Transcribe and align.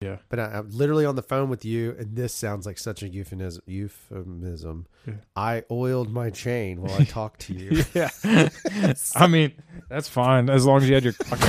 Yeah. 0.00 0.18
But 0.28 0.38
I, 0.38 0.44
I'm 0.58 0.70
literally 0.70 1.04
on 1.04 1.16
the 1.16 1.22
phone 1.22 1.48
with 1.48 1.64
you, 1.64 1.96
and 1.98 2.14
this 2.14 2.32
sounds 2.32 2.66
like 2.66 2.78
such 2.78 3.02
a 3.02 3.08
euphemism. 3.08 3.62
Euphemism. 3.66 4.86
Yeah. 5.06 5.14
I 5.34 5.64
oiled 5.70 6.12
my 6.12 6.30
chain 6.30 6.80
while 6.82 6.94
I 7.00 7.04
talked 7.04 7.40
to 7.42 7.54
you. 7.54 7.84
Yeah. 7.94 8.10
I 9.16 9.26
mean, 9.26 9.52
that's 9.88 10.08
fine 10.08 10.48
as 10.50 10.64
long 10.66 10.82
as 10.82 10.88
you 10.88 10.94
had 10.94 11.04
your. 11.04 11.14
Man 11.30 11.40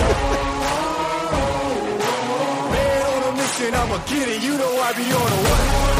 on 3.06 3.24
a 3.24 3.38
mission, 3.38 3.74
I'ma. 3.76 4.04
You 4.10 4.58
know 4.58 4.80
I 4.82 4.94
be 4.94 5.04
on 5.04 5.12
a 5.12 5.36
what? 5.50 5.99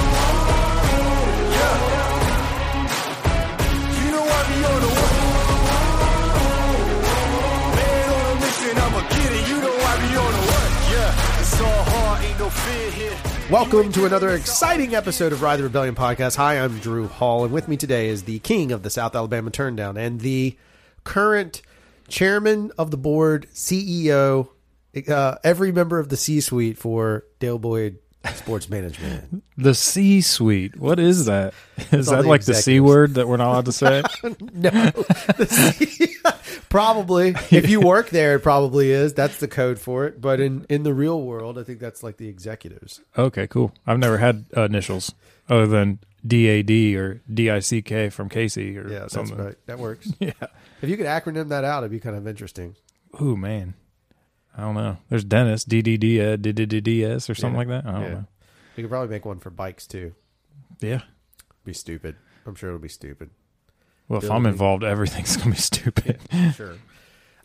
Welcome 13.50 13.92
to 13.94 14.06
another 14.06 14.30
exciting 14.30 14.94
episode 14.94 15.34
of 15.34 15.42
Ride 15.42 15.58
the 15.58 15.64
Rebellion 15.64 15.96
podcast. 15.96 16.36
Hi, 16.36 16.60
I'm 16.60 16.78
Drew 16.78 17.08
Hall, 17.08 17.44
and 17.44 17.52
with 17.52 17.68
me 17.68 17.78
today 17.78 18.08
is 18.10 18.24
the 18.24 18.38
king 18.40 18.72
of 18.72 18.84
the 18.84 18.92
South 18.92 19.16
Alabama 19.16 19.50
Turndown 19.50 19.98
and 19.98 20.22
the 20.22 20.56
current 21.04 21.64
chairman 22.08 22.72
of 22.78 22.92
the 22.92 22.98
board, 22.98 23.48
CEO, 23.52 24.50
uh, 25.08 25.36
every 25.44 25.72
member 25.72 25.98
of 25.98 26.10
the 26.10 26.18
C-suite 26.18 26.78
for 26.78 27.26
Dale 27.40 27.58
Boyd 27.58 27.98
Sports 28.36 28.70
Management. 28.70 29.44
The 29.58 29.74
C 29.74 30.22
suite. 30.22 30.80
What 30.80 31.00
is 31.02 31.26
that? 31.26 31.54
Is 31.92 32.06
that 32.08 32.22
the 32.22 32.28
like 32.30 32.46
the 32.46 32.54
C 32.54 32.80
word 32.80 33.16
that 33.16 33.28
we're 33.28 33.36
not 33.36 33.50
allowed 33.50 33.66
to 33.66 33.74
say? 33.74 34.04
no, 34.54 34.70
the 34.70 35.46
C- 35.50 36.16
probably. 36.70 37.36
If 37.52 37.70
you 37.70 37.82
work 37.82 38.10
there, 38.10 38.36
it 38.36 38.40
probably 38.42 38.92
is. 38.92 39.14
That's 39.14 39.38
the 39.38 39.48
code 39.48 39.80
for 39.80 40.06
it. 40.06 40.22
But 40.22 40.40
in 40.40 40.66
in 40.70 40.84
the 40.84 40.94
real 40.94 41.22
world, 41.22 41.58
I 41.58 41.64
think 41.64 41.80
that's 41.80 42.04
like 42.04 42.18
the 42.18 42.28
executives. 42.28 43.02
okay, 43.18 43.48
cool. 43.48 43.74
I've 43.88 44.00
never 44.00 44.18
had 44.18 44.46
uh, 44.56 44.64
initials 44.64 45.14
other 45.50 45.68
than 45.68 46.00
DAD 46.26 46.70
or 46.96 47.22
DICK 47.34 48.12
from 48.12 48.30
Casey 48.30 48.78
or 48.78 48.88
Yeah, 48.90 49.00
that's 49.00 49.14
something. 49.14 49.38
right. 49.38 49.56
That 49.66 49.80
works. 49.80 50.12
Yeah. 50.20 50.32
If 50.82 50.90
you 50.90 50.96
could 50.98 51.06
acronym 51.08 51.50
that 51.50 51.64
out, 51.64 51.80
it'd 51.84 51.92
be 51.92 52.00
kind 52.00 52.16
of 52.16 52.28
interesting. 52.28 52.76
Ooh, 53.22 53.36
man. 53.36 53.74
I 54.58 54.62
don't 54.62 54.76
know. 54.76 54.98
There's 55.10 55.24
Dennis, 55.24 55.64
DDD, 55.66 56.20
uh, 56.34 56.38
DDDS 56.38 57.30
or 57.30 57.36
something 57.36 57.58
like 57.58 57.68
that. 57.70 57.86
I 57.86 57.92
don't 57.92 58.12
know. 58.14 58.26
You 58.76 58.84
could 58.84 58.90
probably 58.90 59.10
make 59.10 59.26
one 59.26 59.40
for 59.40 59.50
bikes 59.50 59.88
too. 59.88 60.14
Yeah. 60.82 61.02
Be 61.66 61.74
stupid. 61.74 62.16
I'm 62.46 62.56
sure 62.56 62.70
it'll 62.70 62.80
be 62.80 62.88
stupid. 62.90 63.30
Well, 64.10 64.22
if 64.22 64.30
I'm 64.30 64.46
involved, 64.46 64.84
everything's 64.84 65.38
going 65.38 65.52
to 65.52 65.56
be 65.56 65.62
stupid. 65.62 66.20
Sure. 66.56 66.76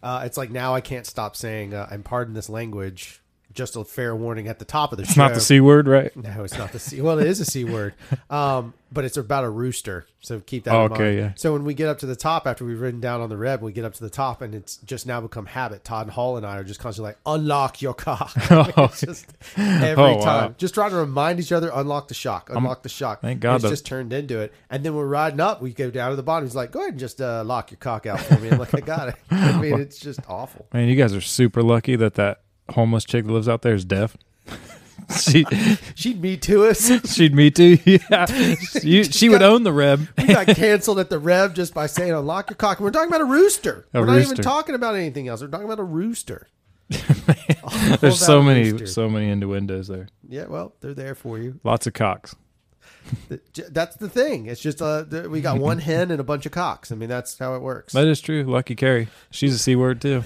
Uh, 0.02 0.22
it's 0.24 0.36
like 0.36 0.50
now 0.50 0.74
I 0.74 0.80
can't 0.80 1.06
stop 1.06 1.36
saying, 1.36 1.72
uh, 1.72 1.88
and 1.90 2.04
pardon 2.04 2.34
this 2.34 2.48
language, 2.48 3.22
just 3.54 3.76
a 3.76 3.84
fair 3.84 4.14
warning 4.16 4.48
at 4.48 4.58
the 4.58 4.64
top 4.64 4.92
of 4.92 4.98
the 4.98 5.04
It's 5.04 5.14
show. 5.14 5.22
not 5.22 5.34
the 5.34 5.40
C 5.40 5.60
word, 5.60 5.86
right? 5.88 6.14
No, 6.16 6.44
it's 6.44 6.58
not 6.58 6.72
the 6.72 6.78
C. 6.78 7.00
Well, 7.00 7.18
it 7.18 7.26
is 7.26 7.40
a 7.40 7.44
C 7.44 7.64
word, 7.64 7.94
um, 8.30 8.74
but 8.92 9.04
it's 9.04 9.16
about 9.16 9.44
a 9.44 9.48
rooster. 9.50 10.06
So 10.20 10.40
keep 10.40 10.64
that 10.64 10.74
Oh, 10.74 10.86
in 10.86 10.90
mind. 10.90 11.02
okay, 11.02 11.16
yeah. 11.18 11.32
So 11.36 11.52
when 11.52 11.64
we 11.64 11.74
get 11.74 11.88
up 11.88 11.98
to 11.98 12.06
the 12.06 12.16
top 12.16 12.46
after 12.46 12.64
we've 12.64 12.80
ridden 12.80 13.00
down 13.00 13.20
on 13.20 13.28
the 13.28 13.36
reb, 13.36 13.60
we 13.60 13.72
get 13.72 13.84
up 13.84 13.92
to 13.94 14.02
the 14.02 14.08
top, 14.10 14.40
and 14.42 14.54
it's 14.54 14.76
just 14.78 15.06
now 15.06 15.20
become 15.20 15.44
habit. 15.46 15.84
Todd 15.84 16.06
and 16.06 16.12
Hall 16.12 16.36
and 16.38 16.46
I 16.46 16.56
are 16.56 16.64
just 16.64 16.80
constantly 16.80 17.10
like, 17.10 17.18
unlock 17.26 17.82
your 17.82 17.92
cock. 17.94 18.32
just 18.96 19.26
every 19.56 20.02
Oh, 20.02 20.16
wow. 20.16 20.24
time, 20.24 20.54
just 20.58 20.74
trying 20.74 20.90
to 20.90 20.96
remind 20.96 21.40
each 21.40 21.52
other, 21.52 21.70
unlock 21.74 22.08
the 22.08 22.14
shock, 22.14 22.48
unlock 22.50 22.82
the 22.82 22.88
shock. 22.88 23.20
thank 23.20 23.40
God 23.40 23.56
it's 23.56 23.64
that- 23.64 23.70
just 23.70 23.86
turned 23.86 24.12
into 24.12 24.40
it. 24.40 24.52
And 24.70 24.82
then 24.84 24.94
we're 24.94 25.06
riding 25.06 25.40
up, 25.40 25.60
we 25.60 25.72
go 25.74 25.90
down 25.90 26.10
to 26.10 26.16
the 26.16 26.22
bottom. 26.22 26.46
He's 26.48 26.56
like, 26.56 26.70
go 26.72 26.80
ahead 26.80 26.92
and 26.92 26.98
just 27.00 27.20
uh, 27.20 27.44
lock 27.44 27.70
your 27.70 27.78
cock 27.78 28.06
out 28.06 28.20
for 28.20 28.38
me. 28.40 28.48
I'm 28.50 28.58
like, 28.58 28.74
I 28.74 28.80
got 28.80 29.08
it. 29.10 29.16
I 29.30 29.60
mean, 29.60 29.78
it's 29.78 29.98
just 29.98 30.20
awful. 30.28 30.66
Man, 30.72 30.88
you 30.88 30.96
guys 30.96 31.12
are 31.14 31.20
super 31.20 31.62
lucky 31.62 31.96
that 31.96 32.14
that 32.14 32.40
homeless 32.70 33.04
chick 33.04 33.24
that 33.26 33.32
lives 33.32 33.48
out 33.48 33.62
there 33.62 33.74
is 33.74 33.84
deaf. 33.84 34.16
she, 35.20 35.44
She'd 35.94 36.20
me 36.20 36.36
to 36.38 36.66
us. 36.66 36.90
she'd 37.14 37.34
me 37.34 37.50
too. 37.50 37.78
Yeah, 37.86 38.26
you, 38.82 39.04
she 39.04 39.28
would 39.28 39.42
own 39.42 39.62
the 39.62 39.72
reb. 39.72 40.08
We 40.18 40.26
got 40.26 40.46
canceled 40.48 40.98
at 40.98 41.10
the 41.10 41.18
Rev 41.18 41.54
just 41.54 41.74
by 41.74 41.86
saying 41.86 42.12
unlock 42.12 42.50
your 42.50 42.56
cock. 42.56 42.80
We're 42.80 42.90
talking 42.90 43.08
about 43.08 43.20
a 43.20 43.26
rooster. 43.26 43.86
A 43.92 44.00
We're 44.00 44.06
not 44.06 44.18
even 44.18 44.36
talking 44.36 44.74
about 44.74 44.94
anything 44.94 45.28
else. 45.28 45.42
We're 45.42 45.48
talking 45.48 45.66
about 45.66 45.80
a 45.80 45.84
rooster. 45.84 46.48
All 47.62 47.96
There's 47.98 48.20
so 48.20 48.42
many, 48.42 48.72
rooster. 48.72 48.86
so 48.86 49.08
many 49.08 49.30
innuendos 49.30 49.88
there. 49.88 50.08
Yeah, 50.28 50.46
well, 50.46 50.74
they're 50.80 50.94
there 50.94 51.14
for 51.14 51.38
you. 51.38 51.60
Lots 51.64 51.86
of 51.86 51.94
cocks. 51.94 52.36
That's 53.70 53.96
the 53.96 54.08
thing. 54.08 54.46
It's 54.46 54.60
just 54.60 54.80
uh, 54.80 55.04
we 55.28 55.40
got 55.40 55.58
one 55.58 55.78
hen 55.78 56.10
and 56.10 56.20
a 56.20 56.24
bunch 56.24 56.46
of 56.46 56.52
cocks. 56.52 56.90
I 56.92 56.94
mean, 56.94 57.08
that's 57.08 57.38
how 57.38 57.54
it 57.54 57.62
works. 57.62 57.92
That 57.92 58.06
is 58.06 58.20
true. 58.20 58.44
Lucky 58.44 58.74
Carrie. 58.74 59.08
She's 59.30 59.54
a 59.54 59.58
c 59.58 59.76
word 59.76 60.00
too. 60.00 60.24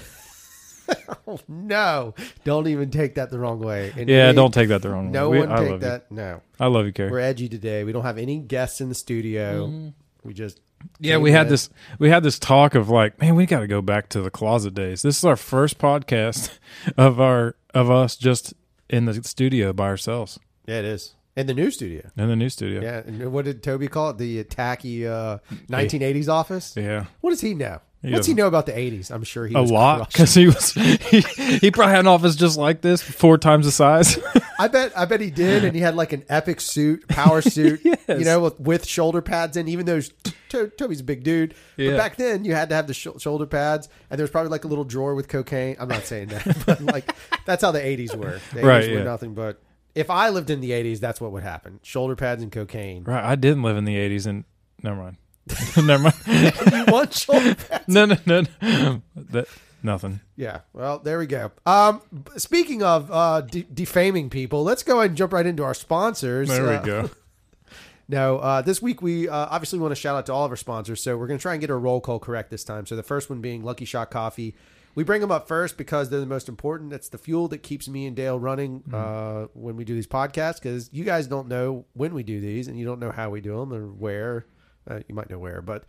Oh, 1.27 1.39
no, 1.47 2.15
don't 2.43 2.67
even 2.67 2.89
take 2.91 3.15
that 3.15 3.29
the 3.29 3.39
wrong 3.39 3.59
way. 3.59 3.93
And 3.95 4.09
Yeah, 4.09 4.29
we- 4.29 4.35
don't 4.35 4.53
take 4.53 4.69
that 4.69 4.81
the 4.81 4.89
wrong 4.89 5.07
way. 5.07 5.11
No 5.11 5.29
one 5.29 5.51
I 5.51 5.67
take 5.67 5.79
that. 5.81 6.11
No, 6.11 6.41
I 6.59 6.67
love 6.67 6.85
you, 6.85 6.93
Carrie. 6.93 7.11
we're 7.11 7.19
edgy 7.19 7.47
today. 7.49 7.83
We 7.83 7.91
don't 7.91 8.03
have 8.03 8.17
any 8.17 8.39
guests 8.39 8.81
in 8.81 8.89
the 8.89 8.95
studio. 8.95 9.91
We 10.23 10.33
just 10.33 10.57
Mm-hmm. 10.79 11.03
Yeah, 11.05 11.17
we 11.17 11.33
had 11.33 11.49
this 11.49 11.69
we 11.99 12.07
had 12.09 12.23
this 12.23 12.39
talk 12.39 12.73
of 12.73 12.89
like, 12.89 13.19
man, 13.19 13.35
we 13.35 13.45
got 13.45 13.59
to 13.59 13.67
go 13.67 13.81
back 13.81 14.07
to 14.09 14.21
the 14.21 14.31
closet 14.31 14.73
days. 14.73 15.01
This 15.01 15.17
is 15.17 15.25
our 15.25 15.35
first 15.35 15.77
podcast 15.77 16.57
of 16.97 17.19
our 17.19 17.57
of 17.73 17.91
us 17.91 18.15
just 18.15 18.53
in 18.89 19.03
the 19.03 19.21
studio 19.23 19.73
by 19.73 19.87
ourselves 19.87 20.39
Yeah, 20.67 20.79
it 20.79 20.85
is 20.85 21.15
in 21.35 21.47
the 21.47 21.53
new 21.53 21.69
studio. 21.69 22.09
in 22.15 22.29
the 22.29 22.35
new 22.37 22.47
studio. 22.47 22.81
Yeah, 22.81 23.01
and 23.05 23.33
what 23.33 23.43
did 23.43 23.61
Toby 23.61 23.89
call 23.89 24.11
it? 24.11 24.19
The 24.19 24.41
tacky 24.45 25.05
uh, 25.05 25.39
1980s 25.67 26.29
office. 26.29 26.73
Yeah. 26.77 27.07
What 27.19 27.31
does 27.31 27.41
he 27.41 27.53
know? 27.55 27.81
He 28.01 28.13
What's 28.13 28.27
he 28.27 28.33
know 28.33 28.47
about 28.47 28.65
the 28.65 28.71
80s? 28.71 29.11
I'm 29.11 29.23
sure 29.25 29.45
he 29.45 29.53
A 29.55 29.59
lot 29.61 30.07
because 30.09 30.33
he 30.33 30.45
was 30.47 30.71
he, 30.73 31.19
he 31.21 31.69
probably 31.69 31.91
had 31.91 31.99
an 31.99 32.07
office 32.07 32.35
just 32.37 32.57
like 32.57 32.79
this, 32.79 33.01
four 33.01 33.37
times 33.37 33.65
the 33.65 33.73
size. 33.73 34.17
I 34.59 34.69
bet 34.69 34.97
I 34.97 35.03
bet 35.05 35.19
he 35.19 35.29
did, 35.31 35.65
and 35.65 35.75
he 35.75 35.81
had 35.81 35.95
like 35.95 36.13
an 36.13 36.23
epic 36.29 36.61
suit, 36.61 37.07
power 37.09 37.41
suit, 37.41 37.81
Yes. 37.83 37.99
you 38.07 38.23
know, 38.23 38.39
with, 38.39 38.59
with 38.59 38.85
shoulder 38.87 39.21
pads 39.21 39.57
in. 39.57 39.67
Even 39.67 39.85
though 39.85 39.99
to- 40.49 40.67
Toby's 40.69 41.01
a 41.01 41.03
big 41.03 41.23
dude, 41.23 41.53
Yeah. 41.75 41.91
but 41.91 41.97
back 41.97 42.15
then 42.15 42.45
you 42.45 42.53
had 42.55 42.69
to 42.69 42.75
have 42.75 42.87
the 42.87 42.93
sh- 42.93 43.07
shoulder 43.19 43.45
pads, 43.45 43.89
and 44.09 44.17
there 44.17 44.23
was 44.23 44.31
probably 44.31 44.49
like 44.51 44.63
a 44.63 44.67
little 44.69 44.85
drawer 44.85 45.13
with 45.13 45.27
cocaine. 45.27 45.75
I'm 45.77 45.89
not 45.89 46.03
saying 46.05 46.29
that, 46.29 46.63
but 46.65 46.79
like 46.81 47.13
that's 47.45 47.61
how 47.63 47.71
the 47.71 47.79
80s 47.81 48.15
were. 48.15 48.39
The 48.53 48.61
80s 48.61 48.63
Right, 48.63 48.89
were 48.89 48.97
yeah. 48.99 49.03
nothing 49.03 49.33
but. 49.33 49.61
If 49.95 50.09
I 50.09 50.29
lived 50.29 50.49
in 50.49 50.61
the 50.61 50.71
80s, 50.71 50.99
that's 51.01 51.19
what 51.19 51.33
would 51.33 51.43
happen: 51.43 51.79
shoulder 51.83 52.15
pads 52.15 52.41
and 52.43 52.49
cocaine. 52.51 53.03
right, 53.03 53.23
I 53.23 53.35
didn't 53.35 53.63
live 53.63 53.75
in 53.75 53.83
the 53.85 53.95
'80s, 53.97 54.25
and 54.25 54.45
never 54.83 54.95
mind, 55.01 55.17
never 55.77 56.03
mind. 56.03 56.15
you 56.27 56.85
want 56.91 57.13
shoulder 57.13 57.55
pads? 57.55 57.87
no, 57.87 58.05
no, 58.05 58.17
no, 58.25 58.41
no. 58.61 59.01
That, 59.15 59.47
nothing. 59.83 60.19
Yeah. 60.35 60.61
Well, 60.73 60.99
there 60.99 61.19
we 61.19 61.25
go. 61.27 61.51
Um, 61.65 62.01
speaking 62.37 62.83
of 62.83 63.09
uh, 63.11 63.41
de- 63.41 63.63
defaming 63.63 64.29
people, 64.29 64.63
let's 64.63 64.83
go 64.83 64.99
ahead 64.99 65.11
and 65.11 65.17
jump 65.17 65.33
right 65.33 65.45
into 65.45 65.63
our 65.63 65.73
sponsors. 65.73 66.49
There 66.49 66.63
we 66.67 66.75
Uh, 66.75 66.81
go. 66.81 67.09
No, 68.11 68.39
uh, 68.39 68.63
this 68.63 68.81
week 68.81 69.03
we 69.03 69.29
uh, 69.29 69.35
obviously 69.51 69.77
want 69.77 69.91
to 69.91 69.95
shout 69.95 70.15
out 70.15 70.25
to 70.25 70.33
all 70.33 70.43
of 70.43 70.49
our 70.49 70.57
sponsors. 70.57 70.99
So 70.99 71.15
we're 71.15 71.27
going 71.27 71.37
to 71.37 71.41
try 71.43 71.51
and 71.53 71.61
get 71.61 71.69
our 71.69 71.77
roll 71.77 72.01
call 72.01 72.17
correct 72.17 72.49
this 72.49 72.63
time. 72.63 72.87
So 72.87 72.95
the 72.95 73.03
first 73.03 73.29
one 73.29 73.39
being 73.39 73.63
Lucky 73.63 73.85
Shot 73.85 74.09
Coffee. 74.09 74.55
We 74.95 75.03
bring 75.03 75.21
them 75.21 75.29
up 75.29 75.47
first 75.47 75.77
because 75.77 76.09
they're 76.09 76.19
the 76.19 76.25
most 76.25 76.49
important. 76.49 76.89
That's 76.89 77.09
the 77.09 77.19
fuel 77.19 77.47
that 77.49 77.59
keeps 77.59 77.87
me 77.87 78.07
and 78.07 78.15
Dale 78.15 78.39
running 78.39 78.83
uh, 78.91 79.45
when 79.53 79.75
we 79.75 79.85
do 79.85 79.93
these 79.93 80.07
podcasts. 80.07 80.55
Because 80.55 80.89
you 80.91 81.03
guys 81.03 81.27
don't 81.27 81.47
know 81.49 81.85
when 81.93 82.15
we 82.15 82.23
do 82.23 82.41
these, 82.41 82.67
and 82.67 82.79
you 82.79 82.83
don't 82.83 82.99
know 82.99 83.11
how 83.11 83.29
we 83.29 83.41
do 83.41 83.55
them 83.59 83.71
or 83.71 83.85
where. 83.85 84.47
Uh, 84.89 84.99
you 85.07 85.15
might 85.15 85.29
know 85.29 85.39
where, 85.39 85.61
but 85.61 85.83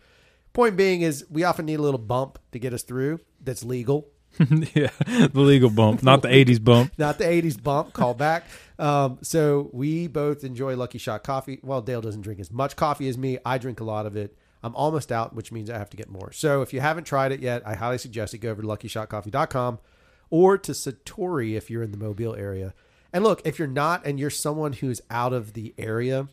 point 0.53 0.77
being 0.77 1.01
is 1.01 1.25
we 1.29 1.43
often 1.43 1.65
need 1.65 1.79
a 1.79 1.81
little 1.81 1.99
bump 1.99 2.39
to 2.51 2.59
get 2.59 2.73
us 2.73 2.83
through. 2.83 3.19
That's 3.41 3.63
legal. 3.63 4.07
yeah, 4.75 4.91
the 5.05 5.31
legal 5.33 5.69
bump, 5.69 6.03
not 6.03 6.21
the 6.21 6.29
'80s 6.29 6.63
bump. 6.63 6.93
not 6.97 7.17
the 7.17 7.25
80s 7.25 7.61
bump 7.61 7.91
call 7.91 8.13
back 8.13 8.45
um, 8.79 9.19
so 9.21 9.69
we 9.73 10.07
both 10.07 10.45
enjoy 10.45 10.75
lucky 10.75 10.97
shot 10.97 11.21
coffee 11.21 11.59
well 11.63 11.81
dale 11.81 11.99
doesn't 11.99 12.21
drink 12.21 12.39
as 12.39 12.49
much 12.49 12.77
coffee 12.77 13.09
as 13.09 13.17
me 13.17 13.37
i 13.45 13.57
drink 13.57 13.81
a 13.81 13.83
lot 13.83 14.05
of 14.05 14.15
it 14.15 14.37
i'm 14.63 14.73
almost 14.73 15.11
out 15.11 15.35
which 15.35 15.51
means 15.51 15.69
i 15.69 15.77
have 15.77 15.89
to 15.89 15.97
get 15.97 16.09
more 16.09 16.31
so 16.31 16.61
if 16.61 16.71
you 16.71 16.79
haven't 16.79 17.03
tried 17.03 17.33
it 17.33 17.41
yet 17.41 17.61
i 17.67 17.75
highly 17.75 17.97
suggest 17.97 18.33
it 18.33 18.37
go 18.37 18.51
over 18.51 18.61
to 18.61 18.67
luckyshotcoffee.com 18.69 19.79
or 20.29 20.57
to 20.57 20.71
satori 20.71 21.57
if 21.57 21.69
you're 21.69 21.83
in 21.83 21.91
the 21.91 21.97
mobile 21.97 22.35
area 22.35 22.73
and 23.11 23.25
look 23.25 23.41
if 23.43 23.59
you're 23.59 23.67
not 23.67 24.05
and 24.05 24.17
you're 24.17 24.29
someone 24.29 24.71
who's 24.71 25.01
out 25.09 25.33
of 25.33 25.53
the 25.53 25.73
area 25.77 26.29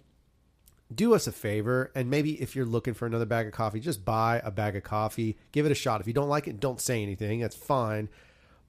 do 0.94 1.14
us 1.14 1.26
a 1.26 1.32
favor 1.32 1.90
and 1.94 2.08
maybe 2.08 2.40
if 2.40 2.56
you're 2.56 2.64
looking 2.64 2.94
for 2.94 3.04
another 3.06 3.26
bag 3.26 3.46
of 3.46 3.52
coffee 3.52 3.78
just 3.80 4.04
buy 4.04 4.40
a 4.44 4.50
bag 4.50 4.74
of 4.74 4.82
coffee 4.82 5.36
give 5.52 5.66
it 5.66 5.72
a 5.72 5.74
shot 5.74 6.00
if 6.00 6.06
you 6.06 6.12
don't 6.14 6.28
like 6.30 6.48
it 6.48 6.58
don't 6.60 6.80
say 6.80 7.02
anything 7.02 7.40
that's 7.40 7.54
fine 7.56 8.08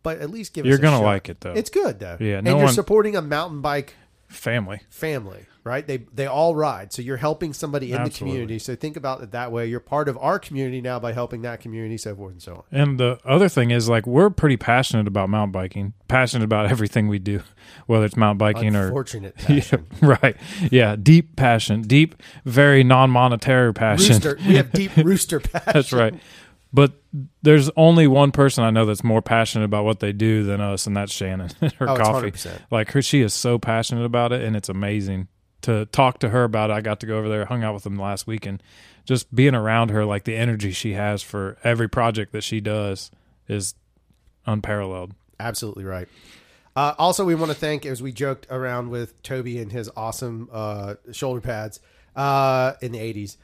but 0.04 0.19
at 0.19 0.30
least 0.30 0.54
give 0.54 0.66
it. 0.66 0.69
You're 0.69 0.75
us 0.75 0.80
a 0.80 0.83
gonna 0.83 0.98
shot. 0.98 1.04
like 1.04 1.30
it, 1.30 1.42
though. 1.42 1.54
it's 1.54 1.69
good 1.69 2.00
though 2.00 2.18
Yeah, 2.19 2.38
and 2.38 2.45
no 2.45 2.57
you're 2.57 2.66
one- 2.66 2.74
supporting 2.74 3.16
a 3.16 3.21
mountain 3.21 3.62
bike 3.62 3.94
Family. 4.29 4.81
family 4.89 5.45
right 5.63 5.87
they 5.87 5.97
they 6.13 6.25
all 6.25 6.55
ride 6.55 6.93
so 6.93 7.01
you're 7.01 7.17
helping 7.17 7.51
somebody 7.51 7.91
in 7.91 8.03
the 8.03 8.09
community 8.09 8.57
so 8.57 8.75
think 8.75 8.95
about 8.95 9.21
it 9.21 9.31
that 9.31 9.51
way 9.51 9.65
you're 9.65 9.79
part 9.79 10.07
of 10.07 10.17
our 10.19 10.39
community 10.39 10.79
now 10.81 10.97
by 10.99 11.11
helping 11.11 11.41
that 11.41 11.59
community 11.59 11.97
so 11.97 12.15
forth 12.15 12.31
and 12.31 12.41
so 12.41 12.53
on 12.55 12.63
And 12.79 12.99
the 12.99 13.19
other 13.25 13.49
thing 13.49 13.71
is, 13.71 13.89
like, 13.89 14.07
we're 14.07 14.29
pretty 14.29 14.55
passionate 14.55 15.07
about 15.07 15.29
mountain 15.29 15.51
biking, 15.51 15.93
passionate 16.07 16.45
about 16.45 16.71
everything 16.71 17.07
we 17.09 17.19
do, 17.19 17.41
whether 17.87 18.05
it's 18.05 18.15
mountain 18.15 18.37
biking 18.37 18.75
or. 18.75 18.85
unfortunate 18.85 19.35
Yeah, 19.49 19.79
right. 20.01 20.37
Yeah. 20.71 20.95
Deep 20.95 21.35
passion. 21.35 21.81
Deep, 21.81 22.15
very 22.45 22.83
non 22.83 23.09
monetary 23.09 23.73
passion. 23.73 24.13
rooster 24.13 24.37
we 24.47 24.55
have 24.55 24.71
deep 24.81 24.95
rooster 24.95 25.39
passion 25.39 25.71
That's 25.73 25.91
right. 25.91 26.13
But 26.71 26.94
there's 27.42 27.69
only 27.75 28.06
one 28.06 28.31
person 28.31 28.63
I 28.63 28.69
know 28.69 28.86
that's 28.86 29.04
more 29.04 29.21
passionate 29.24 29.66
about 29.66 29.86
what 29.86 30.00
they 30.01 30.12
do 30.13 30.44
than 30.44 30.62
us, 30.62 30.86
and 30.86 30.95
that's 30.95 31.12
Shannon. 31.12 31.50
her 31.80 31.89
Oh, 31.89 31.95
coffee, 31.98 32.31
100%. 32.31 32.60
like 32.69 32.92
her, 32.92 33.01
she 33.01 33.21
is 33.21 33.33
so 33.33 33.57
passionate 33.57 34.06
about 34.06 34.31
it, 34.31 34.44
and 34.44 34.56
it's 34.56 34.69
amazing 34.69 35.27
to 35.62 35.88
talk 35.88 36.19
to 36.19 36.30
her 36.30 36.44
about 36.44 36.69
it. 36.69 36.74
I 36.74 36.81
got 36.81 37.00
to 37.00 37.07
go 37.07 37.18
over 37.18 37.27
there, 37.27 37.45
hung 37.45 37.63
out 37.63 37.74
with 37.74 37.83
them 37.83 37.98
last 37.98 38.27
week, 38.27 38.45
and 38.45 38.62
just 39.04 39.33
being 39.33 39.56
around 39.56 39.89
her, 39.89 40.06
like 40.06 40.25
the 40.25 40.36
energy 40.36 40.71
she 40.71 40.94
has 40.94 41.24
for 41.24 41.57
every 41.63 41.89
project 41.89 42.31
that 42.33 42.44
she 42.44 42.62
does, 42.62 43.10
is 43.48 43.74
unparalleled. 44.45 45.13
Absolutely 45.39 45.86
right. 45.86 46.07
Uh, 46.75 46.94
also, 47.00 47.25
we 47.25 47.33
want 47.33 47.51
to 47.51 47.57
thank, 47.57 47.86
as 47.86 48.01
we 48.01 48.12
joked 48.12 48.45
around 48.51 48.89
with 48.89 49.22
Toby 49.24 49.57
and 49.60 49.72
his 49.72 49.89
awesome 49.98 50.48
uh, 50.51 50.95
shoulder 51.12 51.42
pads 51.42 51.80
uh, 52.15 52.74
in 52.81 52.92
the 52.92 53.00
80s, 53.00 53.38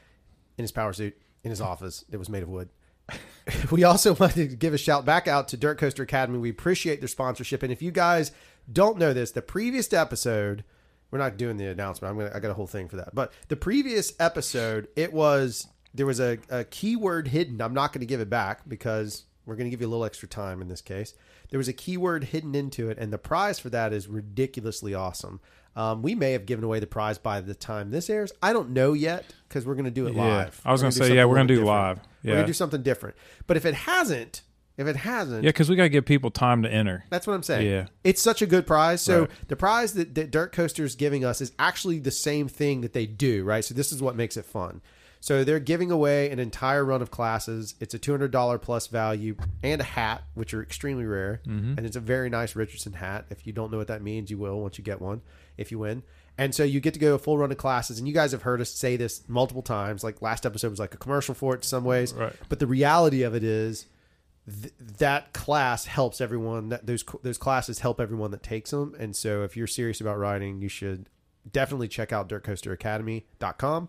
in 0.56 0.62
his 0.62 0.70
power 0.72 0.92
suit, 0.92 1.16
in 1.42 1.50
his 1.50 1.60
office. 1.60 2.04
It 2.10 2.18
was 2.18 2.28
made 2.28 2.44
of 2.44 2.48
wood. 2.48 2.68
we 3.70 3.84
also 3.84 4.14
wanted 4.14 4.50
to 4.50 4.56
give 4.56 4.74
a 4.74 4.78
shout 4.78 5.04
back 5.04 5.28
out 5.28 5.48
to 5.48 5.56
Dirt 5.56 5.78
Coaster 5.78 6.02
Academy. 6.02 6.38
We 6.38 6.50
appreciate 6.50 7.00
their 7.00 7.08
sponsorship. 7.08 7.62
And 7.62 7.72
if 7.72 7.82
you 7.82 7.90
guys 7.90 8.32
don't 8.70 8.98
know 8.98 9.12
this, 9.12 9.30
the 9.30 9.42
previous 9.42 9.92
episode, 9.92 10.64
we're 11.10 11.18
not 11.18 11.36
doing 11.36 11.56
the 11.56 11.66
announcement. 11.66 12.10
I'm 12.10 12.18
gonna 12.18 12.32
I 12.34 12.40
got 12.40 12.50
a 12.50 12.54
whole 12.54 12.66
thing 12.66 12.88
for 12.88 12.96
that. 12.96 13.14
But 13.14 13.32
the 13.48 13.56
previous 13.56 14.12
episode, 14.18 14.88
it 14.96 15.12
was 15.12 15.68
there 15.94 16.06
was 16.06 16.20
a, 16.20 16.38
a 16.50 16.64
keyword 16.64 17.28
hidden. 17.28 17.60
I'm 17.60 17.74
not 17.74 17.92
gonna 17.92 18.06
give 18.06 18.20
it 18.20 18.30
back 18.30 18.68
because 18.68 19.24
we're 19.44 19.56
gonna 19.56 19.70
give 19.70 19.80
you 19.80 19.86
a 19.86 19.90
little 19.90 20.04
extra 20.04 20.28
time 20.28 20.60
in 20.60 20.68
this 20.68 20.82
case. 20.82 21.14
There 21.50 21.58
was 21.58 21.68
a 21.68 21.72
keyword 21.72 22.24
hidden 22.24 22.56
into 22.56 22.90
it, 22.90 22.98
and 22.98 23.12
the 23.12 23.18
prize 23.18 23.60
for 23.60 23.70
that 23.70 23.92
is 23.92 24.08
ridiculously 24.08 24.94
awesome. 24.94 25.40
Um, 25.76 26.00
we 26.02 26.14
may 26.14 26.32
have 26.32 26.46
given 26.46 26.64
away 26.64 26.80
the 26.80 26.86
prize 26.86 27.18
by 27.18 27.40
the 27.42 27.54
time 27.54 27.90
this 27.90 28.08
airs. 28.10 28.32
I 28.42 28.52
don't 28.54 28.70
know 28.70 28.94
yet 28.94 29.24
because 29.48 29.66
we're 29.66 29.74
going 29.74 29.84
to 29.84 29.90
do 29.90 30.06
it 30.06 30.14
Yeah. 30.14 30.22
live. 30.26 30.60
I 30.64 30.72
was 30.72 30.80
gonna 30.80 30.90
say, 30.90 31.14
yeah, 31.14 31.26
we're 31.26 31.34
gonna 31.36 31.46
do 31.48 31.56
different. 31.56 31.68
live. 31.68 32.00
We're 32.24 32.34
gonna 32.34 32.46
do 32.46 32.52
something 32.54 32.82
different. 32.82 33.14
But 33.46 33.56
if 33.58 33.66
it 33.66 33.74
hasn't, 33.74 34.40
if 34.78 34.86
it 34.86 34.96
hasn't, 34.96 35.44
Yeah, 35.44 35.50
because 35.50 35.68
we 35.70 35.76
got 35.76 35.84
to 35.84 35.88
give 35.90 36.04
people 36.04 36.30
time 36.30 36.62
to 36.62 36.72
enter. 36.72 37.04
that's 37.10 37.26
what 37.26 37.34
I'm 37.34 37.42
saying. 37.42 37.66
Yeah. 37.70 37.86
It's 38.04 38.20
such 38.22 38.42
a 38.42 38.46
good 38.46 38.66
prize. 38.66 39.00
So 39.02 39.20
Right. 39.20 39.30
the 39.48 39.56
prize 39.56 39.92
that, 39.94 40.14
that 40.16 40.30
Dirt 40.30 40.52
Coaster 40.52 40.84
is 40.84 40.94
giving 40.96 41.24
us 41.24 41.40
is 41.40 41.52
actually 41.58 41.98
the 41.98 42.10
same 42.10 42.48
thing 42.48 42.80
that 42.80 42.92
they 42.92 43.06
do, 43.06 43.44
right? 43.44 43.64
So 43.64 43.74
this 43.74 43.92
is 43.92 44.02
what 44.02 44.16
makes 44.16 44.36
it 44.36 44.44
fun. 44.44 44.80
So 45.20 45.44
they're 45.44 45.60
giving 45.60 45.90
away 45.90 46.30
an 46.30 46.38
entire 46.38 46.84
run 46.84 47.02
of 47.02 47.10
classes. 47.10 47.74
It's 47.80 47.94
a 47.94 47.98
$200 47.98 48.62
plus 48.62 48.86
value 48.86 49.36
and 49.62 49.80
a 49.80 49.84
hat, 49.84 50.22
which 50.34 50.54
are 50.54 50.62
extremely 50.62 51.04
rare. 51.04 51.40
Mm-hmm. 51.46 51.74
And 51.76 51.86
it's 51.86 51.96
a 51.96 52.00
very 52.00 52.30
nice 52.30 52.54
Richardson 52.54 52.92
hat. 52.92 53.26
If 53.30 53.46
you 53.46 53.52
don't 53.52 53.72
know 53.72 53.78
what 53.78 53.88
that 53.88 54.02
means, 54.02 54.30
you 54.30 54.38
will 54.38 54.60
once 54.60 54.78
you 54.78 54.84
get 54.84 55.00
one 55.00 55.22
if 55.56 55.72
you 55.72 55.78
win. 55.78 56.02
And 56.38 56.54
so 56.54 56.64
you 56.64 56.80
get 56.80 56.94
to 56.94 57.00
go 57.00 57.14
a 57.14 57.18
full 57.18 57.38
run 57.38 57.50
of 57.50 57.58
classes. 57.58 57.98
And 57.98 58.06
you 58.06 58.14
guys 58.14 58.32
have 58.32 58.42
heard 58.42 58.60
us 58.60 58.70
say 58.70 58.96
this 58.96 59.26
multiple 59.26 59.62
times. 59.62 60.04
Like 60.04 60.20
last 60.20 60.44
episode 60.44 60.70
was 60.70 60.78
like 60.78 60.94
a 60.94 60.98
commercial 60.98 61.34
for 61.34 61.54
it 61.54 61.58
in 61.58 61.62
some 61.62 61.84
ways. 61.84 62.12
Right. 62.12 62.34
But 62.48 62.58
the 62.58 62.66
reality 62.66 63.22
of 63.22 63.34
it 63.34 63.42
is 63.42 63.86
th- 64.46 64.72
that 64.98 65.32
class 65.32 65.86
helps 65.86 66.20
everyone 66.20 66.68
that 66.70 66.86
those 66.86 67.04
those 67.22 67.38
classes 67.38 67.80
help 67.80 68.00
everyone 68.00 68.30
that 68.30 68.42
takes 68.42 68.70
them 68.70 68.94
and 68.98 69.14
so 69.14 69.42
if 69.42 69.56
you're 69.56 69.66
serious 69.66 70.00
about 70.00 70.18
riding 70.18 70.60
you 70.60 70.68
should 70.68 71.08
definitely 71.50 71.88
check 71.88 72.12
out 72.12 72.28
dirtcoasteracademy.com 72.28 73.88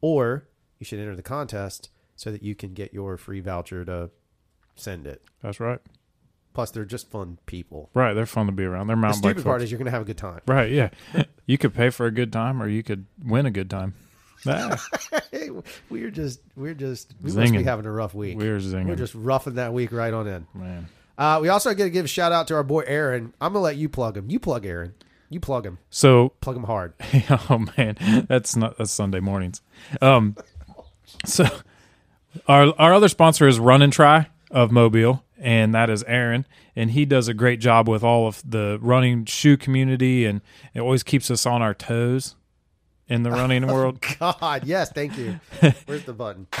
or 0.00 0.48
you 0.80 0.84
should 0.86 0.98
enter 0.98 1.14
the 1.14 1.22
contest 1.22 1.90
so 2.16 2.32
that 2.32 2.42
you 2.42 2.56
can 2.56 2.74
get 2.74 2.92
your 2.92 3.16
free 3.16 3.38
voucher 3.40 3.84
to 3.84 4.10
send 4.74 5.06
it 5.06 5.22
That's 5.42 5.60
right. 5.60 5.78
plus 6.54 6.70
they're 6.72 6.84
just 6.84 7.08
fun 7.10 7.38
people 7.46 7.90
Right, 7.94 8.12
they're 8.14 8.26
fun 8.26 8.46
to 8.46 8.52
be 8.52 8.64
around. 8.64 8.88
They're 8.88 8.96
the 8.96 9.00
mountain 9.02 9.20
bike 9.22 9.30
stupid 9.32 9.44
part 9.44 9.60
folks. 9.60 9.64
is 9.64 9.70
you're 9.70 9.78
gonna 9.78 9.90
have 9.92 10.02
a 10.02 10.06
good 10.06 10.18
time 10.18 10.40
Right, 10.48 10.72
yeah. 10.72 10.90
you 11.46 11.56
could 11.58 11.72
pay 11.74 11.90
for 11.90 12.06
a 12.06 12.10
good 12.10 12.32
time, 12.32 12.60
or 12.62 12.68
you 12.68 12.82
could 12.82 13.06
win 13.24 13.46
a 13.46 13.50
good 13.52 13.70
time. 13.70 13.94
We're 15.90 16.10
just 16.10 16.40
we're 16.56 16.74
just 16.74 17.14
we 17.22 17.32
must 17.32 17.52
be 17.52 17.62
having 17.62 17.84
a 17.86 17.90
rough 17.92 18.14
week 18.14 18.38
we're 18.38 18.58
zinging, 18.58 18.86
we're 18.86 18.96
just 18.96 19.14
roughing 19.14 19.54
that 19.54 19.72
week 19.74 19.92
right 19.92 20.12
on 20.14 20.26
in 20.26 20.46
man. 20.54 20.88
uh, 21.18 21.38
we 21.42 21.48
also 21.48 21.74
got 21.74 21.84
to 21.84 21.90
give 21.90 22.06
a 22.06 22.08
shout 22.08 22.32
out 22.32 22.48
to 22.48 22.54
our 22.54 22.62
boy 22.62 22.80
aaron 22.86 23.34
i'm 23.40 23.52
gonna 23.52 23.62
let 23.62 23.76
you 23.76 23.88
plug 23.88 24.16
him 24.16 24.30
you 24.30 24.38
plug 24.40 24.64
aaron 24.64 24.94
you 25.28 25.40
plug 25.40 25.64
him 25.66 25.78
So 25.90 26.30
plug 26.40 26.56
him 26.56 26.64
hard 26.64 26.94
oh 27.30 27.66
man, 27.76 28.24
that's 28.28 28.56
not 28.56 28.78
that's 28.78 28.90
Sunday 28.92 29.20
mornings. 29.20 29.60
Um, 30.00 30.36
so 31.24 31.46
our 32.48 32.72
our 32.78 32.94
other 32.94 33.08
sponsor 33.08 33.48
is 33.48 33.58
Run 33.58 33.82
N 33.82 33.90
Tri 33.90 34.28
of 34.50 34.70
Mobile, 34.70 35.24
and 35.38 35.74
that 35.74 35.90
is 35.90 36.02
Aaron, 36.04 36.46
and 36.76 36.90
he 36.92 37.04
does 37.04 37.28
a 37.28 37.34
great 37.34 37.60
job 37.60 37.88
with 37.88 38.02
all 38.02 38.26
of 38.26 38.42
the 38.48 38.78
running 38.80 39.24
shoe 39.24 39.56
community, 39.56 40.24
and 40.24 40.40
it 40.74 40.80
always 40.80 41.02
keeps 41.02 41.30
us 41.30 41.46
on 41.46 41.62
our 41.62 41.74
toes 41.74 42.36
in 43.08 43.22
the 43.22 43.30
running 43.30 43.66
world. 43.68 44.04
God, 44.18 44.64
yes, 44.64 44.90
thank 44.92 45.16
you. 45.18 45.40
Where's 45.86 46.04
the 46.04 46.12
button? 46.12 46.46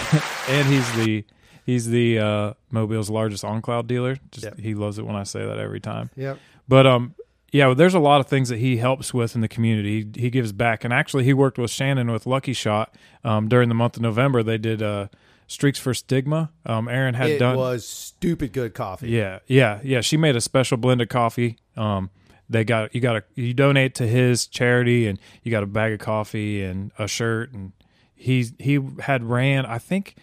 And 0.48 0.66
he's 0.66 0.92
the 0.96 1.24
he's 1.64 1.86
the 1.88 2.18
uh, 2.18 2.52
Mobile's 2.72 3.08
largest 3.10 3.44
on 3.44 3.62
cloud 3.62 3.86
dealer. 3.86 4.18
Just 4.32 4.44
Yep. 4.46 4.58
he 4.58 4.74
loves 4.74 4.98
it 4.98 5.06
when 5.06 5.14
I 5.14 5.22
say 5.22 5.44
that 5.46 5.58
every 5.58 5.78
time. 5.80 6.10
Yep. 6.16 6.38
But 6.66 6.86
um, 6.88 7.14
yeah, 7.52 7.66
well, 7.66 7.74
there's 7.74 7.94
a 7.94 7.98
lot 8.00 8.20
of 8.20 8.26
things 8.26 8.48
that 8.48 8.58
he 8.58 8.76
helps 8.78 9.12
with 9.14 9.34
in 9.34 9.40
the 9.40 9.48
community. 9.48 10.08
He, 10.14 10.22
he 10.22 10.30
gives 10.30 10.52
back, 10.52 10.84
and 10.84 10.92
actually, 10.92 11.24
he 11.24 11.32
worked 11.32 11.58
with 11.58 11.70
Shannon 11.70 12.10
with 12.10 12.26
Lucky 12.26 12.52
Shot 12.52 12.94
um, 13.24 13.48
during 13.48 13.68
the 13.68 13.74
month 13.74 13.96
of 13.96 14.02
November. 14.02 14.42
They 14.42 14.58
did 14.58 14.82
uh, 14.82 15.08
Streaks 15.46 15.78
for 15.78 15.92
Stigma. 15.94 16.50
Um, 16.64 16.88
Aaron 16.88 17.14
had 17.14 17.24
done 17.26 17.32
It 17.32 17.38
done. 17.38 17.56
was 17.56 17.86
stupid 17.86 18.52
good 18.52 18.74
coffee. 18.74 19.10
Yeah, 19.10 19.40
yeah, 19.46 19.80
yeah. 19.82 20.00
She 20.00 20.16
made 20.16 20.36
a 20.36 20.40
special 20.40 20.76
blend 20.76 21.00
of 21.02 21.08
coffee. 21.08 21.56
Um, 21.76 22.10
they 22.48 22.64
got 22.64 22.94
you 22.94 23.00
got 23.00 23.16
a 23.16 23.24
you 23.34 23.54
donate 23.54 23.94
to 23.96 24.06
his 24.06 24.46
charity, 24.46 25.06
and 25.06 25.18
you 25.42 25.50
got 25.50 25.62
a 25.62 25.66
bag 25.66 25.92
of 25.92 25.98
coffee 26.00 26.62
and 26.62 26.90
a 26.98 27.06
shirt, 27.08 27.52
and 27.52 27.72
he 28.14 28.46
he 28.58 28.78
had 29.00 29.24
ran. 29.24 29.66
I 29.66 29.78
think 29.78 30.16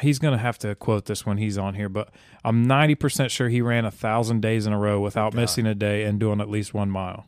He's 0.00 0.18
gonna 0.18 0.38
have 0.38 0.58
to 0.58 0.74
quote 0.74 1.06
this 1.06 1.26
when 1.26 1.36
he's 1.38 1.58
on 1.58 1.74
here, 1.74 1.88
but 1.88 2.10
I'm 2.44 2.66
90 2.66 2.94
percent 2.94 3.30
sure 3.30 3.48
he 3.48 3.60
ran 3.60 3.84
a 3.84 3.90
thousand 3.90 4.40
days 4.40 4.66
in 4.66 4.72
a 4.72 4.78
row 4.78 5.00
without 5.00 5.34
missing 5.34 5.66
a 5.66 5.74
day 5.74 6.04
and 6.04 6.18
doing 6.18 6.40
at 6.40 6.48
least 6.48 6.72
one 6.74 6.90
mile. 6.90 7.26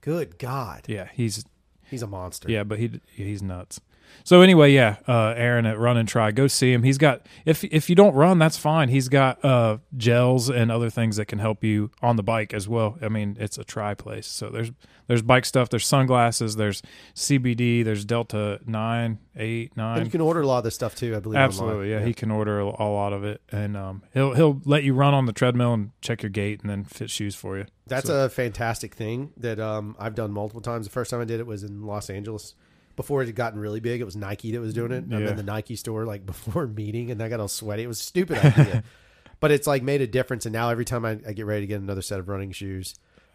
Good 0.00 0.38
God. 0.38 0.82
Yeah, 0.86 1.08
he's 1.12 1.44
He's 1.90 2.02
a 2.02 2.06
monster. 2.06 2.50
yeah, 2.50 2.64
but 2.64 2.78
he 2.78 3.00
he's 3.14 3.42
nuts. 3.42 3.80
So 4.24 4.40
anyway, 4.42 4.72
yeah, 4.72 4.96
uh, 5.06 5.34
Aaron 5.36 5.66
at 5.66 5.78
Run 5.78 5.96
N 5.96 6.06
Tri, 6.06 6.32
go 6.32 6.46
see 6.48 6.72
him. 6.72 6.82
He's 6.82 6.98
got 6.98 7.26
if 7.44 7.62
if 7.64 7.88
you 7.88 7.94
don't 7.96 8.14
run, 8.14 8.38
that's 8.38 8.56
fine. 8.56 8.88
He's 8.88 9.08
got 9.08 9.44
uh, 9.44 9.78
gels 9.96 10.48
and 10.50 10.70
other 10.72 10.90
things 10.90 11.16
that 11.16 11.26
can 11.26 11.38
help 11.38 11.62
you 11.62 11.90
on 12.02 12.16
the 12.16 12.22
bike 12.22 12.52
as 12.52 12.68
well. 12.68 12.98
I 13.00 13.08
mean, 13.08 13.36
it's 13.38 13.56
a 13.58 13.64
try 13.64 13.94
place. 13.94 14.26
So 14.26 14.50
there's 14.50 14.72
there's 15.06 15.22
bike 15.22 15.44
stuff. 15.44 15.68
There's 15.68 15.86
sunglasses. 15.86 16.56
There's 16.56 16.82
CBD. 17.14 17.84
There's 17.84 18.04
Delta 18.04 18.60
nine, 18.66 19.18
eight, 19.36 19.72
And 19.76 20.04
you 20.04 20.10
can 20.10 20.20
order 20.20 20.40
a 20.40 20.46
lot 20.46 20.58
of 20.58 20.64
this 20.64 20.74
stuff 20.74 20.94
too, 20.94 21.14
I 21.16 21.20
believe. 21.20 21.38
Absolutely, 21.38 21.90
online. 21.92 22.00
yeah, 22.02 22.06
He 22.06 22.14
can 22.14 22.30
order 22.30 22.60
a, 22.60 22.64
a 22.66 22.88
lot 22.90 23.12
of 23.12 23.24
it, 23.24 23.40
and 23.50 23.76
um, 23.76 24.02
he'll 24.12 24.34
he'll 24.34 24.60
let 24.64 24.84
you 24.84 24.94
run 24.94 25.14
on 25.14 25.26
the 25.26 25.32
treadmill 25.32 25.72
and 25.74 25.90
check 26.00 26.22
your 26.22 26.30
gait, 26.30 26.60
and 26.62 26.70
then 26.70 26.84
fit 26.84 27.10
shoes 27.10 27.34
for 27.34 27.56
you. 27.58 27.66
That's 27.86 28.08
So- 28.08 28.24
a 28.24 28.28
fantastic 28.28 28.94
thing 28.94 29.32
that 29.36 29.60
um, 29.60 29.94
I've 29.98 30.14
done 30.14 30.32
multiple 30.32 30.60
times. 30.60 30.86
The 30.86 30.92
first 30.92 31.10
time 31.10 31.20
I 31.20 31.24
did 31.24 31.38
it 31.40 31.46
was 31.46 31.62
in 31.62 31.82
Los 31.86 32.10
Angeles. 32.10 32.54
Before 32.96 33.22
it 33.22 33.26
had 33.26 33.34
gotten 33.34 33.60
really 33.60 33.80
big, 33.80 34.00
it 34.00 34.04
was 34.04 34.16
Nike 34.16 34.52
that 34.52 34.60
was 34.60 34.74
doing 34.74 34.90
it. 34.90 35.04
I'm 35.10 35.26
in 35.26 35.36
the 35.36 35.42
Nike 35.42 35.76
store 35.76 36.04
like 36.06 36.24
before 36.26 36.66
meeting, 36.66 37.10
and 37.10 37.22
I 37.22 37.28
got 37.28 37.40
all 37.40 37.48
sweaty. 37.48 37.82
It 37.82 37.88
was 37.88 38.00
a 38.00 38.04
stupid 38.04 38.38
idea, 38.38 38.82
but 39.40 39.50
it's 39.50 39.66
like 39.66 39.82
made 39.82 40.00
a 40.00 40.06
difference. 40.06 40.46
And 40.46 40.52
now 40.52 40.70
every 40.70 40.84
time 40.84 41.04
I, 41.04 41.18
I 41.26 41.32
get 41.32 41.46
ready 41.46 41.60
to 41.60 41.66
get 41.66 41.80
another 41.80 42.02
set 42.02 42.18
of 42.18 42.28
running 42.28 42.52
shoes, 42.52 42.94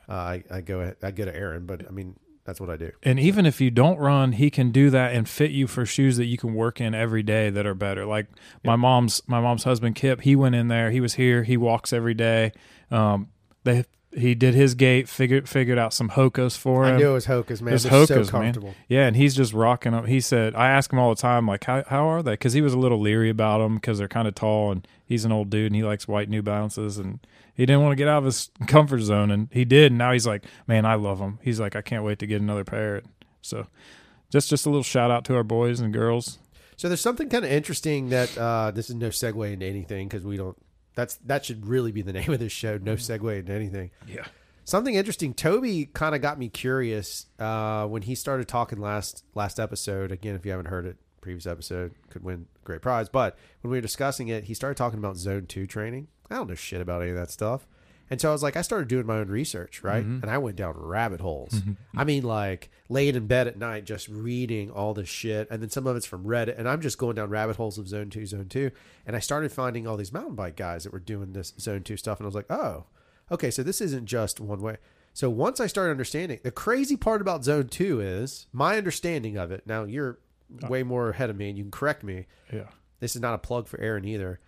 uh, 0.09 0.13
I, 0.13 0.43
I 0.49 0.61
go 0.61 0.93
I 1.01 1.11
go 1.11 1.25
to 1.25 1.35
Aaron. 1.35 1.65
But 1.65 1.87
I 1.87 1.91
mean, 1.91 2.15
that's 2.43 2.59
what 2.59 2.69
I 2.69 2.77
do. 2.77 2.91
And 3.03 3.19
even 3.19 3.45
if 3.45 3.61
you 3.61 3.69
don't 3.69 3.99
run, 3.99 4.33
he 4.33 4.49
can 4.49 4.71
do 4.71 4.89
that 4.89 5.13
and 5.13 5.29
fit 5.29 5.51
you 5.51 5.67
for 5.67 5.85
shoes 5.85 6.17
that 6.17 6.25
you 6.25 6.37
can 6.37 6.53
work 6.53 6.81
in 6.81 6.95
every 6.95 7.23
day 7.23 7.49
that 7.49 7.65
are 7.65 7.75
better. 7.75 8.05
Like 8.05 8.27
my 8.63 8.75
mom's 8.75 9.21
my 9.27 9.39
mom's 9.39 9.63
husband 9.63 9.95
Kip, 9.95 10.21
he 10.21 10.35
went 10.35 10.55
in 10.55 10.67
there. 10.67 10.91
He 10.91 10.99
was 10.99 11.15
here. 11.15 11.43
He 11.43 11.55
walks 11.55 11.93
every 11.93 12.13
day. 12.13 12.51
Um, 12.89 13.29
they 13.63 13.85
he 14.13 14.35
did 14.35 14.53
his 14.53 14.75
gait, 14.75 15.07
figured 15.07 15.47
figured 15.47 15.77
out 15.77 15.93
some 15.93 16.09
Hokos 16.09 16.57
for 16.57 16.85
him. 16.85 16.95
I 16.95 16.97
knew 16.97 17.11
it 17.11 17.13
was 17.13 17.27
Hokas, 17.27 17.61
man. 17.61 17.73
It's 17.73 17.83
They're 17.83 18.05
so 18.05 18.15
Hokas, 18.15 18.33
man. 18.33 18.75
Yeah, 18.87 19.05
and 19.07 19.15
he's 19.15 19.35
just 19.35 19.53
rocking 19.53 19.93
them. 19.93 20.05
He 20.05 20.19
said, 20.19 20.55
I 20.55 20.69
ask 20.69 20.91
him 20.91 20.99
all 20.99 21.13
the 21.13 21.21
time, 21.21 21.47
like, 21.47 21.63
how 21.63 21.83
how 21.87 22.07
are 22.07 22.21
they? 22.21 22.33
Because 22.33 22.53
he 22.53 22.61
was 22.61 22.73
a 22.73 22.79
little 22.79 22.99
leery 22.99 23.29
about 23.29 23.59
them 23.59 23.75
because 23.75 23.97
they're 23.97 24.07
kind 24.07 24.27
of 24.27 24.35
tall, 24.35 24.71
and 24.71 24.87
he's 25.05 25.25
an 25.25 25.31
old 25.31 25.49
dude, 25.49 25.67
and 25.67 25.75
he 25.75 25.83
likes 25.83 26.07
white 26.07 26.29
New 26.29 26.41
Balances, 26.41 26.97
and 26.97 27.19
he 27.53 27.65
didn't 27.65 27.81
want 27.81 27.93
to 27.93 27.95
get 27.95 28.07
out 28.07 28.19
of 28.19 28.25
his 28.25 28.49
comfort 28.67 29.01
zone, 29.01 29.31
and 29.31 29.47
he 29.51 29.65
did. 29.65 29.91
And 29.91 29.97
now 29.97 30.11
he's 30.11 30.27
like, 30.27 30.43
man, 30.67 30.85
I 30.85 30.95
love 30.95 31.19
them. 31.19 31.39
He's 31.41 31.59
like, 31.59 31.75
I 31.75 31.81
can't 31.81 32.03
wait 32.03 32.19
to 32.19 32.27
get 32.27 32.41
another 32.41 32.63
pair. 32.63 33.01
So, 33.41 33.67
just 34.29 34.49
just 34.49 34.65
a 34.65 34.69
little 34.69 34.83
shout 34.83 35.11
out 35.11 35.25
to 35.25 35.35
our 35.35 35.43
boys 35.43 35.79
and 35.79 35.93
girls. 35.93 36.39
So 36.81 36.87
there's 36.87 37.01
something 37.01 37.29
kind 37.29 37.45
of 37.45 37.51
interesting 37.51 38.09
that 38.09 38.35
uh, 38.35 38.71
this 38.71 38.89
is 38.89 38.95
no 38.95 39.09
segue 39.09 39.53
into 39.53 39.67
anything 39.67 40.07
because 40.07 40.25
we 40.25 40.35
don't. 40.35 40.57
That's 40.95 41.15
that 41.25 41.45
should 41.45 41.65
really 41.67 41.91
be 41.91 42.01
the 42.01 42.13
name 42.19 42.31
of 42.31 42.39
this 42.39 42.51
show. 42.51 42.77
No 42.77 42.95
segue 42.95 43.39
into 43.39 43.51
anything. 43.51 43.91
Yeah. 44.07 44.25
Something 44.63 44.95
interesting. 44.95 45.33
Toby 45.33 45.89
kind 45.91 46.13
of 46.15 46.21
got 46.21 46.37
me 46.37 46.47
curious 46.47 47.25
uh, 47.39 47.87
when 47.87 48.03
he 48.03 48.15
started 48.15 48.47
talking 48.47 48.79
last 48.79 49.23
last 49.35 49.59
episode. 49.59 50.11
Again, 50.11 50.35
if 50.35 50.45
you 50.45 50.51
haven't 50.51 50.67
heard 50.67 50.85
it, 50.85 50.97
previous 51.19 51.45
episode 51.45 51.93
could 52.09 52.23
win 52.23 52.47
a 52.61 52.65
great 52.65 52.81
prize. 52.81 53.09
But 53.09 53.37
when 53.61 53.71
we 53.71 53.77
were 53.77 53.81
discussing 53.81 54.27
it, 54.27 54.45
he 54.45 54.53
started 54.53 54.75
talking 54.75 54.99
about 54.99 55.17
zone 55.17 55.45
two 55.47 55.65
training. 55.65 56.07
I 56.29 56.35
don't 56.35 56.47
know 56.47 56.55
shit 56.55 56.81
about 56.81 57.01
any 57.01 57.11
of 57.11 57.17
that 57.17 57.31
stuff. 57.31 57.67
And 58.11 58.19
so 58.21 58.29
I 58.29 58.33
was 58.33 58.43
like, 58.43 58.57
I 58.57 58.61
started 58.61 58.87
doing 58.89 59.05
my 59.07 59.17
own 59.19 59.29
research, 59.29 59.81
right? 59.83 60.03
Mm-hmm. 60.03 60.21
And 60.21 60.29
I 60.29 60.37
went 60.37 60.57
down 60.57 60.73
rabbit 60.75 61.21
holes. 61.21 61.61
I 61.95 62.03
mean, 62.03 62.23
like 62.23 62.69
laying 62.89 63.15
in 63.15 63.25
bed 63.25 63.47
at 63.47 63.57
night, 63.57 63.85
just 63.85 64.07
reading 64.09 64.69
all 64.69 64.93
this 64.93 65.07
shit. 65.09 65.47
And 65.49 65.61
then 65.61 65.69
some 65.69 65.87
of 65.87 65.95
it's 65.95 66.05
from 66.05 66.25
Reddit. 66.25 66.59
And 66.59 66.67
I'm 66.67 66.81
just 66.81 66.97
going 66.97 67.15
down 67.15 67.29
rabbit 67.29 67.55
holes 67.55 67.77
of 67.77 67.87
Zone 67.87 68.09
2, 68.09 68.25
Zone 68.25 68.47
2. 68.49 68.69
And 69.07 69.15
I 69.15 69.19
started 69.19 69.51
finding 69.53 69.87
all 69.87 69.95
these 69.97 70.11
mountain 70.11 70.35
bike 70.35 70.57
guys 70.57 70.83
that 70.83 70.91
were 70.91 70.99
doing 70.99 71.31
this 71.31 71.53
Zone 71.57 71.83
2 71.83 71.95
stuff. 71.95 72.19
And 72.19 72.25
I 72.25 72.27
was 72.27 72.35
like, 72.35 72.51
oh, 72.51 72.83
okay, 73.31 73.49
so 73.49 73.63
this 73.63 73.79
isn't 73.79 74.05
just 74.05 74.41
one 74.41 74.61
way. 74.61 74.75
So 75.13 75.29
once 75.29 75.59
I 75.61 75.67
started 75.67 75.91
understanding, 75.91 76.39
the 76.43 76.51
crazy 76.51 76.97
part 76.97 77.21
about 77.21 77.43
Zone 77.45 77.69
2 77.69 78.01
is 78.01 78.45
my 78.51 78.77
understanding 78.77 79.37
of 79.37 79.51
it. 79.51 79.65
Now, 79.65 79.85
you're 79.85 80.19
way 80.67 80.83
more 80.83 81.11
ahead 81.11 81.29
of 81.29 81.37
me 81.37 81.47
and 81.47 81.57
you 81.57 81.63
can 81.63 81.71
correct 81.71 82.03
me 82.03 82.25
Yeah. 82.51 82.65
this 82.99 83.15
is 83.15 83.21
not 83.21 83.33
a 83.35 83.37
plug 83.37 83.69
for 83.69 83.79
Aaron 83.79 84.03
either, 84.03 84.41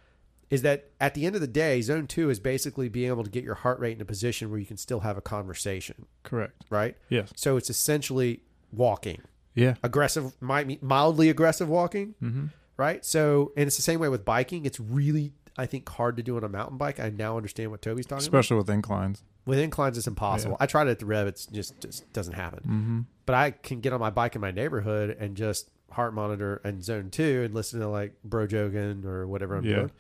is 0.54 0.62
that 0.62 0.90
at 1.02 1.14
the 1.16 1.26
end 1.26 1.36
of 1.36 1.42
the 1.42 1.48
day, 1.48 1.82
zone 1.82 2.08
two 2.08 2.30
is 2.30 2.40
basically 2.40 2.88
being 2.90 3.08
able 3.10 3.24
to 3.24 3.30
get 3.30 3.44
your 3.44 3.56
heart 3.56 3.80
rate 3.80 3.96
in 3.96 4.02
a 4.02 4.06
position 4.06 4.50
where 4.50 4.60
you 4.60 4.66
can 4.66 4.78
still 4.78 5.00
have 5.02 5.18
a 5.18 5.22
conversation, 5.22 6.06
Correct. 6.24 6.64
right? 6.70 6.96
Yes. 7.10 7.32
So 7.36 7.58
it's 7.58 7.70
essentially 7.70 8.42
walking, 8.72 9.22
Yeah. 9.56 9.76
aggressive, 9.84 10.34
mi- 10.42 10.80
mildly 10.82 11.30
aggressive 11.30 11.68
walking, 11.70 12.16
Mm-hmm. 12.22 12.46
right? 12.78 13.04
So, 13.06 13.52
and 13.58 13.68
it's 13.68 13.76
the 13.76 13.82
same 13.82 14.00
way 14.00 14.10
with 14.10 14.24
biking. 14.26 14.66
It's 14.66 14.80
really, 14.80 15.34
I 15.58 15.66
think, 15.66 15.88
hard 15.90 16.18
to 16.18 16.24
do 16.24 16.38
on 16.38 16.44
a 16.44 16.50
mountain 16.50 16.78
bike. 16.78 17.00
I 17.00 17.10
now 17.10 17.38
understand 17.38 17.72
what 17.72 17.82
Toby's 17.82 18.06
talking 18.06 18.28
about. 18.28 18.40
Especially 18.40 18.58
with 18.58 18.70
inclines. 18.70 19.24
With 19.46 19.60
inclines, 19.60 19.98
it's 19.98 20.08
impossible. 20.08 20.56
I 20.60 20.66
tried 20.68 20.88
it 20.88 20.92
at 20.92 21.00
the 21.00 21.06
Rev; 21.06 21.28
it's 21.28 21.46
just, 21.48 21.80
just 21.82 22.12
doesn't 22.14 22.34
happen. 22.34 22.60
Mm-hmm. 22.60 23.00
But 23.26 23.36
I 23.36 23.52
can 23.52 23.82
get 23.82 23.92
on 23.92 24.00
my 24.00 24.10
bike 24.10 24.36
in 24.36 24.42
my 24.42 24.52
neighborhood 24.52 25.18
and 25.20 25.36
just 25.36 25.70
heart 25.92 26.14
monitor 26.14 26.62
and 26.64 26.84
zone 26.84 27.10
two 27.12 27.44
and 27.44 27.54
listen 27.54 27.80
to 27.82 27.88
like 27.90 28.14
Bro 28.24 28.48
Jogan 28.48 29.04
or 29.06 29.28
whatever 29.28 29.58
I'm 29.58 29.66
Yeah. 29.66 29.76
doing. 29.76 29.92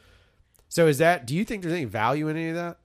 So 0.73 0.87
is 0.87 0.97
that? 0.97 1.27
Do 1.27 1.35
you 1.35 1.45
think 1.45 1.61
there's 1.61 1.73
any 1.75 1.85
value 1.85 2.29
in 2.29 2.35
any 2.35 2.49
of 2.49 2.55
that? 2.55 2.77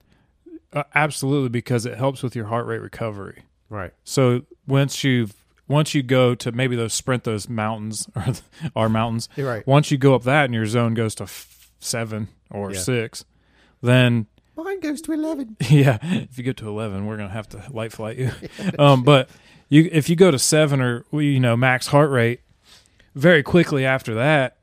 Uh, 0.75 0.83
absolutely, 0.95 1.49
because 1.49 1.87
it 1.87 1.97
helps 1.97 2.23
with 2.23 2.37
your 2.37 2.45
heart 2.45 2.66
rate 2.66 2.83
recovery. 2.83 3.45
Right. 3.71 3.95
So 4.04 4.42
once 4.66 5.02
you've 5.04 5.35
once 5.68 5.95
you 5.95 6.02
go 6.02 6.35
to 6.35 6.52
maybe 6.52 6.76
those 6.76 6.92
sprint 6.92 7.25
those 7.25 7.49
mountains 7.49 8.07
or 8.14 8.35
our 8.76 8.88
mountains, 8.90 9.30
You're 9.37 9.49
right. 9.49 9.66
once 9.66 9.90
you 9.90 9.97
go 9.97 10.14
up 10.14 10.25
that 10.25 10.45
and 10.45 10.52
your 10.52 10.66
zone 10.66 10.92
goes 10.92 11.14
to 11.14 11.23
f- 11.25 11.71
seven 11.80 12.28
or 12.50 12.73
Yeah. 12.73 12.78
six, 12.78 13.25
then 13.80 14.26
Mine 14.54 14.80
goes 14.80 15.00
to 15.02 15.12
eleven. 15.12 15.57
yeah, 15.71 15.97
if 16.02 16.37
you 16.37 16.45
get 16.45 16.59
to 16.59 16.68
eleven, 16.68 17.07
we're 17.07 17.16
gonna 17.16 17.30
have 17.30 17.49
to 17.50 17.64
light 17.71 17.92
flight 17.92 18.18
you. 18.18 18.30
um, 18.78 19.02
but 19.02 19.30
you 19.71 19.88
if 19.90 20.11
you 20.11 20.16
go 20.16 20.30
to 20.30 20.38
seven 20.38 20.83
or 20.83 21.07
you 21.12 21.40
know 21.40 21.57
max 21.57 21.87
heart 21.87 22.11
rate, 22.11 22.40
very 23.14 23.42
quickly 23.42 23.87
after 23.87 24.14
that, 24.16 24.57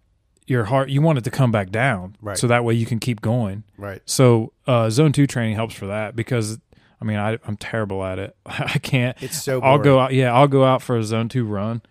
your 0.47 0.65
heart 0.65 0.89
you 0.89 1.01
want 1.01 1.17
it 1.17 1.23
to 1.23 1.31
come 1.31 1.51
back 1.51 1.69
down, 1.71 2.15
Right. 2.21 2.37
So 2.37 2.47
that 2.47 2.63
way 2.63 2.73
you 2.75 2.85
can 2.85 2.99
keep 2.99 3.21
going. 3.21 3.63
Right. 3.77 4.01
So 4.05 4.53
uh, 4.67 4.89
zone 4.89 5.11
two 5.11 5.27
training 5.27 5.55
helps 5.55 5.73
for 5.75 5.87
that 5.87 6.15
because 6.15 6.59
I 7.01 7.05
mean 7.05 7.17
I, 7.17 7.37
I'm 7.45 7.57
terrible 7.57 8.03
at 8.03 8.19
it. 8.19 8.35
I 8.45 8.77
can't. 8.79 9.21
It's 9.21 9.41
so. 9.41 9.59
I'll 9.61 9.79
go 9.79 9.99
out. 9.99 10.13
Yeah, 10.13 10.33
I'll 10.33 10.47
go 10.47 10.63
out 10.63 10.81
for 10.81 10.97
a 10.97 11.03
zone 11.03 11.29
two 11.29 11.45
run. 11.45 11.81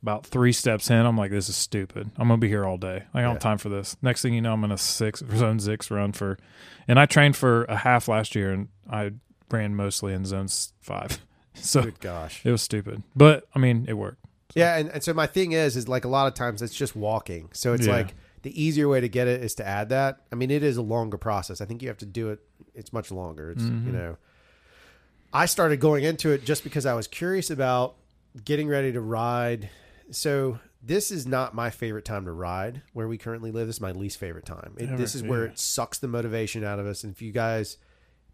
About 0.00 0.24
three 0.24 0.52
steps 0.52 0.90
in, 0.90 1.04
I'm 1.06 1.16
like, 1.18 1.32
this 1.32 1.48
is 1.48 1.56
stupid. 1.56 2.08
I'm 2.16 2.28
gonna 2.28 2.38
be 2.38 2.46
here 2.48 2.64
all 2.64 2.76
day. 2.78 3.02
I 3.12 3.20
don't 3.20 3.22
Yeah. 3.30 3.32
have 3.32 3.38
time 3.40 3.58
for 3.58 3.68
this. 3.68 3.96
Next 4.00 4.22
thing 4.22 4.32
you 4.32 4.40
know, 4.40 4.52
I'm 4.52 4.62
in 4.64 4.70
a 4.70 4.78
six 4.78 5.22
zone 5.34 5.58
six 5.58 5.90
run 5.90 6.12
for, 6.12 6.38
and 6.86 7.00
I 7.00 7.06
trained 7.06 7.36
for 7.36 7.64
a 7.64 7.76
half 7.76 8.06
last 8.06 8.34
year, 8.36 8.52
and 8.52 8.68
I 8.88 9.10
ran 9.50 9.74
mostly 9.74 10.12
in 10.14 10.24
zones 10.24 10.72
five. 10.80 11.18
So 11.60 11.82
Good 11.82 11.98
gosh. 11.98 12.40
it 12.46 12.52
was 12.52 12.62
stupid, 12.62 13.02
but 13.16 13.42
I 13.52 13.58
mean, 13.58 13.86
it 13.88 13.94
worked. 13.94 14.17
Yeah, 14.54 14.76
and, 14.76 14.88
and 14.90 15.02
so 15.02 15.12
my 15.14 15.26
thing 15.26 15.52
is, 15.52 15.76
is 15.76 15.88
like 15.88 16.04
a 16.04 16.08
lot 16.08 16.26
of 16.26 16.34
times 16.34 16.62
it's 16.62 16.74
just 16.74 16.96
walking. 16.96 17.50
So 17.52 17.74
it's 17.74 17.86
Yeah. 17.86 17.92
like 17.96 18.14
the 18.42 18.62
easier 18.62 18.88
way 18.88 19.00
to 19.00 19.08
get 19.08 19.28
it 19.28 19.42
is 19.42 19.54
to 19.56 19.66
add 19.66 19.88
that. 19.90 20.20
I 20.32 20.36
mean, 20.36 20.50
it 20.50 20.62
is 20.62 20.76
a 20.76 20.82
longer 20.82 21.18
process. 21.18 21.60
I 21.60 21.64
think 21.66 21.82
you 21.82 21.88
have 21.88 21.98
to 21.98 22.06
do 22.06 22.30
it. 22.30 22.40
It's 22.74 22.92
much 22.92 23.10
longer. 23.10 23.50
It's 23.50 23.62
Mm-hmm. 23.62 23.86
you 23.86 23.92
know, 23.92 24.16
I 25.32 25.46
started 25.46 25.80
going 25.80 26.04
into 26.04 26.30
it 26.30 26.44
just 26.44 26.64
because 26.64 26.86
I 26.86 26.94
was 26.94 27.06
curious 27.06 27.50
about 27.50 27.96
getting 28.44 28.68
ready 28.68 28.92
to 28.92 29.00
ride. 29.00 29.68
So 30.10 30.58
this 30.82 31.10
is 31.10 31.26
not 31.26 31.54
my 31.54 31.68
favorite 31.70 32.04
time 32.06 32.24
to 32.24 32.32
ride 32.32 32.82
where 32.94 33.08
we 33.08 33.18
currently 33.18 33.50
live. 33.50 33.66
This 33.66 33.76
is 33.76 33.80
my 33.82 33.92
least 33.92 34.18
favorite 34.18 34.46
time. 34.46 34.74
It, 34.78 34.96
this 34.96 35.14
is 35.14 35.22
Ever, 35.22 35.30
where 35.30 35.44
it 35.44 35.58
sucks 35.58 35.98
the 35.98 36.08
motivation 36.08 36.64
out 36.64 36.78
of 36.78 36.86
us. 36.86 37.04
And 37.04 37.12
if 37.12 37.20
you 37.20 37.32
guys, 37.32 37.76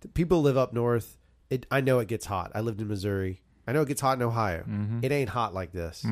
the 0.02 0.08
people 0.08 0.42
live 0.42 0.56
up 0.56 0.72
north, 0.72 1.16
it 1.50 1.66
I 1.70 1.80
know 1.80 1.98
it 1.98 2.06
gets 2.08 2.26
hot. 2.26 2.52
I 2.54 2.60
lived 2.60 2.80
in 2.80 2.86
Missouri. 2.88 3.40
I 3.66 3.72
know 3.72 3.82
it 3.82 3.88
gets 3.88 4.00
hot 4.00 4.18
in 4.18 4.22
Ohio. 4.22 4.60
Mm-hmm. 4.62 5.00
It 5.02 5.12
ain't 5.12 5.30
hot 5.30 5.54
like 5.54 5.72
this. 5.72 6.04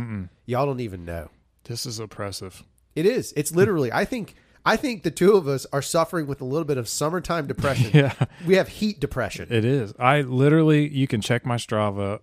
Y'all 0.46 0.66
don't 0.66 0.80
even 0.80 1.04
know. 1.04 1.28
This 1.64 1.86
is 1.86 1.98
oppressive. 1.98 2.62
It 2.94 3.06
is. 3.06 3.32
It's 3.36 3.52
literally. 3.52 3.92
I 3.92 4.04
think. 4.04 4.34
I 4.64 4.76
think 4.76 5.02
the 5.02 5.10
two 5.10 5.32
of 5.32 5.48
us 5.48 5.66
are 5.72 5.82
suffering 5.82 6.28
with 6.28 6.40
a 6.40 6.44
little 6.44 6.64
bit 6.64 6.78
of 6.78 6.88
summertime 6.88 7.48
depression. 7.48 7.90
Yeah, 7.94 8.14
We 8.46 8.54
have 8.54 8.68
heat 8.68 9.00
depression. 9.00 9.48
it 9.50 9.64
is. 9.64 9.92
I 9.98 10.20
literally, 10.20 10.88
you 10.88 11.08
can 11.08 11.20
check 11.20 11.44
my 11.44 11.56
Strava. 11.56 12.20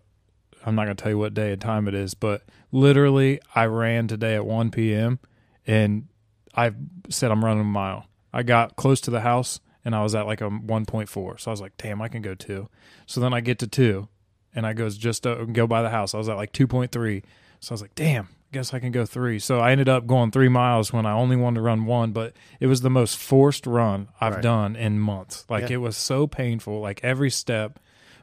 I'm 0.66 0.74
not 0.76 0.84
gonna 0.84 0.96
tell 0.96 1.12
you 1.12 1.18
what 1.18 1.34
day 1.34 1.52
and 1.52 1.62
time 1.62 1.90
it 1.90 1.94
is, 1.94 2.14
but 2.14 2.44
literally, 2.72 3.42
I 3.56 3.66
ran 3.66 4.08
today 4.08 4.36
at 4.36 4.46
1 4.46 4.72
p.m. 4.72 5.20
and 5.68 6.08
I 6.56 6.72
said 7.10 7.30
I'm 7.30 7.44
running 7.44 7.60
a 7.62 7.66
mile. 7.66 8.06
I 8.32 8.44
got 8.44 8.78
close 8.78 9.02
to 9.02 9.12
the 9.12 9.20
house 9.22 9.60
and 9.84 9.94
I 9.94 10.02
was 10.02 10.16
at 10.16 10.26
like 10.26 10.40
a 10.40 10.50
1.4. 10.50 11.40
So 11.42 11.52
I 11.52 11.54
was 11.54 11.60
like, 11.62 11.76
damn, 11.78 12.02
I 12.02 12.08
can 12.08 12.22
go 12.22 12.36
two. 12.36 12.70
So 13.06 13.20
then 13.20 13.34
I 13.34 13.42
get 13.42 13.60
to 13.60 13.68
two 13.68 14.08
and 14.56 14.66
I 14.66 14.74
goes 14.74 14.98
just 14.98 15.24
to 15.24 15.46
go 15.46 15.68
by 15.68 15.82
the 15.82 15.90
house. 15.90 16.14
I 16.14 16.18
was 16.18 16.30
at 16.30 16.36
like 16.38 16.52
2.3. 16.54 17.24
So 17.60 17.72
I 17.72 17.74
was 17.74 17.82
like, 17.82 17.96
damn, 17.96 18.26
I 18.26 18.54
guess 18.54 18.74
I 18.74 18.80
can 18.80 18.92
go 18.92 19.06
three. 19.06 19.38
So 19.40 19.60
I 19.60 19.72
ended 19.72 19.90
up 19.90 20.08
going 20.08 20.32
three 20.32 20.48
miles 20.50 20.94
when 20.94 21.06
I 21.06 21.12
only 21.12 21.36
wanted 21.36 21.56
to 21.56 21.62
run 21.62 21.86
one, 21.86 22.12
but 22.14 22.34
it 22.60 22.68
was 22.68 22.82
the 22.82 22.90
most 22.90 23.18
forced 23.18 23.68
run 23.68 24.08
I've 24.22 24.36
Right. 24.36 24.42
done 24.44 24.76
in 24.76 25.00
months. 25.00 25.46
Like 25.50 25.64
Yeah. 25.70 25.76
it 25.76 25.82
was 25.82 25.98
so 25.98 26.26
painful, 26.26 26.80
like 26.80 27.02
every 27.04 27.30
step, 27.32 27.80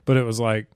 but 0.06 0.16
it 0.16 0.22
was 0.24 0.40
like, 0.40 0.68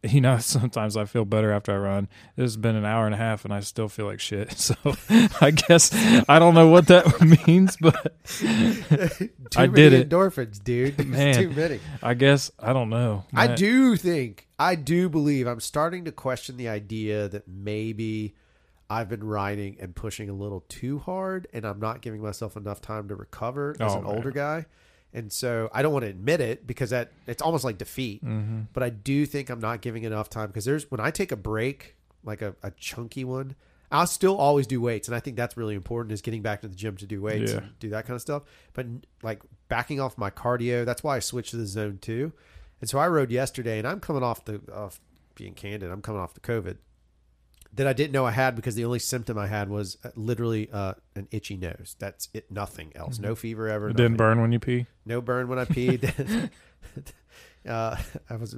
you 0.04 0.20
know, 0.20 0.38
sometimes 0.38 0.96
I 0.96 1.04
feel 1.06 1.24
better 1.24 1.50
after 1.52 1.72
I 1.72 1.76
run. 1.78 2.08
It's 2.36 2.56
been 2.56 2.76
an 2.76 2.84
hour 2.84 3.06
and 3.06 3.14
a 3.14 3.18
half 3.18 3.44
and 3.44 3.52
I 3.52 3.60
still 3.60 3.88
feel 3.88 4.06
like 4.06 4.20
shit. 4.20 4.52
So 4.58 4.74
I 5.40 5.50
guess 5.50 5.90
I 6.28 6.38
don't 6.38 6.54
know 6.54 6.68
what 6.68 6.86
that 6.88 7.20
means, 7.46 7.76
but 7.80 8.14
Too 8.26 9.30
I 9.56 9.66
many 9.66 9.72
did 9.74 9.92
it. 9.92 10.08
endorphins, 10.08 10.62
dude. 10.62 11.04
Man. 11.06 11.34
too 11.34 11.50
many. 11.50 11.80
I 12.02 12.14
guess 12.14 12.50
I 12.58 12.72
don't 12.72 12.90
know. 12.90 13.24
I 13.34 13.48
do 13.54 13.96
think, 13.96 14.46
I 14.58 14.74
do 14.74 15.08
believe, 15.08 15.46
I'm 15.46 15.60
starting 15.60 16.04
to 16.04 16.12
question 16.12 16.56
the 16.56 16.68
idea 16.68 17.28
that 17.28 17.48
maybe 17.48 18.34
I've 18.90 19.08
been 19.08 19.24
riding 19.24 19.76
and 19.80 19.94
pushing 19.94 20.28
a 20.30 20.32
little 20.32 20.64
too 20.68 20.98
hard, 20.98 21.46
and 21.52 21.64
I'm 21.64 21.78
not 21.80 22.00
giving 22.02 22.22
myself 22.22 22.56
enough 22.56 22.80
time 22.80 23.08
to 23.08 23.14
recover 23.16 23.74
as 23.80 23.92
Oh, 23.92 23.98
an 23.98 24.04
man. 24.04 24.14
older 24.14 24.30
guy. 24.30 24.66
And 25.14 25.32
so 25.32 25.70
I 25.72 25.82
don't 25.82 25.92
want 25.92 26.04
to 26.04 26.10
admit 26.10 26.40
it 26.40 26.66
because 26.66 26.90
that 26.90 27.12
it's 27.26 27.40
almost 27.42 27.64
like 27.64 27.78
defeat. 27.78 28.24
Mm-hmm. 28.24 28.62
But 28.72 28.82
I 28.82 28.90
do 28.90 29.24
think 29.26 29.48
I'm 29.50 29.60
not 29.60 29.80
giving 29.80 30.04
enough 30.04 30.28
time 30.28 30.48
because 30.48 30.64
there's 30.64 30.90
when 30.90 31.00
I 31.00 31.10
take 31.10 31.32
a 31.32 31.36
break, 31.36 31.96
like 32.24 32.42
a, 32.42 32.54
a 32.62 32.70
chunky 32.72 33.24
one, 33.24 33.54
I'll 33.90 34.06
still 34.06 34.36
always 34.36 34.66
do 34.66 34.82
weights, 34.82 35.08
and 35.08 35.14
I 35.14 35.20
think 35.20 35.36
that's 35.38 35.56
really 35.56 35.74
important 35.74 36.12
is 36.12 36.20
getting 36.20 36.42
back 36.42 36.60
to 36.60 36.68
the 36.68 36.76
gym 36.76 36.96
to 36.98 37.06
do 37.06 37.22
weights 37.22 37.52
Yeah. 37.52 37.58
and 37.58 37.78
do 37.78 37.88
that 37.90 38.04
kind 38.06 38.16
of 38.16 38.20
stuff. 38.20 38.42
But 38.74 38.86
like 39.22 39.40
backing 39.68 39.98
off 39.98 40.18
my 40.18 40.28
cardio, 40.30 40.84
that's 40.84 41.02
why 41.02 41.16
I 41.16 41.20
switched 41.20 41.52
to 41.52 41.56
the 41.56 41.66
zone 41.66 41.98
two. 42.02 42.32
And 42.82 42.90
so 42.90 42.98
I 42.98 43.08
rode 43.08 43.30
yesterday, 43.30 43.78
and 43.78 43.88
I'm 43.88 44.00
coming 44.00 44.22
off 44.22 44.44
the 44.44 44.60
off 44.74 45.00
being 45.36 45.54
candid. 45.54 45.90
I'm 45.90 46.02
coming 46.02 46.20
off 46.20 46.34
the 46.34 46.40
COVID 46.40 46.76
that 47.78 47.86
I 47.86 47.92
didn't 47.92 48.12
know 48.12 48.26
I 48.26 48.32
had 48.32 48.56
because 48.56 48.74
the 48.74 48.84
only 48.84 48.98
symptom 48.98 49.38
I 49.38 49.46
had 49.46 49.68
was 49.70 49.96
uh, 50.04 50.10
literally 50.16 50.68
uh, 50.72 50.94
an 51.14 51.28
itchy 51.30 51.56
nose. 51.56 51.94
That's 51.98 52.28
it. 52.34 52.50
Nothing 52.50 52.92
else. 52.96 53.18
No 53.20 53.34
fever 53.34 53.68
ever. 53.68 53.86
Mm-hmm. 53.86 53.98
it 53.98 54.02
didn't 54.02 54.16
burn 54.16 54.40
when 54.40 54.52
you 54.52 54.58
pee. 54.58 54.86
No 55.06 55.20
burn 55.20 55.48
when 55.48 55.60
I 55.60 55.64
peed. 55.64 56.50
uh, 57.68 57.96
I 58.28 58.36
was. 58.36 58.56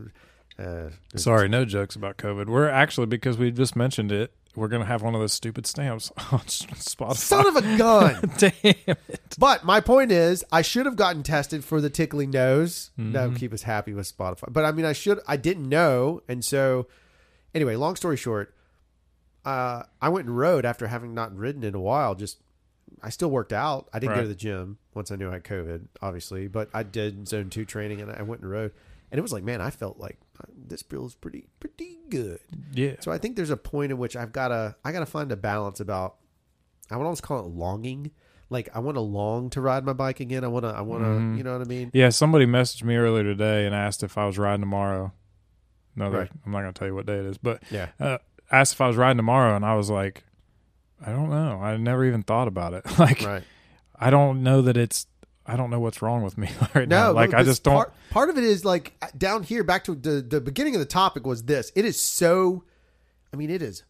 Uh, 0.58 0.90
Sorry, 1.16 1.48
no 1.48 1.64
jokes 1.64 1.96
about 1.96 2.16
COVID. 2.16 2.46
We're 2.46 2.68
actually 2.68 3.06
because 3.06 3.36
we 3.36 3.50
just 3.50 3.76
mentioned 3.76 4.10
it. 4.10 4.32
We're 4.56 4.68
gonna 4.68 4.86
have 4.86 5.02
one 5.02 5.14
of 5.14 5.20
those 5.20 5.34
stupid 5.34 5.66
stamps 5.66 6.10
on 6.32 6.40
Spotify. 6.40 7.16
Son 7.16 7.46
of 7.46 7.56
a 7.56 7.76
gun. 7.76 8.32
Damn 8.38 8.52
it! 8.62 9.36
But 9.38 9.64
my 9.64 9.80
point 9.80 10.10
is, 10.10 10.44
I 10.50 10.62
should 10.62 10.86
have 10.86 10.96
gotten 10.96 11.22
tested 11.22 11.62
for 11.62 11.80
the 11.82 11.90
tickling 11.90 12.30
nose. 12.30 12.90
Mm-hmm. 12.98 13.12
That 13.12 13.28
would 13.28 13.38
keep 13.38 13.52
us 13.52 13.62
happy 13.62 13.92
with 13.92 14.16
Spotify. 14.16 14.50
But 14.50 14.64
I 14.64 14.72
mean, 14.72 14.86
I 14.86 14.94
should. 14.94 15.20
I 15.28 15.36
didn't 15.36 15.68
know, 15.68 16.22
and 16.26 16.42
so 16.42 16.86
anyway. 17.54 17.76
Long 17.76 17.96
story 17.96 18.16
short, 18.16 18.54
uh, 19.44 19.82
I 20.00 20.08
went 20.08 20.26
and 20.26 20.36
rode 20.36 20.64
after 20.64 20.86
having 20.88 21.14
not 21.14 21.34
ridden 21.36 21.64
in 21.64 21.74
a 21.74 21.80
while. 21.80 22.14
Just 22.14 22.38
I 23.02 23.08
still 23.10 23.30
worked 23.30 23.52
out. 23.52 23.88
I 23.92 23.98
didn't 23.98 24.16
go 24.16 24.22
to 24.22 24.28
the 24.28 24.34
gym 24.34 24.78
once 24.94 25.10
I 25.10 25.16
knew 25.16 25.28
I 25.30 25.34
had 25.34 25.44
COVID, 25.44 25.86
obviously, 26.02 26.48
but 26.48 26.68
I 26.74 26.82
did 26.82 27.28
zone 27.28 27.48
two 27.50 27.64
training 27.64 28.00
and 28.00 28.10
I 28.10 28.22
went 28.22 28.42
and 28.42 28.50
rode, 28.50 28.72
and 29.10 29.18
it 29.18 29.22
was 29.22 29.32
like, 29.32 29.44
man, 29.44 29.60
I 29.60 29.70
felt 29.70 29.98
like 29.98 30.18
uh, 30.40 30.44
this 30.66 30.82
feels 30.82 31.14
pretty 31.14 31.46
pretty 31.60 31.98
good. 32.10 32.40
Yeah, 32.74 32.94
So 33.00 33.10
I 33.12 33.18
think 33.18 33.36
there's 33.36 33.50
a 33.50 33.56
point 33.56 33.92
in 33.92 33.98
which 33.98 34.16
I've 34.16 34.32
got 34.32 34.48
to 34.48 34.74
I 34.84 34.92
got 34.92 35.00
to 35.00 35.06
find 35.06 35.30
a 35.32 35.36
balance 35.36 35.80
about 35.80 36.16
I 36.90 36.96
would 36.96 37.04
almost 37.04 37.22
call 37.22 37.38
it 37.40 37.46
longing. 37.48 38.10
Like 38.50 38.68
I 38.74 38.80
want 38.80 38.96
to 38.96 39.00
long 39.00 39.48
to 39.50 39.60
ride 39.60 39.84
my 39.84 39.92
bike 39.92 40.18
again. 40.20 40.42
I 40.44 40.48
want 40.48 40.64
to 40.64 40.70
I 40.70 40.80
want 40.80 41.04
to 41.04 41.08
Mhm. 41.08 41.38
you 41.38 41.44
know 41.44 41.52
what 41.56 41.64
I 41.64 41.68
mean? 41.70 41.90
yeah. 41.94 42.08
Somebody 42.08 42.46
messaged 42.46 42.82
me 42.82 42.96
earlier 42.96 43.22
today 43.22 43.64
and 43.64 43.74
asked 43.74 44.02
if 44.02 44.18
I 44.18 44.26
was 44.26 44.36
riding 44.38 44.60
tomorrow. 44.62 45.12
No, 45.96 46.08
Right. 46.10 46.30
I'm 46.44 46.50
not 46.52 46.60
gonna 46.60 46.72
tell 46.72 46.88
you 46.88 46.94
what 46.94 47.06
day 47.06 47.18
it 47.18 47.26
is, 47.26 47.38
but 47.38 47.62
Yeah. 47.70 47.88
uh, 48.00 48.18
asked 48.50 48.74
if 48.74 48.80
I 48.80 48.86
was 48.88 48.96
riding 48.96 49.16
tomorrow, 49.16 49.54
and 49.56 49.64
I 49.64 49.74
was 49.74 49.90
like, 49.90 50.24
I 51.04 51.10
don't 51.10 51.30
know. 51.30 51.60
I 51.62 51.76
never 51.76 52.04
even 52.04 52.22
thought 52.22 52.48
about 52.48 52.74
it. 52.74 52.84
like, 52.98 53.22
Right. 53.22 53.42
I 53.98 54.10
don't 54.10 54.42
know 54.42 54.62
that 54.62 54.76
it's. 54.76 55.06
I 55.46 55.56
don't 55.56 55.70
know 55.70 55.80
what's 55.80 56.00
wrong 56.02 56.22
with 56.22 56.38
me 56.38 56.48
right 56.74 56.86
No, 56.88 57.06
now. 57.06 57.12
Like 57.12 57.34
I 57.34 57.42
just 57.42 57.64
don't. 57.64 57.74
Part, 57.74 57.92
part 58.10 58.30
of 58.30 58.38
it 58.38 58.44
is 58.44 58.64
like 58.64 58.94
down 59.18 59.42
here. 59.42 59.64
Back 59.64 59.84
to 59.84 59.94
the 59.94 60.20
the 60.22 60.40
beginning 60.40 60.74
of 60.74 60.80
the 60.80 60.86
topic 60.86 61.26
was 61.26 61.42
this. 61.44 61.72
It 61.74 61.84
is 61.84 61.98
so. 62.00 62.64
I 63.32 63.36
mean, 63.36 63.50
it 63.50 63.60
is 63.62 63.82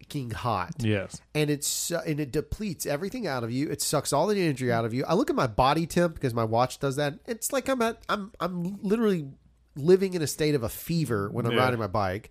fucking 0.00 0.30
hot. 0.30 0.72
yes. 0.78 1.20
and 1.34 1.50
it's 1.50 1.90
uh, 1.92 2.02
and 2.06 2.20
it 2.20 2.30
depletes 2.32 2.84
everything 2.86 3.26
out 3.26 3.42
of 3.44 3.50
you. 3.50 3.68
It 3.70 3.80
sucks 3.80 4.12
all 4.12 4.26
the 4.26 4.40
energy 4.40 4.70
out 4.70 4.84
of 4.84 4.92
you. 4.94 5.04
I 5.06 5.14
look 5.14 5.30
at 5.30 5.36
my 5.36 5.46
body 5.46 5.86
temp 5.86 6.14
because 6.14 6.34
my 6.34 6.44
watch 6.44 6.78
does 6.78 6.96
that. 6.96 7.14
It's 7.26 7.52
like 7.52 7.68
I'm 7.68 7.80
at 7.82 7.98
I'm 8.08 8.32
I'm 8.40 8.78
literally 8.82 9.28
living 9.76 10.14
in 10.14 10.22
a 10.22 10.26
state 10.26 10.54
of 10.54 10.62
a 10.62 10.68
fever 10.68 11.30
when 11.30 11.46
I'm 11.46 11.52
Yeah. 11.52 11.58
riding 11.60 11.78
my 11.80 11.86
bike. 11.86 12.30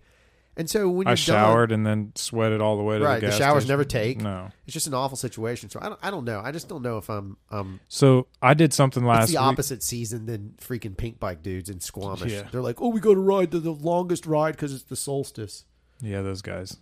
And 0.60 0.68
so 0.68 0.90
when 0.90 1.06
you're 1.06 1.12
I 1.12 1.14
showered 1.14 1.72
and 1.72 1.86
then 1.86 2.12
sweated 2.16 2.60
all 2.60 2.76
the 2.76 2.82
way 2.82 2.96
to 2.96 2.98
done, 3.00 3.08
right, 3.12 3.20
the 3.22 3.28
the 3.28 3.32
showers 3.32 3.62
station. 3.62 3.68
never 3.72 3.84
take. 3.84 4.20
No. 4.20 4.50
It's 4.66 4.74
just 4.74 4.86
an 4.86 4.92
awful 4.92 5.16
situation. 5.16 5.70
So 5.70 5.80
I 5.80 5.88
don't 5.88 5.98
I 6.02 6.10
don't 6.10 6.26
know. 6.26 6.42
I 6.44 6.52
just 6.52 6.68
don't 6.68 6.82
know 6.82 6.98
if 6.98 7.08
I'm 7.08 7.38
um 7.50 7.80
So 7.88 8.26
I 8.42 8.52
did 8.52 8.74
something 8.74 9.02
it's 9.02 9.08
last 9.08 9.28
the 9.28 9.38
week. 9.38 9.40
opposite 9.40 9.82
season 9.82 10.26
than 10.26 10.52
freaking 10.60 10.94
Pinkbike 10.96 11.42
dudes 11.42 11.70
in 11.70 11.80
Squamish. 11.80 12.30
Yeah. 12.30 12.42
They're 12.52 12.60
like, 12.60 12.82
oh, 12.82 12.88
we 12.88 13.00
got 13.00 13.14
to 13.14 13.20
ride 13.20 13.52
the, 13.52 13.58
the 13.58 13.72
longest 13.72 14.26
ride 14.26 14.50
because 14.52 14.74
it's 14.74 14.82
the 14.84 14.96
solstice. 14.96 15.64
Yeah, 16.02 16.20
those 16.20 16.42
guys. 16.42 16.76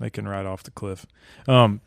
They 0.00 0.10
can 0.10 0.26
ride 0.26 0.44
off 0.46 0.64
the 0.64 0.72
cliff. 0.72 1.06
Um, 1.46 1.82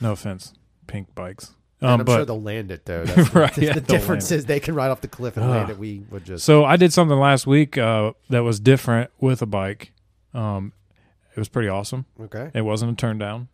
no 0.00 0.10
offense, 0.10 0.52
Pinkbikes. 0.88 1.50
Um, 1.80 2.00
I'm 2.00 2.04
but 2.04 2.16
sure 2.16 2.24
they'll 2.24 2.42
land 2.42 2.72
it 2.72 2.86
though. 2.86 3.04
That's 3.06 3.30
the, 3.30 3.38
Right, 3.38 3.58
yeah, 3.58 3.72
the 3.74 3.80
difference 3.96 4.32
is 4.32 4.46
they 4.46 4.58
can 4.60 4.74
ride 4.74 4.90
off 4.90 5.00
the 5.00 5.06
cliff 5.08 5.36
and 5.36 5.48
land 5.48 5.70
it. 5.70 5.78
We 5.78 6.02
would 6.10 6.24
just 6.24 6.44
so 6.44 6.64
I 6.64 6.76
did 6.76 6.92
something 6.92 7.18
last 7.18 7.46
week 7.46 7.78
uh, 7.78 8.14
that 8.30 8.42
was 8.42 8.58
different 8.58 9.10
with 9.20 9.42
a 9.42 9.46
bike. 9.46 9.92
Um, 10.34 10.72
it 11.34 11.38
was 11.38 11.48
pretty 11.48 11.68
awesome. 11.68 12.06
okay. 12.20 12.50
It 12.54 12.62
wasn't 12.62 12.92
a 12.92 12.94
turn 12.94 13.18
down, 13.18 13.48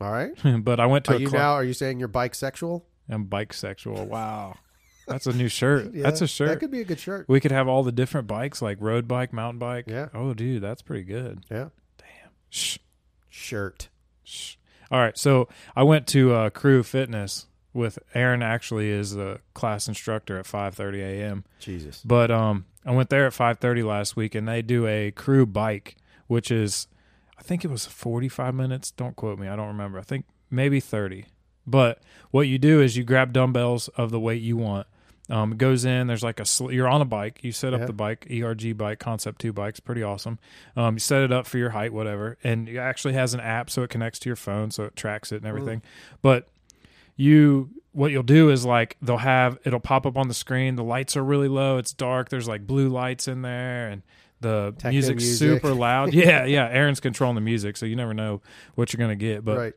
All 0.00 0.10
right. 0.12 0.30
but 0.64 0.80
I 0.80 0.86
went 0.86 1.04
to 1.06 1.12
Are 1.12 1.16
a 1.16 1.20
you 1.20 1.30
now? 1.30 1.52
Are 1.54 1.64
you 1.64 1.72
saying 1.72 1.98
you're 1.98 2.08
bike 2.08 2.34
sexual? 2.34 2.86
I'm 3.08 3.24
bike 3.24 3.52
sexual. 3.52 4.04
Wow, 4.06 4.56
that's 5.06 5.26
a 5.26 5.32
new 5.32 5.48
shirt. 5.48 5.90
Yeah, 5.94 6.02
that's 6.04 6.20
a 6.20 6.26
shirt. 6.26 6.48
That 6.48 6.60
could 6.60 6.70
be 6.70 6.80
a 6.80 6.84
good 6.84 6.98
shirt. 7.00 7.28
we 7.28 7.40
could 7.40 7.52
have 7.52 7.68
all 7.68 7.82
the 7.82 7.92
different 7.92 8.26
bikes, 8.26 8.60
like 8.60 8.78
road 8.80 9.06
bike, 9.08 9.32
mountain 9.32 9.58
bike. 9.58 9.84
Yeah. 9.86 10.08
Oh, 10.14 10.34
dude, 10.34 10.62
that's 10.62 10.82
pretty 10.82 11.04
good. 11.04 11.44
Yeah. 11.50 11.68
Shh. 12.50 12.78
Shirt. 13.28 13.88
Shh. 14.24 14.56
All 14.90 15.00
right, 15.00 15.16
so 15.18 15.48
I 15.74 15.82
went 15.82 16.06
to 16.08 16.32
uh, 16.32 16.50
Crew 16.50 16.82
Fitness 16.82 17.46
with 17.72 17.98
Aaron. 18.14 18.40
Actually, 18.42 18.88
is 18.90 19.14
the 19.14 19.40
class 19.54 19.88
instructor 19.88 20.38
at 20.38 20.46
5:30 20.46 20.98
a.m. 21.00 21.44
Jesus. 21.58 22.02
But 22.04 22.30
um, 22.30 22.66
I 22.84 22.92
went 22.92 23.10
there 23.10 23.26
at 23.26 23.32
5:30 23.32 23.84
last 23.84 24.14
week, 24.16 24.34
and 24.36 24.46
they 24.48 24.62
do 24.62 24.86
a 24.86 25.10
crew 25.10 25.44
bike, 25.44 25.96
which 26.26 26.50
is, 26.50 26.86
I 27.38 27.42
think 27.42 27.64
it 27.64 27.68
was 27.68 27.86
45 27.86 28.54
minutes. 28.54 28.90
Don't 28.90 29.16
quote 29.16 29.38
me. 29.38 29.48
I 29.48 29.56
don't 29.56 29.68
remember. 29.68 29.98
I 29.98 30.02
think 30.02 30.24
maybe 30.50 30.80
30. 30.80 31.26
But 31.66 32.00
what 32.30 32.48
you 32.48 32.58
do 32.58 32.80
is 32.80 32.96
you 32.96 33.04
grab 33.04 33.32
dumbbells 33.32 33.88
of 33.96 34.10
the 34.10 34.20
weight 34.20 34.40
you 34.42 34.56
want. 34.56 34.86
Um, 35.28 35.52
it 35.52 35.58
goes 35.58 35.84
in. 35.84 36.06
There's 36.06 36.22
like 36.22 36.38
a 36.38 36.44
sl- 36.44 36.70
you're 36.70 36.86
on 36.86 37.02
a 37.02 37.04
bike. 37.04 37.40
You 37.42 37.50
set 37.50 37.74
up 37.74 37.80
Yeah. 37.80 37.86
the 37.86 37.92
bike, 37.92 38.28
ERG 38.30 38.72
bike, 38.78 39.00
Concept 39.00 39.40
Two 39.40 39.52
bikes, 39.52 39.80
pretty 39.80 40.00
awesome. 40.04 40.38
Um, 40.76 40.94
you 40.94 41.00
set 41.00 41.22
it 41.22 41.32
up 41.32 41.46
for 41.48 41.58
your 41.58 41.70
height, 41.70 41.92
whatever, 41.92 42.38
and 42.44 42.68
it 42.68 42.76
actually 42.76 43.14
has 43.14 43.34
an 43.34 43.40
app 43.40 43.68
so 43.68 43.82
it 43.82 43.90
connects 43.90 44.20
to 44.20 44.28
your 44.28 44.36
phone, 44.36 44.70
so 44.70 44.84
it 44.84 44.94
tracks 44.94 45.32
it 45.32 45.38
and 45.38 45.46
everything. 45.46 45.82
But 46.22 46.48
you 47.16 47.70
what 47.92 48.12
you'll 48.12 48.22
do 48.22 48.50
is 48.50 48.64
like 48.64 48.96
they'll 49.02 49.16
have 49.16 49.58
it'll 49.64 49.80
pop 49.80 50.06
up 50.06 50.16
on 50.18 50.28
the 50.28 50.34
screen 50.34 50.76
the 50.76 50.84
lights 50.84 51.16
are 51.16 51.24
really 51.24 51.48
low 51.48 51.78
it's 51.78 51.94
dark 51.94 52.28
there's 52.28 52.46
like 52.46 52.66
blue 52.66 52.90
lights 52.90 53.26
in 53.26 53.40
there 53.40 53.88
and 53.88 54.02
the 54.40 54.74
Techno 54.78 54.90
music's 54.90 55.22
music. 55.24 55.38
super 55.38 55.74
loud 55.74 56.12
yeah 56.12 56.44
yeah 56.44 56.68
aaron's 56.68 57.00
controlling 57.00 57.34
the 57.34 57.40
music 57.40 57.76
so 57.76 57.86
you 57.86 57.96
never 57.96 58.12
know 58.14 58.42
what 58.74 58.92
you're 58.92 58.98
gonna 58.98 59.16
get 59.16 59.44
but 59.44 59.56
right. 59.58 59.74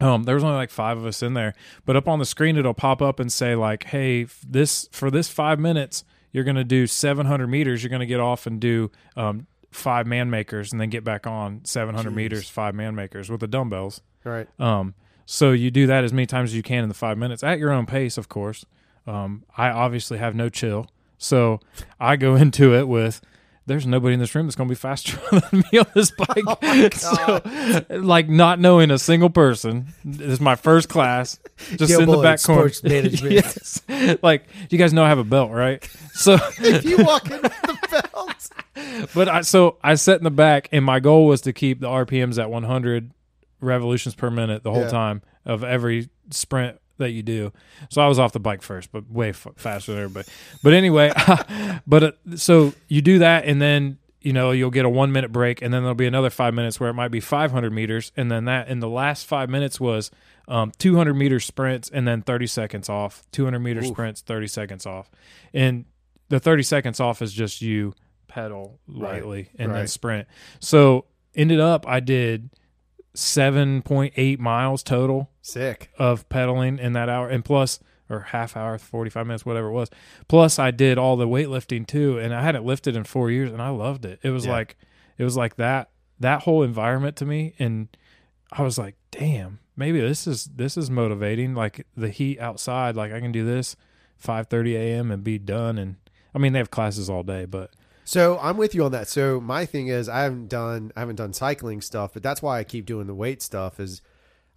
um, 0.00 0.24
there 0.24 0.34
was 0.34 0.44
only 0.44 0.56
like 0.56 0.70
five 0.70 0.98
of 0.98 1.06
us 1.06 1.22
in 1.22 1.34
there, 1.34 1.54
but 1.86 1.96
up 1.96 2.08
on 2.08 2.18
the 2.18 2.24
screen 2.24 2.56
it'll 2.56 2.74
pop 2.74 3.00
up 3.00 3.20
and 3.20 3.32
say 3.32 3.54
like, 3.54 3.84
"Hey, 3.84 4.26
this 4.46 4.88
for 4.92 5.10
this 5.10 5.28
five 5.28 5.58
minutes, 5.58 6.04
you're 6.32 6.44
gonna 6.44 6.64
do 6.64 6.86
700 6.86 7.46
meters. 7.46 7.82
You're 7.82 7.90
gonna 7.90 8.06
get 8.06 8.18
off 8.20 8.46
and 8.46 8.60
do 8.60 8.90
um, 9.16 9.46
five 9.70 10.06
man 10.06 10.30
makers, 10.30 10.72
and 10.72 10.80
then 10.80 10.90
get 10.90 11.04
back 11.04 11.26
on 11.26 11.64
700 11.64 12.10
Jeez. 12.10 12.14
meters, 12.14 12.48
five 12.50 12.74
man 12.74 12.94
makers 12.96 13.30
with 13.30 13.40
the 13.40 13.46
dumbbells. 13.46 14.00
Right. 14.24 14.48
Um, 14.60 14.94
so 15.26 15.52
you 15.52 15.70
do 15.70 15.86
that 15.86 16.04
as 16.04 16.12
many 16.12 16.26
times 16.26 16.50
as 16.50 16.56
you 16.56 16.62
can 16.62 16.82
in 16.82 16.88
the 16.88 16.94
five 16.94 17.18
minutes 17.18 17.42
at 17.42 17.58
your 17.58 17.70
own 17.70 17.86
pace, 17.86 18.18
of 18.18 18.28
course. 18.28 18.64
Um, 19.06 19.44
I 19.56 19.70
obviously 19.70 20.18
have 20.18 20.34
no 20.34 20.48
chill, 20.48 20.88
so 21.18 21.60
I 22.00 22.16
go 22.16 22.34
into 22.36 22.74
it 22.74 22.88
with. 22.88 23.20
There's 23.66 23.86
nobody 23.86 24.12
in 24.14 24.20
this 24.20 24.34
room 24.34 24.46
that's 24.46 24.56
going 24.56 24.68
to 24.68 24.72
be 24.72 24.76
faster 24.78 25.18
than 25.30 25.64
me 25.72 25.78
on 25.78 25.86
this 25.94 26.12
oh 26.20 26.56
bike. 26.60 26.94
so, 26.94 27.40
like 27.98 28.28
not 28.28 28.60
knowing 28.60 28.90
a 28.90 28.98
single 28.98 29.30
person. 29.30 29.86
This 30.04 30.32
is 30.32 30.40
my 30.40 30.54
first 30.54 30.88
class. 30.90 31.38
Just 31.76 31.90
Yo, 31.90 32.00
in 32.00 32.08
the 32.10 32.18
back 32.20 32.42
corner. 32.42 32.70
yes. 32.84 33.80
Like 34.22 34.44
you 34.70 34.76
guys 34.78 34.92
know 34.92 35.02
I 35.04 35.08
have 35.08 35.18
a 35.18 35.24
belt, 35.24 35.50
right? 35.50 35.82
So 36.12 36.36
if 36.58 36.84
you 36.84 36.98
walk 37.04 37.30
in 37.30 37.40
with 37.40 37.62
the 37.62 37.78
belt, 38.12 39.08
but 39.14 39.28
I 39.28 39.40
so 39.40 39.78
I 39.82 39.94
sat 39.94 40.18
in 40.18 40.24
the 40.24 40.30
back, 40.30 40.68
and 40.70 40.84
my 40.84 41.00
goal 41.00 41.26
was 41.26 41.40
to 41.42 41.52
keep 41.54 41.80
the 41.80 41.88
RPMs 41.88 42.38
at 42.38 42.50
100 42.50 43.12
revolutions 43.60 44.14
per 44.14 44.30
minute 44.30 44.62
the 44.62 44.72
whole 44.72 44.82
Yeah. 44.82 44.88
time 44.90 45.22
of 45.46 45.64
every 45.64 46.10
sprint 46.30 46.78
that 46.98 47.10
you 47.10 47.22
do. 47.22 47.52
So 47.90 48.02
I 48.02 48.08
was 48.08 48.18
off 48.18 48.32
the 48.32 48.40
bike 48.40 48.62
first, 48.62 48.92
but 48.92 49.10
way 49.10 49.30
f- 49.30 49.46
faster 49.56 49.92
than 49.92 50.02
everybody. 50.02 50.28
But 50.62 50.74
anyway, 50.74 51.12
but 51.86 52.02
uh, 52.02 52.12
so 52.36 52.74
you 52.88 53.02
do 53.02 53.18
that, 53.20 53.44
and 53.44 53.60
then 53.60 53.98
you 54.20 54.32
know 54.32 54.52
you'll 54.52 54.70
get 54.70 54.84
a 54.84 54.88
one 54.88 55.12
minute 55.12 55.32
break, 55.32 55.62
and 55.62 55.72
then 55.72 55.82
there'll 55.82 55.94
be 55.94 56.06
another 56.06 56.30
five 56.30 56.54
minutes 56.54 56.78
where 56.80 56.90
it 56.90 56.94
might 56.94 57.08
be 57.08 57.20
500 57.20 57.72
meters, 57.72 58.12
and 58.16 58.30
then 58.30 58.44
that 58.46 58.68
in 58.68 58.80
the 58.80 58.88
last 58.88 59.26
five 59.26 59.50
minutes 59.50 59.80
was 59.80 60.10
um, 60.48 60.72
200 60.78 61.14
meter 61.14 61.40
sprints, 61.40 61.90
and 61.90 62.06
then 62.06 62.22
30 62.22 62.46
seconds 62.46 62.88
off. 62.88 63.22
200 63.32 63.58
meter 63.58 63.80
sprints, 63.82 64.20
30 64.20 64.46
seconds 64.46 64.86
off, 64.86 65.10
and 65.52 65.84
the 66.28 66.40
30 66.40 66.62
seconds 66.62 67.00
off 67.00 67.22
is 67.22 67.32
just 67.32 67.60
you 67.60 67.94
pedal 68.28 68.80
lightly 68.88 69.50
and 69.58 69.72
then 69.72 69.86
sprint. 69.88 70.26
So 70.58 71.04
ended 71.34 71.60
up 71.60 71.86
I 71.86 72.00
did 72.00 72.50
7.8 73.14 74.38
miles 74.38 74.82
total 74.82 75.30
sick. 75.42 75.90
of 75.98 76.28
pedaling 76.28 76.78
in 76.78 76.92
that 76.94 77.08
hour 77.08 77.28
and 77.28 77.44
plus 77.44 77.80
or 78.10 78.20
half 78.20 78.56
hour 78.56 78.76
45 78.78 79.26
minutes 79.26 79.46
whatever 79.46 79.68
it 79.68 79.72
was 79.72 79.88
plus 80.28 80.58
i 80.58 80.70
did 80.70 80.98
all 80.98 81.16
the 81.16 81.26
weightlifting 81.26 81.86
too 81.86 82.18
and 82.18 82.34
i 82.34 82.42
hadn't 82.42 82.64
lifted 82.64 82.94
in 82.96 83.04
four 83.04 83.30
years 83.30 83.50
and 83.52 83.62
i 83.62 83.68
loved 83.70 84.04
it 84.04 84.18
it 84.22 84.30
was 84.30 84.44
Yeah. 84.46 84.52
like 84.52 84.76
it 85.16 85.24
was 85.24 85.36
like 85.36 85.56
that 85.56 85.90
that 86.20 86.42
whole 86.42 86.62
environment 86.62 87.16
to 87.16 87.24
me 87.24 87.54
and 87.58 87.88
i 88.52 88.62
was 88.62 88.76
like 88.78 88.96
damn 89.10 89.58
maybe 89.76 90.00
this 90.00 90.26
is 90.26 90.44
this 90.46 90.76
is 90.76 90.90
motivating 90.90 91.54
like 91.54 91.86
the 91.96 92.08
heat 92.10 92.38
outside 92.40 92.94
like 92.94 93.12
i 93.12 93.20
can 93.20 93.32
do 93.32 93.44
this 93.44 93.74
5.30 94.22 94.74
a.m 94.74 95.10
and 95.10 95.24
be 95.24 95.38
done 95.38 95.78
and 95.78 95.96
i 96.34 96.38
mean 96.38 96.52
they 96.52 96.58
have 96.58 96.70
classes 96.70 97.08
all 97.08 97.22
day 97.22 97.44
but 97.46 97.70
So 98.04 98.38
I'm 98.40 98.56
with 98.56 98.74
you 98.74 98.84
on 98.84 98.92
that. 98.92 99.08
So 99.08 99.40
my 99.40 99.64
thing 99.66 99.88
is, 99.88 100.08
I 100.08 100.22
haven't 100.22 100.48
done 100.48 100.92
I 100.96 101.00
haven't 101.00 101.16
done 101.16 101.32
cycling 101.32 101.80
stuff, 101.80 102.12
but 102.12 102.22
that's 102.22 102.42
why 102.42 102.58
I 102.58 102.64
keep 102.64 102.86
doing 102.86 103.06
the 103.06 103.14
weight 103.14 103.42
stuff. 103.42 103.80
Is 103.80 104.02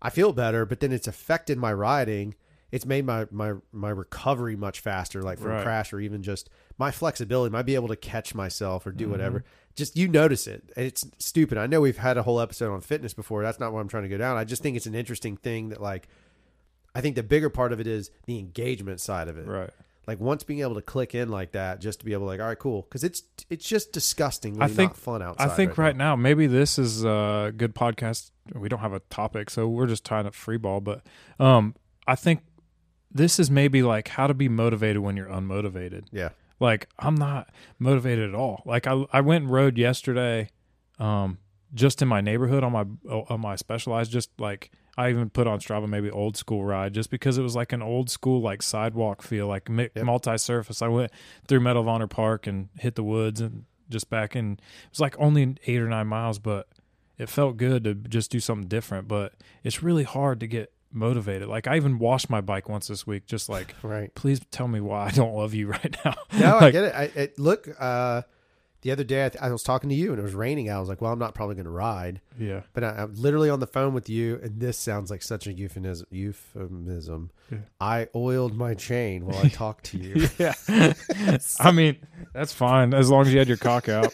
I 0.02 0.10
feel 0.10 0.34
better, 0.34 0.66
but 0.66 0.80
then 0.80 0.92
it's 0.92 1.08
affected 1.08 1.58
my 1.58 1.72
riding. 1.74 2.36
It's 2.72 2.86
made 2.86 3.06
my 3.06 3.28
my 3.32 3.54
my 3.72 3.90
recovery 3.90 4.56
much 4.58 4.80
faster, 4.82 5.22
like 5.24 5.40
from 5.40 5.52
Right. 5.52 5.64
crash 5.64 5.94
or 5.94 6.00
even 6.02 6.22
just 6.24 6.50
my 6.78 6.92
flexibility. 6.92 7.52
Might 7.52 7.66
be 7.66 7.76
able 7.76 7.88
to 7.88 7.96
catch 7.96 8.36
myself 8.36 8.86
or 8.86 8.92
do 8.92 9.06
Mm-hmm. 9.06 9.12
whatever. 9.12 9.44
Just 9.76 9.96
you 9.96 10.08
notice 10.08 10.48
it. 10.48 10.72
And 10.76 10.86
It's 10.86 11.08
stupid. 11.20 11.58
I 11.58 11.68
know 11.68 11.80
we've 11.82 11.98
had 11.98 12.18
a 12.18 12.24
whole 12.24 12.42
episode 12.42 12.74
on 12.74 12.82
fitness 12.82 13.14
before. 13.14 13.44
That's 13.44 13.60
not 13.60 13.72
what 13.72 13.80
I'm 13.80 13.88
trying 13.88 14.04
to 14.04 14.10
go 14.10 14.18
down. 14.18 14.36
I 14.36 14.44
just 14.44 14.62
think 14.62 14.76
it's 14.76 14.88
an 14.88 14.96
interesting 14.96 15.38
thing 15.38 15.70
that 15.70 15.82
like. 15.82 16.08
I 16.96 17.02
think 17.02 17.16
the 17.16 17.22
bigger 17.22 17.52
part 17.52 17.74
of 17.74 17.80
it 17.80 17.86
is 17.86 18.10
the 18.26 18.40
engagement 18.40 19.00
side 19.00 19.28
of 19.28 19.38
it 19.38 19.46
right 19.46 19.70
like 20.08 20.20
once 20.22 20.44
being 20.44 20.62
able 20.62 20.76
to 20.76 20.82
click 20.82 21.14
in 21.14 21.30
like 21.30 21.52
that 21.52 21.82
just 21.82 22.00
to 22.00 22.06
be 22.06 22.14
able 22.14 22.24
to 22.24 22.28
like 22.28 22.40
all 22.40 22.48
right 22.48 22.58
cool 22.58 22.84
because 22.84 23.04
it's 23.04 23.24
it's 23.50 23.68
just 23.68 23.92
disgustingly 23.92 24.62
I 24.62 24.68
think 24.68 24.92
not 24.92 24.98
fun 24.98 25.22
outside 25.22 25.50
I 25.50 25.56
think 25.56 25.78
right, 25.78 25.88
right, 25.88 25.98
now. 25.98 26.16
maybe 26.16 26.48
this 26.48 26.80
is 26.80 27.04
a 27.04 27.54
good 27.56 27.76
podcast. 27.76 28.32
We 28.56 28.70
don't 28.70 28.80
have 28.80 28.94
a 28.94 29.02
topic, 29.10 29.50
so 29.50 29.68
we're 29.68 29.88
just 29.88 30.06
tying 30.06 30.26
up 30.26 30.34
free 30.34 30.58
ball. 30.58 30.80
But 30.80 31.02
um, 31.40 31.76
I 32.08 32.16
think 32.16 32.42
this 33.12 33.40
is 33.40 33.52
maybe 33.52 33.84
like 33.84 34.08
how 34.08 34.28
to 34.28 34.34
be 34.34 34.48
motivated 34.48 35.02
when 35.02 35.18
you're 35.18 35.28
unmotivated. 35.28 36.06
yeah 36.12 36.30
Like 36.60 36.88
I'm 36.98 37.16
not 37.16 37.50
motivated 37.78 38.30
at 38.30 38.36
all. 38.36 38.64
Like 38.66 38.88
I 38.88 39.06
I 39.12 39.22
went 39.22 39.44
and 39.44 39.54
rode 39.54 39.78
yesterday, 39.78 40.50
um, 41.00 41.40
just 41.74 42.02
in 42.02 42.08
my 42.08 42.22
neighborhood 42.22 42.64
on 42.64 42.72
my 42.72 42.86
on 43.30 43.42
my 43.42 43.58
specialized. 43.58 44.12
Just 44.12 44.30
like 44.40 44.72
I 44.98 45.10
even 45.10 45.30
put 45.30 45.46
on 45.48 45.60
Strava 45.60 45.88
maybe 45.88 46.10
old 46.10 46.36
school 46.38 46.64
ride, 46.66 46.94
just 46.94 47.10
because 47.12 47.38
it 47.38 47.44
was 47.44 47.56
like 47.56 47.72
an 47.72 47.82
old 47.82 48.10
school 48.10 48.42
like 48.42 48.62
sidewalk 48.64 49.22
feel, 49.22 49.48
like 49.48 49.70
mi- 49.70 49.90
Yep. 49.96 50.06
multi 50.06 50.38
surface. 50.38 50.82
I 50.82 50.88
went 50.88 51.12
through 51.48 51.60
Medal 51.60 51.84
of 51.84 51.88
Honor 51.88 52.08
Park 52.08 52.48
and 52.48 52.70
hit 52.80 52.96
the 52.96 53.04
woods 53.04 53.40
and 53.40 53.66
just 53.90 54.10
back 54.10 54.36
in. 54.36 54.54
It 54.54 54.60
was 54.90 55.00
like 55.00 55.16
only 55.20 55.56
eight 55.68 55.80
or 55.80 55.88
nine 55.88 56.08
miles, 56.08 56.40
but 56.40 56.68
it 57.18 57.30
felt 57.30 57.58
good 57.58 57.84
to 57.84 57.94
just 57.94 58.32
do 58.32 58.40
something 58.40 58.68
different. 58.68 59.08
But 59.08 59.34
it's 59.64 59.84
really 59.84 60.04
hard 60.04 60.40
to 60.40 60.48
get 60.48 60.72
motivated. 60.92 61.48
Like 61.48 61.68
I 61.68 61.76
even 61.76 62.00
washed 62.00 62.30
my 62.30 62.42
bike 62.42 62.68
once 62.68 62.88
this 62.88 63.06
week, 63.06 63.26
just 63.28 63.50
like 63.50 63.76
right 63.84 64.14
please 64.16 64.40
tell 64.52 64.68
me 64.68 64.80
why 64.82 65.06
I 65.06 65.12
don't 65.12 65.36
love 65.36 65.54
you 65.54 65.68
right 65.72 65.96
now. 66.04 66.16
no 66.40 66.58
i 66.58 66.72
get 66.72 66.84
it 66.86 66.96
I, 66.96 67.04
it 67.14 67.38
look 67.38 67.68
uh 67.80 68.22
the 68.82 68.92
other 68.92 69.04
day 69.04 69.26
I, 69.26 69.30
th- 69.30 69.42
I 69.42 69.50
was 69.52 69.64
talking 69.64 69.90
to 69.90 69.96
you 69.96 70.12
and 70.12 70.20
it 70.20 70.24
was 70.24 70.34
raining. 70.36 70.70
I 70.70 70.80
was 70.80 70.88
like, 70.88 71.02
well, 71.02 71.12
I'm 71.12 71.20
not 71.20 71.34
probably 71.34 71.56
going 71.56 71.66
to 71.66 71.72
ride. 71.72 72.22
Yeah. 72.38 72.62
But 72.74 72.84
I, 72.84 72.90
I'm 72.90 73.16
literally 73.16 73.50
on 73.50 73.60
the 73.60 73.68
phone 73.68 73.94
with 73.94 74.08
you, 74.10 74.40
and 74.44 74.60
this 74.60 74.78
sounds 74.78 75.10
like 75.10 75.22
such 75.24 75.48
a 75.48 75.54
euphemism. 75.54 76.06
euphemism. 76.12 77.32
Yeah. 77.52 77.58
I 77.82 78.08
oiled 78.16 78.56
my 78.56 78.76
chain 78.76 79.26
while 79.26 79.44
I 79.44 79.50
talked 79.50 79.86
to 79.88 79.98
you. 79.98 80.28
Yeah. 80.38 80.54
I 81.60 81.72
mean, 81.72 81.98
that's 82.34 82.54
fine 82.54 82.94
as 82.94 83.10
long 83.10 83.26
as 83.26 83.34
you 83.34 83.40
had 83.40 83.48
your 83.48 83.58
cock 83.58 83.90
out. 83.90 84.14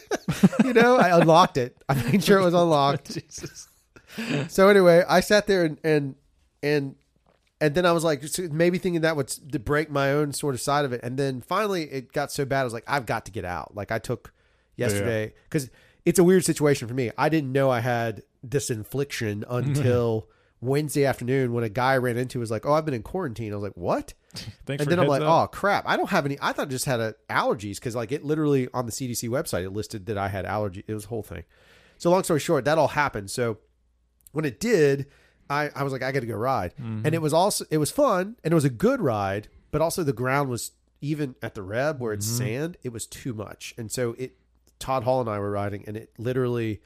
you 0.64 0.72
know, 0.72 0.96
I 0.96 1.18
unlocked 1.18 1.56
it. 1.58 1.76
I 1.88 1.94
made 2.02 2.24
sure 2.24 2.38
it 2.38 2.44
was 2.44 2.54
unlocked. 2.54 3.12
Jesus. 3.14 3.68
So 4.48 4.68
anyway, 4.68 5.04
I 5.06 5.20
sat 5.20 5.46
there 5.46 5.64
and 5.64 5.78
and 5.84 6.14
and 6.62 6.94
and 7.60 7.74
then 7.74 7.84
I 7.86 7.92
was 7.92 8.04
like, 8.04 8.22
maybe 8.38 8.78
thinking 8.78 9.02
that 9.02 9.16
would 9.16 9.64
break 9.64 9.90
my 9.90 10.12
own 10.12 10.32
sort 10.32 10.54
of 10.54 10.60
side 10.60 10.84
of 10.84 10.92
it. 10.92 11.00
And 11.02 11.18
then 11.18 11.40
finally, 11.40 11.84
it 11.84 12.12
got 12.12 12.30
so 12.32 12.44
bad. 12.44 12.60
I 12.60 12.64
was 12.64 12.72
like, 12.72 12.84
I've 12.86 13.06
got 13.06 13.26
to 13.26 13.32
get 13.32 13.44
out. 13.44 13.74
Like 13.74 13.90
I 13.90 13.98
took 13.98 14.32
yesterday 14.76 15.34
because 15.44 15.70
it's 16.04 16.18
a 16.18 16.24
weird 16.24 16.44
situation 16.44 16.86
for 16.88 16.94
me. 16.94 17.10
I 17.16 17.28
didn't 17.28 17.52
know 17.52 17.70
I 17.70 17.80
had 17.80 18.22
this 18.42 18.70
infliction 18.70 19.44
until 19.48 20.28
Wednesday 20.60 21.04
afternoon 21.04 21.52
when 21.52 21.64
a 21.64 21.68
guy 21.68 21.92
I 21.92 21.98
ran 21.98 22.16
into 22.16 22.38
was 22.40 22.50
like, 22.50 22.64
"Oh, 22.66 22.72
I've 22.72 22.84
been 22.84 22.94
in 22.94 23.02
quarantine." 23.02 23.52
I 23.52 23.56
was 23.56 23.62
like, 23.62 23.76
"What?" 23.76 24.14
Thanks 24.66 24.82
and 24.82 24.90
then 24.90 24.98
I'm 24.98 25.06
like, 25.06 25.22
up. 25.22 25.44
"Oh 25.44 25.46
crap! 25.48 25.84
I 25.86 25.96
don't 25.96 26.10
have 26.10 26.24
any." 26.26 26.36
I 26.40 26.52
thought 26.52 26.66
I 26.68 26.70
just 26.70 26.84
had 26.86 27.00
a, 27.00 27.14
allergies 27.30 27.76
because 27.76 27.94
like 27.94 28.12
it 28.12 28.24
literally 28.24 28.68
on 28.74 28.86
the 28.86 28.92
CDC 28.92 29.28
website 29.28 29.64
it 29.64 29.70
listed 29.70 30.06
that 30.06 30.18
I 30.18 30.28
had 30.28 30.44
allergy. 30.46 30.82
It 30.86 30.94
was 30.94 31.04
a 31.04 31.08
whole 31.08 31.22
thing. 31.22 31.44
So 31.98 32.10
long 32.10 32.24
story 32.24 32.40
short, 32.40 32.64
that 32.64 32.76
all 32.78 32.88
happened. 32.88 33.30
So 33.30 33.58
when 34.32 34.44
it 34.44 34.58
did, 34.58 35.06
I, 35.48 35.70
I 35.74 35.82
was 35.84 35.92
like, 35.92 36.02
I 36.02 36.10
got 36.12 36.20
to 36.20 36.26
go 36.26 36.34
ride, 36.34 36.74
Mm-hmm. 36.76 37.06
and 37.06 37.14
it 37.14 37.22
was 37.22 37.32
also 37.32 37.64
it 37.70 37.78
was 37.78 37.90
fun 37.90 38.36
and 38.42 38.52
it 38.52 38.54
was 38.54 38.64
a 38.64 38.70
good 38.70 39.00
ride, 39.00 39.48
but 39.70 39.80
also 39.80 40.02
the 40.02 40.12
ground 40.12 40.48
was 40.50 40.72
even 41.00 41.34
at 41.42 41.54
the 41.54 41.62
reb 41.62 42.00
where 42.00 42.12
it's 42.12 42.26
Mm-hmm. 42.26 42.38
sand, 42.38 42.76
it 42.82 42.92
was 42.92 43.06
too 43.06 43.32
much, 43.34 43.74
and 43.78 43.90
so 43.92 44.14
it. 44.18 44.36
Todd 44.78 45.04
Hall 45.04 45.20
and 45.20 45.28
I 45.30 45.38
were 45.38 45.50
riding, 45.50 45.84
and 45.86 45.96
it 45.96 46.10
literally, 46.18 46.80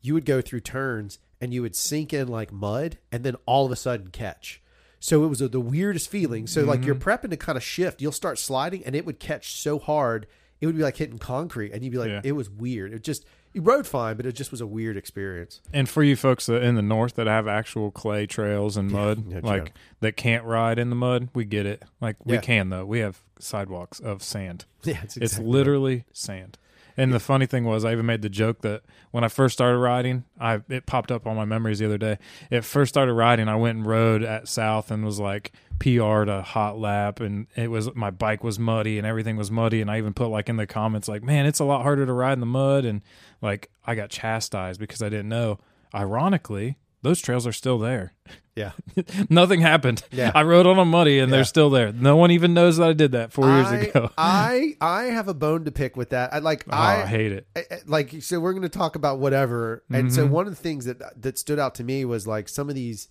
you 0.00 0.14
would 0.14 0.24
go 0.24 0.40
through 0.40 0.60
turns 0.60 1.18
and 1.40 1.52
you 1.54 1.62
would 1.62 1.76
sink 1.76 2.12
in 2.12 2.26
like 2.28 2.52
mud, 2.52 2.98
and 3.12 3.22
then 3.24 3.36
all 3.46 3.64
of 3.66 3.72
a 3.72 3.76
sudden 3.76 4.08
catch. 4.08 4.60
So 5.00 5.24
it 5.24 5.28
was 5.28 5.38
the 5.38 5.60
weirdest 5.60 6.10
feeling. 6.10 6.46
So 6.48 6.64
like 6.64 6.84
you're 6.84 6.96
Mm-hmm. 6.96 7.08
prepping 7.26 7.30
to 7.30 7.36
kind 7.36 7.56
of 7.56 7.62
shift, 7.62 8.02
you'll 8.02 8.10
start 8.12 8.38
sliding, 8.38 8.84
and 8.84 8.96
it 8.96 9.06
would 9.06 9.20
catch 9.20 9.52
so 9.60 9.78
hard, 9.78 10.26
it 10.60 10.66
would 10.66 10.76
be 10.76 10.82
like 10.82 10.96
hitting 10.96 11.18
concrete, 11.18 11.70
and 11.72 11.84
you'd 11.84 11.92
be 11.92 11.98
like, 11.98 12.08
Yeah. 12.08 12.20
it 12.24 12.32
was 12.32 12.50
weird. 12.50 12.92
It 12.92 13.04
just 13.04 13.24
you 13.54 13.62
rode 13.62 13.86
fine, 13.86 14.16
but 14.16 14.26
it 14.26 14.32
just 14.32 14.50
was 14.50 14.60
a 14.60 14.66
weird 14.66 14.96
experience. 14.96 15.60
And 15.72 15.88
for 15.88 16.02
you 16.02 16.16
folks 16.16 16.48
in 16.48 16.74
the 16.74 16.82
north 16.82 17.14
that 17.14 17.26
have 17.28 17.46
actual 17.48 17.90
clay 17.90 18.26
trails 18.26 18.76
and 18.76 18.90
mud, 18.90 19.24
yeah, 19.30 19.40
like 19.42 19.66
Joe. 19.66 19.72
that 20.00 20.16
can't 20.16 20.44
ride 20.44 20.78
in 20.78 20.90
the 20.90 20.96
mud, 20.96 21.28
we 21.34 21.44
get 21.44 21.64
it. 21.66 21.82
Like 22.00 22.16
we 22.26 22.34
Yeah. 22.34 22.40
can 22.40 22.68
though. 22.70 22.84
We 22.84 22.98
have 22.98 23.22
sidewalks 23.38 24.00
of 24.00 24.22
sand. 24.24 24.64
Yeah, 24.82 24.98
it's, 25.04 25.16
It's 25.16 25.32
exactly 25.34 25.46
literally 25.52 26.04
sand. 26.12 26.58
And 26.98 27.12
the 27.12 27.20
funny 27.20 27.46
thing 27.46 27.64
was, 27.64 27.84
I 27.84 27.92
even 27.92 28.06
made 28.06 28.22
the 28.22 28.28
joke 28.28 28.62
that 28.62 28.82
when 29.12 29.22
I 29.22 29.28
first 29.28 29.52
started 29.52 29.78
riding, 29.78 30.24
I 30.40 30.62
it 30.68 30.84
popped 30.84 31.12
up 31.12 31.28
on 31.28 31.36
my 31.36 31.44
memories 31.44 31.78
the 31.78 31.86
other 31.86 31.96
day. 31.96 32.18
It 32.50 32.64
first 32.64 32.88
started 32.88 33.14
riding, 33.14 33.48
I 33.48 33.54
went 33.54 33.78
and 33.78 33.86
rode 33.86 34.24
at 34.24 34.48
South 34.48 34.90
and 34.90 35.04
was 35.04 35.20
like 35.20 35.52
PR'd 35.78 36.28
a 36.28 36.42
hot 36.42 36.76
lap, 36.76 37.20
and 37.20 37.46
it 37.54 37.70
was 37.70 37.94
my 37.94 38.10
bike 38.10 38.42
was 38.42 38.58
muddy 38.58 38.98
and 38.98 39.06
everything 39.06 39.36
was 39.36 39.48
muddy, 39.48 39.80
and 39.80 39.88
I 39.88 39.98
even 39.98 40.12
put 40.12 40.26
like 40.26 40.48
in 40.48 40.56
the 40.56 40.66
comments 40.66 41.06
like, 41.06 41.22
"Man, 41.22 41.46
it's 41.46 41.60
a 41.60 41.64
lot 41.64 41.84
harder 41.84 42.04
to 42.04 42.12
ride 42.12 42.32
in 42.32 42.40
the 42.40 42.46
mud," 42.46 42.84
and 42.84 43.00
like 43.40 43.70
I 43.86 43.94
got 43.94 44.10
chastised 44.10 44.80
because 44.80 45.00
I 45.00 45.08
didn't 45.08 45.28
know. 45.28 45.60
Ironically, 45.94 46.78
those 47.02 47.20
trails 47.20 47.46
are 47.46 47.52
still 47.52 47.78
there. 47.78 48.12
yeah. 48.56 48.72
Nothing 49.30 49.60
happened. 49.60 50.02
Yeah. 50.10 50.32
I 50.34 50.42
rode 50.42 50.66
on 50.66 50.76
them 50.76 50.90
muddy, 50.90 51.18
and 51.20 51.30
Yeah. 51.30 51.36
they're 51.36 51.44
still 51.44 51.70
there. 51.70 51.92
No 51.92 52.16
one 52.16 52.30
even 52.32 52.54
knows 52.54 52.76
that 52.78 52.88
I 52.88 52.92
did 52.92 53.12
that 53.12 53.32
four 53.32 53.46
years 53.48 53.70
ago. 53.70 54.10
I 54.18 54.74
I 54.80 55.04
have 55.04 55.28
a 55.28 55.34
bone 55.34 55.64
to 55.66 55.70
pick 55.70 55.96
with 55.96 56.10
that. 56.10 56.34
I 56.34 56.38
like 56.40 56.64
oh, 56.68 56.76
I 56.76 57.02
I 57.02 57.06
hate 57.06 57.32
it. 57.32 57.46
I- 57.56 57.64
I- 57.70 57.78
like 57.86 58.20
so 58.22 58.40
we're 58.40 58.52
going 58.52 58.62
to 58.62 58.68
talk 58.68 58.96
about 58.96 59.18
whatever 59.20 59.84
and 59.90 60.12
so 60.12 60.24
Mm-hmm. 60.24 60.32
one 60.32 60.46
of 60.48 60.54
the 60.56 60.60
things 60.62 60.86
that 60.86 61.22
that 61.22 61.38
stood 61.38 61.58
out 61.58 61.74
to 61.76 61.84
me 61.84 62.04
was 62.04 62.26
like 62.26 62.48
some 62.48 62.68
of 62.68 62.74
these 62.74 63.08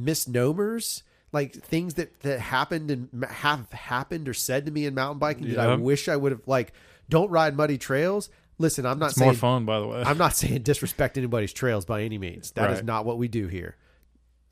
misnomers 0.00 1.02
like 1.32 1.54
things 1.54 1.94
that 1.94 2.20
that 2.20 2.38
happened 2.40 2.90
and 2.90 3.24
have 3.28 3.70
happened 3.72 4.28
or 4.28 4.34
said 4.34 4.64
to 4.66 4.70
me 4.72 4.86
in 4.86 4.94
mountain 4.94 5.18
biking 5.18 5.48
that 5.54 5.58
I 5.70 5.74
wish 5.74 6.08
I 6.08 6.16
would 6.16 6.32
have 6.32 6.42
like 6.46 6.72
don't 7.08 7.30
ride 7.30 7.56
muddy 7.56 7.78
trails 7.78 8.28
listen 8.58 8.86
I'm 8.86 8.98
not 8.98 9.10
It's 9.10 9.16
saying 9.16 9.28
more 9.28 9.34
fun, 9.34 9.64
by 9.64 9.80
the 9.80 9.86
way. 9.86 10.02
I'm 10.04 10.18
not 10.18 10.34
saying 10.36 10.62
disrespect 10.62 11.18
anybody's 11.18 11.52
trails 11.52 11.84
by 11.84 12.02
any 12.02 12.18
means 12.18 12.50
That 12.52 12.70
is 12.70 12.76
Right. 12.78 12.84
not 12.84 13.04
what 13.04 13.18
we 13.18 13.28
do 13.28 13.46
here 13.48 13.76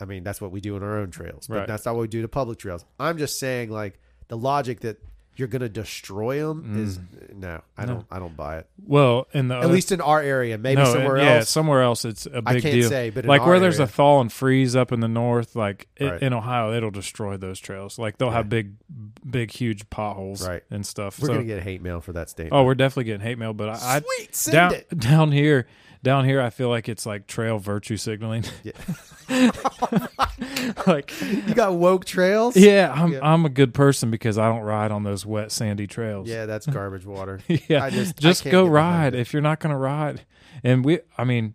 I 0.00 0.04
mean 0.06 0.24
that's 0.24 0.40
what 0.40 0.50
we 0.52 0.60
do 0.60 0.76
in 0.76 0.82
our 0.82 0.98
own 0.98 1.10
trails 1.10 1.46
but 1.46 1.56
Right. 1.58 1.66
that's 1.68 1.84
not 1.86 1.94
what 1.94 2.02
we 2.02 2.08
do 2.08 2.22
to 2.22 2.28
public 2.28 2.58
trails 2.58 2.84
I'm 2.98 3.18
just 3.18 3.38
saying 3.38 3.70
like 3.70 3.98
the 4.28 4.36
logic 4.36 4.80
that 4.80 4.98
you're 5.36 5.48
going 5.48 5.62
to 5.62 5.68
destroy 5.68 6.38
them 6.46 6.80
is 6.82 6.98
no 7.34 7.60
I 7.76 7.86
don't 7.86 8.06
I 8.10 8.18
don't 8.18 8.36
buy 8.36 8.58
it 8.58 8.68
well, 8.86 9.26
in 9.32 9.48
the 9.48 9.56
at 9.56 9.70
least 9.70 9.90
in 9.92 10.00
our 10.00 10.20
area. 10.20 10.56
Maybe 10.58 10.80
Uh, 10.80 10.84
no, 10.84 10.92
somewhere 10.92 11.16
yeah, 11.18 11.34
else. 11.36 11.48
somewhere 11.48 11.82
else 11.82 12.04
it's 12.04 12.26
a 12.26 12.36
I 12.36 12.40
big 12.40 12.46
I 12.46 12.60
can't 12.60 12.74
deal. 12.74 12.88
say, 12.88 13.10
but 13.10 13.24
like 13.24 13.44
where 13.44 13.58
there's 13.58 13.78
a 13.80 13.86
thaw 13.86 14.20
and 14.20 14.32
freeze 14.32 14.74
up 14.76 14.92
in 14.92 15.00
the 15.00 15.08
north, 15.08 15.56
like 15.56 15.88
it, 15.96 16.04
Right. 16.06 16.22
in 16.22 16.32
Ohio, 16.32 16.72
it'll 16.72 16.90
destroy 16.90 17.36
those 17.36 17.58
trails. 17.58 17.98
Like 17.98 18.18
they'll 18.18 18.30
have 18.30 18.48
big, 18.48 18.74
big, 19.28 19.50
huge 19.50 19.88
potholes 19.90 20.46
Right. 20.46 20.62
and 20.70 20.86
stuff. 20.86 21.18
We're 21.20 21.28
so, 21.28 21.34
gonna 21.34 21.44
get 21.46 21.62
hate 21.62 21.82
mail 21.82 22.00
for 22.00 22.12
that 22.12 22.30
statement. 22.30 22.54
oh, 22.54 22.64
we're 22.64 22.74
definitely 22.74 23.04
getting 23.04 23.20
hate 23.26 23.38
mail, 23.38 23.52
but 23.54 23.68
I, 23.70 23.96
I 23.96 24.00
Sweet, 24.00 24.34
send 24.36 24.52
down 24.54 24.74
it. 24.74 24.88
down 24.98 25.32
here, 25.32 25.66
down 26.04 26.24
here, 26.24 26.40
I 26.40 26.50
feel 26.50 26.68
like 26.68 26.88
it's 26.88 27.04
like 27.06 27.26
trail 27.26 27.58
virtue 27.58 27.96
signaling. 27.96 28.44
like 30.86 31.12
you 31.20 31.54
got 31.54 31.74
woke 31.74 32.04
trails. 32.04 32.56
Yeah, 32.56 32.92
I'm 32.94 33.12
Yeah. 33.12 33.20
I'm 33.22 33.44
a 33.44 33.48
good 33.48 33.74
person 33.74 34.10
because 34.10 34.38
I 34.38 34.48
don't 34.48 34.62
ride 34.62 34.90
on 34.92 35.02
those 35.02 35.26
wet 35.26 35.50
sandy 35.50 35.86
trails. 35.86 36.28
yeah, 36.28 36.46
that's 36.46 36.66
garbage 36.66 37.04
water. 37.06 37.40
yeah. 37.48 37.82
I 37.84 37.90
just- 37.90 38.16
Just, 38.18 38.44
go 38.44 38.66
ride 38.66 39.14
if 39.14 39.32
you're 39.32 39.42
not 39.42 39.60
going 39.60 39.72
to 39.72 39.76
ride. 39.78 40.22
And 40.62 40.84
we, 40.84 41.00
I 41.18 41.24
mean, 41.24 41.54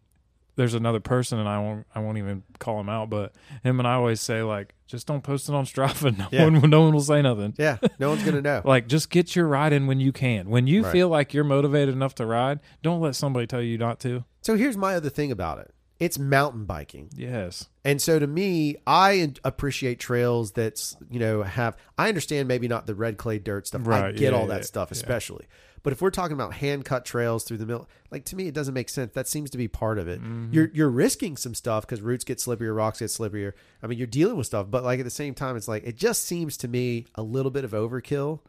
there's 0.60 0.74
another 0.74 1.00
person, 1.00 1.39
and 1.39 1.48
I 1.48 1.58
won't 1.60 1.88
I 1.95 2.00
won't 2.00 2.17
even 2.17 2.43
call 2.60 2.80
him 2.82 2.89
out, 2.89 3.10
but 3.10 3.34
him 3.63 3.80
and 3.80 3.88
I 3.88 3.93
always 3.93 4.19
say 4.19 4.43
like, 4.43 4.76
just 4.88 5.08
don't 5.08 5.24
post 5.24 5.48
it 5.48 5.56
on 5.56 5.63
Strava. 5.65 6.15
No 6.17 6.28
Yeah. 6.32 6.43
one 6.43 6.69
no 6.69 6.82
one 6.82 6.93
will 6.93 7.00
say 7.02 7.22
nothing. 7.22 7.54
Yeah, 7.58 7.78
no 7.98 8.10
one's 8.10 8.24
gonna 8.24 8.41
know. 8.41 8.62
Like, 8.65 8.88
just 8.88 9.10
get 9.10 9.36
your 9.38 9.48
ride 9.48 9.72
in 9.72 9.88
when 9.88 10.00
you 10.02 10.12
can. 10.12 10.50
When 10.50 10.67
you 10.67 10.84
Right. 10.84 10.91
feel 10.91 11.08
like 11.08 11.34
you're 11.34 11.45
motivated 11.45 11.95
enough 11.95 12.13
to 12.15 12.26
ride, 12.26 12.60
don't 12.84 13.00
let 13.00 13.15
somebody 13.15 13.48
tell 13.48 13.62
you 13.62 13.78
not 13.78 14.00
to. 14.02 14.26
So 14.41 14.56
here's 14.56 14.76
my 14.76 14.95
other 14.95 15.10
thing 15.10 15.32
about 15.32 15.60
it. 15.60 15.74
It's 16.00 16.19
mountain 16.19 16.65
biking. 16.65 17.10
Yes. 17.15 17.67
And 17.86 18.02
so 18.02 18.19
to 18.19 18.28
me, 18.28 18.76
I 18.88 19.34
appreciate 19.43 20.00
trails 20.00 20.52
that's, 20.54 20.95
you 21.10 21.19
know, 21.19 21.43
have 21.43 21.76
I 21.98 22.08
understand 22.10 22.48
maybe 22.48 22.67
not 22.67 22.86
the 22.86 22.95
red 22.95 23.17
clay 23.17 23.39
dirt 23.39 23.67
stuff. 23.67 23.82
I 23.86 23.89
Right, 23.89 24.15
get 24.15 24.32
yeah, 24.34 24.38
all 24.39 24.48
that 24.48 24.60
yeah, 24.62 24.65
stuff, 24.65 24.91
especially. 24.91 25.45
But 25.84 25.94
if 25.94 26.02
we're 26.02 26.10
talking 26.10 26.34
about 26.34 26.54
hand 26.56 26.84
cut 26.86 27.06
trails 27.06 27.44
through 27.44 27.58
the 27.58 27.65
middle, 27.65 27.88
like 28.12 28.26
to 28.26 28.36
me 28.36 28.48
it 28.48 28.54
doesn't 28.54 28.74
make 28.74 28.89
sense. 28.89 29.13
That 29.13 29.28
seems 29.28 29.50
to 29.52 29.58
be 29.58 29.68
part 29.68 29.98
of 29.98 30.08
it. 30.08 30.20
Mm-hmm. 30.22 30.54
You're 30.54 30.70
you're 30.74 30.89
risking 30.89 31.38
some 31.38 31.54
stuff 31.56 31.86
because 31.86 32.02
roots 32.02 32.24
get 32.24 32.38
slipperier, 32.39 32.76
rocks 32.76 33.00
get 33.00 33.06
slipperier. 33.10 33.54
I 33.82 33.88
mean, 33.88 33.98
you're 33.98 34.08
dealing 34.08 34.36
with 34.36 34.48
stuff, 34.48 34.68
but 34.70 34.84
like 34.84 35.00
at 35.00 35.06
the 35.06 35.10
same 35.12 35.34
time, 35.34 35.56
it's 35.56 35.68
like 35.68 35.84
it 35.86 35.96
just 35.96 36.24
seems 36.26 36.58
to 36.58 36.68
me 36.68 37.06
a 37.15 37.22
little 37.22 37.52
bit 37.52 37.63
of 37.63 37.72
overkill. 37.72 38.39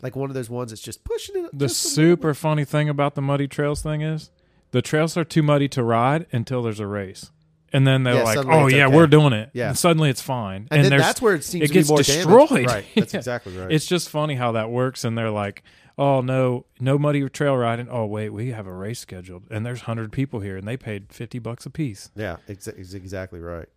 Like 0.00 0.14
one 0.14 0.30
of 0.30 0.34
those 0.34 0.48
ones 0.48 0.70
that's 0.70 0.80
just 0.80 1.02
pushing 1.04 1.36
it. 1.44 1.50
The 1.52 1.66
just 1.66 1.84
a 1.84 2.00
little 2.00 2.14
super 2.16 2.34
funny 2.34 2.64
thing 2.64 2.88
about 2.88 3.14
the 3.16 3.22
muddy 3.22 3.48
trails 3.48 3.82
thing 3.82 4.00
is 4.00 4.30
the 4.70 4.80
trails 4.80 5.16
are 5.16 5.24
too 5.24 5.42
muddy 5.42 5.68
to 5.68 5.82
ride 5.82 6.26
until 6.32 6.62
there's 6.62 6.80
a 6.80 6.86
race. 6.86 7.30
And 7.70 7.86
then 7.86 8.02
they're 8.04 8.14
Yeah, 8.14 8.22
like, 8.22 8.38
"Oh 8.46 8.66
yeah, 8.68 8.86
okay." 8.86 8.96
we're 8.96 9.06
doing 9.06 9.34
it." 9.34 9.50
Yeah. 9.52 9.68
And 9.68 9.78
suddenly 9.78 10.08
it's 10.08 10.22
fine. 10.22 10.68
And, 10.70 10.84
then 10.86 10.96
that's 10.98 11.20
where 11.20 11.34
it 11.34 11.44
seems 11.44 11.64
it 11.64 11.66
to 11.68 11.72
be 11.74 11.78
gets 11.80 11.88
more 11.90 11.98
destroyed. 11.98 12.48
damage. 12.48 12.66
Right. 12.66 12.84
That's 12.94 13.12
Yeah. 13.12 13.18
exactly 13.18 13.58
right. 13.58 13.70
It's 13.70 13.84
just 13.84 14.08
funny 14.08 14.36
how 14.36 14.52
that 14.52 14.70
works. 14.70 15.04
And 15.04 15.18
they're 15.18 15.30
like, 15.30 15.62
"Oh 15.98 16.20
no, 16.20 16.66
no 16.80 16.98
muddy 16.98 17.28
trail 17.28 17.56
riding." 17.56 17.88
Oh 17.90 18.06
wait, 18.06 18.30
we 18.30 18.52
have 18.52 18.66
a 18.66 18.72
race 18.72 19.00
scheduled, 19.00 19.44
and 19.50 19.66
there's 19.66 19.82
hundred 19.82 20.12
people 20.12 20.40
here, 20.40 20.56
and 20.56 20.66
they 20.66 20.76
paid 20.76 21.12
fifty 21.12 21.38
bucks 21.38 21.66
a 21.66 21.70
piece. 21.70 22.10
Yeah, 22.14 22.36
ex- 22.48 22.66
exactly 22.68 23.40
right. 23.40 23.68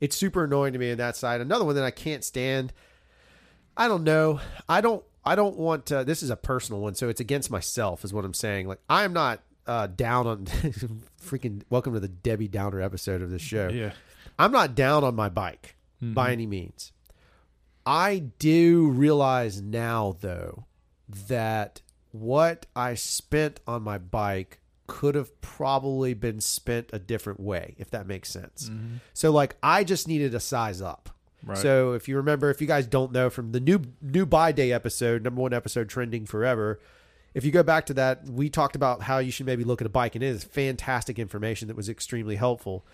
It's 0.00 0.16
super 0.16 0.44
annoying 0.44 0.72
to 0.74 0.78
me 0.78 0.90
on 0.92 0.98
that 0.98 1.16
side. 1.16 1.40
Another 1.40 1.64
one 1.64 1.74
that 1.74 1.84
I 1.84 1.90
can't 1.90 2.24
stand. 2.24 2.72
I 3.76 3.88
don't 3.88 4.04
know. 4.04 4.40
I 4.68 4.80
don't. 4.80 5.04
I 5.24 5.34
don't 5.34 5.56
want. 5.56 5.86
To, 5.86 6.04
this 6.04 6.22
is 6.22 6.30
a 6.30 6.36
personal 6.36 6.80
one, 6.80 6.94
so 6.94 7.08
it's 7.08 7.20
against 7.20 7.50
myself, 7.50 8.04
is 8.04 8.12
what 8.12 8.24
I'm 8.24 8.34
saying. 8.34 8.68
Like 8.68 8.80
I 8.88 9.04
am 9.04 9.12
not 9.12 9.40
uh, 9.66 9.88
down 9.88 10.26
on 10.26 10.44
freaking. 11.24 11.62
Welcome 11.70 11.94
to 11.94 12.00
the 12.00 12.08
Debbie 12.08 12.48
Downer 12.48 12.80
episode 12.80 13.22
of 13.22 13.30
this 13.30 13.42
show. 13.42 13.68
Yeah, 13.68 13.92
I'm 14.38 14.52
not 14.52 14.74
down 14.74 15.04
on 15.04 15.14
my 15.14 15.28
bike 15.28 15.76
by 16.00 16.32
any 16.32 16.46
means. 16.46 16.92
I 17.86 18.18
do 18.38 18.88
realize 18.88 19.60
now, 19.60 20.16
though, 20.20 20.66
that 21.08 21.80
what 22.12 22.66
I 22.74 22.94
spent 22.94 23.60
on 23.66 23.82
my 23.82 23.98
bike 23.98 24.60
could 24.86 25.14
have 25.14 25.40
probably 25.40 26.14
been 26.14 26.40
spent 26.40 26.90
a 26.92 26.98
different 26.98 27.40
way, 27.40 27.74
if 27.78 27.90
that 27.90 28.06
makes 28.06 28.28
sense. 28.28 28.68
Mm-hmm. 28.68 28.96
So, 29.12 29.30
like, 29.30 29.56
I 29.62 29.84
just 29.84 30.06
needed 30.06 30.34
a 30.34 30.40
size 30.40 30.80
up. 30.82 31.10
Right. 31.42 31.58
So, 31.58 31.92
if 31.92 32.08
you 32.08 32.16
remember, 32.16 32.50
if 32.50 32.60
you 32.60 32.66
guys 32.66 32.86
don't 32.86 33.12
know 33.12 33.30
from 33.30 33.52
the 33.52 33.60
new 33.60 33.82
new 34.00 34.26
buy 34.26 34.52
day 34.52 34.72
episode, 34.72 35.22
number 35.22 35.40
one 35.40 35.52
episode 35.52 35.88
trending 35.88 36.26
forever, 36.26 36.80
if 37.34 37.44
you 37.44 37.50
go 37.50 37.62
back 37.62 37.86
to 37.86 37.94
that, 37.94 38.24
we 38.28 38.48
talked 38.48 38.76
about 38.76 39.02
how 39.02 39.18
you 39.18 39.30
should 39.30 39.46
maybe 39.46 39.64
look 39.64 39.80
at 39.80 39.86
a 39.86 39.90
bike, 39.90 40.14
and 40.14 40.22
it 40.22 40.28
is 40.28 40.44
fantastic 40.44 41.18
information 41.18 41.68
that 41.68 41.76
was 41.76 41.88
extremely 41.88 42.36
helpful 42.36 42.84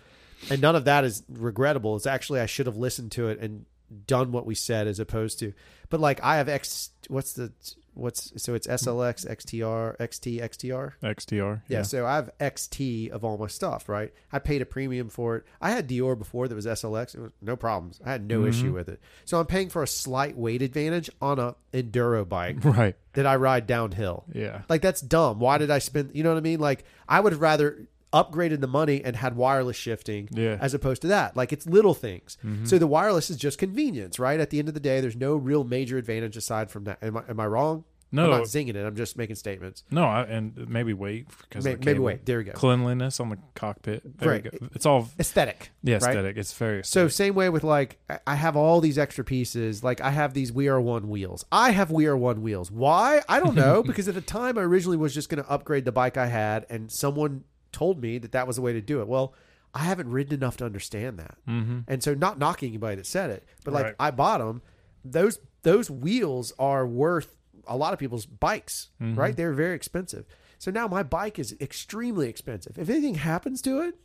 and 0.49 0.61
none 0.61 0.75
of 0.75 0.85
that 0.85 1.03
is 1.03 1.23
regrettable. 1.29 1.95
It's 1.95 2.07
actually 2.07 2.39
I 2.39 2.45
should 2.45 2.65
have 2.65 2.77
listened 2.77 3.11
to 3.13 3.27
it 3.27 3.39
and 3.39 3.65
done 4.07 4.31
what 4.31 4.45
we 4.45 4.55
said 4.55 4.87
as 4.87 4.99
opposed 4.99 5.39
to. 5.39 5.53
But 5.89 5.99
like 5.99 6.23
I 6.23 6.37
have 6.37 6.49
X, 6.49 6.89
what's 7.07 7.33
the 7.33 7.51
what's 7.93 8.31
so 8.41 8.53
it's 8.53 8.67
SLX, 8.67 9.27
XTR, 9.27 9.97
XT, 9.97 10.41
XTR. 10.41 10.93
XTR. 11.03 11.61
Yeah, 11.67 11.81
so 11.81 12.05
I 12.05 12.15
have 12.15 12.31
XT 12.39 13.09
of 13.09 13.23
all 13.23 13.37
my 13.37 13.47
stuff, 13.47 13.89
right? 13.89 14.13
I 14.31 14.39
paid 14.39 14.61
a 14.61 14.65
premium 14.65 15.09
for 15.09 15.37
it. 15.37 15.45
I 15.61 15.71
had 15.71 15.87
Deore 15.87 16.17
before 16.17 16.47
that 16.47 16.55
was 16.55 16.65
SLX. 16.65 17.15
It 17.15 17.21
was 17.21 17.31
no 17.41 17.55
problems. 17.55 17.99
I 18.05 18.11
had 18.11 18.27
no 18.27 18.39
mm-hmm. 18.39 18.49
issue 18.49 18.73
with 18.73 18.89
it. 18.89 18.99
So 19.25 19.39
I'm 19.39 19.45
paying 19.45 19.69
for 19.69 19.83
a 19.83 19.87
slight 19.87 20.37
weight 20.37 20.61
advantage 20.61 21.09
on 21.21 21.39
a 21.39 21.55
enduro 21.73 22.27
bike 22.27 22.57
Right. 22.63 22.95
that 23.13 23.25
I 23.25 23.35
ride 23.35 23.67
downhill. 23.67 24.25
Yeah. 24.33 24.61
Like 24.69 24.81
that's 24.81 25.01
dumb. 25.01 25.39
Why 25.39 25.57
did 25.57 25.71
I 25.71 25.79
spend? 25.79 26.11
You 26.13 26.23
know 26.23 26.29
what 26.29 26.37
I 26.37 26.41
mean? 26.41 26.59
Like 26.59 26.85
I 27.07 27.19
would 27.19 27.35
rather 27.35 27.87
upgraded 28.13 28.59
the 28.61 28.67
money 28.67 29.03
and 29.03 29.15
had 29.15 29.35
wireless 29.35 29.77
shifting 29.77 30.27
Yeah. 30.31 30.57
as 30.59 30.73
opposed 30.73 31.01
to 31.03 31.07
that. 31.09 31.35
Like 31.37 31.53
it's 31.53 31.65
little 31.65 31.93
things. 31.93 32.37
Mm-hmm. 32.45 32.65
So 32.65 32.77
the 32.77 32.87
wireless 32.87 33.29
is 33.29 33.37
just 33.37 33.57
convenience, 33.57 34.19
right? 34.19 34.39
At 34.39 34.49
the 34.49 34.59
end 34.59 34.67
of 34.67 34.73
the 34.73 34.79
day, 34.81 34.99
there's 35.01 35.15
no 35.15 35.35
real 35.35 35.63
major 35.63 35.97
advantage 35.97 36.35
aside 36.37 36.69
from 36.71 36.83
that. 36.85 36.97
Am 37.01 37.17
I, 37.17 37.23
am 37.29 37.39
I 37.39 37.45
wrong? 37.47 37.85
No. 38.13 38.25
I'm 38.25 38.29
not 38.31 38.41
zinging 38.41 38.75
it. 38.75 38.85
I'm 38.85 38.97
just 38.97 39.17
making 39.17 39.37
statements. 39.37 39.85
No, 39.89 40.03
I, 40.03 40.23
and 40.23 40.67
maybe 40.67 40.91
wait 40.91 41.27
because 41.43 41.63
May- 41.63 41.77
maybe 41.77 41.99
wait. 41.99 42.25
There 42.25 42.39
we 42.39 42.43
go. 42.43 42.51
Cleanliness 42.51 43.21
on 43.21 43.29
the 43.29 43.37
cockpit. 43.55 44.19
There 44.19 44.29
Right. 44.31 44.43
go. 44.43 44.67
It's 44.75 44.85
all 44.85 45.07
Aesthetic. 45.17 45.69
yeah, 45.81 45.93
right? 45.93 46.09
aesthetic. 46.09 46.35
It's 46.35 46.51
very 46.51 46.83
So 46.83 47.07
same 47.07 47.35
way 47.35 47.47
with 47.47 47.63
like 47.63 47.99
I- 48.09 48.19
I 48.27 48.35
have 48.35 48.57
all 48.57 48.81
these 48.81 48.97
extra 48.97 49.23
pieces. 49.23 49.81
Like 49.81 50.01
I 50.01 50.09
have 50.09 50.33
these 50.33 50.51
We 50.51 50.67
Are 50.67 50.81
One 50.81 51.07
wheels. 51.07 51.45
I 51.53 51.71
have 51.71 51.89
We 51.89 52.05
Are 52.07 52.17
One 52.17 52.41
wheels. 52.41 52.69
Why? 52.69 53.21
I 53.29 53.39
don't 53.39 53.55
know. 53.55 53.81
because 53.87 54.09
at 54.09 54.15
the 54.15 54.19
time 54.19 54.57
I 54.57 54.61
originally 54.63 54.97
was 54.97 55.13
just 55.13 55.29
going 55.29 55.41
to 55.41 55.49
upgrade 55.49 55.85
the 55.85 55.93
bike 55.93 56.17
I 56.17 56.25
had, 56.27 56.65
and 56.69 56.91
someone 56.91 57.45
told 57.71 58.01
me 58.01 58.17
that 58.17 58.31
that 58.33 58.47
was 58.47 58.55
the 58.57 58.61
way 58.61 58.73
to 58.73 58.81
do 58.81 59.01
it. 59.01 59.07
Well, 59.07 59.33
I 59.73 59.79
haven't 59.85 60.09
ridden 60.09 60.33
enough 60.33 60.57
to 60.57 60.65
understand 60.65 61.17
that, 61.19 61.37
mm-hmm. 61.47 61.79
and 61.87 62.03
so 62.03 62.13
not 62.13 62.37
knocking 62.37 62.69
anybody 62.69 62.97
that 62.97 63.05
said 63.05 63.29
it, 63.29 63.45
but 63.63 63.73
like 63.73 63.85
Right. 63.85 63.95
I 63.99 64.11
bought 64.11 64.39
them. 64.39 64.61
Those 65.05 65.39
those 65.63 65.89
wheels 65.89 66.51
are 66.59 66.85
worth 66.85 67.33
a 67.67 67.77
lot 67.77 67.93
of 67.93 67.99
people's 67.99 68.25
bikes, 68.25 68.89
Mm-hmm. 69.01 69.17
right? 69.19 69.35
They're 69.35 69.53
very 69.53 69.75
expensive. 69.75 70.25
So 70.59 70.71
now 70.71 70.87
my 70.87 71.03
bike 71.03 71.39
is 71.39 71.55
extremely 71.61 72.27
expensive. 72.29 72.77
If 72.77 72.89
anything 72.89 73.15
happens 73.15 73.61
to 73.63 73.81
it, 73.81 73.95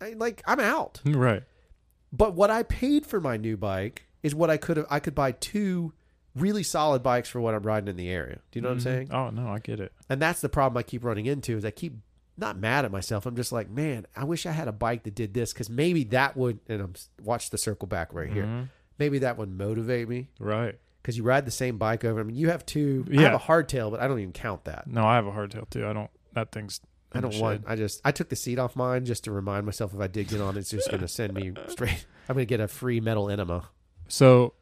I, 0.00 0.12
like 0.16 0.42
I'm 0.46 0.60
out. 0.60 1.00
right. 1.04 1.42
But 2.12 2.34
what 2.34 2.50
I 2.50 2.62
paid 2.62 3.04
for 3.06 3.20
my 3.20 3.36
new 3.36 3.56
bike 3.56 4.04
is 4.22 4.34
what 4.34 4.48
I 4.50 4.56
could 4.56 4.76
have. 4.76 4.86
I 4.90 5.00
could 5.00 5.14
buy 5.14 5.32
two 5.32 5.92
really 6.34 6.62
solid 6.62 7.02
bikes 7.02 7.28
for 7.28 7.40
what 7.40 7.54
I'm 7.54 7.62
riding 7.62 7.88
in 7.88 7.96
the 7.96 8.08
area. 8.08 8.38
Do 8.50 8.58
you 8.58 8.62
know 8.62 8.68
what 8.68 8.74
I'm 8.74 8.80
saying? 8.80 9.08
Oh 9.12 9.30
no, 9.30 9.48
I 9.48 9.58
get 9.58 9.80
it. 9.80 9.92
And 10.08 10.20
that's 10.22 10.40
the 10.40 10.48
problem 10.48 10.78
I 10.78 10.82
keep 10.84 11.02
running 11.04 11.26
into 11.26 11.56
is 11.56 11.64
I 11.64 11.70
keep 11.70 11.94
not 12.38 12.56
mad 12.58 12.84
at 12.84 12.92
myself. 12.92 13.26
I'm 13.26 13.36
just 13.36 13.52
like, 13.52 13.68
man, 13.68 14.06
I 14.16 14.24
wish 14.24 14.46
I 14.46 14.52
had 14.52 14.68
a 14.68 14.72
bike 14.72 15.02
that 15.04 15.14
did 15.14 15.34
this 15.34 15.52
because 15.52 15.68
maybe 15.68 16.04
that 16.04 16.36
would. 16.36 16.60
And 16.68 16.80
I'm 16.80 16.94
watch 17.22 17.50
the 17.50 17.58
circle 17.58 17.88
back 17.88 18.12
right 18.14 18.32
here. 18.32 18.44
Mm-hmm. 18.44 18.62
Maybe 18.98 19.18
that 19.20 19.36
would 19.38 19.50
motivate 19.50 20.08
me 20.08 20.28
Right. 20.40 20.76
because 21.02 21.16
you 21.16 21.22
ride 21.22 21.44
the 21.46 21.50
same 21.52 21.78
bike 21.78 22.04
over. 22.04 22.20
I 22.20 22.22
mean, 22.22 22.36
you 22.36 22.48
have 22.50 22.64
two. 22.66 23.04
Yeah. 23.10 23.20
I 23.20 23.22
have 23.24 23.34
a 23.34 23.38
hardtail, 23.38 23.90
but 23.90 24.00
I 24.00 24.08
don't 24.08 24.18
even 24.20 24.32
count 24.32 24.64
that. 24.64 24.86
No, 24.86 25.04
I 25.04 25.14
have 25.16 25.26
a 25.26 25.32
hardtail 25.32 25.68
too. 25.70 25.86
I 25.86 25.92
don't. 25.92 26.10
That 26.34 26.52
thing's. 26.52 26.80
I 27.12 27.20
don't 27.20 27.38
want. 27.40 27.64
I 27.66 27.74
just. 27.76 28.00
I 28.04 28.12
took 28.12 28.28
the 28.28 28.36
seat 28.36 28.58
off 28.58 28.76
mine 28.76 29.04
just 29.04 29.24
to 29.24 29.32
remind 29.32 29.64
myself 29.66 29.94
if 29.94 30.00
I 30.00 30.06
did 30.08 30.28
get 30.28 30.40
on, 30.40 30.56
it's 30.56 30.70
just 30.70 30.88
going 30.90 31.00
to 31.00 31.08
send 31.08 31.32
me 31.34 31.52
straight. 31.68 32.04
I'm 32.28 32.34
going 32.34 32.46
to 32.46 32.48
get 32.48 32.60
a 32.60 32.68
free 32.68 33.00
metal 33.00 33.30
enema. 33.30 33.68
So, 34.08 34.52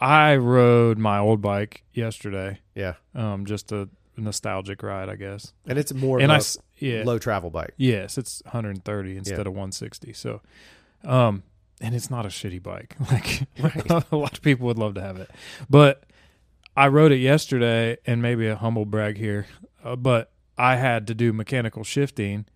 I 0.00 0.36
rode 0.36 0.98
my 0.98 1.18
old 1.18 1.40
bike 1.42 1.84
yesterday. 1.92 2.58
Yeah, 2.74 2.94
Um, 3.14 3.44
just 3.46 3.70
a 3.72 3.88
nostalgic 4.16 4.82
ride, 4.82 5.08
I 5.08 5.16
guess. 5.16 5.52
and 5.66 5.78
it's 5.78 5.92
more 5.94 6.20
and 6.20 6.30
of 6.32 6.40
I, 6.40 6.84
yeah, 6.84 7.02
low 7.04 7.18
travel 7.18 7.50
bike. 7.50 7.74
yes, 7.76 8.18
it's 8.18 8.42
130 8.44 9.16
instead 9.16 9.34
Yeah. 9.36 9.40
of 9.40 9.46
160. 9.48 10.12
So, 10.12 10.40
um, 11.04 11.42
and 11.80 11.94
it's 11.94 12.10
not 12.10 12.26
a 12.26 12.28
shitty 12.28 12.62
bike. 12.62 12.96
Like 13.10 13.46
Right. 13.58 13.90
a 14.12 14.16
lot 14.16 14.32
of 14.34 14.42
people 14.42 14.66
would 14.66 14.78
love 14.78 14.94
to 14.94 15.00
have 15.00 15.16
it, 15.18 15.30
but 15.68 16.04
I 16.76 16.88
rode 16.88 17.12
it 17.12 17.18
yesterday, 17.18 17.96
and 18.06 18.22
maybe 18.22 18.46
a 18.46 18.56
humble 18.56 18.84
brag 18.84 19.16
here, 19.18 19.46
uh, 19.84 19.96
but 19.96 20.32
I 20.56 20.76
had 20.76 21.06
to 21.08 21.14
do 21.14 21.32
mechanical 21.32 21.84
shifting. 21.84 22.46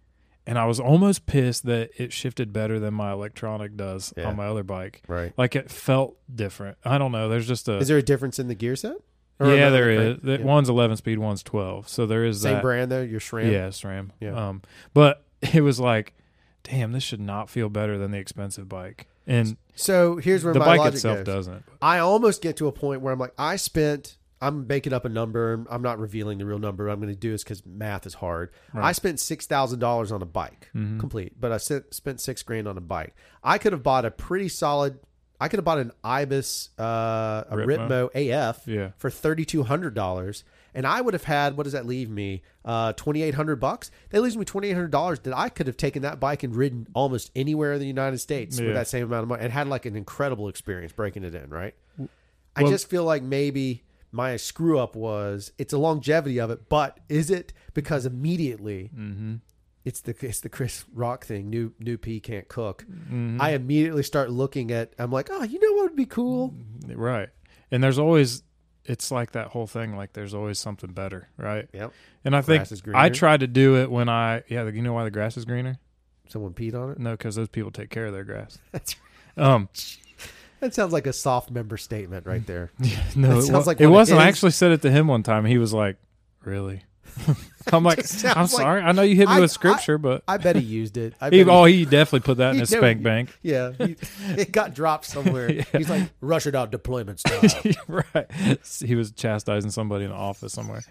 And 0.46 0.58
I 0.58 0.66
was 0.66 0.78
almost 0.78 1.24
pissed 1.24 1.64
that 1.64 1.90
it 1.96 2.12
shifted 2.12 2.52
better 2.52 2.78
than 2.78 2.92
my 2.92 3.12
electronic 3.12 3.78
does 3.78 4.12
Yeah. 4.14 4.28
on 4.28 4.36
my 4.36 4.44
other 4.46 4.62
bike. 4.62 5.00
Right. 5.08 5.32
Like 5.38 5.56
it 5.56 5.70
felt 5.70 6.18
different. 6.32 6.76
I 6.84 6.98
don't 6.98 7.12
know. 7.12 7.30
There's 7.30 7.48
just 7.48 7.66
a 7.66 7.78
Is 7.78 7.88
there 7.88 7.96
a 7.96 8.02
difference 8.02 8.38
in 8.38 8.48
the 8.48 8.54
gear 8.54 8.76
set? 8.76 8.96
Yeah, 9.40 9.70
there 9.70 9.86
right, 9.88 9.98
is. 9.98 10.18
Yeah. 10.22 10.44
One's 10.44 10.68
11 10.68 10.96
speed, 10.96 11.18
one's 11.18 11.42
12. 11.42 11.88
So 11.88 12.06
there 12.06 12.24
is 12.24 12.40
the 12.40 12.48
Same 12.48 12.54
that. 12.54 12.62
brand 12.62 12.90
though. 12.92 13.02
Your 13.02 13.20
SRAM. 13.20 13.50
Yeah, 13.50 13.68
SRAM. 13.68 14.10
Yeah. 14.20 14.48
Um, 14.48 14.62
but 14.94 15.24
it 15.54 15.60
was 15.62 15.80
like, 15.80 16.14
damn, 16.62 16.92
this 16.92 17.02
should 17.02 17.20
not 17.20 17.50
feel 17.50 17.68
better 17.68 17.98
than 17.98 18.10
the 18.12 18.18
expensive 18.18 18.68
bike, 18.68 19.06
and 19.26 19.56
So 19.74 20.16
here's 20.16 20.44
where 20.44 20.54
the 20.54 20.60
bike 20.60 20.92
itself 20.92 21.18
goes. 21.24 21.26
doesn't. 21.46 21.64
I 21.82 21.98
almost 21.98 22.42
get 22.42 22.56
to 22.58 22.68
a 22.68 22.72
point 22.72 23.00
where 23.00 23.12
I'm 23.12 23.18
like, 23.18 23.34
I 23.38 23.56
spent. 23.56 24.16
I'm 24.40 24.66
making 24.66 24.92
up 24.92 25.06
a 25.06 25.08
number. 25.08 25.64
I'm 25.70 25.80
not 25.80 25.98
revealing 25.98 26.36
the 26.36 26.44
real 26.44 26.58
number. 26.58 26.88
I'm 26.88 27.00
going 27.00 27.08
to 27.12 27.18
do 27.18 27.30
this 27.30 27.42
because 27.42 27.64
math 27.64 28.04
is 28.04 28.12
hard. 28.14 28.50
I 28.74 28.92
spent 28.92 29.18
six 29.18 29.46
thousand 29.46 29.78
dollars 29.78 30.12
on 30.12 30.20
a 30.20 30.26
bike, 30.26 30.68
Mm-hmm. 30.74 31.00
complete. 31.00 31.32
But 31.40 31.50
I 31.50 31.56
spent 31.56 31.94
spent 31.94 32.20
six 32.20 32.42
grand 32.42 32.68
on 32.68 32.76
a 32.76 32.82
bike. 32.82 33.14
I 33.42 33.56
could 33.56 33.72
have 33.72 33.82
bought 33.82 34.04
a 34.04 34.10
pretty 34.10 34.48
solid. 34.48 34.98
I 35.40 35.48
could 35.48 35.58
have 35.58 35.64
bought 35.64 35.78
an 35.78 35.92
Ibis, 36.02 36.70
uh, 36.78 37.44
a 37.50 37.56
Ripmo. 37.56 38.08
AF, 38.14 38.66
Yeah. 38.66 38.90
for 38.96 39.10
thirty 39.10 39.44
two 39.44 39.64
hundred 39.64 39.94
dollars, 39.94 40.44
and 40.74 40.86
I 40.86 41.00
would 41.00 41.12
have 41.14 41.24
had 41.24 41.56
what 41.56 41.64
does 41.64 41.72
that 41.72 41.86
leave 41.86 42.08
me? 42.08 42.42
Uh, 42.64 42.92
twenty 42.94 43.22
eight 43.22 43.34
hundred 43.34 43.56
bucks. 43.56 43.90
That 44.10 44.22
leaves 44.22 44.36
me 44.36 44.44
twenty 44.44 44.68
eight 44.68 44.74
hundred 44.74 44.92
dollars 44.92 45.18
that 45.20 45.36
I 45.36 45.48
could 45.48 45.66
have 45.66 45.76
taken 45.76 46.02
that 46.02 46.20
bike 46.20 46.42
and 46.44 46.54
ridden 46.54 46.86
almost 46.94 47.30
anywhere 47.34 47.72
in 47.74 47.80
the 47.80 47.86
United 47.86 48.18
States 48.18 48.58
Yeah. 48.58 48.66
with 48.66 48.74
that 48.76 48.86
same 48.88 49.04
amount 49.04 49.24
of 49.24 49.28
money 49.28 49.42
and 49.42 49.52
had 49.52 49.68
like 49.68 49.86
an 49.86 49.96
incredible 49.96 50.48
experience 50.48 50.92
breaking 50.92 51.24
it 51.24 51.34
in. 51.34 51.50
Right. 51.50 51.74
I 52.56 52.62
just 52.62 52.88
feel 52.88 53.04
like 53.04 53.22
maybe 53.22 53.82
my 54.12 54.36
screw 54.36 54.78
up 54.78 54.94
was 54.94 55.50
it's 55.58 55.72
a 55.72 55.78
longevity 55.78 56.38
of 56.38 56.50
it, 56.52 56.68
but 56.68 57.00
is 57.08 57.28
it 57.30 57.52
because 57.74 58.06
immediately 58.06 58.90
Mm-hmm. 58.96 59.34
It's 59.84 60.00
the 60.00 60.14
it's 60.20 60.40
the 60.40 60.48
Chris 60.48 60.84
Rock 60.94 61.24
thing. 61.26 61.50
New 61.50 61.72
new 61.78 61.98
P 61.98 62.20
can't 62.20 62.48
cook. 62.48 62.84
Mm-hmm. 62.90 63.40
I 63.40 63.50
immediately 63.50 64.02
start 64.02 64.30
looking 64.30 64.70
at. 64.70 64.92
I'm 64.98 65.12
like, 65.12 65.28
oh, 65.30 65.42
you 65.42 65.58
know 65.60 65.72
what 65.74 65.90
would 65.90 65.96
be 65.96 66.06
cool? 66.06 66.54
Right. 66.86 67.28
And 67.70 67.82
there's 67.82 67.98
always, 67.98 68.42
it's 68.84 69.10
like 69.10 69.32
that 69.32 69.48
whole 69.48 69.66
thing. 69.66 69.96
Like 69.96 70.12
there's 70.12 70.32
always 70.32 70.58
something 70.58 70.92
better, 70.92 71.28
right? 71.36 71.68
Yep. 71.72 71.92
And 72.24 72.36
I 72.36 72.40
think 72.40 72.66
I 72.94 73.08
tried 73.08 73.40
to 73.40 73.46
do 73.46 73.76
it 73.76 73.90
when 73.90 74.08
I, 74.08 74.42
yeah, 74.48 74.68
you 74.68 74.80
know 74.80 74.92
why 74.92 75.04
the 75.04 75.10
grass 75.10 75.36
is 75.36 75.44
greener? 75.44 75.78
Someone 76.28 76.52
peed 76.54 76.74
on 76.74 76.90
it. 76.90 76.98
No, 76.98 77.12
because 77.12 77.34
those 77.34 77.48
people 77.48 77.70
take 77.70 77.90
care 77.90 78.06
of 78.06 78.12
their 78.12 78.24
grass. 78.24 78.58
That's 78.72 78.96
right. 78.96 79.00
Um, 79.36 79.68
that 80.60 80.76
sounds 80.76 80.92
like 80.92 81.08
a 81.08 81.12
soft 81.12 81.50
member 81.50 81.76
statement 81.76 82.24
right 82.24 82.46
there. 82.46 82.70
no, 83.16 83.30
That 83.30 83.38
it, 83.38 83.42
sounds 83.42 83.66
like 83.66 83.80
it 83.80 83.88
wasn't. 83.88 84.20
I 84.20 84.28
actually 84.28 84.52
said 84.52 84.70
it 84.70 84.80
to 84.82 84.92
him 84.92 85.08
one 85.08 85.24
time. 85.24 85.44
He 85.44 85.58
was 85.58 85.72
like, 85.74 85.96
"Really?" 86.44 86.84
I'm 87.72 87.82
like, 87.84 87.98
"I'm 88.24 88.34
like- 88.42 88.48
sorry. 88.48 88.82
I 88.82 88.92
know 88.92 89.02
you 89.02 89.16
hit 89.16 89.28
me 89.28 89.34
I- 89.36 89.40
with 89.40 89.50
scripture, 89.50 89.98
but 89.98 90.22
I 90.28 90.36
bet 90.36 90.56
he 90.56 90.62
used 90.62 90.96
it. 90.96 91.14
I 91.20 91.30
he, 91.30 91.44
bet 91.44 91.52
oh, 91.54 91.64
he 91.64 91.84
definitely 91.84 92.20
put 92.20 92.36
that 92.38 92.54
in 92.54 92.60
his 92.60 92.70
knew 92.70 92.78
spank 92.78 92.98
he- 92.98 93.04
bank." 93.04 93.38
yeah, 93.42 93.72
he, 93.78 93.96
it 94.36 94.52
got 94.52 94.74
dropped 94.74 95.06
somewhere. 95.06 95.48
He's 95.72 95.88
like, 95.88 96.10
rush 96.20 96.46
it 96.46 96.54
out 96.54 96.70
deployment 96.70 97.20
style. 97.20 97.42
right. 97.88 98.60
He 98.84 98.94
was 98.94 99.12
chastising 99.12 99.70
somebody 99.70 100.04
in 100.04 100.10
the 100.10 100.16
office 100.16 100.52
somewhere. 100.52 100.82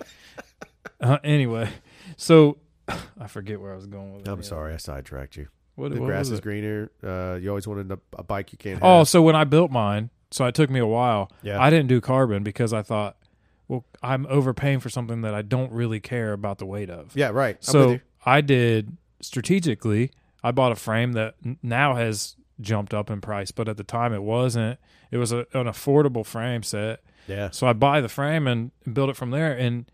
Uh, 1.00 1.18
anyway, 1.24 1.70
so 2.18 2.58
I 2.88 3.28
forget 3.28 3.60
where 3.60 3.74
I 3.74 3.76
was 3.76 3.86
going 3.88 4.14
with 4.14 4.28
it. 4.28 4.32
I'm 4.32 4.40
Yeah. 4.40 4.44
sorry, 4.46 4.74
I 4.74 4.78
sidetracked 4.78 5.38
you. 5.38 5.48
What, 5.76 5.92
The 5.94 6.00
what 6.02 6.08
grass 6.08 6.30
is 6.30 6.40
it? 6.40 6.44
greener. 6.44 6.92
Uh, 7.04 7.38
you 7.42 7.50
always 7.50 7.68
wanted 7.68 7.92
a, 7.92 8.00
a 8.18 8.24
bike 8.24 8.52
you 8.52 8.58
can't 8.58 8.76
have. 8.76 8.84
Oh, 8.84 9.04
so 9.04 9.22
when 9.22 9.36
I 9.36 9.44
built 9.44 9.72
mine, 9.72 10.12
so 10.32 10.46
it 10.46 10.54
took 10.56 10.70
me 10.70 10.80
a 10.80 10.86
while. 10.88 11.32
Yeah. 11.42 11.60
I 11.62 11.70
didn't 11.70 11.88
do 11.88 12.00
carbon 12.00 12.44
because 12.44 12.74
I 12.74 12.82
thought, 12.84 13.18
well, 13.67 13.86
I'm 14.02 14.26
overpaying 14.28 14.80
for 14.82 14.89
something 14.89 15.21
that 15.21 15.34
I 15.34 15.41
don't 15.41 15.71
really 15.71 15.99
care 15.99 16.34
about 16.34 16.58
the 16.58 16.65
weight 16.65 16.89
of. 16.89 17.15
yeah, 17.15 17.30
right. 17.30 17.58
So. 17.63 17.99
I 18.26 18.39
did 18.39 18.95
strategically. 19.19 20.12
I 20.43 20.52
bought 20.52 20.71
a 20.71 20.76
frame 20.76 21.12
that 21.13 21.36
now 21.62 21.95
has 21.95 22.38
jumped 22.62 22.93
up 22.93 23.10
in 23.10 23.19
price, 23.19 23.52
but 23.52 23.67
at 23.67 23.76
the 23.76 23.84
time 23.84 24.13
it 24.13 24.23
wasn't. 24.23 24.80
It 25.12 25.17
was 25.17 25.34
a, 25.34 25.39
an 25.54 25.65
affordable 25.65 26.26
frame 26.26 26.63
set. 26.63 27.02
yeah, 27.28 27.49
So 27.49 27.67
I 27.67 27.73
buy 27.73 27.99
the 27.99 28.08
frame 28.08 28.47
and, 28.47 28.71
build 28.93 29.10
it 29.10 29.17
from 29.17 29.32
there. 29.32 29.52
And 29.52 29.91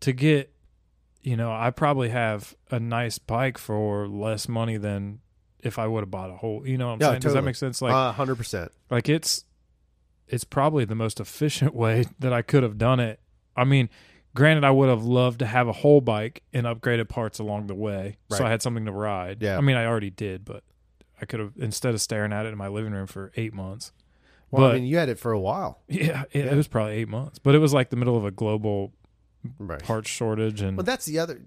to 0.00 0.12
get, 0.12 0.52
you 1.22 1.36
know, 1.36 1.50
I 1.52 1.70
probably 1.70 2.10
have 2.10 2.54
a 2.70 2.78
nice 2.78 3.18
bike 3.18 3.58
for 3.58 4.06
less 4.06 4.48
money 4.48 4.76
than 4.76 5.18
if 5.60 5.76
I 5.78 5.86
would 5.88 6.00
have 6.02 6.10
bought 6.12 6.30
a 6.30 6.36
whole. 6.36 6.64
You 6.66 6.78
know 6.78 6.86
what 6.88 6.92
I'm 6.94 7.00
Yeah, 7.00 7.08
saying? 7.10 7.20
Does 7.22 7.32
that 7.34 7.42
make 7.42 7.56
sense? 7.56 7.82
Like, 7.82 7.92
Uh, 7.92 8.12
hundred 8.12 8.36
percent. 8.36 8.70
like 8.90 9.08
it's 9.08 9.44
it's 10.28 10.44
probably 10.44 10.84
the 10.84 10.94
most 10.94 11.20
efficient 11.20 11.74
way 11.84 12.04
that 12.18 12.32
I 12.32 12.42
could 12.42 12.62
have 12.62 12.78
done 12.78 13.00
it. 13.00 13.20
I 13.56 13.64
mean, 13.64 13.88
granted, 14.34 14.64
I 14.64 14.70
would 14.70 14.88
have 14.88 15.04
loved 15.04 15.38
to 15.40 15.46
have 15.46 15.68
a 15.68 15.72
whole 15.72 16.00
bike 16.00 16.42
and 16.52 16.66
upgraded 16.66 17.08
parts 17.08 17.38
along 17.38 17.66
the 17.68 17.74
way, 17.74 18.16
so 18.30 18.44
I 18.44 18.50
had 18.50 18.62
something 18.62 18.84
to 18.86 18.92
ride. 18.92 19.42
Yeah. 19.42 19.58
I 19.58 19.60
mean, 19.60 19.76
I 19.76 19.86
already 19.86 20.10
did, 20.10 20.44
but 20.44 20.64
I 21.20 21.26
could 21.26 21.40
have 21.40 21.52
instead 21.56 21.94
of 21.94 22.00
staring 22.00 22.32
at 22.32 22.46
it 22.46 22.50
in 22.50 22.58
my 22.58 22.68
living 22.68 22.92
room 22.92 23.06
for 23.06 23.30
eight 23.36 23.54
months. 23.54 23.92
Well, 24.50 24.70
I 24.70 24.74
mean, 24.74 24.84
you 24.84 24.98
had 24.98 25.08
it 25.08 25.18
for 25.18 25.32
a 25.32 25.40
while. 25.40 25.80
Yeah, 25.88 26.24
it, 26.32 26.44
Yeah. 26.44 26.52
it 26.52 26.56
was 26.56 26.68
probably 26.68 26.94
eight 26.94 27.08
months, 27.08 27.38
but 27.38 27.54
it 27.54 27.58
was 27.58 27.72
like 27.74 27.90
the 27.90 27.96
middle 27.96 28.16
of 28.16 28.24
a 28.24 28.30
global 28.30 28.92
Right. 29.58 29.82
parts 29.82 30.08
shortage 30.10 30.60
and 30.62 30.76
Well, 30.76 30.84
that's 30.84 31.04
the 31.04 31.18
other. 31.18 31.40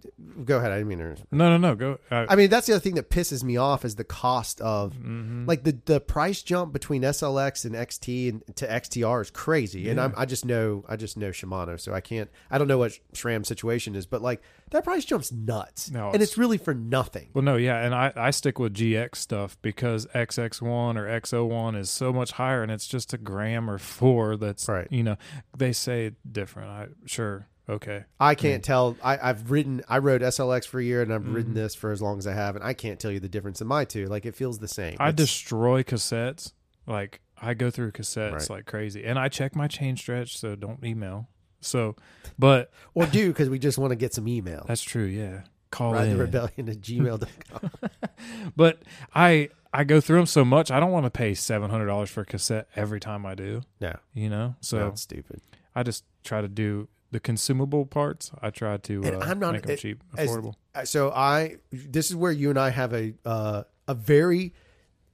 Go 0.46 0.58
ahead. 0.58 0.72
I 0.72 0.78
didn't 0.78 0.88
mean 0.90 0.98
to. 1.00 1.16
no, 1.32 1.50
no, 1.50 1.58
no. 1.58 1.76
Go. 1.76 1.98
I, 2.12 2.28
I 2.30 2.36
mean, 2.36 2.50
that's 2.50 2.68
the 2.68 2.74
other 2.74 2.80
thing 2.80 2.96
that 2.96 3.10
pisses 3.10 3.44
me 3.44 3.58
off 3.58 3.84
is 3.86 3.96
the 3.96 4.04
cost 4.04 4.62
of 4.62 4.94
Mm-hmm. 4.94 5.46
like 5.48 5.64
the 5.64 5.78
the 5.86 6.00
price 6.00 6.42
jump 6.44 6.74
between 6.74 7.02
SLX 7.02 7.66
and 7.66 7.74
XT 7.76 8.30
and 8.30 8.56
to 8.58 8.68
XTR 8.68 9.22
is 9.22 9.32
crazy. 9.32 9.90
And 9.90 10.00
I'm, 10.00 10.14
I 10.18 10.26
just 10.26 10.46
know 10.46 10.86
I 10.88 10.96
just 10.96 11.18
know 11.18 11.30
Shimano, 11.30 11.80
so 11.80 11.94
I 11.94 12.02
can't. 12.02 12.30
I 12.52 12.58
don't 12.58 12.68
know 12.68 12.78
what 12.78 12.92
SRAM's 13.14 13.48
situation 13.48 13.96
is, 13.96 14.06
but 14.06 14.22
like 14.22 14.42
that 14.72 14.84
price 14.84 15.06
jump's 15.06 15.32
nuts, 15.32 15.90
No, 15.92 16.08
and 16.08 16.16
it's- 16.16 16.30
it's 16.30 16.38
really 16.38 16.58
for 16.58 16.74
nothing. 16.74 17.30
well, 17.34 17.44
no, 17.44 17.56
yeah, 17.56 17.84
and 17.86 17.96
I 17.96 18.12
I 18.16 18.32
stick 18.32 18.60
with 18.60 18.74
GX 18.74 19.16
stuff 19.16 19.58
because 19.62 20.06
XX1 20.08 20.96
or 20.98 21.08
XO1 21.22 21.78
is 21.78 21.90
so 21.90 22.12
much 22.14 22.32
higher, 22.34 22.62
and 22.64 22.72
it's 22.72 22.88
just 22.88 23.14
a 23.14 23.18
gram 23.18 23.70
or 23.70 23.78
four. 23.78 24.36
That's 24.38 24.68
Right. 24.68 24.88
You 24.92 25.04
know, 25.04 25.16
they 25.58 25.72
say 25.74 26.12
different. 26.30 26.70
I 26.70 26.88
sure 27.06 27.48
okay. 27.70 28.06
I 28.20 28.36
can't 28.36 28.64
hmm. 28.64 28.68
tell. 28.68 28.98
I, 29.04 29.18
I've 29.30 29.52
ridden. 29.52 29.82
I 29.88 30.00
rode 30.00 30.22
SLX 30.22 30.66
for 30.68 30.80
a 30.80 30.84
year, 30.84 31.02
and 31.02 31.14
I've 31.14 31.28
ridden 31.28 31.52
hmm. 31.52 31.58
this 31.58 31.76
for 31.76 31.92
as 31.92 32.02
long 32.02 32.18
as 32.18 32.28
I 32.28 32.34
have, 32.34 32.56
and 32.56 32.64
I 32.64 32.74
can't 32.74 33.00
tell 33.00 33.12
you 33.12 33.20
the 33.20 33.30
difference 33.30 33.62
in 33.62 33.68
my 33.68 33.86
two. 33.86 34.08
Like 34.08 34.26
it 34.26 34.36
feels 34.36 34.60
the 34.60 34.68
same. 34.68 34.98
I 35.00 35.10
It's- 35.10 35.16
destroy 35.16 35.84
cassettes. 35.84 36.54
Like 36.86 37.22
I 37.42 37.54
go 37.54 37.70
through 37.70 37.92
cassettes 37.92 38.32
Right. 38.34 38.50
like 38.50 38.66
crazy, 38.66 39.04
and 39.04 39.20
I 39.20 39.30
check 39.30 39.56
my 39.56 39.68
chain 39.68 39.98
stretch, 39.98 40.38
so 40.38 40.56
don't 40.56 40.84
email. 40.84 41.28
So, 41.62 41.96
but 42.40 42.72
or 42.94 43.06
do 43.06 43.28
because 43.28 43.50
we 43.50 43.60
just 43.60 43.78
want 43.78 43.92
to 43.92 43.96
get 43.96 44.14
some 44.14 44.28
email. 44.28 44.66
that's 44.68 44.84
true. 44.84 45.06
Yeah, 45.06 45.42
call 45.72 45.94
Ride 45.94 46.06
the 46.06 46.12
in. 46.12 46.18
rebellion 46.18 46.70
at 46.70 46.78
gmail.com. 46.82 47.72
But 48.56 48.82
I 49.14 49.50
I 49.74 49.84
go 49.84 50.02
through 50.02 50.18
them 50.18 50.26
so 50.26 50.44
much. 50.44 50.72
I 50.72 50.80
don't 50.80 50.92
want 50.92 51.06
to 51.06 51.12
pay 51.12 51.34
seven 51.34 51.70
hundred 51.70 51.88
dollars 51.88 52.10
for 52.10 52.22
a 52.22 52.26
cassette 52.26 52.68
every 52.76 53.00
time 53.00 53.26
I 53.26 53.36
do. 53.36 53.62
no, 53.80 53.96
You 54.14 54.30
know, 54.30 54.56
so 54.62 54.88
it's 54.88 55.02
stupid. 55.02 55.42
I 55.76 55.84
just 55.84 56.04
try 56.24 56.42
to 56.42 56.48
do 56.48 56.88
the 57.12 57.20
consumable 57.20 57.86
parts. 57.86 58.32
I 58.42 58.50
try 58.50 58.78
to 58.78 59.04
uh, 59.06 59.20
I'm 59.20 59.40
not- 59.40 59.54
make 59.54 59.62
them 59.64 59.72
it- 59.72 59.80
cheap, 59.80 60.04
as- 60.18 60.30
affordable. 60.30 60.54
So 60.86 61.12
I 61.12 61.58
this 61.72 62.10
is 62.10 62.16
where 62.16 62.32
you 62.32 62.50
and 62.50 62.60
I 62.60 62.70
have 62.70 62.94
a 62.94 63.14
uh, 63.26 63.64
a 63.88 63.94
very 63.96 64.54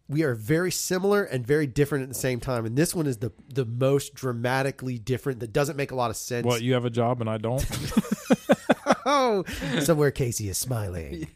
we 0.10 0.24
are 0.24 0.36
very 0.36 0.70
similar 0.72 1.24
and 1.24 1.48
very 1.48 1.66
different 1.66 2.04
at 2.04 2.10
the 2.10 2.16
same 2.16 2.42
time 2.42 2.66
and 2.66 2.76
this 2.76 2.94
one 2.94 3.08
is 3.08 3.18
the 3.18 3.32
the 3.54 3.64
most 3.66 4.14
dramatically 4.14 4.98
different 5.00 5.40
that 5.40 5.54
doesn't 5.54 5.78
make 5.78 5.92
a 5.92 5.96
lot 5.96 6.10
of 6.10 6.18
sense 6.18 6.46
What 6.46 6.62
you 6.62 6.74
have 6.74 6.84
a 6.84 6.90
job 6.90 7.22
and 7.22 7.30
I 7.30 7.38
don't? 7.38 7.66
oh 9.06 9.44
somewhere 9.82 10.12
Casey 10.12 10.50
is 10.50 10.58
smiling 10.58 11.28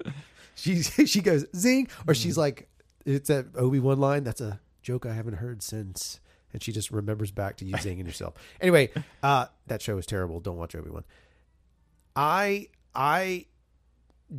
she 0.54 0.82
she 0.82 1.20
goes 1.20 1.44
zing 1.54 1.88
or 2.06 2.14
she's 2.14 2.32
Mm-hmm. 2.32 2.40
like 2.40 2.68
it's 3.04 3.28
that 3.28 3.46
Obi-Wan 3.56 3.98
line 3.98 4.24
that's 4.24 4.40
a 4.40 4.60
joke 4.82 5.04
I 5.06 5.12
haven't 5.14 5.34
heard 5.34 5.62
since 5.62 6.20
and 6.52 6.62
she 6.62 6.72
just 6.72 6.90
remembers 6.90 7.30
back 7.30 7.56
to 7.56 7.64
you 7.64 7.74
zinging 7.74 8.06
yourself 8.06 8.34
anyway 8.60 8.90
uh 9.22 9.46
that 9.66 9.80
show 9.82 9.98
is 9.98 10.06
terrible 10.06 10.40
don't 10.40 10.56
watch 10.56 10.74
Obi-Wan 10.74 11.04
I 12.16 12.68
I 12.94 13.46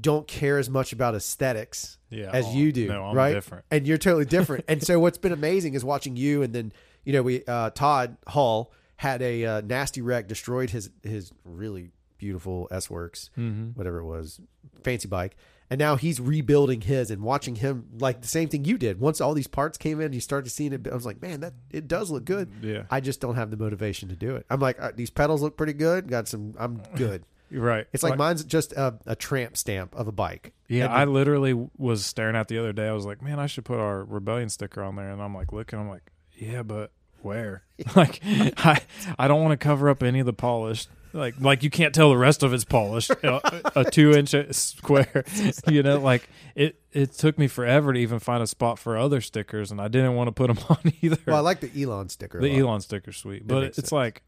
don't 0.02 0.28
care 0.28 0.58
as 0.58 0.70
much 0.70 0.94
about 0.94 1.16
aesthetics 1.16 1.98
Yeah, 2.10 2.30
as 2.32 2.46
oh, 2.48 2.54
you 2.54 2.72
do, 2.72 2.88
no, 2.88 3.06
I'm 3.06 3.16
right? 3.16 3.34
different. 3.34 3.66
And 3.72 3.88
you're 3.88 3.98
totally 3.98 4.26
different. 4.38 4.66
and 4.68 4.84
so 4.84 5.00
what's 5.00 5.18
been 5.18 5.32
amazing 5.32 5.74
is 5.74 5.84
watching 5.84 6.16
you 6.16 6.44
and 6.44 6.54
then 6.54 6.72
you 7.04 7.14
know 7.14 7.24
we 7.24 7.44
uh, 7.46 7.70
Todd 7.72 8.18
Hall 8.28 8.72
had 8.98 9.22
a 9.22 9.46
uh, 9.46 9.62
nasty 9.62 10.02
wreck, 10.02 10.28
destroyed 10.28 10.70
his 10.72 10.90
his 11.04 11.32
really 11.46 11.92
beautiful 12.18 12.68
S 12.70 12.90
Works, 12.90 13.30
Mm-hmm. 13.38 13.70
whatever 13.80 14.00
it 14.00 14.06
was, 14.06 14.40
fancy 14.84 15.08
bike. 15.08 15.36
And 15.70 15.78
now 15.78 15.96
he's 15.98 16.20
rebuilding 16.20 16.82
his 16.82 17.12
and 17.12 17.22
watching 17.22 17.56
him 17.56 17.90
like 18.00 18.22
the 18.22 18.28
same 18.28 18.50
thing 18.50 18.66
you 18.66 18.78
did. 18.78 19.00
Once 19.00 19.22
all 19.22 19.36
these 19.36 19.48
parts 19.48 19.78
came 19.78 20.02
in, 20.02 20.14
you 20.14 20.20
started 20.20 20.50
seeing 20.50 20.74
it. 20.74 20.88
I 20.88 20.96
was 20.96 21.06
like, 21.06 21.22
man, 21.22 21.42
that 21.42 21.54
it 21.70 21.88
does 21.88 22.10
look 22.10 22.26
good. 22.26 22.50
Yeah. 22.62 22.84
I 22.90 23.02
just 23.02 23.22
don't 23.22 23.36
have 23.36 23.52
the 23.52 23.58
motivation 23.58 24.10
to 24.10 24.16
do 24.16 24.36
it. 24.36 24.46
I'm 24.50 24.60
like, 24.60 24.82
uh, 24.82 24.92
these 24.96 25.12
pedals 25.12 25.44
look 25.44 25.58
pretty 25.58 25.74
good. 25.74 26.08
Got 26.08 26.28
some. 26.28 26.56
I'm 26.58 26.82
good. 26.96 27.24
Right. 27.52 27.88
It's 27.94 28.04
like 28.04 28.18
mine's 28.18 28.44
just 28.44 28.74
a, 28.74 28.96
a 29.06 29.16
tramp 29.16 29.58
stamp 29.58 29.96
of 29.96 30.08
a 30.08 30.12
bike. 30.12 30.54
Yeah, 30.68 30.86
And 30.86 30.94
I 30.94 31.06
literally 31.06 31.54
was 31.78 32.06
staring 32.06 32.36
at 32.36 32.48
the 32.48 32.58
other 32.60 32.74
day. 32.74 32.88
I 32.88 32.94
was 32.94 33.06
like, 33.06 33.22
man, 33.22 33.40
I 33.40 33.48
should 33.48 33.66
put 33.66 33.80
our 33.80 34.04
rebellion 34.04 34.50
sticker 34.50 34.84
on 34.84 34.96
there. 34.96 35.10
And 35.10 35.22
I'm 35.22 35.34
like, 35.34 35.52
looking, 35.52 35.80
I'm 35.80 35.90
like, 35.90 36.12
yeah, 36.36 36.64
but 36.64 36.92
where? 37.22 37.64
like, 37.96 38.20
I 38.24 38.82
I 39.18 39.28
don't 39.28 39.42
want 39.42 39.60
to 39.60 39.64
cover 39.64 39.90
up 39.90 40.04
any 40.04 40.20
of 40.20 40.26
the 40.26 40.34
polish. 40.34 40.88
Like, 41.14 41.36
like 41.40 41.64
you 41.64 41.70
can't 41.70 41.94
tell 41.94 42.10
the 42.10 42.18
rest 42.18 42.44
of 42.44 42.54
it's 42.54 42.64
polished. 42.66 43.10
You 43.24 43.30
know, 43.30 43.42
a 43.76 43.84
two 43.90 44.12
inch 44.12 44.34
square. 44.54 45.24
You 45.70 45.84
know, 45.84 46.00
like 46.00 46.30
it. 46.56 46.80
It 46.92 47.14
took 47.14 47.38
me 47.38 47.48
forever 47.48 47.94
to 47.94 48.00
even 48.00 48.20
find 48.20 48.42
a 48.44 48.48
spot 48.48 48.80
for 48.80 48.98
other 48.98 49.22
stickers, 49.22 49.72
and 49.72 49.80
I 49.80 49.88
didn't 49.88 50.16
want 50.16 50.28
to 50.28 50.32
put 50.32 50.48
them 50.48 50.58
on 50.70 50.94
either. 51.02 51.18
well, 51.28 51.36
I 51.38 51.40
like 51.40 51.60
the 51.60 51.72
Elon 51.84 52.10
sticker. 52.10 52.40
the. 52.42 52.58
Elon 52.58 52.82
sticker's 52.82 53.18
sweet, 53.18 53.48
but 53.48 53.64
it's 53.64 53.76
sense. 53.78 53.92
like 53.92 54.24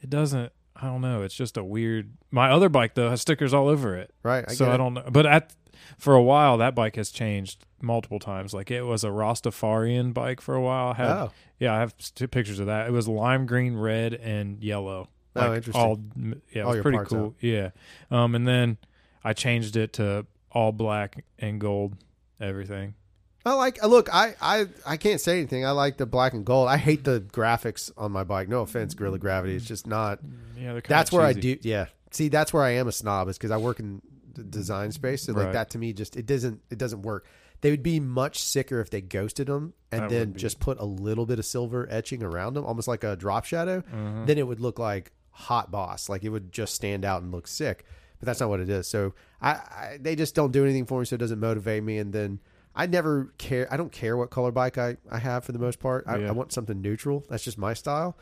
it 0.00 0.10
doesn't. 0.10 0.52
I 0.76 0.86
don't 0.86 1.00
know. 1.00 1.22
It's 1.22 1.34
just 1.34 1.56
a 1.56 1.62
weird. 1.64 2.12
My 2.30 2.50
other 2.50 2.68
bike 2.68 2.94
though 2.94 3.10
has 3.10 3.20
stickers 3.20 3.54
all 3.54 3.68
over 3.68 3.96
it 3.96 4.12
right? 4.22 4.44
I 4.48 4.52
so 4.54 4.70
I 4.70 4.76
don't 4.76 4.94
know. 4.94 5.04
But 5.10 5.26
at 5.26 5.52
for 5.98 6.14
a 6.14 6.22
while, 6.22 6.58
that 6.58 6.74
bike 6.74 6.96
has 6.96 7.10
changed 7.10 7.64
multiple 7.80 8.18
times. 8.18 8.52
Like 8.54 8.70
it 8.72 8.82
was 8.82 9.04
a 9.04 9.08
Rastafarian 9.08 10.12
bike 10.14 10.40
for 10.40 10.54
a 10.54 10.60
while. 10.60 10.88
I 10.88 10.94
had, 10.94 11.10
Oh. 11.10 11.32
yeah, 11.58 11.74
I 11.74 11.80
have 11.80 11.96
two 11.96 12.26
pictures 12.28 12.58
of 12.58 12.66
that. 12.66 12.88
It 12.88 12.92
was 12.92 13.06
lime 13.06 13.46
green, 13.46 13.76
red, 13.76 14.14
and 14.14 14.62
yellow. 14.62 15.08
Oh, 15.36 15.40
Like, 15.48 15.56
interesting. 15.58 15.82
All 15.82 16.00
yeah, 16.16 16.34
it 16.52 16.60
All 16.62 16.72
was 16.72 16.82
pretty 16.82 16.98
cool. 17.04 17.26
out. 17.26 17.34
Yeah, 17.40 17.70
um, 18.10 18.34
and 18.34 18.46
then 18.46 18.78
I 19.22 19.32
changed 19.32 19.76
it 19.76 19.94
to 19.94 20.26
all 20.50 20.72
black 20.72 21.24
and 21.38 21.60
gold, 21.60 21.96
everything. 22.40 22.94
I 23.46 23.52
like. 23.54 23.82
Look, 23.84 24.08
I, 24.12 24.34
I, 24.40 24.66
I 24.86 24.96
can't 24.96 25.20
say 25.20 25.38
anything. 25.38 25.66
I 25.66 25.72
like 25.72 25.98
the 25.98 26.06
black 26.06 26.32
and 26.32 26.46
gold. 26.46 26.68
I 26.68 26.78
hate 26.78 27.04
the 27.04 27.20
graphics 27.20 27.90
on 27.96 28.10
my 28.10 28.24
bike. 28.24 28.48
No 28.48 28.60
offense, 28.62 28.94
Gorilla 28.94 29.18
Gravity. 29.18 29.54
It's 29.54 29.66
just 29.66 29.86
not. 29.86 30.20
Yeah, 30.56 30.72
they're 30.72 30.80
kinda 30.80 30.88
That's 30.88 31.12
where 31.12 31.22
I 31.22 31.34
do. 31.34 31.58
Yeah. 31.60 31.86
See, 32.10 32.28
that's 32.28 32.52
where 32.52 32.62
I 32.62 32.70
am 32.70 32.88
a 32.88 32.92
snob 32.92 33.28
is 33.28 33.36
because 33.36 33.50
I 33.50 33.56
work 33.58 33.80
in 33.80 34.00
the 34.32 34.44
design 34.44 34.92
space. 34.92 35.24
So 35.24 35.32
like 35.32 35.52
that 35.52 35.70
to 35.70 35.78
me, 35.78 35.92
just 35.92 36.16
it 36.16 36.26
doesn't 36.26 36.60
it 36.70 36.78
doesn't 36.78 37.02
work. 37.02 37.26
They 37.60 37.70
would 37.70 37.82
be 37.82 37.98
much 37.98 38.42
sicker 38.42 38.80
if 38.80 38.90
they 38.90 39.00
ghosted 39.00 39.46
them 39.46 39.72
and 39.90 40.02
That 40.02 40.10
then 40.10 40.34
just 40.34 40.60
put 40.60 40.78
a 40.80 40.84
little 40.84 41.24
bit 41.24 41.38
of 41.38 41.46
silver 41.46 41.88
etching 41.90 42.22
around 42.22 42.54
them, 42.54 42.64
almost 42.64 42.88
like 42.88 43.04
a 43.04 43.16
drop 43.16 43.46
shadow. 43.46 43.80
Mm-hmm. 43.80 44.26
Then 44.26 44.38
it 44.38 44.46
would 44.46 44.60
look 44.60 44.78
like 44.78 45.12
hot 45.34 45.70
boss. 45.70 46.08
Like 46.08 46.24
it 46.24 46.30
would 46.30 46.50
just 46.52 46.74
stand 46.74 47.04
out 47.04 47.22
and 47.22 47.30
look 47.32 47.46
sick. 47.46 47.84
But 48.20 48.26
that's 48.26 48.40
not 48.40 48.48
what 48.48 48.60
it 48.60 48.68
is. 48.70 48.86
So 48.86 49.14
I, 49.42 49.50
I 49.50 49.98
they 50.00 50.16
just 50.16 50.34
don't 50.34 50.52
do 50.52 50.64
anything 50.64 50.86
for 50.86 51.00
me. 51.00 51.04
So 51.04 51.14
it 51.14 51.18
doesn't 51.18 51.40
motivate 51.40 51.82
me. 51.82 51.98
And 51.98 52.12
then 52.12 52.40
I 52.74 52.86
never 52.86 53.32
care. 53.38 53.68
I 53.72 53.76
don't 53.76 53.92
care 53.92 54.16
what 54.16 54.30
color 54.30 54.50
bike 54.50 54.78
I, 54.78 54.96
I 55.10 55.18
have 55.18 55.44
for 55.44 55.52
the 55.52 55.58
most 55.58 55.78
part. 55.78 56.04
I, 56.06 56.18
Yeah. 56.18 56.28
I 56.28 56.32
want 56.32 56.52
something 56.52 56.80
neutral. 56.80 57.24
That's 57.28 57.44
just 57.44 57.58
my 57.58 57.74
style. 57.74 58.16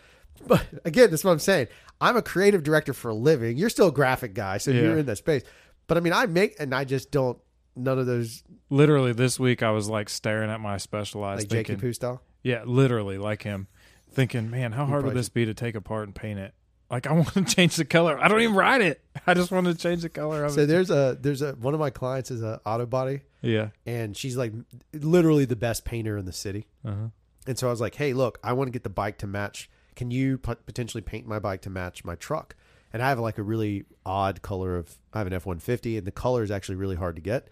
But 0.46 0.66
again, 0.84 1.10
that's 1.10 1.24
what 1.24 1.32
I'm 1.32 1.38
saying. 1.38 1.68
I'm 2.00 2.16
a 2.16 2.22
creative 2.22 2.62
director 2.62 2.92
for 2.92 3.10
a 3.10 3.14
living. 3.14 3.56
You're 3.56 3.68
still 3.70 3.88
a 3.88 3.92
graphic 3.92 4.34
guy, 4.34 4.58
so 4.58 4.70
Yeah. 4.70 4.82
you're 4.82 4.98
in 4.98 5.06
that 5.06 5.16
space. 5.16 5.42
But 5.86 5.96
I 5.96 6.00
mean, 6.00 6.12
I 6.12 6.26
make 6.26 6.56
and 6.58 6.74
I 6.74 6.84
just 6.84 7.10
don't. 7.10 7.38
None 7.74 7.98
of 7.98 8.04
those 8.06 8.42
Literally 8.68 9.12
this 9.14 9.40
week, 9.40 9.62
I 9.62 9.70
was 9.70 9.88
like 9.88 10.08
staring 10.10 10.50
at 10.50 10.60
my 10.60 10.76
specialized, 10.76 11.42
like 11.42 11.48
Jakey 11.48 11.72
thinking, 11.72 11.80
Poo 11.80 11.92
style. 11.94 12.22
yeah, 12.42 12.64
literally 12.66 13.16
like 13.16 13.42
him, 13.42 13.66
thinking, 14.10 14.50
man, 14.50 14.72
how 14.72 14.84
hard 14.84 15.04
would 15.06 15.14
this 15.14 15.30
be 15.30 15.46
to 15.46 15.54
take 15.54 15.74
apart 15.74 16.06
and 16.06 16.14
paint 16.14 16.38
it? 16.38 16.52
Like 16.92 17.06
I 17.08 17.12
want 17.14 17.32
to 17.34 17.42
change 17.44 17.74
the 17.76 17.84
color. 17.84 18.18
I 18.18 18.28
don't 18.28 18.40
even 18.42 18.54
ride 18.54 18.82
it. 18.82 19.00
I 19.26 19.34
just 19.34 19.50
want 19.50 19.66
to 19.66 19.74
change 19.74 20.02
the 20.02 20.08
color 20.08 20.44
of 20.44 20.52
So 20.52 20.60
it. 20.60 20.66
there's 20.66 20.90
a 20.90 21.16
there's 21.20 21.42
a 21.42 21.52
one 21.54 21.74
of 21.74 21.80
my 21.80 21.90
clients 21.90 22.30
is 22.30 22.42
a 22.42 22.60
auto 22.64 22.86
body, 22.86 23.22
Yeah. 23.40 23.68
and 23.86 24.16
she's 24.16 24.36
like 24.36 24.52
literally 24.92 25.44
the 25.46 25.56
best 25.56 25.84
painter 25.84 26.16
in 26.16 26.24
the 26.26 26.32
city. 26.32 26.66
Uh-huh. 26.84 27.08
And 27.46 27.58
so 27.58 27.66
I 27.66 27.70
was 27.70 27.80
like, 27.80 27.96
hey, 27.96 28.12
look, 28.12 28.38
I 28.44 28.52
want 28.52 28.68
to 28.68 28.72
get 28.72 28.84
the 28.84 28.90
bike 28.90 29.18
to 29.18 29.26
match. 29.26 29.68
Can 29.96 30.10
you 30.12 30.38
pot- 30.38 30.64
potentially 30.64 31.00
paint 31.02 31.26
my 31.26 31.38
bike 31.40 31.62
to 31.62 31.70
match 31.70 32.04
my 32.04 32.14
truck? 32.14 32.54
And 32.92 33.02
I 33.02 33.08
have 33.08 33.18
like 33.18 33.38
a 33.38 33.42
really 33.42 33.84
odd 34.06 34.42
color 34.42 34.76
of, 34.76 34.98
I 35.14 35.18
have 35.18 35.26
an 35.26 35.32
F 35.32 35.46
150, 35.46 35.96
and 35.96 36.06
the 36.06 36.12
color 36.12 36.42
is 36.42 36.50
actually 36.50 36.74
really 36.76 36.94
hard 36.94 37.16
to 37.16 37.22
get. 37.22 37.48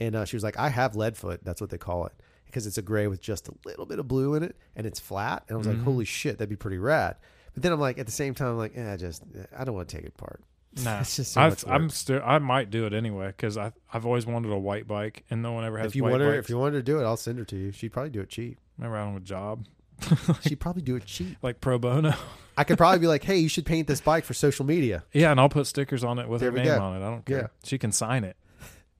And 0.00 0.16
uh, 0.16 0.24
she 0.24 0.34
was 0.36 0.42
like, 0.42 0.58
I 0.58 0.68
have 0.68 0.92
Leadfoot. 0.92 1.38
That's 1.44 1.60
what 1.60 1.70
they 1.70 1.78
call 1.78 2.06
it. 2.06 2.12
Because 2.46 2.66
it's 2.66 2.76
a 2.76 2.82
gray 2.82 3.06
with 3.06 3.20
just 3.20 3.48
a 3.48 3.52
little 3.64 3.86
bit 3.86 4.00
of 4.00 4.08
blue 4.08 4.34
in 4.34 4.42
it 4.42 4.56
and 4.74 4.84
it's 4.86 4.98
flat. 4.98 5.44
And 5.48 5.54
I 5.54 5.58
was 5.58 5.68
like, 5.68 5.80
holy 5.82 6.04
shit, 6.04 6.38
that'd 6.38 6.48
be 6.50 6.56
pretty 6.56 6.78
rad. 6.78 7.14
But 7.54 7.62
then 7.62 7.72
I'm 7.72 7.80
like, 7.80 7.98
at 7.98 8.06
the 8.06 8.12
same 8.12 8.34
time, 8.34 8.48
I'm 8.48 8.58
like, 8.58 8.72
eh, 8.76 8.96
just, 8.96 9.22
I 9.56 9.64
don't 9.64 9.74
want 9.74 9.88
to 9.88 9.96
take 9.96 10.04
it 10.06 10.14
apart. 10.18 10.42
Nah, 10.84 11.00
It's 11.00 11.16
just 11.16 11.32
so 11.32 11.40
work. 11.48 11.58
I'm 11.66 11.90
still. 11.90 12.22
I 12.24 12.38
might 12.38 12.70
do 12.70 12.86
it 12.86 12.92
anyway 12.92 13.26
because 13.26 13.56
I 13.58 13.72
I've 13.92 14.06
always 14.06 14.24
wanted 14.24 14.52
a 14.52 14.56
white 14.58 14.86
bike 14.86 15.24
and 15.28 15.42
no 15.42 15.50
one 15.50 15.64
ever 15.64 15.78
has 15.78 15.88
If 15.88 15.96
you 15.96 16.04
white 16.04 16.10
want 16.12 16.22
her, 16.22 16.30
bikes. 16.36 16.44
if 16.44 16.48
you 16.50 16.58
wanted 16.58 16.76
to 16.76 16.82
do 16.84 17.00
it, 17.00 17.04
I'll 17.04 17.16
send 17.16 17.40
her 17.40 17.44
to 17.46 17.56
you. 17.56 17.72
She'd 17.72 17.88
probably 17.92 18.10
do 18.10 18.20
it 18.20 18.28
cheap. 18.28 18.56
Remember, 18.78 18.96
I 18.96 19.00
don't 19.04 19.14
have 19.14 19.22
a 19.22 19.24
job 19.24 19.66
She'd 20.42 20.60
probably 20.60 20.82
do 20.82 20.94
it 20.94 21.04
cheap. 21.06 21.38
like 21.42 21.60
pro 21.60 21.76
bono. 21.80 22.14
I 22.56 22.62
could 22.62 22.78
probably 22.78 23.00
be 23.00 23.08
like, 23.08 23.24
hey, 23.24 23.38
you 23.38 23.48
should 23.48 23.66
paint 23.66 23.88
this 23.88 24.00
bike 24.00 24.24
for 24.24 24.32
social 24.32 24.64
media. 24.64 25.02
yeah, 25.12 25.32
and 25.32 25.40
I'll 25.40 25.48
put 25.48 25.66
stickers 25.66 26.04
on 26.04 26.20
it 26.20 26.28
with 26.28 26.40
There 26.40 26.52
her 26.52 26.56
name 26.56 26.66
go. 26.66 26.78
on 26.80 27.02
it. 27.02 27.04
I 27.04 27.10
don't 27.10 27.24
care. 27.26 27.36
Yeah. 27.38 27.46
She 27.64 27.76
can 27.76 27.90
sign 27.90 28.22
it. 28.22 28.36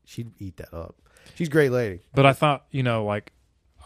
She'd 0.05 0.33
eat 0.41 0.57
that 0.57 0.75
up. 0.75 0.97
She's 1.37 1.47
a 1.47 1.51
great 1.53 1.71
lady. 1.71 2.01
But 2.15 2.27
I 2.27 2.33
thought, 2.33 2.65
you 2.73 2.83
know, 2.83 3.05
like 3.05 3.33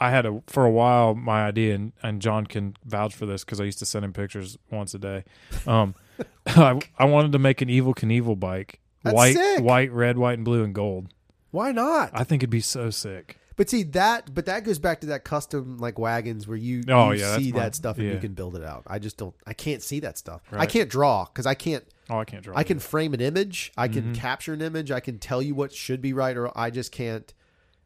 I 0.00 0.10
had 0.10 0.26
a 0.26 0.42
for 0.46 0.64
a 0.64 0.70
while 0.70 1.14
my 1.14 1.44
idea, 1.46 1.74
and, 1.74 1.92
and 2.02 2.20
John 2.20 2.46
can 2.46 2.76
vouch 2.84 3.14
for 3.14 3.26
this 3.26 3.44
because 3.44 3.60
I 3.60 3.64
used 3.64 3.78
to 3.78 3.86
send 3.86 4.04
him 4.04 4.12
pictures 4.12 4.58
once 4.70 4.94
a 4.94 4.98
day. 4.98 5.24
Um, 5.66 5.94
I, 6.46 6.80
I 6.98 7.04
wanted 7.04 7.32
to 7.32 7.38
make 7.38 7.60
an 7.62 7.68
Evel 7.68 7.94
Knievel 7.94 8.38
bike, 8.38 8.80
That's 9.02 9.14
white, 9.14 9.36
sick. 9.36 9.62
white, 9.62 9.92
red, 9.92 10.18
white, 10.18 10.34
and 10.34 10.44
blue, 10.44 10.64
and 10.64 10.74
gold. 10.74 11.08
Why 11.50 11.70
not? 11.72 12.10
I 12.12 12.24
think 12.24 12.42
it'd 12.42 12.50
be 12.50 12.60
so 12.60 12.90
sick. 12.90 13.38
But 13.56 13.70
see 13.70 13.84
that, 13.84 14.34
but 14.34 14.46
that 14.46 14.64
goes 14.64 14.80
back 14.80 15.00
to 15.02 15.06
that 15.06 15.22
custom 15.22 15.78
like 15.78 15.96
wagons 15.96 16.48
where 16.48 16.56
you, 16.56 16.82
Oh, 16.88 17.12
you 17.12 17.20
yeah, 17.20 17.36
see 17.36 17.52
that 17.52 17.76
stuff 17.76 17.98
and 17.98 18.08
you 18.08 18.18
can 18.18 18.32
build 18.32 18.56
it 18.56 18.64
out. 18.64 18.82
I 18.88 18.98
just 18.98 19.16
don't. 19.16 19.32
I 19.46 19.52
can't 19.52 19.80
see 19.80 20.00
that 20.00 20.18
stuff. 20.18 20.42
I 20.50 20.66
can't 20.66 20.90
draw 20.90 21.24
because 21.26 21.46
I 21.46 21.54
can't. 21.54 21.84
Oh, 22.10 22.18
I 22.18 22.24
can't 22.24 22.42
draw. 22.42 22.56
I 22.56 22.64
can 22.64 22.80
frame 22.80 23.14
an 23.14 23.20
image. 23.20 23.72
I 23.76 23.86
can 23.86 24.12
Mhm. 24.12 24.14
capture 24.16 24.52
an 24.52 24.60
image. 24.60 24.90
I 24.90 24.98
can 24.98 25.20
tell 25.20 25.40
you 25.40 25.54
what 25.54 25.72
should 25.72 26.02
be 26.02 26.12
right, 26.12 26.36
or 26.36 26.50
I 26.58 26.70
just 26.70 26.90
can't 26.90 27.32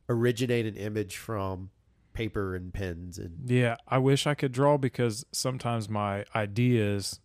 originate 0.09 0.65
an 0.65 0.77
image 0.77 1.19
from 1.19 1.69
paper 2.19 2.55
and 2.57 2.75
pens 2.75 3.17
and 3.19 3.49
Yeah, 3.49 3.77
I 3.87 3.99
wish 3.99 4.27
I 4.27 4.35
could 4.35 4.51
draw 4.53 4.77
because 4.77 5.25
sometimes 5.33 5.89
my 5.89 6.25
ideas 6.35 7.21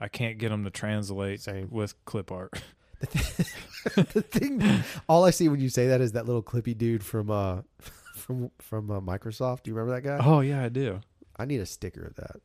I 0.00 0.08
can't 0.08 0.38
get 0.38 0.48
them 0.48 0.64
to 0.64 0.70
translate 0.70 1.40
Same. 1.42 1.68
with 1.70 1.94
clip 2.06 2.32
art. 2.32 2.52
the 3.02 4.24
thing. 4.30 4.62
All 5.08 5.24
I 5.24 5.30
see 5.30 5.48
when 5.48 5.60
you 5.60 5.68
say 5.68 5.88
that 5.88 6.00
is 6.00 6.12
that 6.12 6.24
little 6.26 6.42
clippy 6.42 6.76
dude 6.76 7.04
from 7.04 7.30
uh 7.30 7.62
from 8.14 8.50
from 8.58 8.90
uh, 8.90 9.00
Microsoft. 9.00 9.64
Do 9.64 9.70
you 9.70 9.74
remember 9.76 9.94
that 10.00 10.02
guy? 10.02 10.24
oh 10.24 10.40
yeah, 10.40 10.62
I 10.62 10.68
do. 10.68 11.00
I 11.36 11.44
need 11.44 11.60
a 11.60 11.66
sticker 11.66 12.04
of 12.04 12.14
that. 12.16 12.36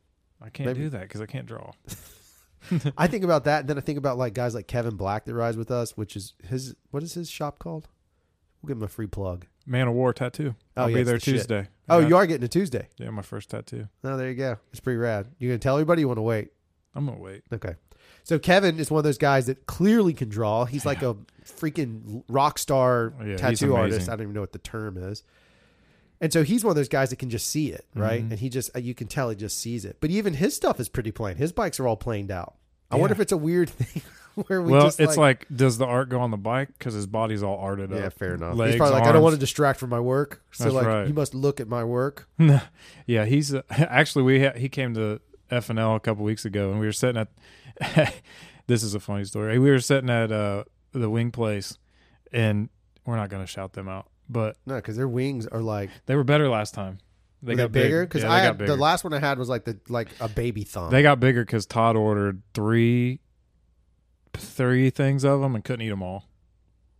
I 0.42 0.50
can't 0.50 0.66
Maybe- 0.66 0.80
do 0.80 0.88
that 0.90 1.02
because 1.02 1.20
I 1.20 1.26
can't 1.26 1.46
draw. 1.46 1.70
I 2.98 3.06
think 3.06 3.22
about 3.24 3.44
that, 3.44 3.60
and 3.60 3.68
then 3.68 3.78
I 3.78 3.80
think 3.80 3.98
about 3.98 4.18
like 4.18 4.34
guys 4.34 4.54
like 4.54 4.66
Kevin 4.66 4.96
Black 4.96 5.24
that 5.26 5.34
rides 5.34 5.56
with 5.56 5.70
us, 5.70 5.96
which 5.96 6.16
is 6.16 6.34
his. 6.44 6.74
What 6.90 7.02
is 7.04 7.14
his 7.14 7.30
shop 7.30 7.60
called? 7.60 7.88
We'll 8.60 8.68
give 8.68 8.78
him 8.78 8.82
a 8.82 8.88
free 8.88 9.06
plug. 9.06 9.46
Man 9.68 9.86
of 9.88 9.94
War 9.94 10.12
tattoo. 10.12 10.54
Oh, 10.76 10.82
I'll 10.82 10.90
yeah, 10.90 10.96
be 10.96 11.02
there 11.02 11.14
the 11.14 11.20
shit. 11.20 11.34
Tuesday. 11.34 11.68
Oh, 11.88 11.98
yeah. 11.98 12.08
you 12.08 12.16
are 12.16 12.26
getting 12.26 12.44
a 12.44 12.48
Tuesday. 12.48 12.88
Yeah, 12.96 13.10
my 13.10 13.22
first 13.22 13.50
tattoo. 13.50 13.88
Oh, 14.02 14.16
there 14.16 14.28
you 14.28 14.34
go. 14.34 14.56
It's 14.70 14.80
pretty 14.80 14.96
rad. 14.96 15.28
You 15.38 15.48
gonna 15.48 15.58
tell 15.58 15.76
everybody? 15.76 16.00
You 16.02 16.08
want 16.08 16.18
to 16.18 16.22
wait? 16.22 16.50
I'm 16.94 17.06
gonna 17.06 17.18
wait. 17.18 17.42
Okay. 17.52 17.74
So 18.24 18.38
Kevin 18.38 18.78
is 18.78 18.90
one 18.90 18.98
of 18.98 19.04
those 19.04 19.18
guys 19.18 19.46
that 19.46 19.66
clearly 19.66 20.12
can 20.12 20.28
draw. 20.28 20.64
He's 20.64 20.84
like 20.84 21.02
a 21.02 21.16
freaking 21.44 22.24
rock 22.28 22.58
star 22.58 23.14
Yeah, 23.24 23.36
tattoo 23.36 23.74
artist. 23.74 24.08
I 24.08 24.12
don't 24.16 24.22
even 24.22 24.34
know 24.34 24.40
what 24.40 24.52
the 24.52 24.58
term 24.58 24.96
is. 24.96 25.22
And 26.20 26.32
so 26.32 26.42
he's 26.42 26.64
one 26.64 26.70
of 26.70 26.76
those 26.76 26.88
guys 26.88 27.10
that 27.10 27.16
can 27.16 27.30
just 27.30 27.46
see 27.46 27.70
it, 27.70 27.86
right? 27.94 28.22
Mhm. 28.22 28.30
And 28.32 28.38
he 28.40 28.48
just 28.48 28.70
you 28.76 28.94
can 28.94 29.06
tell 29.06 29.30
he 29.30 29.36
just 29.36 29.58
sees 29.58 29.84
it. 29.84 29.98
But 30.00 30.10
even 30.10 30.34
his 30.34 30.54
stuff 30.54 30.80
is 30.80 30.88
pretty 30.88 31.12
plain. 31.12 31.36
His 31.36 31.52
bikes 31.52 31.78
are 31.78 31.86
all 31.86 31.96
planed 31.96 32.30
out. 32.30 32.54
I 32.90 32.96
wonder 32.96 33.12
if 33.12 33.20
it's 33.20 33.32
a 33.32 33.36
weird 33.36 33.70
thing 33.70 34.02
where 34.46 34.62
we 34.62 34.72
well, 34.72 34.82
just 34.82 35.00
it's 35.00 35.16
like, 35.16 35.46
does 35.54 35.78
the 35.78 35.84
art 35.86 36.08
go 36.08 36.20
on 36.20 36.30
the 36.30 36.36
bike 36.36 36.68
because 36.78 36.94
his 36.94 37.06
body's 37.06 37.42
all 37.42 37.58
arted 37.58 37.92
up? 37.92 37.98
yeah, 37.98 38.08
fair 38.08 38.34
enough. 38.34 38.56
Legs, 38.56 38.72
he's 38.74 38.78
probably 38.78 38.98
like, 38.98 39.08
I 39.08 39.12
don't 39.12 39.22
want 39.22 39.34
to 39.34 39.40
distract 39.40 39.78
from 39.80 39.90
my 39.90 40.00
work, 40.00 40.42
so 40.52 40.64
That's 40.64 40.74
like 40.74 40.86
right. 40.86 41.08
you 41.08 41.14
must 41.14 41.34
look 41.34 41.60
at 41.60 41.68
my 41.68 41.84
work. 41.84 42.28
yeah, 43.06 43.24
he's 43.24 43.54
uh, 43.54 43.62
actually 43.70 44.22
we 44.22 44.44
ha- 44.44 44.56
he 44.56 44.68
came 44.68 44.94
to 44.94 45.20
F 45.50 45.70
and 45.70 45.78
L 45.78 45.96
a 45.96 46.00
couple 46.00 46.24
weeks 46.24 46.44
ago, 46.44 46.70
and 46.70 46.80
we 46.80 46.86
were 46.86 46.92
sitting 46.92 47.20
at. 47.20 48.14
this 48.66 48.82
is 48.82 48.94
a 48.94 49.00
funny 49.00 49.24
story. 49.24 49.58
We 49.58 49.70
were 49.70 49.80
sitting 49.80 50.10
at 50.10 50.32
uh, 50.32 50.64
the 50.92 51.10
wing 51.10 51.30
place, 51.30 51.78
and 52.32 52.68
we're 53.04 53.16
not 53.16 53.28
going 53.30 53.42
to 53.42 53.46
shout 53.46 53.72
them 53.72 53.88
out, 53.88 54.08
but 54.28 54.56
No, 54.66 54.76
because 54.76 54.96
their 54.96 55.08
wings 55.08 55.46
are 55.46 55.62
like 55.62 55.90
they 56.06 56.14
were 56.14 56.24
better 56.24 56.48
last 56.48 56.74
time. 56.74 56.98
They 57.42 57.54
got 57.54 57.70
bigger. 57.72 58.04
Because 58.04 58.22
Yeah, 58.22 58.32
I 58.32 58.40
had 58.40 58.58
the 58.58 58.76
last 58.76 59.04
one 59.04 59.12
I 59.12 59.18
had 59.20 59.38
was 59.38 59.48
like 59.48 59.64
the 59.64 59.78
like 59.88 60.08
a 60.20 60.28
baby 60.28 60.64
thumb. 60.64 60.90
They 60.90 61.02
got 61.02 61.20
bigger 61.20 61.44
because 61.44 61.66
Todd 61.66 61.94
ordered 61.96 62.42
three, 62.54 63.20
three 64.34 64.90
things 64.90 65.24
of 65.24 65.40
them 65.40 65.54
and 65.54 65.64
couldn't 65.64 65.82
eat 65.86 65.90
them 65.90 66.02
all 66.02 66.28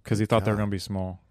because 0.05 0.19
he 0.19 0.27
thought 0.27 0.45
they 0.45 0.51
were 0.51 0.57
going 0.57 0.69
to 0.71 0.75
be 0.75 0.79
small. 0.79 1.23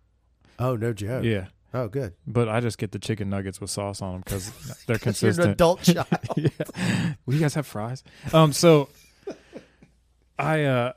oh 0.59 0.75
no 0.75 0.91
joke. 0.93 1.23
Yeah, 1.23 1.47
Oh 1.73 1.87
good. 1.87 2.13
but 2.25 2.49
I 2.49 2.59
just 2.59 2.77
get 2.77 2.91
the 2.91 2.99
chicken 2.99 3.29
nuggets 3.29 3.59
with 3.61 3.69
sauce 3.69 4.01
on 4.01 4.11
them 4.13 4.21
because 4.25 4.51
they're 4.87 4.97
consistent. 4.99 5.37
You're 5.37 5.45
an 5.47 5.51
adult 5.53 5.81
child. 5.83 6.07
yeah. 6.35 7.13
Will 7.25 7.33
you 7.35 7.39
guys 7.39 7.53
have 7.55 7.65
fries? 7.67 8.03
Um. 8.33 8.51
So, 8.53 8.89
I 10.37 10.63
uh. 10.63 10.93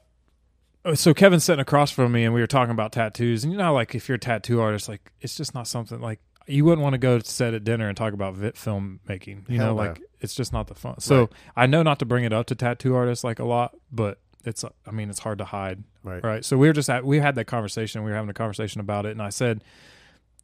So 0.95 1.13
Kevin's 1.13 1.45
sitting 1.45 1.61
across 1.61 1.91
from 1.91 2.11
me, 2.13 2.25
and 2.25 2.33
we 2.33 2.41
were 2.41 2.47
talking 2.47 2.71
about 2.73 2.93
tattoos. 2.93 3.45
And 3.45 3.53
you 3.53 3.59
know, 3.59 3.75
like 3.75 3.95
if 3.95 4.09
you're 4.09 4.17
a 4.17 4.19
tattoo 4.19 4.61
artist, 4.61 4.89
like 4.89 5.13
it's 5.21 5.37
just 5.37 5.55
not 5.55 5.67
something 5.67 6.01
like 6.01 6.21
you 6.47 6.65
wouldn't 6.65 6.83
want 6.83 6.95
to 6.95 6.99
go 6.99 7.19
sit 7.21 7.55
at 7.55 7.65
dinner 7.65 7.89
and 7.89 7.97
talk 7.97 8.13
about 8.13 8.35
vit 8.35 8.55
filmmaking. 8.57 9.49
You 9.49 9.59
Hell 9.59 9.75
know, 9.77 9.83
no. 9.83 9.89
like 9.91 10.03
it's 10.21 10.35
just 10.35 10.53
not 10.53 10.67
the 10.67 10.75
fun. 10.75 11.01
So 11.01 11.19
Right. 11.21 11.29
I 11.57 11.67
know 11.67 11.83
not 11.83 11.99
to 12.01 12.05
bring 12.05 12.25
it 12.25 12.33
up 12.33 12.47
to 12.47 12.55
tattoo 12.55 12.95
artists 12.95 13.25
like 13.25 13.39
a 13.39 13.45
lot, 13.45 13.77
but 13.93 14.19
it's 14.45 14.65
I 14.87 14.91
mean 14.91 15.11
it's 15.11 15.21
hard 15.21 15.39
to 15.39 15.45
hide, 15.45 15.85
Right. 16.03 16.23
right? 16.25 16.45
So 16.45 16.57
we 16.59 16.67
were 16.67 16.73
just 16.73 16.89
at 16.91 17.05
we 17.05 17.19
had 17.21 17.35
that 17.37 17.45
conversation. 17.47 18.03
We 18.05 18.11
were 18.11 18.17
having 18.17 18.31
a 18.31 18.35
conversation 18.35 18.81
about 18.81 19.07
it, 19.07 19.11
and 19.13 19.23
I 19.23 19.29
said, 19.31 19.63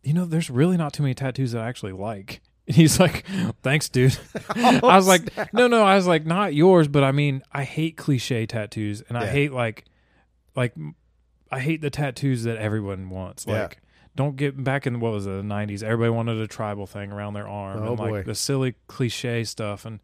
you 0.02 0.12
know, 0.14 0.24
there's 0.24 0.50
really 0.50 0.76
not 0.76 0.92
too 0.92 1.02
many 1.02 1.14
tattoos 1.14 1.52
that 1.52 1.62
I 1.62 1.68
actually 1.68 1.92
like. 1.92 2.40
And 2.68 2.74
he's 2.74 2.98
like, 2.98 3.24
thanks, 3.62 3.88
dude. 3.88 4.18
I 4.50 4.80
was 4.82 5.06
like, 5.06 5.22
no, 5.52 5.68
no. 5.68 5.84
I 5.84 5.94
was 5.94 6.08
like, 6.08 6.26
not 6.26 6.52
yours, 6.52 6.88
but 6.88 7.04
I 7.04 7.12
mean, 7.12 7.42
I 7.52 7.62
hate 7.62 7.96
cliche 7.96 8.44
tattoos, 8.44 9.02
and 9.08 9.16
I 9.16 9.26
Yeah. 9.26 9.30
hate 9.30 9.52
like, 9.52 9.84
like, 10.56 10.74
I 11.52 11.60
hate 11.60 11.80
the 11.80 11.90
tattoos 11.90 12.42
that 12.42 12.56
everyone 12.56 13.08
wants. 13.08 13.46
Yeah. 13.46 13.62
Like, 13.62 13.78
don't 14.16 14.36
get 14.36 14.62
back 14.64 14.86
in 14.86 14.98
what 14.98 15.12
was 15.12 15.26
it, 15.26 15.30
the 15.30 15.42
nineties. 15.42 15.82
Everybody 15.84 16.10
wanted 16.10 16.38
a 16.38 16.46
tribal 16.48 16.86
thing 16.86 17.12
around 17.12 17.34
their 17.34 17.46
arm, 17.46 17.82
Oh, 17.84 17.90
and 17.92 17.98
like 18.00 18.10
boy. 18.10 18.22
the 18.24 18.34
silly 18.34 18.74
cliche 18.88 19.44
stuff, 19.44 19.84
and 19.84 20.00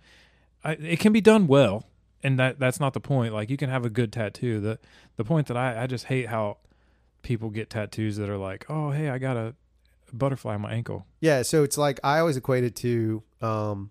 I, 0.62 0.72
it 0.72 1.00
can 1.00 1.12
be 1.12 1.20
done 1.20 1.46
well, 1.48 1.86
and 2.22 2.38
that 2.38 2.58
that's 2.60 2.78
not 2.78 2.92
the 2.92 3.00
point. 3.00 3.34
Like, 3.34 3.50
you 3.50 3.56
can 3.56 3.70
have 3.70 3.84
a 3.84 3.90
good 3.90 4.12
tattoo. 4.12 4.60
The 4.60 4.78
the 5.16 5.24
point 5.24 5.48
that 5.48 5.56
I 5.56 5.82
I 5.82 5.86
just 5.88 6.04
hate 6.04 6.28
how 6.28 6.58
people 7.22 7.50
get 7.50 7.70
tattoos 7.70 8.16
that 8.18 8.28
are 8.28 8.36
like, 8.38 8.66
oh, 8.68 8.90
hey, 8.90 9.08
I 9.08 9.18
got 9.18 9.36
a 9.36 9.54
butterfly 10.12 10.54
on 10.54 10.60
my 10.60 10.72
ankle. 10.72 11.06
Yeah, 11.20 11.42
so 11.42 11.62
it's 11.64 11.78
like 11.78 11.98
I 12.04 12.18
always 12.18 12.36
equate 12.36 12.64
it 12.64 12.76
to 12.76 13.22
um, 13.40 13.90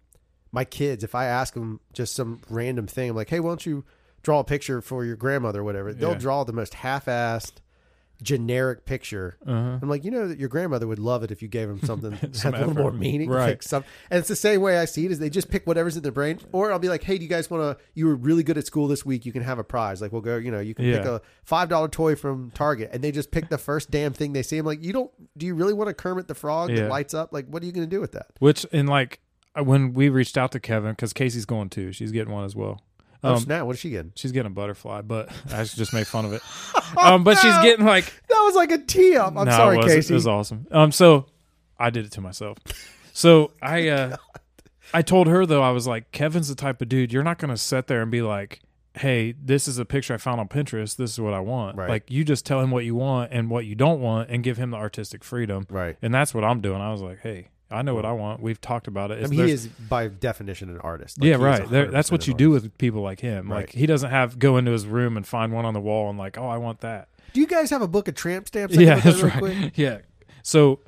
my 0.52 0.66
kids. 0.66 1.04
If 1.04 1.16
I 1.16 1.26
ask 1.26 1.54
them 1.56 1.80
just 1.94 2.14
some 2.16 2.42
random 2.50 2.88
thing, 2.88 3.10
I'm 3.10 3.16
like, 3.16 3.30
"Hey, 3.30 3.40
why 3.40 3.50
don't 3.50 3.66
you 3.66 3.84
draw 4.22 4.40
a 4.40 4.44
picture 4.44 4.82
for 4.82 5.04
your 5.04 5.16
grandmother 5.16 5.62
or 5.62 5.64
whatever?" 5.64 5.94
They'll 5.94 6.12
Yeah. 6.12 6.18
draw 6.18 6.44
the 6.44 6.54
most 6.54 6.76
half-assed, 6.76 7.54
generic 8.22 8.86
picture. 8.86 9.38
Uh-huh. 9.46 9.80
I'm 9.82 9.90
like, 9.90 10.04
you 10.06 10.12
know, 10.12 10.28
that 10.28 10.38
your 10.40 10.50
grandmother 10.50 10.88
would 10.88 11.00
love 11.00 11.24
it 11.24 11.32
if 11.32 11.42
you 11.42 11.48
gave 11.48 11.68
them 11.68 11.80
something 11.84 12.12
that 12.12 12.36
had 12.38 12.54
a 12.56 12.60
little 12.60 12.74
more 12.76 12.92
meaning, 12.92 13.30
Right. 13.30 13.48
Like 13.50 13.64
some, 13.64 13.84
and 14.10 14.20
it's 14.20 14.28
the 14.28 14.36
same 14.36 14.62
way 14.62 14.78
I 14.78 14.86
see 14.86 15.06
it. 15.06 15.12
Is 15.12 15.20
they 15.20 15.30
just 15.30 15.50
pick 15.50 15.66
whatever's 15.66 15.98
in 15.98 16.04
their 16.04 16.12
brain, 16.12 16.40
or 16.52 16.72
I'll 16.72 16.80
be 16.80 16.90
like, 16.90 17.04
hey, 17.04 17.18
do 17.18 17.24
you 17.24 17.30
guys 17.30 17.50
want 17.50 17.78
to? 17.78 17.84
You 17.94 18.08
were 18.08 18.16
really 18.16 18.44
good 18.44 18.58
at 18.58 18.66
school 18.66 18.88
this 18.88 19.06
week. 19.06 19.26
You 19.26 19.32
can 19.32 19.44
have 19.44 19.60
a 19.60 19.64
prize. 19.64 20.02
Like 20.02 20.12
we'll 20.12 20.22
go. 20.22 20.38
You 20.38 20.52
know, 20.52 20.60
you 20.60 20.76
can 20.76 20.86
pick 20.86 21.06
a 21.06 21.22
five 21.44 21.70
dollar 21.70 21.88
toy 21.88 22.16
from 22.16 22.52
Target, 22.52 22.90
and 22.94 23.04
they 23.04 23.12
just 23.12 23.32
pick 23.32 23.50
the 23.50 23.58
first 23.58 23.92
damn 23.92 24.14
thing 24.14 24.34
they 24.34 24.44
see. 24.44 24.58
I'm 24.58 24.66
like, 24.66 24.84
you 24.84 24.94
don't? 24.94 25.12
Do 25.38 25.46
you 25.46 25.56
really 25.56 25.74
want 25.74 25.90
a 25.90 25.94
Kermit 25.94 26.28
the 26.28 26.36
Frog 26.36 26.70
Yeah. 26.70 26.82
that 26.84 26.90
lights 26.90 27.14
up? 27.14 27.34
Like, 27.34 27.48
what 27.48 27.64
are 27.64 27.66
you 27.66 27.72
going 27.72 27.88
to 27.90 27.96
do 27.96 28.00
with 28.02 28.12
that? 28.14 28.28
Which 28.40 28.66
in 28.66 28.88
like 28.88 29.20
uh, 29.58 29.64
when 29.64 29.94
we 29.94 30.10
reached 30.10 30.38
out 30.38 30.52
to 30.54 30.60
Kevin 30.60 30.92
because 30.92 31.14
Casey's 31.14 31.46
going 31.46 31.70
too, 31.70 31.92
she's 31.92 32.12
getting 32.12 32.32
one 32.34 32.46
as 32.46 32.56
well. 32.56 32.82
Oh 33.24 33.34
Um, 33.36 33.40
snap! 33.40 33.66
What 33.66 33.76
is 33.76 33.80
she 33.80 33.90
getting? 33.92 34.12
she's 34.16 34.32
getting 34.32 34.48
a 34.52 34.54
butterfly, 34.56 35.02
but 35.02 35.30
I 35.54 35.64
just 35.64 35.94
made 35.94 36.08
fun 36.08 36.26
of 36.26 36.34
it. 36.34 36.42
Um, 36.98 37.24
but 37.24 37.38
she's 37.38 37.58
getting 37.60 37.86
like 37.86 38.04
That 38.28 38.42
was 38.44 38.54
like 38.54 38.70
a 38.72 38.78
tee 38.78 39.16
up. 39.16 39.38
I'm 39.38 39.46
No, 39.46 39.52
sorry, 39.52 39.78
it 39.78 39.86
Casey. 39.86 40.14
It 40.14 40.16
was 40.16 40.28
awesome. 40.28 40.68
Um, 40.72 40.92
so 40.92 41.28
I 41.80 41.90
did 41.90 42.04
it 42.06 42.12
to 42.14 42.22
myself. 42.22 42.58
So 43.14 43.52
I 43.62 43.88
uh, 43.90 44.18
I 44.94 45.02
told 45.02 45.28
her 45.28 45.46
though 45.46 45.62
I 45.64 45.72
was 45.72 45.88
like, 45.88 46.12
Kevin's 46.12 46.50
the 46.50 46.56
type 46.56 46.82
of 46.82 46.90
dude 46.90 47.14
you're 47.14 47.24
not 47.24 47.38
gonna 47.38 47.56
sit 47.56 47.88
there 47.88 48.02
and 48.02 48.12
be 48.12 48.22
like, 48.22 48.60
hey, 48.96 49.36
this 49.42 49.70
is 49.70 49.78
a 49.78 49.86
picture 49.86 50.14
I 50.14 50.18
found 50.18 50.42
on 50.42 50.50
Pinterest. 50.50 50.98
This 50.98 51.12
is 51.12 51.22
what 51.22 51.34
I 51.34 51.40
want. 51.40 51.78
Right. 51.78 51.88
Like 51.90 52.12
you 52.12 52.26
just 52.26 52.46
tell 52.46 52.60
him 52.60 52.72
what 52.72 52.84
you 52.84 52.94
want 52.96 53.32
and 53.32 53.50
what 53.50 53.66
you 53.66 53.76
don't 53.76 54.02
want, 54.02 54.30
and 54.30 54.44
give 54.44 54.58
him 54.58 54.72
the 54.72 54.78
artistic 54.78 55.24
freedom. 55.24 55.66
right. 55.70 55.96
And 56.02 56.14
that's 56.14 56.34
what 56.34 56.44
I'm 56.44 56.60
doing. 56.60 56.82
I 56.82 56.92
was 56.92 57.02
like, 57.02 57.20
hey, 57.22 57.48
I 57.72 57.82
know 57.82 57.96
what 57.96 58.06
I 58.06 58.12
want. 58.12 58.42
We've 58.42 58.60
talked 58.60 58.88
about 58.88 59.12
it. 59.12 59.24
I 59.24 59.28
mean, 59.28 59.46
he 59.46 59.52
is 59.52 59.68
by 59.68 60.08
definition 60.08 60.70
an 60.70 60.80
artist. 60.80 61.20
Like, 61.20 61.28
yeah, 61.30 61.36
right. 61.36 61.68
There, 61.70 61.90
that's 61.90 62.12
what 62.12 62.28
you 62.28 62.34
do 62.34 62.50
with 62.50 62.78
people 62.78 63.02
like 63.02 63.20
him. 63.20 63.50
Right. 63.52 63.62
Like 63.62 63.70
he 63.72 63.86
doesn't 63.86 64.10
have 64.10 64.40
go 64.40 64.58
into 64.58 64.72
his 64.72 64.86
room 64.86 65.18
and 65.18 65.26
find 65.26 65.54
one 65.54 65.66
on 65.66 65.74
the 65.74 65.80
wall 65.80 66.10
and 66.10 66.18
like, 66.20 66.38
oh, 66.38 66.48
I 66.48 66.58
want 66.58 66.82
that. 66.82 67.08
Do 67.34 67.40
you 67.40 67.48
guys 67.48 67.70
have 67.70 67.82
a 67.82 67.88
book 67.88 68.08
of 68.08 68.16
tramp 68.16 68.48
stamps? 68.48 68.76
Yeah, 68.76 69.00
that's 69.00 69.22
right. 69.22 69.38
quick? 69.38 69.72
Yeah. 69.78 70.00
So 70.44 70.80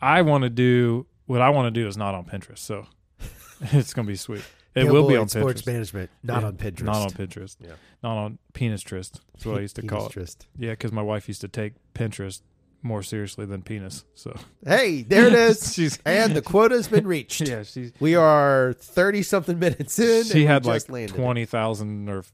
I 0.00 0.22
want 0.22 0.42
to 0.42 0.50
do 0.50 1.06
what 1.26 1.40
I 1.40 1.50
want 1.50 1.72
to 1.72 1.80
do 1.80 1.86
is 1.86 1.96
not 1.96 2.14
on 2.14 2.24
Pinterest. 2.24 2.58
So 2.58 2.86
it's 3.60 3.94
gonna 3.94 4.08
be 4.08 4.16
sweet. 4.16 4.42
It 4.74 4.84
will 4.90 5.06
be 5.06 5.16
on 5.16 5.28
sports 5.28 5.62
Pinterest. 5.62 5.66
management, 5.66 6.10
not 6.22 6.42
Yeah, 6.42 6.48
on 6.48 6.56
Pinterest. 6.56 6.82
Not 6.82 6.96
on 6.96 7.10
Pinterest. 7.10 7.56
Yeah. 7.60 7.72
Not 8.02 8.16
on 8.16 8.38
penis 8.54 8.82
trist. 8.82 9.20
That's 9.34 9.44
what 9.46 9.58
I 9.58 9.60
used 9.60 9.76
to 9.76 9.82
call 9.82 10.06
it. 10.06 10.12
Pinterest. 10.12 10.46
Yeah, 10.58 10.70
because 10.70 10.92
my 10.92 11.02
wife 11.02 11.28
used 11.28 11.42
to 11.42 11.48
take 11.48 11.74
Pinterest 11.94 12.40
more 12.82 13.02
seriously 13.02 13.46
than 13.46 13.62
penis. 13.62 14.04
So 14.14 14.34
Hey, 14.66 15.02
there 15.02 15.26
it 15.26 15.34
is. 15.34 15.72
she's 15.74 15.98
and 16.04 16.34
the 16.34 16.42
quota's 16.42 16.88
been 16.88 17.06
reached. 17.06 17.40
yeah 17.48 17.62
she's 17.62 17.92
We 18.00 18.14
are 18.16 18.74
thirty 18.78 19.22
something 19.22 19.58
minutes 19.58 19.98
in. 19.98 20.24
she 20.24 20.44
had 20.46 20.64
like 20.66 20.76
just 20.76 20.90
landed 20.90 21.14
it. 21.14 21.18
twenty 21.18 21.44
thousand 21.44 22.08
or 22.08 22.24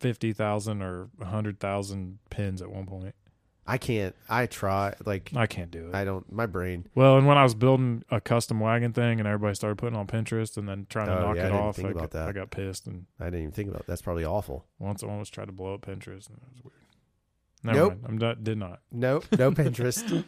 fifty 0.00 0.32
thousand 0.32 0.82
or 0.82 1.08
hundred 1.22 1.60
thousand 1.60 2.18
pins 2.30 2.62
at 2.62 2.70
one 2.70 2.86
point. 2.86 3.14
I 3.64 3.78
can't. 3.78 4.16
I 4.28 4.46
try. 4.46 4.94
Like 5.06 5.30
I 5.36 5.46
can't 5.46 5.70
do 5.70 5.86
it. 5.88 5.94
I 5.94 6.04
don't. 6.04 6.30
My 6.32 6.46
brain. 6.46 6.88
Well, 6.96 7.16
and 7.16 7.28
when 7.28 7.38
I 7.38 7.44
was 7.44 7.54
building 7.54 8.02
a 8.10 8.20
custom 8.20 8.58
wagon 8.58 8.92
thing, 8.92 9.20
and 9.20 9.28
everybody 9.28 9.54
started 9.54 9.76
putting 9.78 9.96
on 9.96 10.08
Pinterest, 10.08 10.56
and 10.56 10.68
then 10.68 10.86
trying 10.90 11.06
to 11.06 11.16
Oh, 11.16 11.20
knock 11.20 11.36
yeah, 11.36 11.42
it 11.42 11.50
didn't 11.50 11.60
off, 11.60 11.78
I, 11.78 11.92
got. 11.92 12.14
I 12.16 12.32
got 12.32 12.50
pissed, 12.50 12.88
and 12.88 13.06
I 13.20 13.26
didn't 13.26 13.38
even 13.40 13.52
think 13.52 13.68
about. 13.68 13.82
It. 13.82 13.86
That's 13.86 14.02
probably 14.02 14.24
awful. 14.24 14.66
once 14.80 15.04
I 15.04 15.06
almost 15.06 15.32
tried 15.32 15.44
to 15.44 15.52
blow 15.52 15.74
up 15.74 15.82
Pinterest, 15.82 16.26
and 16.28 16.38
it 16.38 16.48
was 16.52 16.64
weird. 16.64 16.81
Never 17.62 17.78
Nope. 17.78 17.92
mind. 17.92 18.04
I'm 18.08 18.18
not, 18.18 18.44
did 18.44 18.58
not. 18.58 18.80
Nope. 18.90 19.24
No 19.38 19.50
Pinterest. 19.52 20.24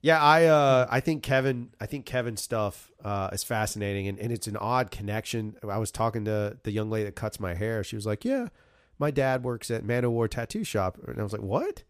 Yeah, 0.00 0.20
I 0.20 0.46
uh 0.46 0.86
I 0.90 0.98
think 1.00 1.22
Kevin 1.22 1.70
I 1.80 1.86
think 1.86 2.06
Kevin's 2.06 2.42
stuff 2.42 2.90
uh 3.04 3.30
is 3.32 3.44
fascinating 3.44 4.08
and, 4.08 4.18
and 4.18 4.32
it's 4.32 4.48
an 4.48 4.56
odd 4.56 4.90
connection. 4.90 5.56
I 5.68 5.78
was 5.78 5.92
talking 5.92 6.24
to 6.24 6.58
the 6.64 6.72
young 6.72 6.90
lady 6.90 7.04
that 7.04 7.14
cuts 7.14 7.38
my 7.38 7.54
hair. 7.54 7.84
She 7.84 7.94
was 7.96 8.04
like, 8.06 8.24
Yeah, 8.24 8.48
my 8.98 9.10
dad 9.12 9.44
works 9.44 9.70
at 9.70 9.84
Man 9.84 10.10
War 10.10 10.26
Tattoo 10.26 10.64
Shop. 10.64 10.98
And 11.06 11.20
I 11.20 11.22
was 11.22 11.32
like, 11.32 11.42
What? 11.42 11.84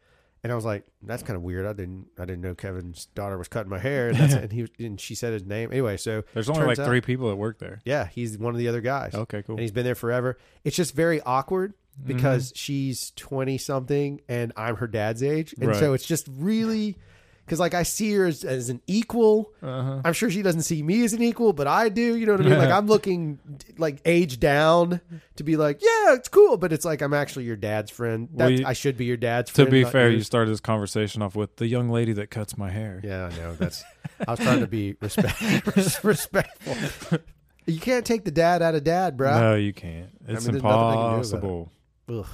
And 0.45 0.53
I 0.53 0.57
was 0.57 0.64
like, 0.66 0.84
That's 1.03 1.22
kind 1.22 1.38
of 1.38 1.43
weird. 1.43 1.64
I 1.64 1.72
didn't 1.72 2.09
I 2.18 2.26
didn't 2.26 2.43
know 2.43 2.55
Kevin's 2.55 3.07
daughter 3.14 3.38
was 3.38 3.49
cutting 3.49 3.70
my 3.70 3.78
hair. 3.78 4.09
And, 4.11 4.18
that's, 4.18 4.34
and 4.43 4.53
he 4.53 4.68
and 4.78 5.01
she 5.01 5.14
said 5.14 5.32
his 5.32 5.47
name. 5.47 5.70
Anyway, 5.72 5.97
so 5.97 6.22
There's 6.34 6.51
only 6.51 6.66
like 6.66 6.78
out- 6.78 6.86
three 6.86 7.01
people 7.01 7.30
that 7.30 7.36
work 7.36 7.61
there. 7.61 7.80
Yeah, 7.86 8.09
he's 8.09 8.36
one 8.36 8.53
of 8.55 8.59
the 8.59 8.68
other 8.68 8.82
guys. 8.82 9.14
Okay, 9.14 9.43
cool. 9.43 9.55
And 9.55 9.61
he's 9.62 9.72
been 9.72 9.84
there 9.84 9.95
forever. 9.95 10.36
It's 10.64 10.76
just 10.76 10.95
very 10.95 11.22
awkward 11.22 11.72
because 12.05 12.53
she's 12.55 13.12
20 13.16 13.59
something 13.59 14.20
and 14.28 14.53
I'm 14.57 14.76
her 14.76 14.86
dad's 14.86 15.22
age. 15.22 15.55
And 15.61 15.68
Right. 15.68 15.76
so 15.76 15.93
it's 15.93 16.07
just 16.07 16.26
really 16.30 16.97
because 17.45 17.59
like 17.59 17.74
I 17.74 17.82
see 17.82 18.12
her 18.14 18.24
as, 18.26 18.45
as 18.45 18.68
an 18.68 18.80
equal. 18.86 19.53
Uh-huh. 19.62 20.01
I'm 20.05 20.12
sure 20.12 20.30
she 20.30 20.43
doesn't 20.43 20.62
see 20.62 20.80
me 20.82 21.05
as 21.05 21.12
an 21.12 21.22
equal, 21.22 21.53
but 21.53 21.66
I 21.66 21.88
do. 21.88 22.16
You 22.16 22.24
know 22.24 22.32
what 22.32 22.40
I 22.47 22.49
mean? 22.49 22.59
Like 22.59 22.70
I'm 22.70 22.86
looking 22.86 23.38
like 23.78 24.01
age 24.05 24.38
down 24.40 25.01
to 25.36 25.45
be 25.45 25.57
like, 25.57 25.82
yeah, 25.82 26.14
it's 26.14 26.28
cool, 26.28 26.57
but 26.57 26.72
it's 26.72 26.84
like 26.84 27.03
I'm 27.03 27.12
actually 27.12 27.45
your 27.45 27.57
dad's 27.57 27.90
friend. 27.90 28.28
Well, 28.32 28.49
you- 28.49 28.64
I 28.64 28.72
should 28.74 28.97
be 28.97 29.05
your 29.07 29.16
dad's 29.16 29.51
friend. 29.51 29.66
To 29.66 29.70
be 29.70 29.84
fair, 29.84 30.09
you 30.11 30.22
started 30.22 30.51
this 30.53 30.61
conversation 30.61 31.20
off 31.20 31.34
with 31.34 31.57
the 31.57 31.66
young 31.66 31.90
lady 31.90 32.12
that 32.14 32.30
cuts 32.30 32.57
my 32.57 32.70
hair. 32.70 33.01
Yeah, 33.05 33.30
I 33.32 33.36
know. 33.36 33.55
That's. 33.57 33.82
I 34.26 34.30
was 34.30 34.40
trying 34.40 34.61
to 34.61 34.66
be 34.68 34.95
respect, 35.01 36.03
respectful. 36.05 37.18
You 37.64 37.78
can't 37.78 38.05
take 38.05 38.24
the 38.24 38.32
dad 38.32 38.61
out 38.61 38.74
of 38.74 38.82
dad, 38.82 39.16
bro. 39.16 39.38
No, 39.38 39.55
you 39.55 39.72
can't. 39.72 40.09
It's 40.26 40.45
mean, 40.45 40.55
there's 40.55 40.62
nothing 40.62 40.62
they 40.62 40.62
can 40.62 40.62
do 40.62 40.66
about 40.66 41.12
it. 41.12 41.14
impossible. 41.14 41.72
Ugh. 42.09 42.26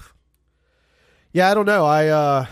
Yeah, 1.32 1.50
I 1.50 1.54
don't 1.54 1.66
know. 1.66 1.84
I 1.84 2.08
uh, 2.08 2.46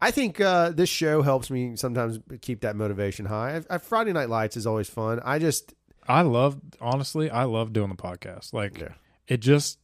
I 0.00 0.10
think 0.10 0.40
uh, 0.40 0.70
this 0.70 0.88
show 0.88 1.22
helps 1.22 1.50
me 1.50 1.76
sometimes 1.76 2.18
keep 2.40 2.60
that 2.60 2.76
motivation 2.76 3.26
high. 3.26 3.56
I, 3.68 3.74
I, 3.74 3.78
Friday 3.78 4.12
Night 4.12 4.28
Lights 4.28 4.56
is 4.56 4.66
always 4.66 4.88
fun. 4.88 5.20
I 5.24 5.38
just 5.38 5.74
I 6.06 6.22
love 6.22 6.58
honestly, 6.80 7.30
I 7.30 7.44
love 7.44 7.72
doing 7.72 7.88
the 7.88 7.96
podcast. 7.96 8.52
Like 8.52 8.78
Yeah. 8.78 8.88
it 9.28 9.38
just 9.40 9.78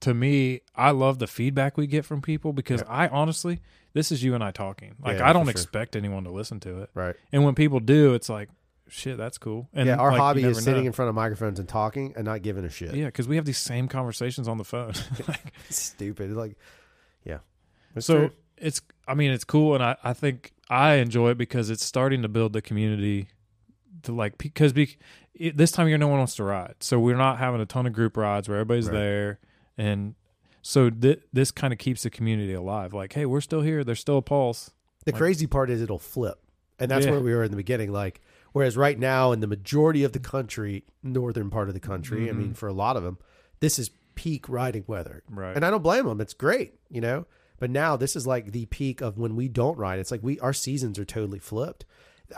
to 0.00 0.14
me, 0.14 0.60
I 0.74 0.92
love 0.92 1.18
the 1.18 1.26
feedback 1.26 1.76
we 1.76 1.86
get 1.86 2.04
from 2.04 2.22
people 2.22 2.52
because 2.52 2.82
I 2.88 3.08
honestly, 3.08 3.60
this 3.92 4.10
is 4.10 4.22
you 4.22 4.34
and 4.34 4.42
I 4.42 4.50
talking. 4.50 4.94
Like 5.04 5.18
Yeah, 5.18 5.28
I 5.28 5.32
don't 5.32 5.44
for 5.44 5.50
sure. 5.52 5.60
expect 5.60 5.94
anyone 5.94 6.24
to 6.24 6.30
listen 6.30 6.58
to 6.60 6.82
it. 6.82 6.90
right. 6.94 7.14
And 7.32 7.44
when 7.44 7.54
people 7.54 7.80
do, 7.80 8.14
it's 8.14 8.28
like, 8.30 8.48
shit, 8.90 9.16
that's 9.16 9.38
cool. 9.38 9.68
And 9.72 9.86
yeah, 9.88 9.96
our 9.96 10.10
like, 10.10 10.20
hobby 10.20 10.44
is 10.44 10.62
sitting 10.62 10.82
know. 10.82 10.88
in 10.88 10.92
front 10.92 11.08
of 11.08 11.14
microphones 11.14 11.58
and 11.58 11.68
talking 11.68 12.12
and 12.16 12.24
not 12.24 12.42
giving 12.42 12.64
a 12.64 12.70
shit. 12.70 12.94
Yeah, 12.94 13.06
because 13.06 13.26
we 13.28 13.36
have 13.36 13.44
these 13.44 13.58
same 13.58 13.88
conversations 13.88 14.48
on 14.48 14.58
the 14.58 14.64
phone. 14.64 14.92
like, 15.28 15.52
stupid. 15.70 16.32
Like, 16.32 16.56
yeah. 17.24 17.38
It's 17.96 18.06
so 18.06 18.18
true. 18.18 18.30
it's, 18.58 18.80
I 19.08 19.14
mean, 19.14 19.30
it's 19.30 19.44
cool, 19.44 19.74
and 19.74 19.82
I, 19.82 19.96
I 20.04 20.12
think 20.12 20.52
I 20.68 20.94
enjoy 20.94 21.30
it 21.30 21.38
because 21.38 21.70
it's 21.70 21.84
starting 21.84 22.22
to 22.22 22.28
build 22.28 22.52
the 22.52 22.62
community. 22.62 23.28
To 24.04 24.12
like, 24.12 24.38
because 24.38 24.72
be, 24.72 24.96
it, 25.34 25.56
this 25.56 25.72
time 25.72 25.84
of 25.84 25.88
year, 25.90 25.98
no 25.98 26.08
one 26.08 26.18
wants 26.18 26.36
to 26.36 26.44
ride, 26.44 26.76
so 26.80 26.98
we're 26.98 27.16
not 27.16 27.38
having 27.38 27.60
a 27.60 27.66
ton 27.66 27.86
of 27.86 27.92
group 27.92 28.16
rides 28.16 28.48
where 28.48 28.58
everybody's 28.58 28.86
Right. 28.88 28.94
there, 28.94 29.38
and 29.76 30.14
so 30.62 30.88
th- 30.88 31.20
this 31.32 31.50
kind 31.50 31.72
of 31.72 31.78
keeps 31.78 32.02
the 32.04 32.10
community 32.10 32.54
alive. 32.54 32.94
Like, 32.94 33.12
hey, 33.12 33.26
we're 33.26 33.40
still 33.40 33.60
here. 33.62 33.84
There's 33.84 34.00
still 34.00 34.18
a 34.18 34.22
pulse. 34.22 34.70
The 35.04 35.12
Like- 35.12 35.18
crazy 35.18 35.46
part 35.46 35.68
is 35.70 35.82
it'll 35.82 35.98
flip. 35.98 36.38
And 36.78 36.90
that's 36.90 37.04
Yeah. 37.04 37.12
where 37.12 37.20
we 37.20 37.34
were 37.34 37.44
in 37.44 37.50
the 37.50 37.58
beginning. 37.58 37.92
Like, 37.92 38.22
whereas 38.52 38.76
right 38.76 38.98
now 38.98 39.32
in 39.32 39.40
the 39.40 39.46
majority 39.46 40.04
of 40.04 40.12
the 40.12 40.18
country, 40.18 40.84
northern 41.02 41.50
part 41.50 41.68
of 41.68 41.74
the 41.74 41.80
country, 41.80 42.28
I 42.28 42.32
mean, 42.32 42.54
for 42.54 42.68
a 42.68 42.72
lot 42.72 42.96
of 42.96 43.02
them, 43.02 43.18
this 43.60 43.78
is 43.78 43.90
peak 44.14 44.48
riding 44.48 44.84
weather. 44.86 45.22
Right. 45.30 45.54
And 45.56 45.64
I 45.64 45.70
don't 45.70 45.82
blame 45.82 46.06
them. 46.06 46.20
It's 46.20 46.34
great, 46.34 46.74
you 46.90 47.00
know? 47.00 47.26
But 47.58 47.70
now 47.70 47.96
this 47.96 48.16
is 48.16 48.26
like 48.26 48.52
the 48.52 48.66
peak 48.66 49.00
of 49.00 49.18
when 49.18 49.36
we 49.36 49.48
don't 49.48 49.76
ride. 49.78 49.98
It's 49.98 50.10
like 50.10 50.22
we, 50.22 50.38
our 50.40 50.52
seasons 50.52 50.98
are 50.98 51.04
totally 51.04 51.38
flipped. 51.38 51.84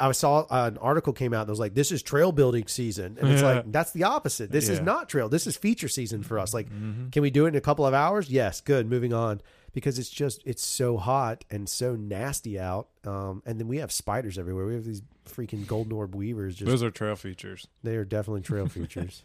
I 0.01 0.11
saw 0.13 0.47
an 0.51 0.79
article 0.79 1.13
came 1.13 1.35
out 1.35 1.47
that 1.47 1.53
was 1.53 1.61
like, 1.61 1.75
this 1.75 1.93
is 1.93 2.03
trail 2.03 2.33
building 2.33 2.67
season. 2.67 3.19
And 3.21 3.31
it's 3.31 3.43
Yeah. 3.43 3.53
like, 3.57 3.71
that's 3.73 3.93
the 3.93 4.05
opposite. 4.05 4.51
This 4.51 4.65
is 4.65 4.71
Yeah. 4.71 4.77
Mm-hmm. 4.77 4.85
not 4.87 5.09
trail. 5.09 5.29
This 5.29 5.47
is 5.47 5.57
feature 5.57 5.87
season 5.89 6.23
for 6.23 6.39
us. 6.39 6.55
Like, 6.55 6.69
can 7.13 7.23
we 7.23 7.31
do 7.31 7.45
it 7.45 7.49
in 7.49 7.57
a 7.57 7.61
couple 7.61 7.87
of 7.87 7.93
hours? 7.95 8.31
Yes. 8.31 8.61
Good. 8.63 8.89
Moving 8.89 9.13
on. 9.13 9.41
Because 9.73 9.99
it's 9.99 10.11
just, 10.11 10.43
it's 10.45 10.63
so 10.65 10.99
hot 10.99 11.45
and 11.51 11.69
so 11.69 11.97
nasty 11.97 12.61
out. 12.61 12.89
Um, 13.07 13.43
and 13.47 13.59
then 13.59 13.69
we 13.69 13.79
have 13.79 13.91
spiders 13.91 14.39
everywhere. 14.39 14.67
We 14.67 14.75
have 14.75 14.85
these 14.85 15.03
freaking 15.27 15.67
golden 15.67 15.93
orb 15.93 16.15
weavers. 16.15 16.57
Just, 16.57 16.71
Those 16.71 16.83
are 16.83 16.91
trail 16.91 17.17
features. 17.17 17.67
they 17.83 17.97
are 17.97 18.05
definitely 18.05 18.43
trail 18.43 18.67
features. 18.69 19.25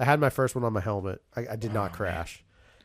I 0.00 0.04
had 0.04 0.20
my 0.20 0.30
first 0.30 0.54
one 0.54 0.64
on 0.64 0.72
my 0.72 0.80
helmet. 0.80 1.20
I, 1.36 1.46
I 1.52 1.56
did 1.56 1.74
not 1.74 1.90
Oh, 1.92 1.94
crash, 1.96 2.42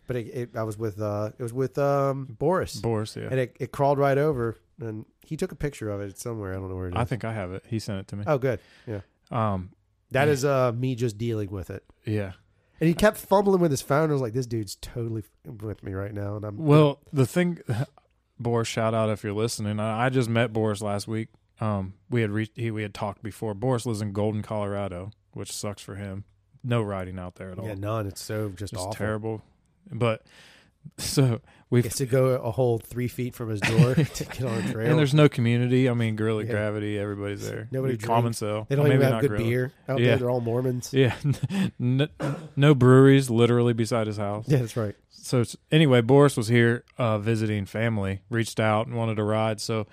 but 0.07 0.15
it, 0.17 0.27
it, 0.27 0.49
I 0.57 0.63
was 0.63 0.77
with, 0.77 0.99
uh, 1.01 1.31
it 1.39 1.41
was 1.41 1.53
with, 1.53 1.77
um, 1.77 2.35
Boris 2.37 2.75
Boris, 2.81 3.15
yeah. 3.15 3.27
and 3.31 3.39
it, 3.39 3.55
it 3.59 3.71
crawled 3.71 3.97
right 3.97 4.17
over 4.17 4.57
and 4.81 5.05
he 5.25 5.37
took 5.37 5.51
a 5.51 5.55
picture 5.55 5.89
of 5.89 6.01
it 6.01 6.19
somewhere. 6.19 6.51
I 6.51 6.55
don't 6.57 6.69
know 6.69 6.75
where 6.75 6.87
it 6.87 6.95
is. 6.95 6.97
I 6.99 7.05
think 7.05 7.23
I 7.23 7.33
have 7.33 7.51
it. 7.53 7.63
He 7.67 7.79
sent 7.79 7.99
it 7.99 8.07
to 8.09 8.15
me. 8.17 8.23
oh, 8.27 8.37
good. 8.37 8.59
Yeah. 8.85 9.01
Um, 9.31 9.69
That 10.11 10.27
is 10.27 10.43
uh 10.43 10.71
me 10.73 10.95
just 10.95 11.17
dealing 11.17 11.49
with 11.49 11.69
it. 11.69 11.83
yeah. 12.05 12.33
And 12.79 12.87
he 12.87 12.93
kept 12.93 13.17
fumbling 13.17 13.61
with 13.61 13.71
his 13.71 13.81
phone. 13.81 14.09
I 14.09 14.13
was 14.13 14.21
like, 14.21 14.33
this 14.33 14.45
dude's 14.45 14.75
totally 14.75 15.23
with 15.45 15.83
me 15.83 15.93
right 15.93 16.13
now. 16.13 16.35
And 16.37 16.45
I'm 16.45 16.57
Well, 16.57 17.01
the 17.11 17.25
thing, 17.25 17.59
Boris, 18.39 18.67
shout 18.67 18.93
out 18.93 19.09
if 19.09 19.23
you're 19.23 19.33
listening. 19.33 19.79
I, 19.79 20.05
I 20.05 20.09
just 20.09 20.29
met 20.29 20.53
Boris 20.53 20.81
last 20.81 21.07
week. 21.07 21.29
Um, 21.59 21.95
we 22.09 22.21
had 22.21 22.31
reached, 22.31 22.53
he, 22.55 22.71
we 22.71 22.83
had 22.83 22.93
talked 22.93 23.21
before. 23.21 23.53
Boris 23.53 23.85
lives 23.85 24.01
in 24.01 24.13
Golden, 24.13 24.41
Colorado, 24.41 25.11
which 25.33 25.51
sucks 25.51 25.81
for 25.81 25.95
him. 25.95 26.23
No 26.63 26.81
riding 26.81 27.19
out 27.19 27.35
there 27.35 27.51
at 27.51 27.59
all. 27.59 27.67
yeah, 27.67 27.73
none. 27.73 28.05
It's 28.07 28.21
so 28.21 28.49
just, 28.49 28.73
just 28.73 28.75
awful. 28.75 28.93
terrible. 28.93 29.41
But 29.91 30.23
so 30.97 31.39
we've 31.69 31.83
Gets 31.83 31.97
to 31.97 32.05
go 32.05 32.25
a 32.27 32.51
whole 32.51 32.79
three 32.79 33.07
feet 33.07 33.35
from 33.35 33.49
his 33.49 33.61
door 33.61 33.95
to 33.95 34.25
get 34.25 34.41
on 34.43 34.57
a 34.57 34.71
trail. 34.71 34.89
and 34.89 34.97
there's 34.99 35.13
no 35.13 35.29
community. 35.29 35.87
I 35.89 35.93
mean, 35.93 36.15
Gorilla 36.15 36.43
Yeah. 36.43 36.51
Gravity, 36.51 36.97
everybody's 36.97 37.47
there. 37.47 37.67
Nobody 37.71 37.97
common 37.97 38.33
cell. 38.33 38.65
they 38.69 38.75
don't 38.75 38.85
Maybe 38.85 38.95
even 38.95 39.11
have 39.13 39.21
good 39.21 39.29
Gorilla. 39.29 39.43
beer 39.49 39.73
out 39.87 39.99
Yeah. 39.99 40.07
there. 40.07 40.17
They're 40.17 40.29
all 40.29 40.41
Mormons. 40.41 40.93
Yeah, 40.93 41.15
no, 41.77 42.07
no 42.55 42.73
breweries 42.75 43.29
literally 43.29 43.73
beside 43.73 44.07
his 44.07 44.17
house. 44.17 44.45
Yeah, 44.47 44.57
that's 44.59 44.75
right. 44.77 44.95
so 45.09 45.43
anyway, 45.71 46.01
Boris 46.01 46.35
was 46.35 46.47
here 46.47 46.83
uh, 46.97 47.19
visiting 47.19 47.65
family, 47.65 48.21
reached 48.29 48.59
out 48.59 48.87
and 48.87 48.95
wanted 48.95 49.15
to 49.15 49.23
ride. 49.23 49.61
So 49.61 49.87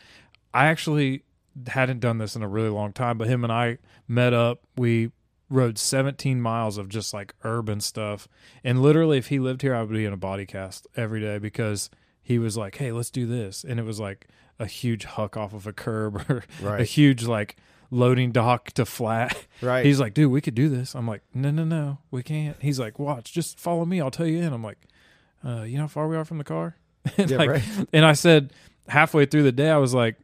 I 0.55 0.67
actually 0.67 1.25
hadn't 1.67 2.01
done 2.01 2.19
this 2.19 2.37
in 2.37 2.43
a 2.43 2.49
really 2.49 2.69
long 2.71 2.93
time, 2.93 3.19
but 3.19 3.29
him 3.29 3.43
and 3.45 3.53
I 3.53 3.79
met 4.09 4.33
up. 4.35 4.63
We 4.77 5.11
rode 5.49 5.79
17 5.79 6.41
miles 6.41 6.77
of 6.79 6.89
just 6.89 7.15
like 7.15 7.35
urban 7.45 7.81
stuff. 7.81 8.29
And 8.65 8.83
literally, 8.83 9.19
if 9.19 9.29
he 9.29 9.39
lived 9.39 9.63
here, 9.63 9.75
I 9.75 9.83
would 9.83 9.91
be 9.93 10.05
in 10.05 10.13
a 10.13 10.17
body 10.17 10.47
cast 10.47 10.87
every 10.97 11.21
day 11.21 11.39
because 11.39 11.91
he 12.23 12.39
was 12.39 12.57
like, 12.57 12.77
hey, 12.77 12.91
let's 12.93 13.11
do 13.11 13.27
this. 13.27 13.65
And 13.65 13.79
it 13.79 13.85
was 13.85 14.01
like 14.01 14.27
a 14.59 14.67
huge 14.67 15.05
huck 15.05 15.37
off 15.37 15.53
of 15.53 15.67
a 15.67 15.73
curb 15.73 16.25
or 16.65 16.77
a 16.77 16.83
huge 16.85 17.25
like 17.25 17.57
loading 17.91 18.33
dock 18.33 18.73
to 18.73 18.85
flat. 18.85 19.47
Right. 19.63 19.85
He's 19.87 20.01
like, 20.01 20.15
dude, 20.15 20.33
we 20.33 20.41
could 20.41 20.55
do 20.57 20.69
this. 20.69 20.95
I'm 20.95 21.07
like, 21.07 21.23
no, 21.33 21.51
no, 21.51 21.65
no, 21.65 21.99
we 22.11 22.23
can't. 22.23 22.57
He's 22.61 22.81
like, 22.81 22.99
watch, 22.99 23.33
just 23.33 23.61
follow 23.61 23.85
me. 23.85 24.01
I'll 24.01 24.11
tell 24.11 24.27
you 24.27 24.39
in. 24.43 24.53
I'm 24.53 24.65
like, 24.65 24.79
uh, 25.45 25.63
you 25.63 25.77
know 25.77 25.85
how 25.85 25.89
far 25.89 26.09
we 26.09 26.17
are 26.17 26.25
from 26.25 26.39
the 26.39 26.45
car? 26.45 26.77
and, 27.17 27.31
Yeah, 27.31 27.37
like, 27.39 27.51
right. 27.51 27.63
and 27.93 28.05
I 28.05 28.15
said 28.15 28.53
halfway 28.89 29.27
through 29.27 29.45
the 29.45 29.53
day, 29.53 29.71
I 29.71 29.77
was 29.77 29.95
like, 29.95 30.17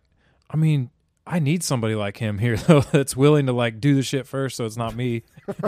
I 0.51 0.57
mean, 0.57 0.91
I 1.27 1.39
need 1.39 1.63
somebody 1.63 1.95
like 1.95 2.17
him 2.17 2.39
here 2.39 2.57
though 2.69 2.81
that's 2.81 3.17
willing 3.17 3.47
to 3.47 3.53
like 3.53 3.81
do 3.81 3.95
the 3.95 4.03
shit 4.03 4.27
first, 4.27 4.57
so 4.57 4.65
it's 4.67 4.77
not 4.77 4.95
me. 4.97 5.23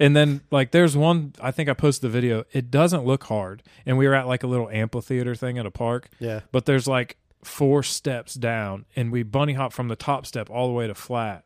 and 0.00 0.16
then 0.16 0.40
like, 0.50 0.70
there's 0.72 0.96
one. 0.96 1.32
I 1.40 1.50
think 1.50 1.68
I 1.68 1.74
posted 1.74 2.02
the 2.02 2.08
video. 2.12 2.44
It 2.52 2.70
doesn't 2.70 3.04
look 3.04 3.24
hard, 3.24 3.62
and 3.86 3.96
we 3.98 4.06
were 4.08 4.14
at 4.14 4.26
like 4.26 4.42
a 4.42 4.46
little 4.46 4.68
amphitheater 4.70 5.34
thing 5.34 5.58
at 5.58 5.66
a 5.66 5.70
park 5.70 6.08
Yeah. 6.18 6.40
but 6.52 6.66
there's 6.66 6.86
like 6.86 7.16
four 7.44 7.82
steps 7.84 8.34
down 8.34 8.84
and 8.96 9.12
we 9.12 9.22
bunny 9.22 9.52
hop 9.52 9.72
from 9.72 9.86
the 9.88 9.94
top 9.96 10.26
step 10.26 10.50
all 10.50 10.66
the 10.66 10.72
way 10.74 10.88
to 10.88 10.94
flat 10.94 11.44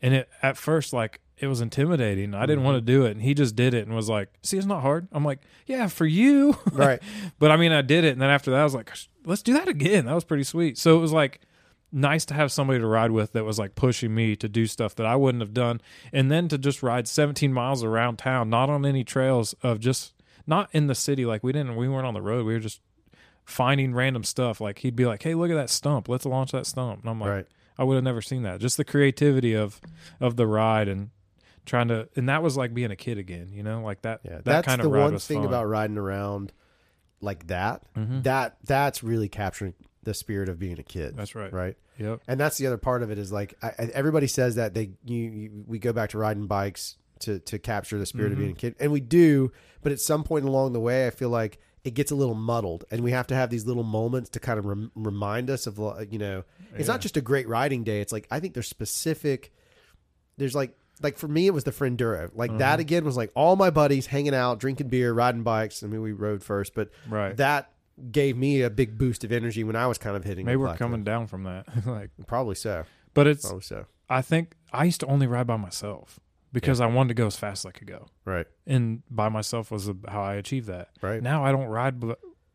and 0.00 0.14
it 0.14 0.28
at 0.44 0.56
first 0.56 0.92
like 0.92 1.20
it 1.38 1.48
was 1.48 1.60
intimidating 1.60 2.34
i 2.34 2.46
didn't 2.46 2.62
want 2.62 2.76
to 2.76 2.80
Mm-hmm. 2.80 3.00
do 3.02 3.06
it 3.06 3.10
and 3.10 3.20
he 3.22 3.34
just 3.34 3.56
did 3.56 3.74
it 3.74 3.84
and 3.84 3.96
was 3.96 4.08
like 4.08 4.28
see 4.42 4.56
it's 4.56 4.64
not 4.66 4.80
hard 4.82 5.08
i'm 5.10 5.24
like 5.24 5.40
yeah 5.66 5.88
for 5.88 6.06
you 6.06 6.56
Right. 6.70 7.02
but 7.40 7.50
i 7.50 7.56
mean 7.56 7.72
i 7.72 7.82
did 7.82 8.04
it 8.04 8.12
and 8.12 8.22
then 8.22 8.30
after 8.30 8.52
that 8.52 8.60
i 8.60 8.64
was 8.64 8.76
like 8.76 8.92
let's 9.24 9.42
do 9.42 9.52
that 9.54 9.66
again 9.66 10.06
that 10.06 10.14
was 10.14 10.22
pretty 10.22 10.44
sweet 10.44 10.78
so 10.78 10.96
it 10.96 11.00
was 11.00 11.12
like 11.12 11.40
nice 11.94 12.24
to 12.26 12.34
have 12.34 12.50
somebody 12.52 12.78
to 12.80 12.86
ride 12.86 13.10
with 13.12 13.32
that 13.32 13.44
was 13.44 13.58
like 13.58 13.74
pushing 13.74 14.14
me 14.14 14.34
to 14.36 14.48
do 14.48 14.66
stuff 14.66 14.94
that 14.96 15.06
i 15.06 15.14
wouldn't 15.14 15.40
have 15.40 15.54
done 15.54 15.80
and 16.12 16.30
then 16.30 16.48
to 16.48 16.58
just 16.58 16.82
ride 16.82 17.06
17 17.08 17.52
miles 17.52 17.84
around 17.84 18.18
town 18.18 18.50
not 18.50 18.68
on 18.68 18.84
any 18.84 19.04
trails 19.04 19.54
of 19.62 19.78
just 19.78 20.12
not 20.46 20.68
in 20.72 20.88
the 20.88 20.94
city 20.94 21.24
like 21.24 21.42
we 21.44 21.52
didn't 21.52 21.76
we 21.76 21.88
weren't 21.88 22.06
on 22.06 22.12
the 22.14 22.20
road 22.20 22.44
we 22.44 22.52
were 22.52 22.58
just 22.60 22.80
finding 23.46 23.92
random 23.94 24.24
stuff. 24.24 24.58
Like 24.58 24.78
he'd 24.78 24.96
be 24.96 25.04
like, 25.04 25.22
"Hey, 25.22 25.34
look 25.34 25.50
at 25.50 25.54
that 25.54 25.68
stump. 25.68 26.08
Let's 26.08 26.24
launch 26.24 26.52
that 26.52 26.64
stump." 26.66 27.02
And 27.02 27.10
I'm 27.10 27.20
like, 27.20 27.28
Right. 27.30 27.46
I 27.76 27.84
would 27.84 27.94
have 27.96 28.02
never 28.04 28.22
seen 28.22 28.42
that. 28.44 28.58
Just 28.58 28.78
the 28.78 28.84
creativity 28.86 29.52
of 29.54 29.80
of 30.18 30.36
the 30.36 30.46
ride 30.46 30.88
and 30.88 31.10
trying 31.66 31.88
to, 31.88 32.08
and 32.16 32.28
that 32.30 32.42
was 32.42 32.56
like 32.56 32.72
being 32.72 32.90
a 32.90 32.96
kid 32.96 33.18
again. 33.18 33.50
You 33.52 33.62
know, 33.62 33.82
like 33.82 34.00
that. 34.00 34.20
Yeah. 34.24 34.36
that 34.36 34.44
that's 34.44 34.66
kind 34.66 34.80
of 34.80 34.90
ride 34.90 35.10
one 35.10 35.18
thing 35.18 35.40
fun. 35.40 35.46
about 35.46 35.68
riding 35.68 35.98
around 35.98 36.52
like 37.20 37.48
that. 37.48 37.82
Mhm. 37.94 38.22
That 38.22 38.56
that's 38.64 39.02
really 39.02 39.28
capturing 39.28 39.74
the 40.04 40.14
spirit 40.14 40.48
of 40.48 40.58
being 40.58 40.78
a 40.78 40.82
kid. 40.82 41.16
That's 41.16 41.34
right. 41.34 41.52
Right. 41.52 41.76
Yep. 41.98 42.22
and 42.26 42.40
that's 42.40 42.58
the 42.58 42.66
other 42.66 42.76
part 42.76 43.02
of 43.04 43.10
it 43.12 43.18
is 43.18 43.30
like 43.30 43.54
I, 43.62 43.68
everybody 43.94 44.26
says 44.26 44.56
that 44.56 44.74
they 44.74 44.90
you, 45.04 45.16
you 45.16 45.64
we 45.66 45.78
go 45.78 45.92
back 45.92 46.10
to 46.10 46.18
riding 46.18 46.48
bikes 46.48 46.96
to 47.20 47.38
to 47.38 47.58
capture 47.60 47.98
the 47.98 48.06
spirit 48.06 48.32
of 48.32 48.38
being 48.38 48.50
mm-hmm. 48.50 48.66
a 48.66 48.72
kid 48.72 48.74
and 48.80 48.90
we 48.90 48.98
do 49.00 49.52
but 49.80 49.92
at 49.92 50.00
some 50.00 50.24
point 50.24 50.44
along 50.44 50.72
the 50.72 50.80
way 50.80 51.06
i 51.06 51.10
feel 51.10 51.28
like 51.28 51.58
it 51.84 51.94
gets 51.94 52.10
a 52.10 52.16
little 52.16 52.34
muddled 52.34 52.84
and 52.90 53.04
we 53.04 53.12
have 53.12 53.28
to 53.28 53.34
have 53.36 53.48
these 53.48 53.64
little 53.64 53.84
moments 53.84 54.30
to 54.30 54.40
kind 54.40 54.58
of 54.58 54.66
rem- 54.66 54.90
remind 54.96 55.50
us 55.50 55.68
of 55.68 55.78
you 56.10 56.18
know 56.18 56.42
it's 56.74 56.88
Yeah. 56.88 56.94
not 56.94 57.00
just 57.00 57.16
a 57.16 57.20
great 57.20 57.46
riding 57.46 57.84
day 57.84 58.00
it's 58.00 58.12
like 58.12 58.26
i 58.28 58.40
think 58.40 58.54
there's 58.54 58.66
specific 58.68 59.52
there's 60.36 60.56
like 60.56 60.76
like 61.00 61.16
for 61.16 61.28
me 61.28 61.46
it 61.46 61.54
was 61.54 61.62
the 61.62 61.70
frenduro 61.70 62.30
like 62.34 62.58
that 62.58 62.72
mm-hmm. 62.72 62.80
again 62.80 63.04
was 63.04 63.16
like 63.16 63.30
all 63.36 63.54
my 63.54 63.70
buddies 63.70 64.06
hanging 64.06 64.34
out 64.34 64.58
drinking 64.58 64.88
beer 64.88 65.12
riding 65.12 65.44
bikes 65.44 65.84
i 65.84 65.86
mean 65.86 66.02
we 66.02 66.10
rode 66.10 66.42
first 66.42 66.74
but 66.74 66.90
Right. 67.08 67.36
that 67.36 67.70
gave 68.10 68.36
me 68.36 68.62
a 68.62 68.70
big 68.70 68.98
boost 68.98 69.24
of 69.24 69.30
energy 69.32 69.62
when 69.64 69.76
i 69.76 69.86
was 69.86 69.98
kind 69.98 70.16
of 70.16 70.24
hitting 70.24 70.44
Maybe 70.44 70.56
we're 70.56 70.76
coming 70.76 71.04
down 71.04 71.26
from 71.26 71.44
that. 71.44 71.66
like, 71.86 72.10
probably 72.26 72.54
so 72.54 72.84
but 73.14 73.26
it's. 73.26 73.42
probably 73.44 73.62
so 73.62 73.86
I 74.08 74.20
think 74.22 74.56
I 74.72 74.84
used 74.84 75.00
to 75.00 75.06
only 75.06 75.26
ride 75.26 75.46
by 75.46 75.56
myself 75.56 76.20
because 76.52 76.80
I 76.80 76.86
wanted 76.86 77.08
to 77.08 77.14
go 77.14 77.26
as 77.26 77.36
fast 77.36 77.64
as 77.64 77.70
I 77.70 77.72
could 77.72 77.86
go. 77.86 78.06
Right. 78.24 78.46
And 78.66 79.02
by 79.10 79.28
myself 79.28 79.70
was 79.70 79.90
how 80.08 80.22
I 80.22 80.34
achieved 80.34 80.68
that. 80.68 80.88
Right. 81.00 81.22
Now 81.22 81.44
I 81.44 81.50
don't 81.52 81.66
ride 81.66 82.00
b- 82.00 82.14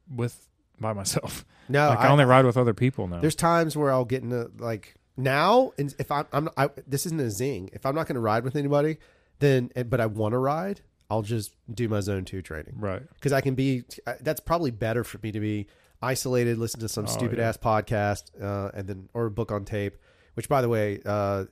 with 0.09 0.47
by 0.79 0.93
myself. 0.93 1.45
No, 1.71 1.89
like 1.89 1.99
I, 1.99 2.09
only 2.09 2.25
ride 2.25 2.45
with 2.45 2.57
other 2.57 2.73
people 2.73 3.07
now. 3.07 3.19
There's 3.19 3.35
times 3.35 3.77
where 3.77 3.91
I'll 3.91 4.03
get 4.03 4.23
into 4.23 4.49
like 4.57 4.95
now, 5.15 5.71
and 5.77 5.93
if 5.99 6.11
I'm, 6.11 6.25
I'm 6.33 6.49
I, 6.57 6.71
this 6.87 7.05
isn't 7.05 7.19
a 7.19 7.29
zing. 7.29 7.69
If 7.73 7.85
I'm 7.85 7.93
not 7.93 8.07
going 8.07 8.15
to 8.15 8.21
ride 8.21 8.43
with 8.43 8.55
anybody, 8.55 8.97
then 9.37 9.69
eh, 9.75 9.83
but 9.83 10.01
I 10.01 10.07
want 10.07 10.31
to 10.31 10.39
ride, 10.39 10.81
I'll 11.10 11.22
just 11.24 11.53
do 11.74 11.89
my 11.89 12.01
zone 12.01 12.26
two 12.26 12.41
training 12.41 12.76
right. 12.78 13.01
because 13.16 13.34
I 13.34 13.41
can 13.41 13.55
be. 13.55 13.84
That's 14.22 14.39
probably 14.39 14.72
better 14.72 15.03
for 15.03 15.20
me 15.24 15.32
to 15.32 15.39
be 15.39 15.68
isolated, 16.01 16.57
listen 16.57 16.80
to 16.82 16.89
some 16.89 17.05
Oh, 17.05 17.10
stupid 17.10 17.39
yeah. 17.39 17.49
ass 17.49 17.57
podcast, 17.57 18.32
uh, 18.41 18.72
and 18.74 18.88
then 18.88 19.10
or 19.14 19.26
a 19.26 19.32
book 19.32 19.51
on 19.51 19.66
tape. 19.66 19.97
Which, 20.36 20.47
by 20.47 20.62
the 20.62 20.70
way, 20.70 21.01
uh, 21.05 21.45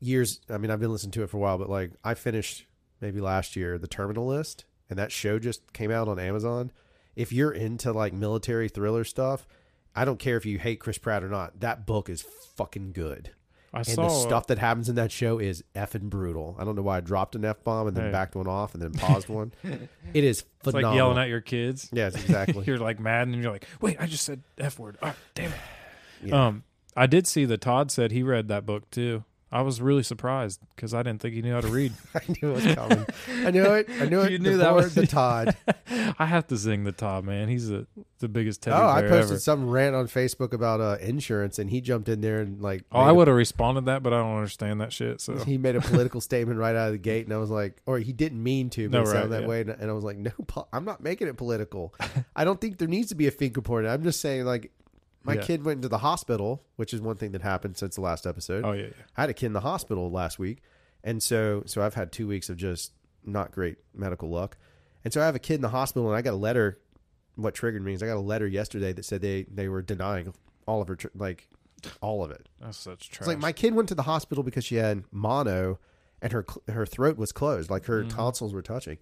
years. 0.00 0.40
I 0.48 0.58
mean, 0.58 0.70
I've 0.70 0.80
been 0.80 0.92
listening 0.92 1.12
to 1.12 1.22
it 1.22 1.30
for 1.30 1.36
a 1.36 1.40
while, 1.40 1.58
but 1.58 1.68
like 1.68 1.92
I 2.04 2.14
finished 2.14 2.66
maybe 3.00 3.20
last 3.20 3.56
year 3.56 3.76
the 3.78 3.88
Terminal 3.88 4.26
List, 4.26 4.64
and 4.88 4.98
that 4.98 5.12
show 5.12 5.38
just 5.38 5.72
came 5.72 5.90
out 5.90 6.08
on 6.08 6.18
Amazon. 6.18 6.70
If 7.14 7.32
you're 7.32 7.52
into 7.52 7.92
like 7.92 8.12
military 8.12 8.68
thriller 8.68 9.04
stuff, 9.04 9.46
I 9.94 10.04
don't 10.04 10.18
care 10.18 10.36
if 10.36 10.46
you 10.46 10.58
hate 10.58 10.80
Chris 10.80 10.98
Pratt 10.98 11.24
or 11.24 11.28
not. 11.28 11.60
That 11.60 11.86
book 11.86 12.08
is 12.08 12.22
fucking 12.22 12.92
good. 12.92 13.30
I 13.76 13.80
And 13.80 13.86
saw 13.88 14.08
the 14.08 14.14
stuff 14.14 14.46
that 14.48 14.58
happens 14.58 14.88
in 14.88 14.94
that 14.96 15.12
show 15.12 15.38
is 15.38 15.62
effing 15.74 16.04
brutal. 16.10 16.56
I 16.58 16.64
don't 16.64 16.74
know 16.76 16.82
why 16.82 16.96
I 16.96 17.00
dropped 17.00 17.34
an 17.36 17.44
F 17.44 17.62
bomb 17.62 17.86
and 17.88 17.96
then 17.96 18.06
Hey. 18.06 18.12
backed 18.12 18.34
one 18.34 18.46
off 18.48 18.74
and 18.74 18.82
then 18.82 18.92
paused 19.00 19.28
one. 19.28 19.52
It 19.62 20.24
is 20.24 20.40
It's 20.40 20.44
phenomenal. 20.62 20.90
like 20.90 20.96
yelling 20.96 21.18
at 21.18 21.28
your 21.28 21.40
kids. 21.42 21.88
Yes, 21.92 22.14
exactly. 22.24 22.64
you're 22.66 22.78
like 22.78 22.98
mad, 22.98 23.28
and 23.28 23.42
you're 23.42 23.52
like, 23.52 23.66
"Wait, 23.80 23.96
I 24.00 24.06
just 24.06 24.24
said 24.24 24.42
f 24.58 24.78
word. 24.78 24.96
Oh, 25.02 25.14
damn 25.34 25.52
it." 25.52 25.58
Yeah. 26.24 26.46
Um, 26.46 26.62
I 26.96 27.06
did 27.06 27.26
see 27.26 27.44
that 27.44 27.60
Todd 27.60 27.90
said 27.90 28.10
he 28.10 28.22
read 28.22 28.48
that 28.48 28.64
book 28.64 28.90
too. 28.90 29.24
I 29.56 29.62
was 29.62 29.80
really 29.80 30.02
surprised 30.02 30.60
because 30.74 30.92
I 30.92 31.02
didn't 31.02 31.22
think 31.22 31.34
he 31.34 31.40
knew 31.42 31.52
how 31.54 31.62
to 31.62 31.68
read. 31.68 31.92
I 32.14 32.20
knew 32.28 32.50
it 32.50 32.64
was 32.64 32.74
coming. 32.74 33.06
I 33.44 33.50
knew 33.50 33.64
it. 33.64 33.88
I 34.00 34.04
knew 34.06 34.20
it. 34.22 34.32
You 34.32 34.38
the 34.38 34.50
knew 34.50 34.56
that 34.58 34.70
board, 34.70 34.84
was- 34.84 34.94
the 34.94 35.06
Todd. 35.06 35.56
I 36.18 36.26
have 36.26 36.46
to 36.48 36.58
sing 36.58 36.84
the 36.84 36.92
Todd 36.92 37.24
man. 37.24 37.48
He's 37.48 37.68
the 37.68 37.86
the 38.18 38.28
biggest 38.28 38.62
teddy 38.62 38.76
Oh, 38.76 38.86
I 38.86 39.02
posted 39.02 39.32
ever. 39.32 39.38
some 39.38 39.68
rant 39.68 39.94
on 39.94 40.06
Facebook 40.08 40.52
about 40.52 40.80
uh, 40.80 40.96
insurance, 41.00 41.58
and 41.58 41.68
he 41.70 41.80
jumped 41.80 42.08
in 42.08 42.20
there 42.20 42.40
and 42.40 42.60
like. 42.60 42.84
Oh, 42.92 43.00
I 43.00 43.12
would 43.12 43.28
have 43.28 43.36
responded 43.36 43.86
that, 43.86 44.02
but 44.02 44.12
I 44.12 44.18
don't 44.18 44.36
understand 44.36 44.80
that 44.80 44.92
shit. 44.92 45.20
So 45.20 45.36
He 45.38 45.58
made 45.58 45.76
a 45.76 45.80
political 45.80 46.20
statement 46.20 46.58
right 46.58 46.74
out 46.76 46.88
of 46.88 46.92
the 46.92 46.98
gate, 46.98 47.24
and 47.26 47.34
I 47.34 47.38
was 47.38 47.50
like, 47.50 47.80
or 47.86 47.98
he 47.98 48.12
didn't 48.12 48.42
mean 48.42 48.68
to, 48.70 48.88
but 48.88 48.96
No, 48.98 49.02
it 49.02 49.06
sounded 49.06 49.20
right, 49.22 49.30
that 49.30 49.42
yeah. 49.42 49.48
way, 49.48 49.60
and 49.62 49.70
and 49.70 49.90
I 49.90 49.92
was 49.94 50.04
like, 50.04 50.18
no, 50.18 50.30
I'm 50.72 50.84
not 50.84 51.02
making 51.02 51.28
it 51.28 51.36
political. 51.36 51.94
I 52.34 52.44
don't 52.44 52.60
think 52.60 52.78
there 52.78 52.88
needs 52.88 53.08
to 53.08 53.14
be 53.14 53.26
a 53.26 53.30
finger 53.30 53.60
pointing. 53.62 53.90
I'm 53.90 54.02
just 54.02 54.20
saying, 54.20 54.44
like, 54.44 54.70
my 55.26 55.34
Yeah. 55.34 55.42
kid 55.42 55.64
went 55.64 55.78
into 55.78 55.88
the 55.88 55.98
hospital, 55.98 56.64
which 56.76 56.94
is 56.94 57.00
one 57.00 57.16
thing 57.16 57.32
that 57.32 57.42
happened 57.42 57.76
since 57.76 57.96
the 57.96 58.00
last 58.00 58.26
episode. 58.26 58.64
oh 58.64 58.72
yeah, 58.72 58.84
yeah. 58.84 58.90
I 59.16 59.22
had 59.22 59.30
a 59.30 59.34
kid 59.34 59.46
in 59.46 59.52
the 59.52 59.60
hospital 59.60 60.10
last 60.10 60.38
week, 60.38 60.62
and 61.02 61.22
so 61.22 61.62
so 61.66 61.82
I've 61.82 61.94
had 61.94 62.12
two 62.12 62.26
weeks 62.28 62.48
of 62.48 62.56
just 62.56 62.92
not 63.24 63.50
great 63.50 63.78
medical 63.92 64.30
luck, 64.30 64.56
and 65.04 65.12
so 65.12 65.20
I 65.20 65.26
have 65.26 65.34
a 65.34 65.40
kid 65.40 65.56
in 65.56 65.60
the 65.62 65.70
hospital, 65.70 66.08
and 66.08 66.16
I 66.16 66.22
got 66.22 66.34
a 66.34 66.36
letter. 66.36 66.78
What 67.34 67.54
triggered 67.54 67.82
me 67.82 67.92
is 67.92 68.02
I 68.02 68.06
got 68.06 68.16
a 68.16 68.20
letter 68.20 68.46
yesterday 68.46 68.92
that 68.92 69.04
said 69.04 69.20
they 69.20 69.42
they 69.44 69.68
were 69.68 69.82
denying 69.82 70.32
all 70.66 70.80
of 70.80 70.88
her 70.88 70.96
tr- 70.96 71.08
like 71.14 71.48
all 72.00 72.24
of 72.24 72.30
it. 72.30 72.48
That's 72.60 72.78
such 72.78 73.10
trash. 73.10 73.20
It's 73.20 73.28
like 73.28 73.38
my 73.38 73.52
kid 73.52 73.74
went 73.74 73.88
to 73.88 73.94
the 73.94 74.02
hospital 74.02 74.44
because 74.44 74.64
she 74.64 74.76
had 74.76 75.04
mono, 75.10 75.78
and 76.22 76.32
her 76.32 76.44
cl- 76.48 76.62
her 76.74 76.86
throat 76.86 77.18
was 77.18 77.32
closed, 77.32 77.70
like 77.70 77.86
her 77.86 78.00
mm-hmm. 78.00 78.16
tonsils 78.16 78.54
were 78.54 78.62
touching. 78.62 78.98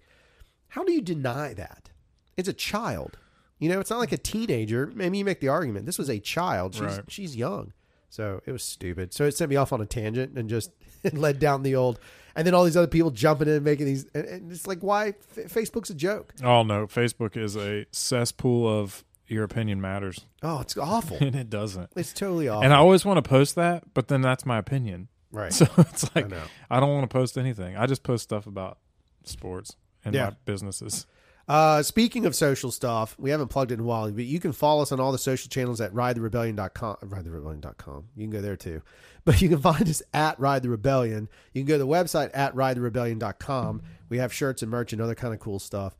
How 0.69 0.83
do 0.83 0.91
you 0.91 1.01
deny 1.01 1.53
that? 1.53 1.89
It's 2.35 2.49
a 2.49 2.53
child. 2.53 3.17
You 3.59 3.69
know, 3.69 3.79
it's 3.79 3.89
not 3.89 3.99
like 3.99 4.11
a 4.11 4.17
teenager. 4.17 4.91
Maybe 4.93 5.17
you 5.17 5.25
make 5.25 5.39
the 5.39 5.47
argument. 5.49 5.85
This 5.85 5.97
was 5.97 6.09
a 6.09 6.19
child. 6.19 6.73
She's 6.75 6.81
Right. 6.83 7.01
she's 7.07 7.35
young. 7.35 7.73
So 8.09 8.41
it 8.45 8.51
was 8.51 8.63
stupid. 8.63 9.13
So 9.13 9.25
it 9.25 9.35
sent 9.35 9.49
me 9.49 9.55
off 9.55 9.73
on 9.73 9.81
a 9.81 9.85
tangent 9.85 10.37
and 10.37 10.49
just 10.49 10.71
led 11.13 11.39
down 11.39 11.63
the 11.63 11.75
old. 11.75 11.99
And 12.35 12.45
then 12.45 12.53
all 12.53 12.65
these 12.65 12.75
other 12.77 12.87
people 12.87 13.11
jumping 13.11 13.47
in 13.47 13.55
and 13.55 13.63
making 13.65 13.85
these. 13.85 14.05
And, 14.13 14.25
and 14.25 14.51
it's 14.51 14.67
like, 14.67 14.79
why? 14.81 15.09
F- 15.37 15.51
Facebook's 15.53 15.89
a 15.89 15.95
joke. 15.95 16.33
oh 16.43 16.63
no, 16.63 16.85
Facebook 16.87 17.37
is 17.37 17.55
a 17.55 17.85
cesspool 17.91 18.67
of 18.67 19.03
your 19.27 19.43
opinion 19.43 19.81
matters, 19.81 20.25
Oh, 20.43 20.59
it's 20.59 20.77
awful. 20.77 21.17
and 21.19 21.35
it 21.35 21.49
doesn't. 21.49 21.89
it's 21.95 22.13
totally 22.13 22.47
awful. 22.47 22.63
And 22.63 22.73
I 22.73 22.77
always 22.77 23.03
want 23.05 23.23
to 23.23 23.27
post 23.27 23.55
that, 23.55 23.91
but 23.95 24.07
then 24.07 24.21
that's 24.21 24.45
my 24.45 24.57
opinion. 24.59 25.07
right. 25.31 25.51
So 25.53 25.65
it's 25.77 26.13
like 26.15 26.27
know. 26.29 26.43
I, 26.69 26.79
don't 26.79 26.93
want 26.93 27.09
to 27.09 27.13
post 27.13 27.35
anything. 27.37 27.75
I 27.75 27.85
just 27.87 28.03
post 28.03 28.23
stuff 28.23 28.45
about 28.47 28.77
sports 29.23 29.75
and 30.03 30.13
Yeah. 30.13 30.25
my 30.25 30.35
businesses. 30.45 31.07
Uh, 31.47 31.83
speaking 31.83 32.25
of 32.25 32.35
social 32.35 32.71
stuff, 32.71 33.15
we 33.19 33.29
haven't 33.29 33.49
plugged 33.49 33.71
it 33.71 33.75
in 33.75 33.81
a 33.81 33.83
while, 33.83 34.09
but 34.11 34.25
you 34.25 34.39
can 34.39 34.51
follow 34.51 34.81
us 34.81 34.91
on 34.91 34.99
all 34.99 35.11
the 35.11 35.17
social 35.17 35.47
channels 35.47 35.79
at 35.79 35.93
ridetherebellion.com. 35.93 36.97
Ridetherebellion.com. 37.03 38.05
You 38.15 38.23
can 38.23 38.31
go 38.31 38.41
there 38.41 38.55
too. 38.55 38.81
But 39.25 39.41
you 39.41 39.49
can 39.49 39.59
find 39.59 39.87
us 39.89 40.03
at 40.13 40.39
Ride 40.39 40.61
the 40.61 40.69
Rebellion. 40.69 41.27
You 41.53 41.61
can 41.61 41.67
go 41.67 41.75
to 41.75 41.83
the 41.83 41.87
website 41.87 42.29
at 42.35 42.55
ridetherebellion.com. 42.55 43.81
We 44.07 44.19
have 44.19 44.31
shirts 44.31 44.61
and 44.61 44.71
merch 44.71 44.93
and 44.93 45.01
other 45.01 45.15
kind 45.15 45.33
of 45.33 45.39
cool 45.39 45.59
stuff. 45.59 45.97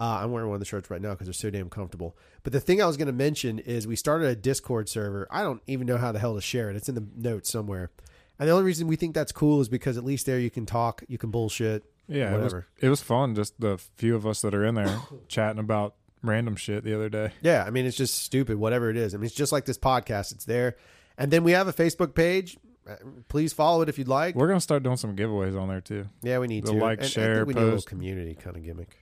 Uh, 0.00 0.20
I'm 0.22 0.30
wearing 0.30 0.48
one 0.48 0.54
of 0.54 0.60
the 0.60 0.66
shirts 0.66 0.88
right 0.90 1.00
now 1.00 1.10
because 1.10 1.26
they're 1.26 1.34
so 1.34 1.50
damn 1.50 1.70
comfortable. 1.70 2.16
But 2.44 2.52
the 2.52 2.60
thing 2.60 2.80
I 2.80 2.86
was 2.86 2.96
going 2.96 3.06
to 3.06 3.12
mention 3.12 3.58
is 3.58 3.88
we 3.88 3.96
started 3.96 4.28
a 4.28 4.36
Discord 4.36 4.88
server. 4.88 5.26
I 5.28 5.42
don't 5.42 5.60
even 5.66 5.88
know 5.88 5.96
how 5.96 6.12
the 6.12 6.20
hell 6.20 6.36
to 6.36 6.40
share 6.40 6.70
it. 6.70 6.76
It's 6.76 6.88
in 6.88 6.94
the 6.94 7.04
notes 7.16 7.50
somewhere. 7.50 7.90
And 8.38 8.48
the 8.48 8.52
only 8.52 8.64
reason 8.64 8.86
we 8.86 8.94
think 8.94 9.14
that's 9.14 9.32
cool 9.32 9.60
is 9.60 9.68
because 9.68 9.98
at 9.98 10.04
least 10.04 10.26
there 10.26 10.38
you 10.38 10.50
can 10.50 10.66
talk, 10.66 11.02
you 11.08 11.18
can 11.18 11.32
bullshit. 11.32 11.84
Yeah, 12.08 12.30
it 12.34 12.36
was, 12.36 12.52
Whatever. 12.54 12.66
it 12.80 12.88
was 12.88 13.02
fun. 13.02 13.34
Just 13.34 13.60
the 13.60 13.78
few 13.96 14.16
of 14.16 14.26
us 14.26 14.40
that 14.42 14.54
are 14.54 14.64
in 14.64 14.74
there 14.74 14.98
chatting 15.28 15.60
about 15.60 15.94
random 16.22 16.56
shit 16.56 16.82
the 16.84 16.94
other 16.94 17.08
day. 17.08 17.32
Yeah, 17.42 17.64
I 17.66 17.70
mean 17.70 17.84
it's 17.86 17.96
just 17.96 18.14
stupid, 18.18 18.56
whatever 18.56 18.88
it 18.90 18.96
is. 18.96 19.14
I 19.14 19.18
mean 19.18 19.26
it's 19.26 19.34
just 19.34 19.52
like 19.52 19.64
this 19.66 19.78
podcast. 19.78 20.32
It's 20.32 20.44
there, 20.46 20.76
and 21.18 21.30
then 21.30 21.44
we 21.44 21.52
have 21.52 21.68
a 21.68 21.72
Facebook 21.72 22.14
page. 22.14 22.56
Uh, 22.88 22.96
Please 23.28 23.52
follow 23.52 23.82
it 23.82 23.88
if 23.90 23.98
you'd 23.98 24.08
like. 24.08 24.34
We're 24.34 24.48
gonna 24.48 24.60
start 24.60 24.82
doing 24.82 24.96
some 24.96 25.14
giveaways 25.14 25.60
on 25.60 25.68
there 25.68 25.82
too. 25.82 26.06
yeah, 26.22 26.38
we 26.38 26.46
need 26.46 26.64
the 26.64 26.72
to 26.72 26.78
like, 26.78 27.00
And 27.00 27.08
share, 27.08 27.34
think 27.36 27.48
we 27.48 27.54
need 27.54 27.60
a 27.60 27.64
little 27.64 27.76
post. 27.76 27.88
community 27.88 28.34
kind 28.34 28.56
of 28.56 28.64
gimmick. 28.64 28.96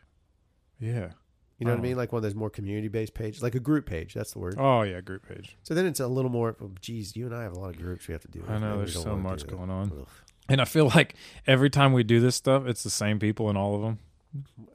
Yeah. 0.80 1.10
You 1.58 1.64
know 1.64 1.72
what 1.72 1.76
I 1.76 1.80
Oh. 1.80 1.82
mean? 1.84 1.96
Like 1.96 2.12
one 2.12 2.18
of 2.18 2.22
those 2.24 2.34
more 2.34 2.50
community 2.50 2.88
based 2.88 3.14
pages, 3.14 3.42
like 3.42 3.54
a 3.54 3.60
group 3.60 3.86
page. 3.86 4.12
That's 4.12 4.32
the 4.32 4.40
word. 4.40 4.56
Oh 4.58 4.82
yeah, 4.82 5.00
group 5.00 5.26
page. 5.26 5.56
So 5.62 5.72
then 5.74 5.86
it's 5.86 6.00
a 6.00 6.06
little 6.08 6.30
more. 6.30 6.56
oh, 6.60 6.72
Geez, 6.82 7.16
you 7.16 7.24
and 7.26 7.34
I 7.34 7.44
have 7.44 7.52
a 7.52 7.58
lot 7.58 7.70
of 7.70 7.78
groups 7.78 8.08
we 8.08 8.12
have 8.12 8.20
to 8.22 8.28
do. 8.28 8.44
I 8.48 8.58
know 8.58 8.72
We 8.72 8.78
there's 8.78 9.00
so 9.02 9.16
much 9.16 9.46
going 9.46 9.70
on. 9.70 9.90
Ugh. 9.98 10.08
And 10.48 10.60
I 10.60 10.64
feel 10.64 10.86
like 10.94 11.14
every 11.46 11.70
time 11.70 11.92
we 11.92 12.02
do 12.04 12.20
this 12.20 12.36
stuff, 12.36 12.66
it's 12.66 12.82
the 12.84 12.90
same 12.90 13.18
people 13.18 13.50
in 13.50 13.56
all 13.56 13.74
of 13.74 13.82
them. 13.82 13.98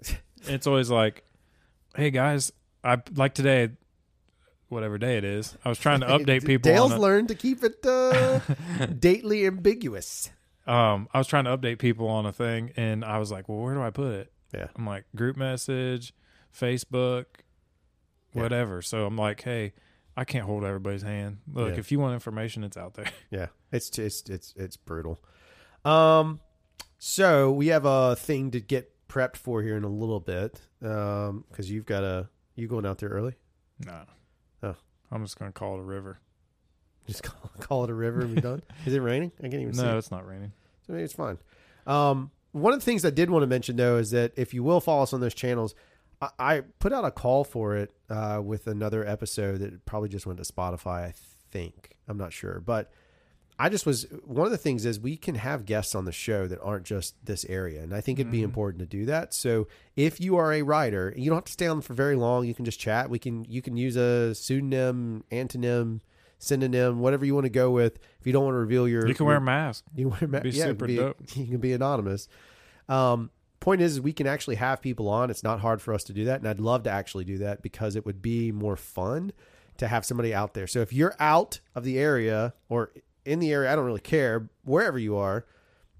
It's 0.45 0.65
always 0.65 0.89
like, 0.89 1.23
"Hey 1.95 2.09
guys, 2.09 2.51
I 2.83 2.97
like 3.15 3.35
today, 3.35 3.69
whatever 4.69 4.97
day 4.97 5.17
it 5.17 5.23
is. 5.23 5.55
I 5.63 5.69
was 5.69 5.77
trying 5.77 5.99
to 5.99 6.07
update 6.17 6.45
people. 6.47 6.71
Dale's 6.71 6.91
a- 6.93 6.97
learned 6.97 7.27
to 7.27 7.35
keep 7.35 7.63
it 7.63 7.75
uh, 7.85 8.39
dately 8.79 9.45
ambiguous. 9.45 10.31
um, 10.65 11.07
I 11.13 11.19
was 11.19 11.27
trying 11.27 11.43
to 11.45 11.55
update 11.55 11.77
people 11.77 12.07
on 12.07 12.25
a 12.25 12.33
thing, 12.33 12.71
and 12.75 13.05
I 13.05 13.19
was 13.19 13.31
like, 13.31 13.47
"Well, 13.49 13.59
where 13.59 13.75
do 13.75 13.81
I 13.83 13.91
put 13.91 14.13
it?" 14.13 14.31
Yeah. 14.51 14.67
I'm 14.75 14.85
like, 14.87 15.05
group 15.15 15.37
message, 15.37 16.11
Facebook, 16.51 17.25
Yeah. 18.33 18.41
whatever. 18.41 18.81
So 18.81 19.05
I'm 19.05 19.15
like, 19.17 19.43
"Hey, 19.43 19.73
I 20.17 20.23
can't 20.25 20.45
hold 20.45 20.63
everybody's 20.63 21.03
hand. 21.03 21.37
Look, 21.53 21.73
Yeah. 21.73 21.79
if 21.79 21.91
you 21.91 21.99
want 21.99 22.15
information, 22.15 22.63
it's 22.63 22.77
out 22.77 22.95
there." 22.95 23.11
Yeah, 23.29 23.47
it's 23.71 23.97
it's 23.99 24.27
it's 24.27 24.55
it's 24.57 24.75
brutal. 24.75 25.19
Um, 25.85 26.39
so 26.97 27.51
we 27.51 27.67
have 27.67 27.85
a 27.85 28.15
thing 28.15 28.51
to 28.51 28.59
get 28.59 28.91
prepped 29.07 29.37
for 29.37 29.61
here 29.61 29.75
in 29.75 29.83
a 29.83 29.89
little 29.89 30.19
bit. 30.19 30.61
Um, 30.83 31.45
because 31.49 31.69
you've 31.69 31.85
got 31.85 32.03
a 32.03 32.29
you 32.55 32.67
going 32.67 32.85
out 32.85 32.99
there 32.99 33.09
early. 33.09 33.33
no. 33.85 34.03
Oh. 34.63 34.75
I'm 35.11 35.23
just 35.23 35.37
gonna 35.37 35.51
call 35.51 35.75
it 35.75 35.79
a 35.79 35.83
river. 35.83 36.19
Just 37.07 37.23
call, 37.23 37.51
call 37.59 37.83
it 37.83 37.89
a 37.89 37.93
river 37.93 38.21
and 38.21 38.35
be 38.35 38.41
done. 38.41 38.61
Is 38.85 38.93
it 38.93 38.99
raining? 38.99 39.31
I 39.39 39.43
can't 39.43 39.55
even 39.55 39.73
see. 39.73 39.83
No, 39.83 39.95
it. 39.95 39.97
it's 39.97 40.11
not 40.11 40.27
raining. 40.27 40.53
So 40.85 40.93
maybe 40.93 41.03
it's 41.03 41.13
fine. 41.13 41.37
Um, 41.85 42.31
one 42.51 42.73
of 42.73 42.79
the 42.79 42.85
things 42.85 43.03
I 43.05 43.09
did 43.09 43.29
want 43.29 43.43
to 43.43 43.47
mention 43.47 43.75
though 43.75 43.97
is 43.97 44.11
that 44.11 44.33
if 44.35 44.53
you 44.53 44.63
will 44.63 44.79
follow 44.79 45.03
us 45.03 45.13
on 45.13 45.19
those 45.19 45.33
channels, 45.33 45.75
I, 46.21 46.29
I 46.39 46.61
put 46.79 46.93
out 46.93 47.03
a 47.03 47.11
call 47.11 47.43
for 47.43 47.75
it 47.75 47.91
uh, 48.09 48.41
with 48.43 48.67
another 48.67 49.05
episode 49.05 49.59
that 49.59 49.85
probably 49.85 50.09
just 50.09 50.25
went 50.25 50.41
to 50.41 50.53
Spotify. 50.53 51.07
I 51.07 51.13
think 51.51 51.97
I'm 52.07 52.17
not 52.17 52.31
sure, 52.33 52.61
but 52.65 52.91
I 53.61 53.69
just 53.69 53.85
was 53.85 54.07
one 54.25 54.47
of 54.47 54.51
the 54.51 54.57
things 54.57 54.87
is 54.87 54.99
we 54.99 55.15
can 55.15 55.35
have 55.35 55.67
guests 55.67 55.93
on 55.93 56.05
the 56.05 56.11
show 56.11 56.47
that 56.47 56.59
aren't 56.63 56.83
just 56.83 57.13
this 57.23 57.45
area, 57.45 57.83
and 57.83 57.93
I 57.93 58.01
think 58.01 58.17
it'd 58.17 58.31
be 58.31 58.41
important 58.41 58.79
to 58.79 58.87
do 58.87 59.05
that. 59.05 59.35
So 59.35 59.67
if 59.95 60.19
you 60.19 60.35
are 60.37 60.51
a 60.51 60.63
writer, 60.63 61.13
you 61.15 61.29
don't 61.29 61.37
have 61.37 61.45
to 61.45 61.51
stay 61.51 61.67
on 61.67 61.81
for 61.81 61.93
very 61.93 62.15
long. 62.15 62.47
You 62.47 62.55
can 62.55 62.65
just 62.65 62.79
chat. 62.79 63.11
We 63.11 63.19
can 63.19 63.45
you 63.45 63.61
can 63.61 63.77
use 63.77 63.95
a 63.95 64.33
pseudonym, 64.33 65.25
antonym, 65.31 65.99
synonym, 66.39 67.01
whatever 67.01 67.23
you 67.23 67.35
want 67.35 67.45
to 67.45 67.51
go 67.51 67.69
with. 67.69 67.99
If 68.19 68.25
you 68.25 68.33
don't 68.33 68.45
want 68.45 68.55
to 68.55 68.59
reveal 68.59 68.87
your, 68.87 69.07
You 69.07 69.13
can 69.13 69.27
wear 69.27 69.37
a 69.37 69.41
mask. 69.41 69.85
you 69.95 70.09
wear 70.09 70.27
ma- 70.27 70.39
Be 70.39 70.49
yeah, 70.49 70.65
super 70.65 70.87
be, 70.87 70.95
dope. 70.95 71.17
You 71.35 71.45
can 71.45 71.59
be 71.59 71.73
anonymous. 71.73 72.27
Um, 72.89 73.29
point 73.59 73.81
is, 73.81 73.93
is, 73.93 74.01
we 74.01 74.11
can 74.11 74.25
actually 74.25 74.55
have 74.55 74.81
people 74.81 75.07
on. 75.07 75.29
It's 75.29 75.43
not 75.43 75.59
hard 75.59 75.83
for 75.83 75.93
us 75.93 76.03
to 76.05 76.13
do 76.13 76.25
that, 76.25 76.39
and 76.39 76.47
I'd 76.49 76.59
love 76.59 76.81
to 76.83 76.89
actually 76.89 77.25
do 77.25 77.37
that 77.37 77.61
because 77.61 77.95
it 77.95 78.07
would 78.07 78.23
be 78.23 78.51
more 78.51 78.75
fun 78.75 79.33
to 79.77 79.87
have 79.87 80.03
somebody 80.03 80.33
out 80.33 80.55
there. 80.55 80.65
So 80.65 80.81
if 80.81 80.91
you're 80.91 81.15
out 81.19 81.59
of 81.75 81.83
the 81.83 81.99
area 81.99 82.53
or 82.69 82.91
in 83.25 83.39
the 83.39 83.51
area, 83.51 83.71
I 83.71 83.75
don't 83.75 83.85
really 83.85 83.99
care 84.01 84.49
wherever 84.63 84.97
you 84.99 85.15
are. 85.17 85.45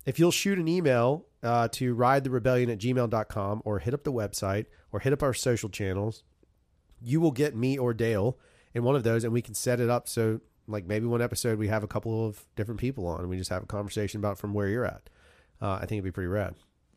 If 0.06 0.18
you'll 0.20 0.32
shoot 0.32 0.58
an 0.58 0.68
email 0.68 1.26
uh, 1.44 1.68
to 1.74 1.94
ridetherebellion 1.96 2.70
at 2.72 2.80
gmail.com 2.80 3.62
or 3.66 3.80
hit 3.80 3.94
up 3.94 4.04
the 4.04 4.12
website 4.12 4.66
or 4.92 5.00
hit 5.00 5.14
up 5.14 5.22
our 5.24 5.34
social 5.34 5.70
channels, 5.70 6.24
you 7.02 7.20
will 7.22 7.32
get 7.32 7.56
me 7.56 7.78
or 7.78 7.94
Dale 7.94 8.38
in 8.74 8.84
one 8.84 8.96
of 8.96 9.04
those, 9.04 9.24
and 9.24 9.34
we 9.34 9.42
can 9.42 9.54
set 9.54 9.80
it 9.80 9.90
up 9.90 10.08
so, 10.08 10.40
like 10.68 10.86
maybe 10.86 11.06
one 11.06 11.22
episode 11.22 11.58
we 11.60 11.68
have 11.68 11.84
a 11.84 11.88
couple 11.88 12.26
of 12.28 12.46
different 12.56 12.80
people 12.80 13.06
on, 13.08 13.20
and 13.22 13.30
we 13.30 13.38
just 13.38 13.50
have 13.50 13.64
a 13.64 13.68
conversation 13.68 14.20
about 14.20 14.38
from 14.38 14.54
where 14.54 14.68
you're 14.68 14.86
at. 14.86 15.10
uh, 15.62 15.74
I 15.74 15.80
think 15.82 15.94
it'd 15.94 16.04
be 16.06 16.12
pretty 16.12 16.28
rad. 16.28 16.56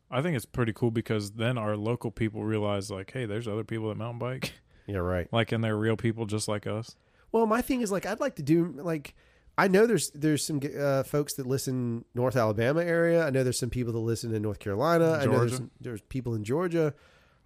I 0.09 0.21
think 0.21 0.35
it's 0.35 0.45
pretty 0.45 0.71
cool 0.73 0.91
because 0.91 1.31
then 1.31 1.57
our 1.57 1.75
local 1.75 2.11
people 2.11 2.43
realize 2.45 2.89
like, 2.91 3.11
hey, 3.11 3.25
there's 3.25 3.47
other 3.47 3.63
people 3.63 3.89
that 3.89 3.97
mountain 3.97 4.19
bike, 4.19 4.53
Yeah, 4.87 4.97
right. 4.97 5.27
like, 5.33 5.51
and 5.51 5.63
they're 5.63 5.75
real 5.75 5.97
people 5.97 6.25
just 6.27 6.47
like 6.47 6.65
us. 6.67 6.95
Well, 7.31 7.45
my 7.47 7.61
thing 7.61 7.81
is 7.81 7.91
like 7.91 8.05
I'd 8.05 8.19
like 8.19 8.35
to 8.35 8.43
do 8.43 8.73
like 8.77 9.15
I 9.57 9.67
know 9.69 9.85
there's 9.87 10.09
there's 10.11 10.45
some 10.45 10.59
uh, 10.79 11.03
folks 11.03 11.33
that 11.35 11.45
listen 11.45 12.03
North 12.13 12.35
Alabama 12.35 12.81
area. 12.81 13.25
I 13.25 13.29
know 13.29 13.43
there's 13.43 13.59
some 13.59 13.69
people 13.69 13.93
that 13.93 13.99
listen 13.99 14.33
in 14.35 14.41
North 14.41 14.59
Carolina. 14.59 15.13
I 15.21 15.25
know 15.25 15.45
there's, 15.45 15.61
there's 15.79 16.01
people 16.01 16.33
in 16.35 16.43
Georgia. 16.43 16.93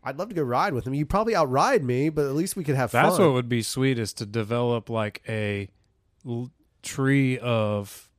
I'd 0.04 0.18
love 0.18 0.30
to 0.30 0.36
go 0.36 0.42
ride 0.44 0.74
with 0.74 0.86
them. 0.86 0.94
You 0.94 1.06
probably 1.06 1.36
outride 1.36 1.84
me, 1.84 2.10
but 2.10 2.26
at 2.26 2.34
least 2.34 2.56
we 2.56 2.64
could 2.64 2.76
have 2.76 2.92
fun. 2.92 3.04
That's 3.04 3.18
fun. 3.18 3.28
what 3.28 3.34
would 3.34 3.50
be 3.50 3.62
sweet 3.62 4.00
is 4.00 4.14
to 4.14 4.26
develop 4.26 4.90
like 4.90 5.22
a 5.28 5.70
l- 6.26 6.50
tree 6.82 7.38
of 7.38 8.10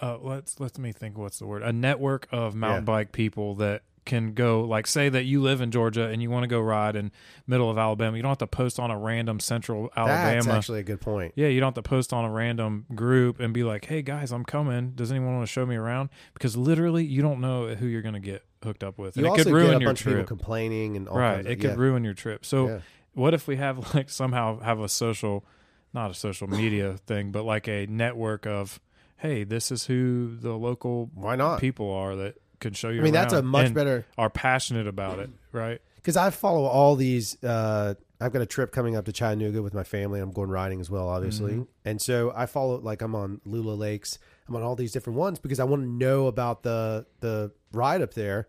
uh 0.00 0.16
let's 0.20 0.60
let 0.60 0.78
me 0.78 0.92
think 0.92 1.18
what's 1.18 1.38
the 1.40 1.46
word 1.46 1.62
a 1.62 1.72
network 1.72 2.28
of 2.30 2.54
mountain 2.54 2.82
Yeah. 2.82 2.86
bike 2.86 3.12
people 3.12 3.54
that 3.56 3.82
can 4.06 4.32
go 4.32 4.62
like 4.62 4.86
say 4.86 5.08
that 5.10 5.24
you 5.24 5.42
live 5.42 5.60
in 5.60 5.70
Georgia 5.70 6.04
and 6.06 6.22
you 6.22 6.30
want 6.30 6.44
to 6.44 6.48
go 6.48 6.58
ride 6.60 6.96
in 6.96 7.10
middle 7.46 7.68
of 7.70 7.76
Alabama 7.76 8.16
you 8.16 8.22
don't 8.22 8.30
have 8.30 8.38
to 8.38 8.46
post 8.46 8.78
on 8.80 8.90
a 8.90 8.98
random 8.98 9.38
central 9.40 9.90
Alabama. 9.96 10.34
That's 10.36 10.46
actually 10.46 10.80
a 10.80 10.84
good 10.84 11.00
point. 11.02 11.32
yeah 11.36 11.48
you 11.48 11.60
don't 11.60 11.68
have 11.76 11.82
to 11.84 11.88
post 11.88 12.12
on 12.12 12.24
a 12.24 12.30
random 12.30 12.86
group 12.94 13.40
and 13.40 13.52
be 13.52 13.64
like 13.64 13.84
hey 13.86 14.00
guys 14.02 14.32
I'm 14.32 14.44
coming 14.44 14.92
does 14.92 15.10
anyone 15.10 15.34
want 15.34 15.46
to 15.46 15.52
show 15.52 15.66
me 15.66 15.76
around 15.76 16.08
because 16.34 16.56
literally 16.56 17.04
you 17.04 17.20
don't 17.20 17.40
know 17.40 17.74
who 17.74 17.86
you're 17.86 18.00
going 18.02 18.14
to 18.14 18.20
get 18.20 18.44
hooked 18.62 18.82
up 18.84 18.96
with 18.96 19.16
You 19.16 19.26
and 19.26 19.36
it 19.38 19.44
could 19.44 19.52
ruin 19.52 19.80
your 19.80 19.90
bunch 19.90 20.00
of 20.00 20.04
people 20.06 20.14
trip 20.18 20.26
complaining 20.28 20.96
and 20.96 21.08
all 21.08 21.18
right 21.18 21.44
it 21.44 21.56
could 21.56 21.76
ruin 21.76 22.02
your 22.04 22.14
trip 22.14 22.44
so 22.46 22.68
Yeah. 22.68 22.78
what 23.12 23.34
if 23.34 23.46
we 23.48 23.56
have 23.56 23.76
like 23.94 24.08
somehow 24.08 24.60
have 24.60 24.80
a 24.80 24.88
social 24.88 25.44
not 25.92 26.10
a 26.10 26.14
social 26.14 26.46
media 26.46 26.96
thing 27.06 27.32
but 27.32 27.44
like 27.44 27.66
a 27.68 27.86
network 27.86 28.46
of 28.46 28.78
hey 29.18 29.42
this 29.44 29.72
is 29.72 29.86
who 29.86 30.36
the 30.40 30.52
local 30.52 31.10
Why 31.14 31.36
not? 31.36 31.60
people 31.60 31.90
are 31.90 32.14
that 32.16 32.36
can 32.60 32.72
show 32.72 32.88
you 32.90 33.00
I 33.00 33.04
mean, 33.04 33.12
that's 33.12 33.32
a 33.32 33.42
much 33.42 33.72
better 33.74 34.06
are 34.18 34.30
passionate 34.30 34.86
about 34.86 35.18
it 35.18 35.30
right 35.52 35.80
because 35.96 36.16
I 36.16 36.30
follow 36.30 36.64
all 36.64 36.96
these. 36.96 37.42
Uh, 37.42 37.94
I've 38.20 38.32
got 38.32 38.40
a 38.40 38.46
trip 38.46 38.72
coming 38.72 38.96
up 38.96 39.04
to 39.06 39.12
Chattanooga 39.12 39.60
with 39.62 39.74
my 39.74 39.82
family. 39.84 40.20
I'm 40.20 40.30
going 40.30 40.48
riding 40.48 40.80
as 40.80 40.88
well, 40.88 41.08
obviously, 41.08 41.52
Mm-hmm. 41.52 41.62
and 41.84 42.00
so 42.00 42.32
I 42.34 42.46
follow. 42.46 42.78
Like 42.78 43.02
I'm 43.02 43.14
on 43.14 43.40
Lula 43.44 43.72
Lakes. 43.72 44.18
I'm 44.48 44.56
on 44.56 44.62
all 44.62 44.76
these 44.76 44.92
different 44.92 45.18
ones 45.18 45.38
because 45.38 45.58
I 45.60 45.64
want 45.64 45.82
to 45.82 45.88
know 45.88 46.26
about 46.28 46.62
the 46.62 47.04
the 47.20 47.52
ride 47.72 48.00
up 48.02 48.14
there. 48.14 48.48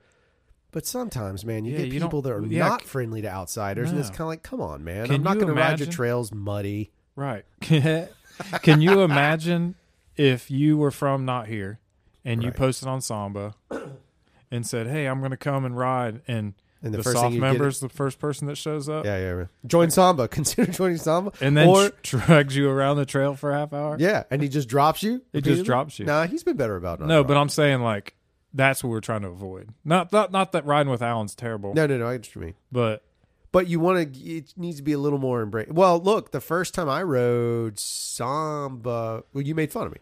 But 0.72 0.86
sometimes, 0.86 1.44
man, 1.46 1.66
you 1.66 1.72
Yeah, 1.74 1.78
get 1.80 1.94
you 1.94 2.00
people 2.02 2.22
that 2.22 2.32
are 2.32 2.46
yeah, 2.46 2.68
not 2.68 2.84
friendly 2.84 3.22
to 3.24 3.30
outsiders, 3.30 3.90
and 3.90 4.00
it's 4.00 4.10
kind 4.10 4.22
of 4.22 4.28
like, 4.28 4.44
come 4.44 4.62
on, 4.62 4.84
man, 4.84 5.06
Can 5.08 5.16
I'm 5.16 5.24
not 5.24 5.36
going 5.36 5.48
to 5.48 5.54
ride 5.54 5.80
your 5.80 5.88
imagine- 5.88 5.92
trails 5.92 6.32
muddy. 6.34 6.92
right 7.16 7.46
can 7.62 8.82
you 8.82 9.02
imagine 9.02 9.76
if 10.16 10.52
you 10.52 10.78
were 10.78 10.92
from 10.92 11.26
not 11.26 11.48
here 11.48 11.80
and 12.28 12.44
you 12.44 12.50
Right. 12.50 12.58
posted 12.58 12.88
on 12.88 13.02
samba 13.02 13.56
and 14.52 14.66
said 14.68 14.88
hey 14.88 15.06
i'm 15.08 15.20
going 15.20 15.32
to 15.32 15.38
come 15.38 15.66
and 15.66 15.76
ride 15.78 16.22
and 16.28 16.54
And 16.84 16.94
the 16.94 16.98
the, 16.98 17.04
first 17.04 17.16
soft 17.16 17.26
thing 17.28 17.34
you 17.36 17.42
get- 17.42 17.48
member's 17.48 17.80
the 17.80 17.90
first 17.90 18.20
person 18.20 18.48
that 18.48 18.56
shows 18.58 18.88
up 18.88 19.04
Yeah, 19.06 19.18
yeah, 19.18 19.36
yeah. 19.38 19.46
Join 19.66 19.90
Samba. 19.90 20.28
Consider 20.38 20.72
joining 20.72 20.98
Samba, 20.98 21.32
and 21.42 21.58
then 21.58 21.68
or 21.68 21.90
tr- 22.04 22.18
drags 22.18 22.56
you 22.56 22.70
around 22.70 22.98
the 22.98 23.06
trail 23.06 23.34
for 23.36 23.52
a 23.52 23.56
half 23.58 23.74
hour 23.74 23.98
yeah, 24.00 24.24
and 24.30 24.42
he 24.44 24.48
just 24.50 24.70
drops 24.70 25.02
you. 25.02 25.22
He 25.34 25.40
just 25.42 25.46
repeatedly? 25.48 25.64
drops 25.66 26.00
you. 26.00 26.06
Nah, 26.06 26.28
he's 26.28 26.44
been 26.44 26.56
better 26.58 26.76
about 26.76 27.00
not 27.00 27.08
No, 27.08 27.24
but 27.24 27.30
dropping. 27.30 27.42
I'm 27.42 27.50
saying 27.50 27.82
like 27.82 28.14
that's 28.54 28.84
what 28.84 28.90
we're 28.92 29.02
trying 29.02 29.22
to 29.24 29.28
avoid. 29.30 29.70
Not 29.84 30.12
not 30.14 30.32
not 30.32 30.52
that 30.54 30.66
riding 30.66 30.92
with 30.92 31.02
Alan's 31.02 31.34
terrible, 31.36 31.74
no, 31.74 31.88
no, 31.88 31.98
no. 31.98 32.08
I 32.08 32.14
get 32.14 32.22
what 32.28 32.36
you 32.36 32.42
mean. 32.42 32.54
but 32.72 33.04
But 33.52 33.68
you 33.68 33.80
want 33.80 34.14
to. 34.14 34.20
It 34.20 34.54
needs 34.56 34.78
to 34.78 34.84
be 34.84 34.94
a 34.94 35.00
little 35.00 35.20
more 35.20 35.42
embrace. 35.42 35.68
Well, 35.72 36.00
look, 36.00 36.32
the 36.32 36.42
first 36.42 36.74
time 36.76 36.88
I 36.90 37.02
rode 37.04 37.80
Samba, 37.80 39.24
well, 39.34 39.42
you 39.44 39.56
made 39.56 39.72
fun 39.72 39.88
of 39.88 39.94
me, 39.94 40.00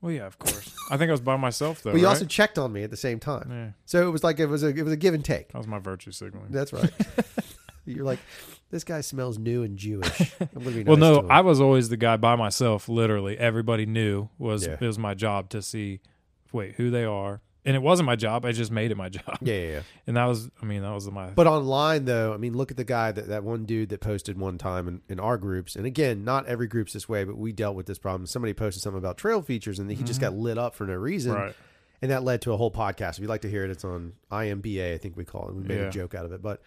well, 0.00 0.12
yeah, 0.12 0.26
of 0.26 0.38
course. 0.38 0.74
I 0.90 0.96
think 0.96 1.08
I 1.08 1.12
was 1.12 1.20
by 1.20 1.36
myself 1.36 1.82
though. 1.82 1.92
but 1.92 1.98
you 1.98 2.06
right? 2.06 2.10
also 2.10 2.24
checked 2.24 2.58
on 2.58 2.72
me 2.72 2.82
at 2.82 2.90
the 2.90 2.96
same 2.96 3.18
time. 3.20 3.48
yeah, 3.50 3.68
So 3.84 4.06
it 4.06 4.10
was 4.10 4.22
like 4.24 4.38
it 4.40 4.46
was 4.46 4.62
a 4.62 4.68
it 4.68 4.82
was 4.82 4.92
a 4.92 4.96
give 4.96 5.14
and 5.14 5.24
take. 5.24 5.48
that 5.52 5.58
was 5.58 5.66
my 5.66 5.78
virtue 5.78 6.12
signaling. 6.12 6.48
That's 6.50 6.72
right. 6.72 6.90
You're 7.86 8.04
like, 8.04 8.18
this 8.70 8.84
guy 8.84 9.00
smells 9.00 9.38
new 9.38 9.62
and 9.62 9.78
Jewish. 9.78 10.32
I'm 10.40 10.48
gonna 10.62 10.70
be 10.70 10.84
nice 10.84 10.86
well, 10.86 10.96
no. 11.22 11.26
I 11.28 11.40
was 11.40 11.60
always 11.60 11.88
the 11.88 11.96
guy 11.96 12.16
by 12.18 12.36
myself. 12.36 12.88
Literally, 12.88 13.38
everybody 13.38 13.86
knew 13.86 14.28
was 14.38 14.66
Yeah. 14.66 14.76
it 14.78 14.86
was 14.86 14.98
my 14.98 15.14
job 15.14 15.48
to 15.50 15.62
see, 15.62 16.00
wait, 16.52 16.74
who 16.74 16.90
they 16.90 17.04
are, 17.04 17.40
and 17.64 17.76
it 17.76 17.80
wasn't 17.82 18.06
my 18.06 18.16
job. 18.16 18.44
I 18.44 18.52
just 18.52 18.70
made 18.70 18.90
it 18.90 18.96
my 18.96 19.08
job, 19.18 19.38
yeah, 19.40 19.54
yeah, 19.54 19.68
yeah. 19.70 19.80
and 20.06 20.16
that 20.16 20.24
was, 20.26 20.50
I 20.62 20.64
mean, 20.64 20.82
that 20.82 20.92
was 20.92 21.10
my. 21.10 21.30
But 21.30 21.46
online, 21.46 22.04
though, 22.04 22.32
I 22.32 22.36
mean, 22.36 22.56
look 22.56 22.70
at 22.70 22.76
the 22.76 22.84
guy 22.84 23.12
that 23.12 23.28
that 23.28 23.44
one 23.44 23.64
dude 23.64 23.88
that 23.90 24.00
posted 24.00 24.38
one 24.38 24.58
time 24.58 24.88
in, 24.88 25.00
in 25.08 25.20
our 25.20 25.36
groups. 25.36 25.76
And 25.76 25.84
again, 25.86 26.24
not 26.24 26.46
every 26.46 26.66
group's 26.66 26.92
this 26.92 27.08
way, 27.08 27.24
but 27.24 27.36
we 27.36 27.52
dealt 27.52 27.74
with 27.76 27.86
this 27.86 27.98
problem. 27.98 28.26
Somebody 28.26 28.54
posted 28.54 28.82
something 28.82 28.98
about 28.98 29.18
trail 29.18 29.42
features, 29.42 29.78
and 29.78 29.90
he 29.90 30.02
just 30.04 30.20
got 30.20 30.34
lit 30.34 30.58
up 30.58 30.74
for 30.74 30.84
no 30.86 30.94
reason. 30.94 31.32
Mm-hmm. 31.32 31.42
right, 31.42 31.54
and 32.00 32.10
that 32.10 32.22
led 32.22 32.42
to 32.42 32.52
a 32.52 32.56
whole 32.56 32.70
podcast. 32.70 33.14
If 33.14 33.20
you'd 33.20 33.28
like 33.28 33.42
to 33.42 33.50
hear 33.50 33.64
it, 33.64 33.70
it's 33.70 33.84
on 33.84 34.12
IMBA, 34.30 34.94
I 34.94 34.98
think 34.98 35.16
we 35.16 35.24
call 35.24 35.48
it. 35.48 35.54
We 35.56 35.62
made 35.64 35.78
Yeah. 35.78 35.88
a 35.88 35.90
joke 35.90 36.14
out 36.14 36.24
of 36.24 36.32
it, 36.32 36.40
but 36.40 36.62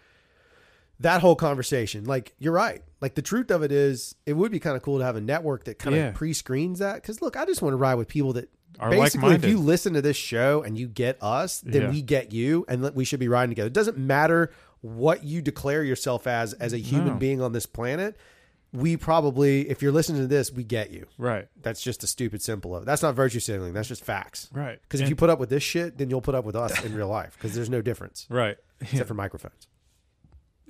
that 1.00 1.20
whole 1.20 1.34
conversation, 1.34 2.04
like 2.04 2.34
you're 2.38 2.52
right. 2.52 2.82
Like 3.00 3.14
the 3.16 3.22
truth 3.22 3.50
of 3.50 3.62
it 3.62 3.72
is, 3.72 4.14
it 4.26 4.34
would 4.34 4.52
be 4.52 4.60
kind 4.60 4.76
of 4.76 4.82
cool 4.82 4.98
to 4.98 5.04
have 5.04 5.16
a 5.16 5.20
network 5.20 5.64
that 5.64 5.78
kind 5.78 5.96
of 5.96 6.00
Yeah. 6.02 6.10
pre-screens 6.12 6.78
that. 6.78 6.96
Because 6.96 7.20
look, 7.20 7.36
I 7.36 7.44
just 7.44 7.60
want 7.62 7.72
to 7.72 7.76
ride 7.76 7.94
with 7.96 8.06
people 8.08 8.34
that 8.34 8.50
Are 8.80 8.90
basically, 8.90 9.18
if 9.28 9.32
like-minded. 9.32 9.50
you 9.50 9.58
listen 9.58 9.92
to 9.94 10.02
this 10.02 10.16
show 10.16 10.62
and 10.62 10.76
you 10.78 10.88
get 10.88 11.18
us, 11.22 11.60
then 11.60 11.82
Yeah. 11.82 11.90
we 11.90 12.02
get 12.02 12.32
you, 12.32 12.64
and 12.68 12.82
we 12.94 13.04
should 13.04 13.20
be 13.20 13.28
riding 13.28 13.50
together. 13.50 13.66
It 13.68 13.72
doesn't 13.72 13.98
matter 13.98 14.50
what 14.80 15.22
you 15.24 15.40
declare 15.42 15.84
yourself 15.84 16.26
as 16.26 16.52
as 16.54 16.72
a 16.72 16.78
human 16.78 17.14
No. 17.14 17.18
being 17.18 17.40
on 17.40 17.52
this 17.52 17.66
planet. 17.66 18.16
We 18.72 18.96
probably, 18.96 19.68
if 19.68 19.82
you're 19.82 19.92
listening 19.92 20.22
to 20.22 20.26
this, 20.26 20.50
we 20.50 20.64
get 20.64 20.90
you. 20.90 21.06
right, 21.18 21.46
That's 21.60 21.82
just 21.82 22.02
a 22.02 22.06
stupid 22.06 22.40
simple 22.40 22.74
of. 22.74 22.86
That's 22.86 23.02
not 23.02 23.14
virtue 23.14 23.38
signaling. 23.38 23.74
That's 23.74 23.86
just 23.88 24.02
facts. 24.02 24.48
right. 24.52 24.80
Because 24.82 25.02
if 25.02 25.10
you 25.10 25.14
put 25.14 25.28
up 25.28 25.38
with 25.38 25.50
this 25.50 25.62
shit, 25.62 25.98
then 25.98 26.08
you'll 26.08 26.22
put 26.22 26.34
up 26.34 26.46
with 26.46 26.56
us 26.56 26.82
in 26.82 26.94
real 26.94 27.08
life. 27.08 27.36
Because 27.36 27.54
there's 27.54 27.68
no 27.68 27.82
difference 27.82 28.26
right, 28.30 28.56
except 28.80 29.06
for 29.08 29.14
microphones. 29.14 29.66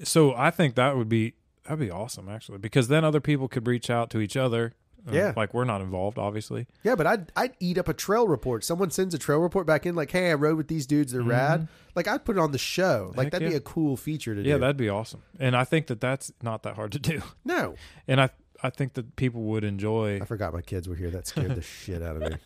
so 0.03 0.35
I 0.35 0.51
think 0.51 0.75
that 0.75 0.97
would 0.97 1.09
be 1.09 1.35
that'd 1.65 1.79
be 1.79 1.91
awesome 1.91 2.29
actually, 2.29 2.59
because 2.59 2.89
then 2.89 3.05
other 3.05 3.21
people 3.21 3.47
could 3.49 3.67
reach 3.69 3.89
out 3.89 4.11
to 4.11 4.19
each 4.21 4.37
other. 4.37 4.75
Uh, 5.09 5.13
Yeah. 5.13 5.33
like 5.37 5.53
we're 5.53 5.65
not 5.65 5.81
involved, 5.81 6.17
obviously. 6.19 6.67
Yeah, 6.85 6.95
but 6.95 7.07
I'd 7.07 7.33
I'd 7.35 7.55
eat 7.61 7.77
up 7.79 7.89
a 7.89 7.95
trail 7.95 8.29
report. 8.29 8.65
Someone 8.65 8.91
sends 8.91 9.15
a 9.15 9.19
trail 9.19 9.39
report 9.41 9.67
back 9.67 9.85
in, 9.87 9.95
like, 9.95 10.11
"Hey, 10.13 10.31
I 10.31 10.35
rode 10.35 10.57
with 10.57 10.69
these 10.69 10.87
dudes. 10.87 11.13
They're 11.13 11.23
rad." 11.23 11.67
Like, 11.95 12.07
I'd 12.09 12.25
put 12.25 12.37
it 12.37 12.41
on 12.41 12.53
the 12.53 12.59
show. 12.59 13.13
Like, 13.17 13.17
Mm-hmm. 13.17 13.23
Heck 13.25 13.33
that'd 13.33 13.49
be 13.51 13.55
a 13.57 13.61
cool 13.61 13.97
feature 13.97 14.35
to 14.35 14.43
do. 14.43 14.49
Yeah, 14.49 14.59
that'd 14.59 14.77
be 14.77 14.89
awesome. 14.89 15.23
And 15.41 15.57
I 15.57 15.65
think 15.65 15.89
that 15.89 16.01
that's 16.01 16.33
not 16.43 16.63
that 16.63 16.77
hard 16.77 16.93
to 16.93 16.99
do. 16.99 17.21
no, 17.45 17.75
And 18.07 18.21
I 18.21 18.31
I 18.63 18.71
think 18.71 18.93
that 18.95 19.17
people 19.17 19.43
would 19.43 19.65
enjoy 19.65 20.21
I 20.23 20.25
forgot 20.25 20.53
my 20.53 20.63
kids 20.63 20.89
were 20.89 20.95
here. 20.95 21.11
That 21.11 21.27
scared 21.27 21.57
the 21.57 21.63
shit 21.63 22.01
out 22.01 22.17
of 22.23 22.31
me. 22.31 22.37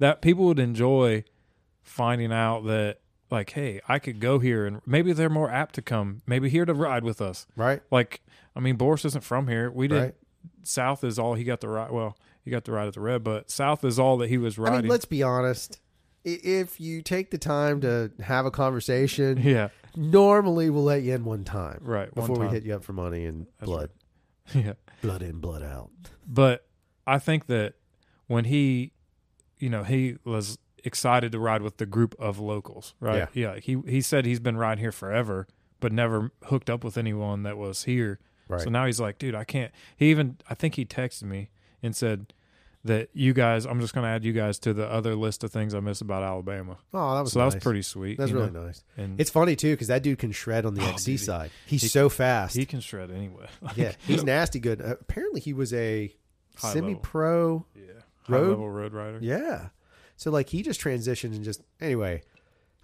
that 0.00 0.20
people 0.22 0.44
would 0.46 0.58
enjoy 0.58 1.22
finding 1.82 2.32
out 2.32 2.64
that 2.66 2.98
like 3.30 3.50
hey, 3.50 3.80
I 3.88 3.98
could 3.98 4.20
go 4.20 4.38
here 4.40 4.66
and 4.66 4.80
maybe 4.84 5.12
they're 5.12 5.30
more 5.30 5.50
apt 5.50 5.74
to 5.76 5.82
come 5.82 6.22
maybe 6.26 6.48
here 6.50 6.64
to 6.64 6.74
ride 6.74 7.04
with 7.04 7.20
us. 7.20 7.46
Right? 7.56 7.80
Like 7.90 8.20
I 8.56 8.60
mean 8.60 8.76
Boris 8.76 9.04
isn't 9.04 9.24
from 9.24 9.48
here. 9.48 9.70
We 9.70 9.88
did 9.88 10.02
Right. 10.02 10.14
South 10.62 11.04
is 11.04 11.18
all 11.18 11.34
he 11.34 11.44
got 11.44 11.60
the 11.60 11.68
ride 11.68 11.90
well, 11.90 12.16
he 12.44 12.50
got 12.50 12.64
the 12.64 12.72
ride 12.72 12.88
at 12.88 12.94
the 12.94 13.00
red, 13.00 13.22
but 13.24 13.50
South 13.50 13.84
is 13.84 13.98
all 13.98 14.16
that 14.18 14.28
he 14.28 14.38
was 14.38 14.58
I 14.58 14.62
riding. 14.62 14.80
mean, 14.82 14.90
let's 14.90 15.04
be 15.04 15.22
honest. 15.22 15.78
If 16.24 16.80
you 16.80 17.02
take 17.02 17.30
the 17.32 17.38
time 17.38 17.80
to 17.80 18.12
have 18.20 18.46
a 18.46 18.50
conversation, 18.52 19.38
yeah. 19.42 19.68
normally 19.96 20.70
we'll 20.70 20.84
let 20.84 21.02
you 21.02 21.14
in 21.14 21.24
one 21.24 21.42
time, 21.44 21.80
Right, 21.82 22.14
Before 22.14 22.36
we 22.38 22.46
hit 22.48 22.62
you 22.64 22.74
up 22.76 22.84
for 22.84 22.92
money 22.92 23.24
and 23.24 23.46
That's 23.58 23.66
blood, 23.68 23.90
Yeah. 24.54 24.74
blood 25.02 25.22
in, 25.22 25.40
blood 25.40 25.62
out. 25.64 25.90
But 26.26 26.64
I 27.08 27.18
think 27.18 27.46
that 27.46 27.74
when 28.28 28.44
he, 28.44 28.92
you 29.58 29.68
know, 29.68 29.82
he 29.82 30.16
was 30.24 30.58
excited 30.84 31.32
to 31.32 31.40
ride 31.40 31.62
with 31.62 31.78
the 31.78 31.86
group 31.86 32.14
of 32.20 32.38
locals, 32.38 32.94
right? 33.00 33.28
Yeah. 33.34 33.56
he 33.60 33.78
he 33.86 34.00
said 34.00 34.24
he's 34.24 34.40
been 34.40 34.56
riding 34.56 34.80
here 34.82 34.92
forever, 34.92 35.48
but 35.80 35.92
never 35.92 36.30
hooked 36.44 36.70
up 36.70 36.84
with 36.84 36.96
anyone 36.96 37.42
that 37.42 37.56
was 37.58 37.82
here. 37.84 38.20
Right. 38.48 38.60
So 38.62 38.70
now 38.70 38.86
he's 38.86 39.00
like, 39.00 39.18
dude, 39.18 39.34
I 39.34 39.44
can't. 39.44 39.72
He 39.96 40.10
even, 40.10 40.38
I 40.50 40.54
think 40.54 40.74
he 40.74 40.84
texted 40.84 41.24
me 41.24 41.50
and 41.82 41.94
said 41.96 42.32
that 42.84 43.08
you 43.12 43.32
guys, 43.32 43.64
I'm 43.64 43.80
just 43.80 43.94
going 43.94 44.02
to 44.04 44.08
add 44.10 44.24
you 44.24 44.32
guys 44.32 44.58
to 44.60 44.74
the 44.74 44.86
other 44.86 45.14
list 45.14 45.44
of 45.44 45.52
things 45.52 45.72
I 45.74 45.80
miss 45.80 46.00
about 46.00 46.22
Alabama. 46.24 46.78
Oh, 46.92 47.14
that 47.14 47.20
was 47.22 47.32
so 47.32 47.38
that 47.38 47.44
was 47.46 47.54
pretty 47.56 47.82
sweet. 47.82 48.18
That's 48.18 48.32
really 48.32 48.50
know? 48.50 48.64
nice. 48.66 48.82
And 48.96 49.20
It's 49.20 49.30
funny 49.30 49.54
too 49.54 49.70
because 49.72 49.86
that 49.88 50.02
dude 50.02 50.18
can 50.18 50.32
shred 50.32 50.66
on 50.66 50.74
the 50.74 50.82
Oh, 50.82 50.88
XC 50.90 51.12
dude, 51.12 51.20
side. 51.20 51.50
He's 51.66 51.82
he- 51.82 51.88
so 51.88 52.08
fast. 52.08 52.56
he 52.56 52.66
can 52.66 52.80
shred 52.80 53.10
anyway. 53.12 53.46
yeah, 53.76 53.92
he's 54.06 54.24
nasty 54.24 54.58
good. 54.58 54.82
Uh, 54.82 54.96
apparently, 55.00 55.40
he 55.40 55.52
was 55.52 55.72
a 55.72 56.12
High 56.56 56.72
semi-pro. 56.72 57.64
yeah. 57.76 57.82
High 58.24 58.32
Road- 58.34 58.48
level 58.50 58.68
road 58.70 58.92
rider. 58.92 59.18
Yeah, 59.22 59.68
so 60.16 60.30
like 60.32 60.48
he 60.48 60.62
just 60.62 60.80
transitioned 60.80 61.34
and 61.36 61.44
just 61.44 61.62
anyway. 61.80 62.22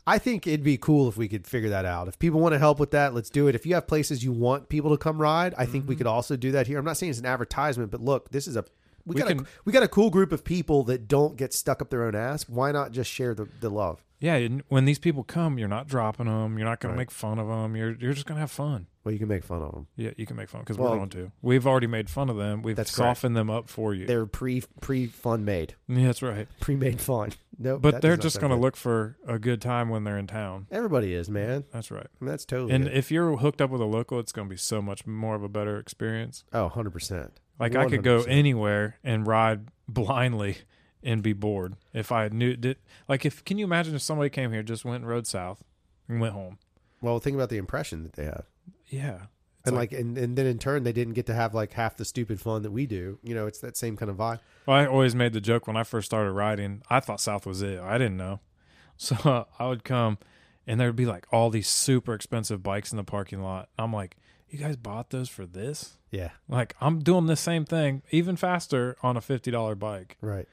I 0.09 0.19
think 0.19 0.47
it'd 0.47 0.63
be 0.65 0.79
cool 0.79 1.09
if 1.09 1.17
we 1.17 1.29
could 1.29 1.47
figure 1.47 1.69
that 1.71 1.85
out. 1.85 2.09
If 2.09 2.19
people 2.19 2.41
want 2.41 2.55
to 2.55 2.59
help 2.59 2.81
with 2.81 2.93
that, 2.93 3.13
let's 3.15 3.31
do 3.31 3.47
it. 3.49 3.55
If 3.55 3.67
you 3.67 3.75
have 3.75 3.87
places 3.87 4.25
you 4.25 4.33
want 4.33 4.69
people 4.69 4.91
to 4.91 4.97
come 4.97 5.21
ride, 5.21 5.55
I 5.59 5.67
think 5.67 5.87
we 5.87 5.95
Mm-hmm. 5.95 5.99
could 5.99 6.07
also 6.07 6.37
do 6.37 6.53
that 6.53 6.67
here. 6.67 6.79
I'm 6.79 6.85
not 6.85 6.97
saying 6.97 7.11
it's 7.11 7.19
an 7.19 7.27
advertisement, 7.27 7.91
but 7.91 8.01
look, 8.01 8.31
this 8.31 8.47
is 8.49 8.57
a 8.57 8.65
we, 9.05 9.15
We 9.15 9.21
got 9.21 9.29
can- 9.29 9.41
a 9.41 9.47
we 9.65 9.73
got 9.73 9.83
a 9.83 9.89
cool 9.89 10.11
group 10.11 10.33
of 10.33 10.45
people 10.45 10.83
that 10.85 11.09
don't 11.09 11.37
get 11.37 11.53
stuck 11.53 11.81
up 11.83 11.91
their 11.91 12.05
own 12.05 12.15
ass. 12.15 12.49
Why 12.49 12.73
not 12.73 12.93
just 12.93 13.11
share 13.11 13.35
the, 13.35 13.47
the 13.61 13.71
love? 13.71 14.03
Yeah, 14.21 14.35
and 14.35 14.63
when 14.69 14.85
these 14.85 14.99
people 14.99 15.23
come, 15.23 15.59
you're 15.59 15.69
not 15.69 15.87
dropping 15.87 16.27
them. 16.27 16.59
You're 16.59 16.67
not 16.69 16.81
going 16.81 16.91
Right. 16.91 16.97
to 16.97 17.01
make 17.03 17.11
fun 17.13 17.39
of 17.39 17.47
them. 17.47 17.77
You're 17.77 17.93
you're 17.93 18.13
just 18.15 18.27
going 18.27 18.37
to 18.37 18.41
have 18.41 18.51
fun. 18.51 18.87
Well, 19.05 19.13
you 19.13 19.19
can 19.21 19.29
make 19.29 19.45
fun 19.45 19.63
of 19.63 19.73
them. 19.73 19.87
Yeah, 19.97 20.11
you 20.17 20.27
can 20.27 20.37
make 20.37 20.49
fun 20.49 20.63
because 20.63 20.77
Well- 20.77 20.91
we're 20.91 20.97
going 20.99 21.11
to. 21.11 21.33
We've 21.41 21.67
already 21.67 21.87
made 21.87 22.11
fun 22.11 22.29
of 22.29 22.37
them. 22.37 22.63
We've 22.63 22.75
That's 22.77 22.95
correct. 22.95 23.19
softened 23.19 23.37
them 23.37 23.49
up 23.49 23.69
for 23.69 23.95
you. 23.95 24.07
They're 24.07 24.27
pre 24.27 24.63
pre 24.81 25.07
fun 25.07 25.45
made, 25.45 25.75
yeah, 25.87 26.07
that's 26.07 26.21
right. 26.23 26.49
pre 26.61 26.75
made 26.77 27.01
fun. 27.01 27.31
No, 27.61 27.77
But 27.79 28.03
they're 28.03 28.17
just 28.17 28.39
going 28.41 28.51
to 28.53 28.57
look 28.57 28.77
for 28.77 29.17
a 29.27 29.39
good 29.39 29.61
time 29.61 29.89
when 29.89 30.05
they're 30.05 30.19
in 30.19 30.27
town. 30.29 30.67
Everybody 30.71 31.13
is 31.13 31.29
man. 31.29 31.65
That's 31.73 31.91
right. 31.91 32.07
I 32.07 32.25
mean, 32.25 32.31
that's 32.31 32.45
totally. 32.45 32.73
And 32.73 32.87
it. 32.87 32.95
if 32.97 33.11
you're 33.11 33.37
hooked 33.37 33.61
up 33.61 33.71
with 33.71 33.81
a 33.81 33.85
local, 33.85 34.21
it's 34.21 34.31
going 34.31 34.47
to 34.49 34.53
be 34.53 34.57
so 34.59 34.81
much 34.81 35.07
more 35.09 35.35
of 35.35 35.43
a 35.43 35.49
better 35.49 35.77
experience. 35.79 36.45
oh, 36.53 36.65
100 36.65 36.91
percent. 36.91 37.41
Like 37.59 37.75
I 37.75 37.87
could 37.89 38.05
go 38.05 38.23
anywhere 38.23 38.99
and 39.03 39.27
ride 39.27 39.69
blindly 39.89 40.59
and 41.03 41.23
be 41.23 41.33
bored 41.33 41.75
if 41.93 42.11
I 42.11 42.29
knew 42.29 42.57
did 42.57 42.77
like 43.09 43.25
if 43.25 43.45
can 43.45 43.59
you 43.59 43.65
imagine 43.65 43.95
if 43.95 44.03
somebody 44.03 44.31
came 44.31 44.53
here 44.53 44.63
just 44.63 44.85
went 44.85 45.03
and 45.03 45.09
rode 45.09 45.27
south 45.27 45.63
and 46.09 46.21
went 46.21 46.35
home. 46.35 46.59
Well, 47.01 47.19
think 47.21 47.37
about 47.37 47.49
the 47.49 47.59
impression 47.59 48.03
that 48.03 48.15
they 48.15 48.25
have. 48.25 48.45
Yeah. 48.89 49.27
It's 49.61 49.69
and 49.69 49.77
like, 49.77 49.93
and, 49.93 50.17
and 50.17 50.37
then 50.37 50.47
in 50.47 50.59
turn 50.59 50.85
they 50.85 50.93
didn't 50.93 51.15
get 51.15 51.27
to 51.27 51.35
have 51.35 51.53
like 51.55 51.73
half 51.73 51.97
the 51.97 52.05
stupid 52.05 52.41
fun 52.41 52.63
that 52.63 52.71
we 52.71 52.87
do 52.87 53.19
you 53.23 53.35
know 53.35 53.47
it's 53.47 53.59
that 53.59 53.77
same 53.77 53.97
kind 53.97 54.09
of 54.11 54.17
vibe 54.17 54.39
Well, 54.67 54.77
I 54.77 54.87
always 54.87 55.15
made 55.15 55.33
the 55.33 55.41
joke 55.41 55.67
when 55.67 55.77
I 55.77 55.83
first 55.83 56.07
started 56.07 56.33
riding. 56.33 56.83
I 56.89 57.01
thought 57.01 57.21
South 57.21 57.45
was 57.45 57.61
it. 57.61 57.81
I 57.81 57.99
didn't 57.99 58.17
know, 58.17 58.41
so 58.97 59.47
I 59.59 59.67
would 59.67 59.85
come, 59.85 60.19
and 60.67 60.81
there'd 60.81 60.97
be 60.97 61.07
like 61.07 61.27
all 61.33 61.51
these 61.51 61.69
super 61.69 62.15
expensive 62.15 62.63
bikes 62.63 62.93
in 62.93 62.97
the 62.97 63.05
parking 63.05 63.43
lot. 63.43 63.69
I'm 63.79 63.93
like, 63.93 64.17
"You 64.49 64.59
guys 64.59 64.77
bought 64.77 65.11
those 65.11 65.29
for 65.29 65.45
this? 65.45 65.99
yeah 66.11 66.31
Like, 66.49 66.75
I'm 66.81 67.01
doing 67.01 67.27
the 67.27 67.37
same 67.37 67.65
thing, 67.65 68.03
even 68.11 68.37
faster 68.37 68.97
on 69.03 69.17
a 69.17 69.21
fifty 69.21 69.51
dollar 69.51 69.75
bike." 69.75 70.17
right 70.21 70.49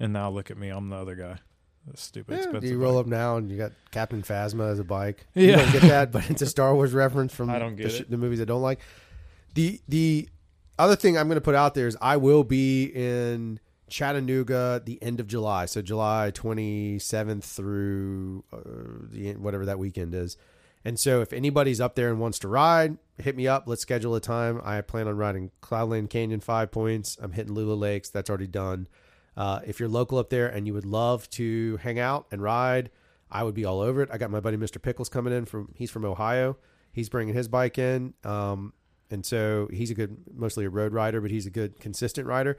And 0.00 0.12
now 0.12 0.30
look 0.30 0.50
at 0.50 0.56
me, 0.56 0.70
I'm 0.70 0.88
the 0.88 0.96
other 0.96 1.14
guy. 1.14 1.36
The 1.86 1.96
stupid 1.96 2.32
yeah, 2.32 2.38
expensive. 2.44 2.70
you 2.70 2.78
roll 2.78 2.94
bike. 2.94 3.00
up 3.02 3.06
now 3.06 3.36
and 3.36 3.50
you 3.50 3.56
got 3.56 3.72
captain 3.90 4.22
phasma 4.22 4.70
as 4.70 4.78
a 4.78 4.84
bike 4.84 5.26
you 5.34 5.48
Yeah. 5.48 5.56
don't 5.56 5.72
get 5.72 5.82
that 5.82 6.12
but 6.12 6.28
it's 6.30 6.42
a 6.42 6.46
star 6.56 6.74
wars 6.74 6.92
reference 6.92 7.32
from 7.34 7.48
I 7.48 7.58
don't 7.58 7.74
the, 7.76 7.84
get 7.84 7.94
it. 8.00 8.10
the 8.10 8.18
movies 8.18 8.38
i 8.40 8.44
don't 8.44 8.60
like 8.60 8.80
the 9.54 9.80
the 9.88 10.28
other 10.78 10.94
thing 10.94 11.16
i'm 11.16 11.26
going 11.26 11.36
to 11.36 11.40
put 11.40 11.54
out 11.54 11.72
there 11.74 11.86
is 11.86 11.96
i 12.02 12.18
will 12.18 12.44
be 12.44 12.84
in 12.84 13.60
chattanooga 13.88 14.82
the 14.84 15.02
end 15.02 15.20
of 15.20 15.26
july 15.26 15.64
so 15.64 15.80
july 15.80 16.30
27th 16.34 17.44
through 17.44 18.44
uh, 18.52 18.58
the 19.10 19.32
whatever 19.36 19.64
that 19.64 19.78
weekend 19.78 20.14
is 20.14 20.36
and 20.84 20.98
so 20.98 21.22
if 21.22 21.32
anybody's 21.32 21.80
up 21.80 21.94
there 21.94 22.10
and 22.10 22.20
wants 22.20 22.38
to 22.38 22.48
ride 22.48 22.98
hit 23.18 23.34
me 23.36 23.46
up 23.48 23.64
let's 23.66 23.82
schedule 23.82 24.14
a 24.14 24.20
time 24.20 24.60
i 24.64 24.80
plan 24.82 25.08
on 25.08 25.16
riding 25.16 25.50
cloudland 25.62 26.10
canyon 26.10 26.40
five 26.40 26.70
points 26.70 27.16
i'm 27.22 27.32
hitting 27.32 27.54
lula 27.54 27.74
lakes 27.74 28.10
that's 28.10 28.28
already 28.28 28.46
done 28.46 28.86
uh, 29.36 29.60
if 29.66 29.80
you're 29.80 29.88
local 29.88 30.18
up 30.18 30.30
there 30.30 30.48
and 30.48 30.66
you 30.66 30.74
would 30.74 30.84
love 30.84 31.28
to 31.30 31.76
hang 31.78 31.98
out 31.98 32.26
and 32.30 32.42
ride 32.42 32.90
i 33.30 33.42
would 33.42 33.54
be 33.54 33.64
all 33.64 33.80
over 33.80 34.02
it. 34.02 34.08
I 34.12 34.18
got 34.18 34.30
my 34.30 34.40
buddy 34.40 34.56
mr 34.56 34.80
pickles 34.80 35.08
coming 35.08 35.32
in 35.32 35.44
from 35.44 35.72
he's 35.76 35.90
from 35.90 36.04
ohio. 36.04 36.56
He's 36.92 37.08
bringing 37.08 37.34
his 37.34 37.48
bike 37.48 37.78
in 37.78 38.14
um, 38.24 38.72
and 39.10 39.24
so 39.24 39.68
he's 39.72 39.90
a 39.90 39.94
good 39.94 40.16
mostly 40.34 40.64
a 40.64 40.70
road 40.70 40.92
rider 40.92 41.20
but 41.20 41.30
he's 41.30 41.46
a 41.46 41.50
good 41.50 41.78
consistent 41.80 42.26
rider. 42.26 42.56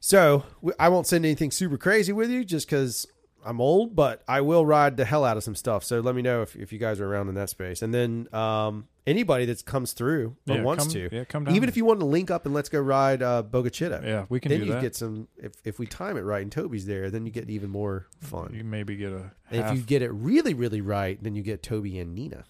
So 0.00 0.44
I 0.78 0.88
won't 0.90 1.06
send 1.06 1.24
anything 1.24 1.50
super 1.50 1.76
crazy 1.76 2.12
with 2.12 2.30
you 2.30 2.44
just 2.44 2.66
because 2.66 3.06
I'm 3.48 3.60
old, 3.60 3.96
but 3.96 4.22
I 4.28 4.40
will 4.42 4.66
ride 4.66 4.96
the 4.96 5.04
hell 5.04 5.24
out 5.24 5.36
of 5.36 5.42
some 5.44 5.54
stuff. 5.54 5.82
So 5.82 6.00
let 6.00 6.14
me 6.14 6.22
know 6.22 6.42
if, 6.42 6.54
if 6.54 6.72
you 6.72 6.78
guys 6.78 7.00
are 7.00 7.06
around 7.06 7.28
in 7.28 7.34
that 7.36 7.48
space. 7.48 7.80
And 7.82 7.94
then 7.94 8.28
um, 8.34 8.86
anybody 9.06 9.46
that 9.46 9.64
comes 9.64 9.92
through 9.94 10.36
or 10.48 10.56
Yeah, 10.56 10.62
wants 10.62 10.84
come- 10.84 10.92
to, 10.92 11.08
yeah, 11.10 11.24
come 11.24 11.44
down. 11.44 11.56
even 11.56 11.68
if 11.68 11.76
you 11.76 11.84
want 11.84 12.00
to 12.00 12.06
link 12.06 12.30
up 12.30 12.44
and 12.44 12.54
let's 12.54 12.68
go 12.68 12.78
ride 12.80 13.22
uh, 13.22 13.42
Bogachita. 13.42 14.04
Yeah, 14.04 14.26
we 14.28 14.38
can 14.38 14.50
then 14.50 14.64
you 14.64 14.72
that. 14.72 14.82
get 14.82 14.94
some. 14.94 15.28
If, 15.38 15.52
if 15.64 15.78
we 15.78 15.86
time 15.86 16.16
it 16.16 16.22
right 16.22 16.42
and 16.42 16.52
Toby's 16.52 16.86
there, 16.86 17.10
then 17.10 17.24
you 17.26 17.32
get 17.32 17.48
even 17.48 17.70
more 17.70 18.06
fun. 18.20 18.52
You 18.54 18.64
maybe 18.64 18.96
get 18.96 19.12
a 19.12 19.32
And 19.50 19.62
half. 19.62 19.72
if 19.72 19.78
you 19.78 19.84
get 19.84 20.02
it 20.02 20.10
really, 20.12 20.52
really 20.54 20.80
right, 20.82 21.18
then 21.22 21.34
you 21.34 21.42
get 21.42 21.62
Toby 21.62 21.98
and 21.98 22.14
Nina. 22.14 22.44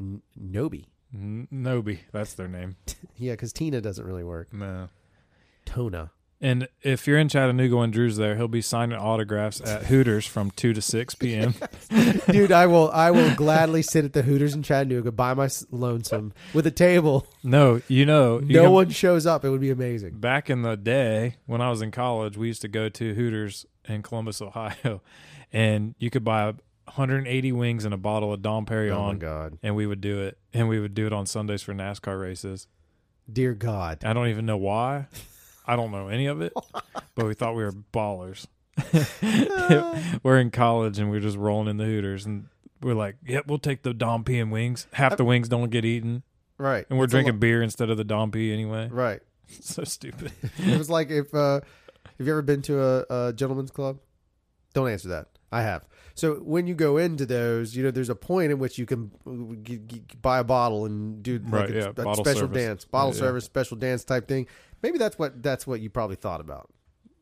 N- 0.00 0.22
Nobi. 0.40 0.86
N- 1.14 1.48
Nobi, 1.52 1.98
that's 2.12 2.34
their 2.34 2.48
name. 2.48 2.76
Yeah, 3.18 3.32
because 3.32 3.52
Tina 3.52 3.80
doesn't 3.80 4.04
really 4.04 4.24
work. 4.24 4.52
No. 4.52 4.88
Tona. 5.64 6.10
And 6.40 6.68
if 6.82 7.06
you're 7.06 7.18
in 7.18 7.28
Chattanooga 7.30 7.76
when 7.76 7.90
Drew's 7.90 8.18
there, 8.18 8.36
he'll 8.36 8.46
be 8.46 8.60
signing 8.60 8.98
autographs 8.98 9.60
at 9.62 9.84
Hooters 9.86 10.26
from 10.26 10.50
two 10.50 10.74
to 10.74 10.82
six 10.82 11.14
p.m. 11.22 11.54
Dude, 12.30 12.52
I 12.52 12.66
will 12.66 12.90
I 12.90 13.10
will 13.10 13.34
gladly 13.34 13.80
sit 13.80 14.04
at 14.04 14.12
the 14.12 14.20
Hooters 14.22 14.54
in 14.54 14.62
Chattanooga 14.62 15.10
by 15.12 15.32
my 15.32 15.48
lonesome 15.70 16.34
with 16.52 16.66
a 16.66 16.70
table. 16.70 17.26
no, 17.42 17.80
you 17.88 18.04
know, 18.04 18.38
you 18.40 18.54
No 18.54 18.64
can- 18.64 18.72
one 18.72 18.90
shows 18.90 19.24
up. 19.26 19.44
It 19.46 19.50
would 19.50 19.62
be 19.62 19.70
amazing. 19.70 20.18
Back 20.18 20.50
in 20.50 20.60
the 20.62 20.76
day 20.76 21.36
when 21.46 21.62
I 21.62 21.70
was 21.70 21.80
in 21.80 21.90
college, 21.90 22.36
we 22.36 22.48
used 22.48 22.62
to 22.62 22.68
go 22.68 22.90
to 22.90 23.14
Hooters 23.14 23.64
in 23.86 24.02
Columbus, 24.02 24.42
Ohio, 24.42 25.00
and 25.52 25.94
you 25.98 26.10
could 26.10 26.24
buy 26.24 26.52
180 26.84 27.52
wings 27.52 27.84
and 27.86 27.94
a 27.94 27.96
bottle 27.96 28.32
of 28.32 28.42
Dom 28.42 28.56
Oh 28.56 28.60
my 28.60 28.76
Perignon, 28.76 29.18
god. 29.18 29.58
and 29.62 29.74
we 29.74 29.86
would 29.86 30.00
do 30.02 30.20
it. 30.22 30.36
And 30.52 30.68
we 30.68 30.80
would 30.80 30.92
do 30.94 31.06
it 31.06 31.12
on 31.14 31.24
Sundays 31.26 31.62
for 31.62 31.72
NASCAR 31.72 32.20
races. 32.20 32.66
Dear 33.32 33.54
God. 33.54 34.04
I 34.04 34.12
don't 34.12 34.28
even 34.28 34.44
know 34.46 34.56
why. 34.58 35.06
I 35.66 35.76
don't 35.76 35.90
know 35.92 36.08
any 36.08 36.26
of 36.26 36.40
it, 36.40 36.52
but 37.14 37.26
we 37.26 37.34
thought 37.34 37.54
we 37.56 37.64
were 37.64 37.72
ballers. 37.92 38.46
we're 40.22 40.38
in 40.38 40.50
college 40.50 40.98
and 40.98 41.10
we're 41.10 41.20
just 41.20 41.36
rolling 41.36 41.68
in 41.68 41.76
the 41.76 41.84
Hooters, 41.84 42.26
and 42.26 42.46
we're 42.82 42.94
like, 42.94 43.16
"Yep, 43.26 43.46
we'll 43.46 43.58
take 43.58 43.82
the 43.82 43.94
Dom 43.94 44.24
P 44.24 44.38
and 44.38 44.50
wings. 44.52 44.86
Half 44.92 45.16
the 45.16 45.24
wings 45.24 45.48
don't 45.48 45.70
get 45.70 45.84
eaten, 45.84 46.22
Right. 46.58 46.86
and 46.88 46.98
we're 46.98 47.04
It's 47.04 47.12
a 47.12 47.16
drinking 47.16 47.34
lo- 47.34 47.40
beer 47.40 47.62
instead 47.62 47.90
of 47.90 47.96
the 47.96 48.04
Dom 48.04 48.30
P 48.30 48.52
anyway." 48.52 48.88
right. 48.90 49.20
so 49.60 49.84
stupid. 49.84 50.32
It 50.58 50.76
was 50.76 50.90
like 50.90 51.08
if 51.10 51.32
uh 51.32 51.60
have 52.18 52.26
you 52.26 52.32
ever 52.32 52.42
been 52.42 52.62
to 52.62 52.82
a, 52.82 53.28
a 53.28 53.32
gentleman's 53.32 53.70
club? 53.70 53.98
Don't 54.74 54.90
answer 54.90 55.08
that. 55.08 55.28
I 55.52 55.62
have. 55.62 55.86
So 56.14 56.36
when 56.36 56.66
you 56.66 56.74
go 56.74 56.96
into 56.96 57.26
those, 57.26 57.76
you 57.76 57.84
know, 57.84 57.90
there's 57.92 58.08
a 58.08 58.14
point 58.16 58.50
in 58.50 58.58
which 58.58 58.76
you 58.78 58.86
can 58.86 59.12
uh, 59.26 59.54
g- 59.62 59.78
g- 59.86 60.02
buy 60.20 60.38
a 60.38 60.44
bottle 60.44 60.84
and 60.86 61.22
do 61.22 61.38
like 61.38 61.52
Right, 61.52 61.70
a, 61.70 61.74
yeah, 61.74 61.84
a 61.88 61.92
bottle 61.92 62.24
special 62.24 62.40
service. 62.40 62.56
dance, 62.64 62.84
bottle 62.86 63.10
Yeah, 63.10 63.14
yeah. 63.14 63.20
service, 63.20 63.44
special 63.44 63.76
dance 63.76 64.02
type 64.04 64.26
thing. 64.26 64.46
Maybe 64.82 64.98
that's 64.98 65.18
what 65.18 65.42
that's 65.42 65.66
what 65.66 65.80
you 65.80 65.90
probably 65.90 66.16
thought 66.16 66.40
about. 66.40 66.70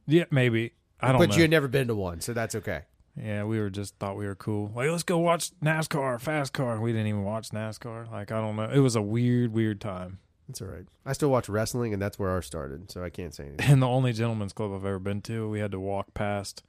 Yeah, 0.06 0.24
maybe. 0.30 0.72
I 1.00 1.08
don't 1.08 1.14
know. 1.14 1.18
but 1.20 1.30
know. 1.30 1.36
you 1.36 1.42
had 1.42 1.50
never 1.50 1.68
been 1.68 1.88
to 1.88 1.94
one, 1.94 2.20
so 2.20 2.32
that's 2.32 2.54
okay. 2.54 2.82
yeah, 3.16 3.44
we 3.44 3.58
were 3.58 3.70
just 3.70 3.96
thought 3.98 4.16
we 4.16 4.26
were 4.26 4.34
cool. 4.34 4.72
Like, 4.74 4.90
let's 4.90 5.02
go 5.02 5.18
watch 5.18 5.50
NASCAR, 5.60 6.20
fast 6.20 6.52
car. 6.52 6.80
We 6.80 6.92
didn't 6.92 7.08
even 7.08 7.24
watch 7.24 7.50
NASCAR. 7.50 8.10
Like, 8.10 8.32
I 8.32 8.40
don't 8.40 8.56
know. 8.56 8.70
It 8.70 8.78
was 8.80 8.96
a 8.96 9.02
weird, 9.02 9.52
weird 9.52 9.80
time. 9.80 10.18
That's 10.48 10.60
all 10.60 10.68
right. 10.68 10.84
I 11.06 11.14
still 11.14 11.30
watch 11.30 11.48
wrestling, 11.48 11.92
and 11.94 12.02
that's 12.02 12.18
where 12.18 12.30
ours 12.30 12.46
started, 12.46 12.90
so 12.90 13.02
I 13.02 13.10
can't 13.10 13.34
say 13.34 13.46
anything. 13.46 13.66
And 13.70 13.82
the 13.82 13.88
only 13.88 14.12
gentleman's 14.12 14.52
club 14.52 14.72
I've 14.72 14.84
ever 14.84 14.98
been 14.98 15.22
to, 15.22 15.48
we 15.48 15.60
had 15.60 15.72
to 15.72 15.80
walk 15.80 16.12
past 16.14 16.62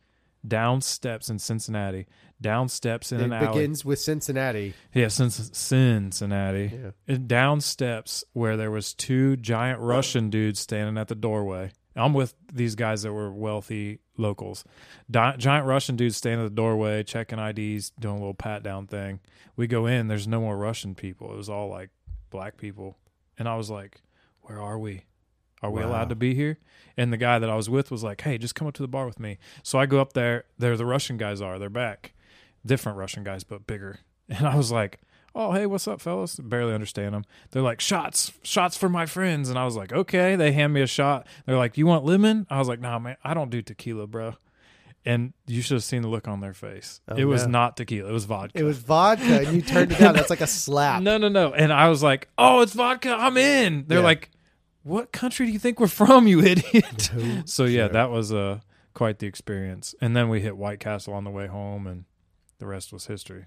down 0.48 0.82
steps 0.82 1.30
in 1.30 1.40
Cincinnati, 1.40 2.08
down 2.42 2.68
steps 2.70 3.12
in 3.12 3.22
it 3.22 3.26
an 3.26 3.34
alley. 3.34 3.48
begins 3.48 3.86
with 3.86 4.00
Cincinnati. 4.00 4.74
Yeah, 4.94 5.08
since 5.08 5.50
Cincinnati. 5.58 6.72
Yeah. 6.74 6.92
And 7.08 7.28
down 7.28 7.62
steps 7.62 8.24
where 8.34 8.58
there 8.58 8.72
was 8.72 8.94
two 8.94 9.38
giant 9.38 9.80
Russian 9.80 10.30
dudes 10.30 10.60
standing 10.60 10.98
at 10.98 11.08
the 11.08 11.16
doorway. 11.16 11.72
I'm 11.96 12.14
with 12.14 12.34
these 12.52 12.76
guys 12.76 13.04
that 13.04 13.14
were 13.14 13.32
wealthy 13.32 14.00
locals. 14.18 14.66
Di- 15.10 15.36
giant 15.38 15.66
Russian 15.66 15.96
dudes 15.96 16.18
standing 16.18 16.46
at 16.46 16.50
the 16.50 16.56
doorway, 16.56 17.04
checking 17.04 17.40
IDs, 17.40 17.92
doing 17.92 18.16
a 18.16 18.20
little 18.20 18.34
pat 18.34 18.64
down 18.64 18.86
thing. 18.88 19.22
We 19.56 19.68
go 19.68 19.86
in, 19.86 20.08
there's 20.10 20.28
no 20.28 20.42
more 20.42 20.58
Russian 20.58 20.94
people. 20.94 21.32
It 21.34 21.38
was 21.38 21.50
all 21.50 21.70
like 21.70 21.90
black 22.30 22.58
people. 22.58 22.98
And 23.40 23.48
I 23.48 23.56
was 23.56 23.70
like, 23.70 24.02
where 24.42 24.60
are 24.62 24.78
we? 24.78 25.06
Are 25.64 25.72
we 25.72 25.82
Wow. 25.82 25.88
allowed 25.90 26.10
to 26.10 26.16
be 26.16 26.36
here? 26.36 26.58
And 26.98 27.14
the 27.14 27.18
guy 27.18 27.40
that 27.40 27.50
I 27.50 27.56
was 27.56 27.70
with 27.70 27.92
was 27.92 28.04
like, 28.04 28.22
hey, 28.22 28.38
just 28.38 28.56
come 28.56 28.68
up 28.68 28.74
to 28.76 28.82
the 28.82 28.88
bar 28.90 29.06
with 29.06 29.20
me. 29.20 29.38
So 29.64 29.80
I 29.80 29.86
go 29.86 30.00
up 30.02 30.12
there. 30.14 30.44
There 30.60 30.76
the 30.76 30.86
Russian 30.86 31.16
guys 31.18 31.40
are. 31.40 31.58
They're 31.58 31.70
back. 31.70 32.14
Different 32.66 32.97
Russian 32.97 33.24
guys, 33.24 33.43
but 33.43 33.68
bigger. 33.68 33.99
And 34.28 34.47
I 34.47 34.55
was 34.55 34.72
like, 34.72 34.99
oh, 35.36 35.51
hey, 35.51 35.68
what's 35.68 35.88
up, 35.88 36.01
fellas? 36.01 36.38
Barely 36.38 36.74
understand 36.74 37.13
them. 37.13 37.26
They're 37.51 37.61
like, 37.61 37.80
shots, 37.80 38.32
shots 38.41 38.76
for 38.76 38.89
my 38.89 39.05
friends. 39.05 39.49
And 39.51 39.59
I 39.59 39.66
was 39.66 39.76
like, 39.76 39.93
okay. 39.93 40.36
They 40.36 40.51
hand 40.51 40.74
me 40.74 40.82
a 40.82 40.88
shot. 40.88 41.28
They're 41.45 41.57
like, 41.57 41.78
you 41.78 41.86
want 41.86 42.05
lemon? 42.05 42.47
I 42.49 42.57
was 42.57 42.68
like, 42.68 42.80
nah, 42.80 42.97
man, 42.97 43.18
I 43.24 43.36
don't 43.36 43.51
do 43.51 43.61
tequila, 43.61 44.07
bro. 44.07 44.34
And 45.05 45.34
you 45.45 45.61
should 45.61 45.76
have 45.76 45.84
seen 45.84 46.01
the 46.01 46.07
look 46.07 46.28
on 46.28 46.39
their 46.39 46.55
face. 46.55 47.01
Oh, 47.07 47.16
it 47.16 47.26
was 47.26 47.43
no. 47.45 47.51
not 47.51 47.78
tequila. 47.78 48.09
It 48.09 48.13
was 48.13 48.26
vodka. 48.26 48.57
It 48.59 48.63
was 48.63 48.80
vodka, 48.80 49.41
and 49.45 49.55
you 49.55 49.61
turned 49.61 49.91
it 49.91 49.99
down. 49.99 50.16
That's 50.16 50.32
like 50.32 50.41
a 50.41 50.47
slap. 50.47 51.03
No, 51.03 51.20
no, 51.20 51.30
no. 51.30 51.53
And 51.53 51.72
I 51.72 51.89
was 51.89 52.01
like, 52.01 52.28
oh, 52.39 52.61
it's 52.61 52.74
vodka. 52.74 53.11
I'm 53.16 53.38
in. 53.38 53.86
They're 53.88 53.99
Yeah. 53.99 54.03
like, 54.03 54.32
what 54.82 55.11
country 55.11 55.45
do 55.45 55.51
you 55.51 55.59
think 55.59 55.80
we're 55.80 55.86
from, 55.86 56.26
you 56.28 56.41
idiot? 56.41 57.11
No 57.16 57.43
so 57.45 57.66
yeah, 57.66 57.84
joke. 57.84 57.91
that 57.93 58.09
was 58.09 58.34
uh, 58.34 58.61
quite 58.95 59.20
the 59.20 59.28
experience. 59.28 59.93
And 60.01 60.16
then 60.16 60.30
we 60.30 60.41
hit 60.41 60.57
White 60.57 60.80
Castle 60.80 61.13
on 61.13 61.24
the 61.26 61.30
way 61.30 61.45
home, 61.45 61.86
and 61.86 62.05
the 62.60 62.68
rest 62.68 62.91
was 62.93 63.06
history. 63.08 63.45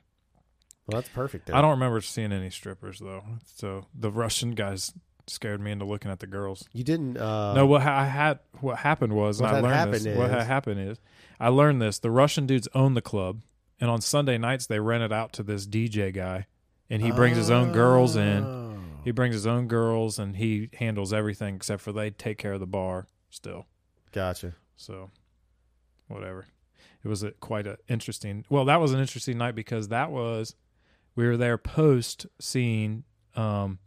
Well, 0.87 1.01
that's 1.01 1.09
perfect. 1.11 1.47
Then. 1.47 1.57
I 1.57 1.61
don't 1.61 1.73
remember 1.73 2.01
seeing 2.01 2.33
any 2.33 2.51
strippers 2.51 2.99
though. 2.99 3.23
So 3.57 3.87
the 3.95 4.11
Russian 4.11 4.53
guys 4.53 4.93
scared 5.27 5.61
me 5.61 5.71
into 5.71 5.85
looking 5.85 6.11
at 6.11 6.21
the 6.21 6.27
girls. 6.27 6.67
You 6.73 6.85
didn't. 6.85 7.19
Uh, 7.19 7.53
no, 7.55 7.67
what 7.67 7.83
ha- 7.83 7.99
I 8.01 8.05
had 8.07 8.39
what 8.61 8.79
happened 8.79 9.13
was 9.15 9.41
What 9.43 9.53
I 9.55 9.61
learned 9.61 9.93
this. 9.95 10.07
What 10.17 10.27
is- 10.27 10.31
had 10.33 10.43
happened 10.47 10.81
is 10.81 10.99
I 11.39 11.49
learned 11.49 11.83
this. 11.83 11.99
The 11.99 12.11
Russian 12.11 12.47
dudes 12.47 12.69
own 12.75 12.95
the 12.95 13.03
club, 13.03 13.43
and 13.81 13.91
on 13.91 14.01
Sunday 14.01 14.39
nights 14.39 14.67
they 14.67 14.81
rent 14.81 15.03
it 15.03 15.13
out 15.13 15.33
to 15.35 15.43
this 15.43 15.67
DJ 15.67 16.11
guy, 16.13 16.47
and 16.89 17.03
he 17.03 17.11
brings 17.11 17.37
his 17.37 17.51
own 17.51 17.73
girls 17.73 18.17
in. 18.17 18.45
Oh. 18.45 18.65
He 19.05 19.11
brings 19.11 19.35
his 19.35 19.47
own 19.47 19.69
girls, 19.69 20.19
and 20.19 20.37
he 20.37 20.71
handles 20.75 21.13
everything 21.13 21.55
except 21.57 21.83
for 21.83 21.93
they 21.93 22.11
take 22.11 22.37
care 22.39 22.55
of 22.55 22.61
the 22.61 22.67
bar 22.67 23.09
still. 23.31 23.67
Gotcha. 24.13 24.55
So, 24.77 25.11
whatever. 26.09 26.47
It 27.05 27.09
was 27.09 27.23
a, 27.23 27.31
quite 27.33 27.67
an 27.67 27.77
interesting. 27.89 28.45
Well, 28.49 28.65
that 28.67 28.81
was 28.81 28.93
an 28.93 29.01
interesting 29.01 29.39
night 29.39 29.55
because 29.55 29.89
that 29.89 30.11
was 30.11 30.55
we 31.15 31.27
were 31.27 31.37
there 31.37 31.59
post 31.59 32.27
seeing 32.41 33.05
um, 33.37 33.79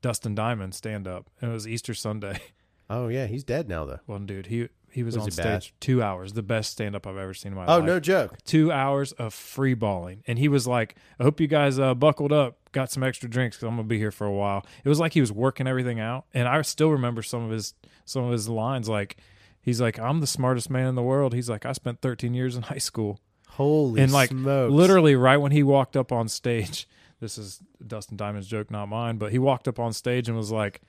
Dustin 0.00 0.34
Diamond 0.34 0.74
stand 0.74 1.06
up. 1.06 1.28
It 1.40 1.46
was 1.46 1.66
Easter 1.68 1.94
Sunday. 1.94 2.40
Oh 2.90 3.08
yeah, 3.08 3.26
he's 3.26 3.42
dead 3.42 3.70
now 3.70 3.86
though. 3.86 4.00
Well, 4.06 4.18
dude, 4.18 4.46
he 4.46 4.68
he 4.90 5.02
was, 5.02 5.14
Was 5.16 5.22
on 5.24 5.30
he 5.30 5.36
bad? 5.36 5.62
stage 5.62 5.74
two 5.80 6.02
hours, 6.02 6.34
the 6.34 6.42
best 6.42 6.72
stand 6.72 6.94
up 6.94 7.06
I've 7.06 7.16
ever 7.16 7.32
seen 7.32 7.52
in 7.52 7.56
my 7.56 7.64
Oh 7.64 7.76
life. 7.76 7.82
Oh 7.84 7.86
no 7.86 7.98
joke. 8.00 8.36
two 8.44 8.70
hours 8.70 9.12
of 9.12 9.32
free 9.32 9.72
balling, 9.72 10.22
and 10.26 10.38
he 10.38 10.46
was 10.46 10.66
like, 10.66 10.96
"I 11.18 11.22
hope 11.22 11.40
you 11.40 11.46
guys 11.46 11.78
uh, 11.78 11.94
buckled 11.94 12.32
up, 12.32 12.58
got 12.72 12.90
some 12.90 13.02
extra 13.02 13.30
drinks, 13.30 13.56
because 13.56 13.68
I'm 13.68 13.76
gonna 13.76 13.88
be 13.88 13.96
here 13.96 14.10
for 14.10 14.26
a 14.26 14.32
while." 14.32 14.66
It 14.84 14.90
was 14.90 15.00
like 15.00 15.14
he 15.14 15.22
was 15.22 15.32
working 15.32 15.66
everything 15.66 16.00
out, 16.00 16.26
and 16.34 16.46
I 16.46 16.60
still 16.62 16.90
remember 16.90 17.22
some 17.22 17.44
of 17.44 17.50
his 17.50 17.72
some 18.04 18.24
of 18.24 18.32
his 18.32 18.46
lines. 18.46 18.90
Like, 18.90 19.16
he's 19.62 19.80
like, 19.80 19.98
"I'm 19.98 20.20
the 20.20 20.26
smartest 20.26 20.68
man 20.68 20.86
in 20.86 20.94
the 20.96 21.02
world." 21.02 21.32
He's 21.32 21.48
like, 21.48 21.64
"I 21.64 21.72
spent 21.72 22.00
13 22.02 22.34
years 22.34 22.56
in 22.56 22.62
high 22.64 22.78
school," 22.78 23.20
Holy 23.48 24.00
and 24.02 24.12
like 24.12 24.28
smokes. 24.30 24.72
literally 24.72 25.14
right 25.16 25.38
when 25.38 25.52
he 25.52 25.62
walked 25.62 25.96
up 25.96 26.12
on 26.12 26.28
stage, 26.28 26.86
this 27.20 27.38
is 27.38 27.60
Dustin 27.86 28.16
Diamond's 28.16 28.48
joke, 28.48 28.70
not 28.70 28.86
mine, 28.86 29.16
but 29.18 29.32
he 29.32 29.38
walked 29.38 29.66
up 29.68 29.78
on 29.78 29.92
stage 29.92 30.28
and 30.28 30.36
was 30.36 30.50
like. 30.52 30.82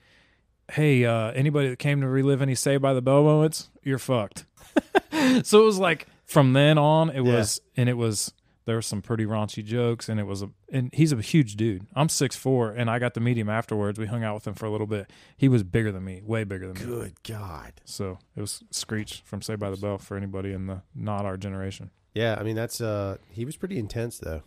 Hey, 0.72 1.04
uh, 1.04 1.30
anybody 1.32 1.68
that 1.68 1.78
came 1.78 2.00
to 2.00 2.08
relive 2.08 2.40
any 2.40 2.54
Saved 2.54 2.80
by 2.80 2.94
the 2.94 3.02
Bell 3.02 3.22
moments, 3.22 3.68
you're 3.82 3.98
fucked. 3.98 4.46
so 5.42 5.60
it 5.60 5.64
was 5.66 5.78
like 5.78 6.06
from 6.24 6.54
then 6.54 6.78
on, 6.78 7.10
it 7.10 7.16
Yeah. 7.16 7.34
was, 7.36 7.60
and 7.76 7.86
it 7.86 7.98
was 7.98 8.32
there 8.66 8.76
were 8.76 8.82
some 8.82 9.02
pretty 9.02 9.26
raunchy 9.26 9.64
jokes, 9.64 10.08
and 10.08 10.18
it 10.18 10.24
was 10.26 10.42
a, 10.42 10.50
and 10.72 10.90
he's 10.94 11.12
a 11.12 11.20
huge 11.20 11.56
dude. 11.56 11.86
I'm 11.94 12.08
six 12.08 12.34
four, 12.36 12.70
and 12.70 12.88
I 12.90 12.98
got 12.98 13.14
to 13.14 13.20
meet 13.20 13.36
him 13.38 13.48
afterwards. 13.50 13.98
We 13.98 14.06
hung 14.06 14.24
out 14.24 14.34
with 14.34 14.46
him 14.46 14.54
for 14.54 14.66
a 14.66 14.70
little 14.70 14.86
bit. 14.86 15.10
He 15.36 15.48
was 15.48 15.62
bigger 15.62 15.92
than 15.92 16.04
me, 16.04 16.22
way 16.24 16.44
bigger 16.44 16.66
than 16.72 16.78
me. 16.78 16.94
Good 16.96 17.22
God. 17.22 17.74
So 17.84 18.18
it 18.36 18.40
was 18.40 18.64
Screech 18.70 19.22
from 19.24 19.42
Saved 19.42 19.60
by 19.60 19.70
the 19.70 19.76
Bell 19.76 19.98
for 19.98 20.16
anybody 20.16 20.52
in 20.52 20.66
the 20.66 20.82
not 20.94 21.24
our 21.26 21.36
generation. 21.36 21.90
Yeah, 22.14 22.36
I 22.38 22.42
mean 22.42 22.56
that's 22.56 22.80
uh 22.80 23.16
he 23.30 23.44
was 23.44 23.56
pretty 23.56 23.78
intense 23.78 24.18
though. 24.18 24.42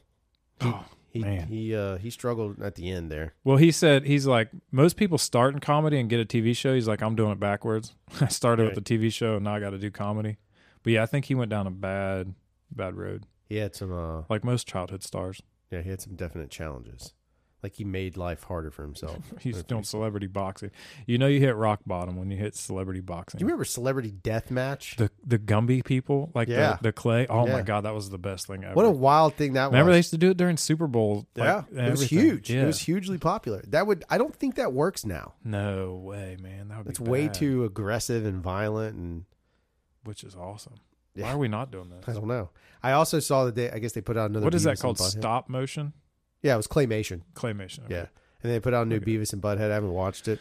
He 0.62 0.68
Oh, 0.70 0.86
he 1.10 1.20
man. 1.20 1.48
he 1.48 1.76
uh 1.76 1.98
he 1.98 2.10
struggled 2.10 2.62
at 2.62 2.76
the 2.76 2.90
end 2.90 3.12
there. 3.12 3.34
Well, 3.44 3.58
he 3.58 3.72
said 3.72 4.06
he's 4.06 4.26
like 4.26 4.50
most 4.72 4.96
people 4.98 5.18
start 5.18 5.54
in 5.54 5.60
comedy 5.60 6.00
and 6.00 6.10
get 6.10 6.20
a 6.20 6.26
TV 6.26 6.56
show. 6.56 6.74
He's 6.74 6.88
like 6.88 7.02
I'm 7.02 7.16
doing 7.16 7.32
it 7.34 7.40
backwards. 7.40 7.94
I 8.22 8.28
started 8.30 8.74
with 8.74 8.84
the 8.84 8.98
TV 8.98 9.12
show, 9.14 9.36
and 9.36 9.44
now 9.44 9.54
I 9.56 9.60
got 9.60 9.72
to 9.72 9.78
do 9.78 9.92
comedy. 9.92 10.38
But 10.84 10.94
yeah, 10.94 11.04
I 11.04 11.06
think 11.08 11.26
he 11.26 11.36
went 11.36 11.50
down 11.50 11.68
a 11.68 11.72
bad 11.72 12.34
bad 12.72 12.96
road, 12.96 13.26
He 13.46 13.58
had 13.58 13.76
some 13.76 13.92
uh 13.92 14.24
like 14.30 14.44
most 14.44 14.68
childhood 14.68 15.04
stars. 15.04 15.42
yeah, 15.72 15.82
he 15.82 15.90
had 15.90 16.02
some 16.02 16.16
definite 16.16 16.50
challenges. 16.50 17.14
Like 17.64 17.74
he 17.74 17.84
made 17.84 18.18
life 18.18 18.44
harder 18.44 18.70
for 18.70 18.84
himself. 18.84 19.18
He's 19.42 19.56
That's 19.56 19.68
doing 19.68 19.84
celebrity 19.84 20.28
boxing. 20.28 20.70
You 21.08 21.18
know, 21.18 21.26
you 21.26 21.40
hit 21.40 21.56
rock 21.56 21.80
bottom 21.88 22.16
when 22.16 22.30
you 22.30 22.38
hit 22.38 22.56
celebrity 22.56 23.02
boxing. 23.02 23.40
Do 23.40 23.44
you 23.44 23.48
remember 23.48 23.66
Celebrity 23.66 24.12
Death 24.12 24.52
Match? 24.52 24.96
the 24.98 25.10
the 25.26 25.40
Gumby 25.40 25.84
people, 25.84 26.30
like 26.36 26.50
Yeah. 26.50 26.76
the, 26.76 26.84
the 26.90 26.94
clay. 26.94 27.26
Oh 27.28 27.48
Yeah. 27.48 27.54
my 27.54 27.62
god, 27.64 27.82
that 27.86 27.96
was 27.96 28.12
the 28.12 28.20
best 28.20 28.46
thing 28.46 28.64
ever. 28.64 28.76
What 28.76 28.86
a 28.86 28.92
wild 28.92 29.34
thing 29.34 29.54
that 29.54 29.66
Remember 29.66 29.90
was. 29.90 29.94
they 29.96 30.00
used 30.00 30.12
to 30.12 30.20
do 30.20 30.30
it 30.30 30.38
during 30.38 30.56
Super 30.56 30.86
Bowl. 30.86 31.26
yeah, 31.36 31.64
it 31.72 31.74
was 31.74 32.04
everything. 32.04 32.20
huge. 32.20 32.50
Yeah. 32.52 32.62
It 32.62 32.68
was 32.68 32.80
hugely 32.80 33.18
popular. 33.18 33.64
That 33.70 33.88
would 33.88 34.04
I 34.08 34.20
don't 34.20 34.36
think 34.36 34.56
that 34.56 34.72
works 34.72 35.04
now. 35.04 35.34
no 35.44 35.96
way, 35.96 36.38
man. 36.40 36.68
That 36.68 36.78
would 36.78 36.88
It's 36.90 37.00
be 37.00 37.10
way 37.10 37.26
bad, 37.26 37.34
too 37.34 37.64
aggressive 37.66 38.24
and 38.24 38.42
violent 38.44 38.96
and 38.98 39.26
which 40.04 40.24
is 40.24 40.36
awesome. 40.36 40.76
Yeah. 41.18 41.26
Why 41.26 41.32
are 41.34 41.38
we 41.38 41.48
not 41.48 41.72
doing 41.72 41.90
that? 41.90 42.08
I 42.10 42.14
don't 42.14 42.28
know. 42.28 42.50
I 42.84 42.92
also 42.94 43.20
saw 43.20 43.46
that 43.46 43.56
they 43.56 43.70
I 43.72 43.80
guess 43.80 43.94
they 43.94 44.02
put 44.02 44.18
out 44.18 44.30
another 44.30 44.46
What 44.46 44.54
is 44.56 44.64
that 44.64 44.78
Beavis 44.78 44.82
called? 44.82 44.98
Butthead. 44.98 45.20
Stop 45.20 45.50
motion 45.50 45.94
Yeah, 46.42 46.54
it 46.54 46.58
was 46.58 46.68
claymation. 46.68 47.22
claymation. 47.34 47.86
Okay. 47.86 47.94
Yeah. 47.96 48.06
And 48.44 48.52
they 48.52 48.60
put 48.60 48.74
out 48.74 48.86
a 48.86 48.90
new. 48.90 49.00
Beavis 49.00 49.34
and 49.34 49.42
Butthead. 49.42 49.72
I 49.72 49.74
haven't 49.74 49.92
watched 49.94 50.28
it. 50.28 50.40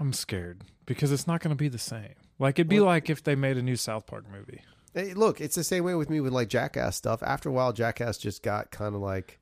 I'm 0.00 0.12
scared 0.12 0.62
because 0.86 1.12
it's 1.12 1.26
not 1.26 1.40
going 1.40 1.50
to 1.50 1.56
be 1.56 1.68
the 1.68 1.78
same. 1.78 2.14
Like 2.38 2.58
it'd 2.58 2.68
be 2.68 2.80
like 2.80 3.08
if 3.10 3.22
they 3.22 3.34
made 3.36 3.56
a 3.56 3.62
new 3.62 3.76
South 3.76 4.06
Park 4.06 4.24
movie. 4.30 4.62
Hey, 4.94 5.12
look, 5.14 5.40
it's 5.40 5.54
the 5.54 5.62
same 5.64 5.84
way 5.84 5.94
with 5.94 6.08
me 6.10 6.20
with 6.20 6.32
like 6.32 6.48
Jackass 6.48 6.96
stuff. 6.96 7.22
After 7.22 7.48
a 7.48 7.52
while, 7.52 7.72
Jackass 7.72 8.18
just 8.18 8.42
got 8.42 8.70
kind 8.72 8.94
of 8.94 9.00
like 9.00 9.38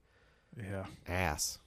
Yeah, 0.57 0.85
ass. 1.09 1.59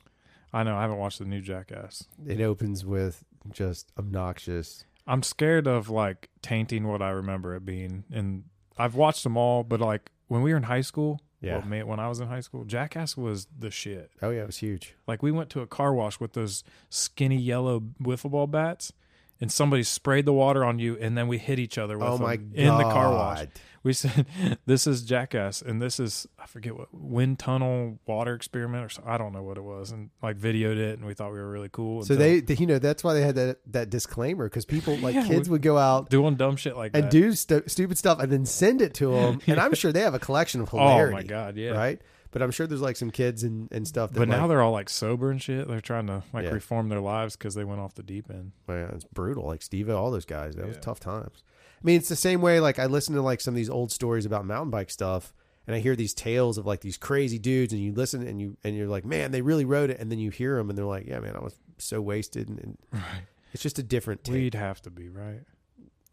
I 0.53 0.64
know. 0.64 0.76
I 0.76 0.82
haven't 0.82 0.97
watched 0.97 1.20
the 1.20 1.26
new 1.26 1.41
Jackass. 1.41 2.05
It 2.26 2.41
opens 2.41 2.84
with 2.86 3.24
just 3.51 3.91
obnoxious. 3.97 4.86
I'm 5.07 5.24
scared 5.24 5.68
of 5.68 5.89
like 5.89 6.30
tainting 6.41 6.88
what 6.88 7.01
I 7.01 7.10
remember 7.10 7.55
it 7.55 7.66
being. 7.66 8.03
And 8.12 8.43
I've 8.80 8.95
watched 8.95 9.23
them 9.23 9.38
all, 9.38 9.63
but 9.63 9.80
like 9.82 10.09
when 10.27 10.41
we 10.41 10.51
were 10.51 10.57
in 10.57 10.63
high 10.63 10.82
school, 10.82 11.21
Yeah. 11.41 11.57
well, 11.59 11.67
man, 11.67 11.88
when 11.88 11.99
I 11.99 12.07
was 12.07 12.19
in 12.19 12.27
high 12.27 12.39
school, 12.39 12.63
Jackass 12.65 13.15
was 13.17 13.47
the 13.57 13.69
shit. 13.69 14.09
Oh 14.21 14.30
yeah, 14.30 14.41
it 14.41 14.47
was 14.47 14.57
huge. 14.57 14.95
Like 15.07 15.21
we 15.21 15.32
went 15.32 15.49
to 15.51 15.61
a 15.61 15.67
car 15.67 15.93
wash 15.93 16.19
with 16.19 16.34
those 16.34 16.63
skinny 16.89 17.38
yellow 17.38 17.82
wiffle 18.01 18.32
ball 18.32 18.47
bats, 18.47 18.93
and 19.41 19.51
somebody 19.51 19.84
sprayed 19.84 20.25
the 20.25 20.34
water 20.34 20.63
on 20.65 20.80
you, 20.80 20.97
and 20.99 21.17
then 21.17 21.27
we 21.27 21.38
hit 21.38 21.59
each 21.59 21.77
other 21.77 21.97
with 21.97 22.07
oh 22.07 22.13
them 22.17 22.21
my 22.23 22.36
god! 22.38 22.55
in 22.55 22.65
the 22.77 22.84
car 22.84 23.11
wash. 23.11 23.47
We 23.84 23.93
said, 23.93 24.25
"This 24.65 24.86
is 24.88 25.03
Jackass," 25.03 25.61
and 25.61 25.82
this 25.82 25.99
is 25.99 26.27
I 26.38 26.45
forget 26.47 26.77
what 26.77 26.93
wind 26.93 27.39
tunnel 27.39 27.99
water 28.05 28.34
experiment 28.36 28.84
or 28.86 28.89
so, 28.89 29.03
I 29.05 29.17
don't 29.17 29.32
know 29.34 29.43
what 29.43 29.57
it 29.57 29.63
was, 29.63 29.91
and 29.91 30.09
like 30.21 30.38
videoed 30.38 30.77
it, 30.77 30.97
and 30.99 31.05
we 31.07 31.13
thought 31.13 31.32
we 31.32 31.39
were 31.39 31.49
really 31.49 31.69
cool. 31.71 32.03
So 32.03 32.15
they, 32.15 32.43
you 32.47 32.65
know, 32.67 32.80
that's 32.80 33.03
why 33.03 33.13
they 33.13 33.21
had 33.21 33.36
that 33.36 33.59
that 33.71 33.89
disclaimer 33.89 34.45
because 34.49 34.65
people 34.65 34.97
like 34.97 35.15
Yeah, 35.15 35.27
kids 35.27 35.49
would 35.49 35.61
go 35.61 35.77
out 35.77 36.09
doing 36.09 36.36
dumb 36.36 36.55
shit 36.57 36.75
like 36.75 36.91
and 36.93 37.05
that. 37.05 37.11
do 37.11 37.32
stu- 37.34 37.63
stupid 37.67 37.97
stuff 37.97 38.19
and 38.19 38.32
then 38.32 38.45
send 38.45 38.82
it 38.82 38.93
to 38.95 39.11
them, 39.13 39.39
and 39.47 39.59
I'm 39.59 39.73
sure 39.75 39.91
they 39.91 40.01
have 40.01 40.13
a 40.13 40.19
collection 40.19 40.61
of 40.61 40.73
oh 40.73 40.77
hilarity. 40.77 41.13
my 41.15 41.23
god, 41.23 41.55
yeah. 41.55 41.71
Right, 41.71 42.01
but 42.32 42.41
I'm 42.41 42.51
sure 42.51 42.67
there's 42.67 42.82
like 42.82 42.97
some 42.97 43.11
kids 43.11 43.43
and, 43.43 43.71
and 43.71 43.88
stuff. 43.88 44.11
That 44.11 44.19
But 44.19 44.27
now 44.27 44.47
they're 44.47 44.61
all 44.61 44.73
like 44.73 44.89
sober 44.89 45.32
and 45.32 45.41
shit. 45.41 45.67
They're 45.69 45.80
trying 45.82 46.07
to 46.07 46.21
like 46.34 46.43
Yeah. 46.45 46.51
reform 46.51 46.89
their 46.89 46.99
lives 46.99 47.38
because 47.38 47.55
they 47.55 47.63
went 47.63 47.80
off 47.80 47.93
the 47.95 48.03
deep 48.03 48.30
end. 48.30 48.51
Man, 48.67 48.89
it's 48.93 49.05
brutal. 49.05 49.45
Like 49.45 49.61
Steve, 49.61 49.89
all 49.89 50.11
those 50.11 50.25
guys. 50.25 50.55
That 50.55 50.67
was 50.67 50.77
tough 50.82 50.99
times. 50.99 51.43
I 51.82 51.86
mean, 51.86 51.97
it's 51.97 52.09
the 52.09 52.15
same 52.15 52.41
way. 52.41 52.59
Like 52.59 52.80
I 52.80 52.86
listen 52.88 53.15
to 53.15 53.21
like 53.21 53.41
some 53.41 53.53
of 53.53 53.55
these 53.55 53.69
old 53.69 53.91
stories 53.91 54.25
about 54.25 54.45
mountain 54.45 54.69
bike 54.69 54.89
stuff, 54.89 55.34
and 55.65 55.75
I 55.75 55.80
hear 55.80 55.95
these 55.95 56.13
tales 56.13 56.57
of 56.57 56.65
like 56.65 56.82
these 56.82 56.97
crazy 56.97 57.39
dudes, 57.39 57.71
and 57.73 57.82
you 57.82 57.93
listen 57.93 58.27
and 58.27 58.39
you 58.41 58.57
and 58.63 58.75
you're 58.75 58.88
like, 58.88 59.05
man, 59.05 59.32
they 59.32 59.41
really 59.41 59.65
rode 59.65 59.89
it, 59.89 59.99
and 59.99 60.11
then 60.11 60.19
you 60.19 60.30
hear 60.30 60.57
them, 60.57 60.69
and 60.69 60.77
they're 60.77 60.86
like, 60.86 61.07
yeah, 61.07 61.19
man, 61.19 61.36
I 61.36 61.39
was 61.39 61.55
so 61.77 62.01
wasted, 62.01 62.49
and, 62.49 62.59
and 62.59 62.77
Right. 62.93 63.23
it's 63.53 63.63
just 63.63 63.80
a 63.80 63.84
different 63.84 64.23
take. 64.23 64.34
We'd 64.36 64.55
have 64.55 64.82
to 64.84 64.89
be 64.89 65.09
right. 65.09 65.41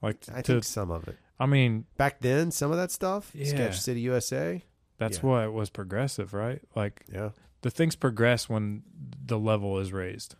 Like 0.02 0.18
I 0.32 0.42
to, 0.42 0.52
think 0.52 0.64
some 0.64 0.90
of 0.90 1.08
it 1.08 1.16
I 1.40 1.46
mean, 1.46 1.84
back 1.96 2.20
then, 2.20 2.50
some 2.50 2.70
of 2.70 2.76
that 2.76 2.90
stuff, 2.90 3.30
Yeah. 3.34 3.46
Sketch 3.46 3.80
City 3.80 4.00
USA, 4.02 4.62
that's 4.98 5.18
Yeah. 5.18 5.26
what 5.26 5.52
was 5.52 5.68
progressive, 5.70 6.32
right? 6.32 6.62
Like 6.76 7.04
yeah. 7.12 7.30
the 7.62 7.70
things 7.70 7.96
progress 7.96 8.48
when 8.48 8.82
the 9.24 9.38
level 9.38 9.78
is 9.78 9.92
raised. 9.92 10.36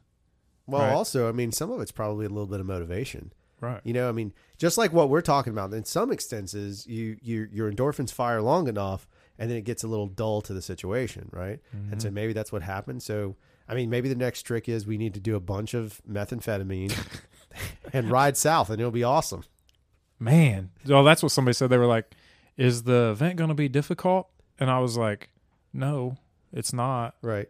Well, 0.67 0.83
Right. 0.83 0.93
also, 0.93 1.29
I 1.29 1.33
mean, 1.33 1.53
some 1.53 1.71
of 1.71 1.81
it's 1.81 1.91
probably 1.93 2.27
a 2.27 2.29
little 2.29 2.47
bit 2.47 2.61
of 2.61 2.67
motivation. 2.67 3.33
Right. 3.61 3.81
You 3.85 3.93
know, 3.95 4.09
I 4.09 4.13
mean, 4.13 4.33
just 4.59 4.77
like 4.79 4.93
what 4.93 5.09
we're 5.09 5.23
talking 5.23 5.53
about, 5.53 5.73
in 5.73 5.85
some 5.85 6.13
extenses, 6.13 6.87
you, 6.87 7.17
you 7.23 7.49
your 7.51 7.73
endorphins 7.73 8.13
fire 8.13 8.43
long 8.43 8.69
enough, 8.69 9.09
and 9.39 9.51
then 9.51 9.57
it 9.57 9.65
gets 9.65 9.83
a 9.83 9.89
little 9.89 10.07
dull 10.09 10.43
to 10.43 10.53
the 10.55 10.63
situation, 10.63 11.29
right? 11.33 11.61
And 11.73 11.91
Mm-hmm. 11.91 11.99
so 12.01 12.11
maybe 12.11 12.33
that's 12.33 12.53
what 12.53 12.63
happened. 12.63 13.03
So, 13.03 13.37
I 13.69 13.75
mean, 13.75 13.89
maybe 13.91 14.09
the 14.09 14.15
next 14.15 14.43
trick 14.43 14.69
is 14.69 14.87
we 14.87 14.99
need 14.99 15.15
to 15.15 15.21
do 15.21 15.37
a 15.37 15.41
bunch 15.41 15.73
of 15.75 16.01
methamphetamine 16.11 16.95
and 17.93 18.11
ride 18.11 18.37
south, 18.37 18.69
and 18.71 18.79
it'll 18.81 18.91
be 18.91 19.05
awesome. 19.05 19.45
Man. 20.19 20.71
Oh, 20.89 21.05
that's 21.05 21.23
what 21.23 21.33
somebody 21.33 21.55
said. 21.55 21.69
They 21.71 21.79
were 21.79 21.87
like, 21.87 22.15
"Is 22.57 22.85
the 22.85 23.11
event 23.11 23.37
going 23.37 23.49
to 23.49 23.55
be 23.55 23.69
difficult?" 23.69 24.29
And 24.59 24.71
I 24.71 24.79
was 24.81 24.97
like, 24.97 25.31
"No, 25.73 26.17
it's 26.53 26.73
not, 26.73 27.17
Right, 27.23 27.49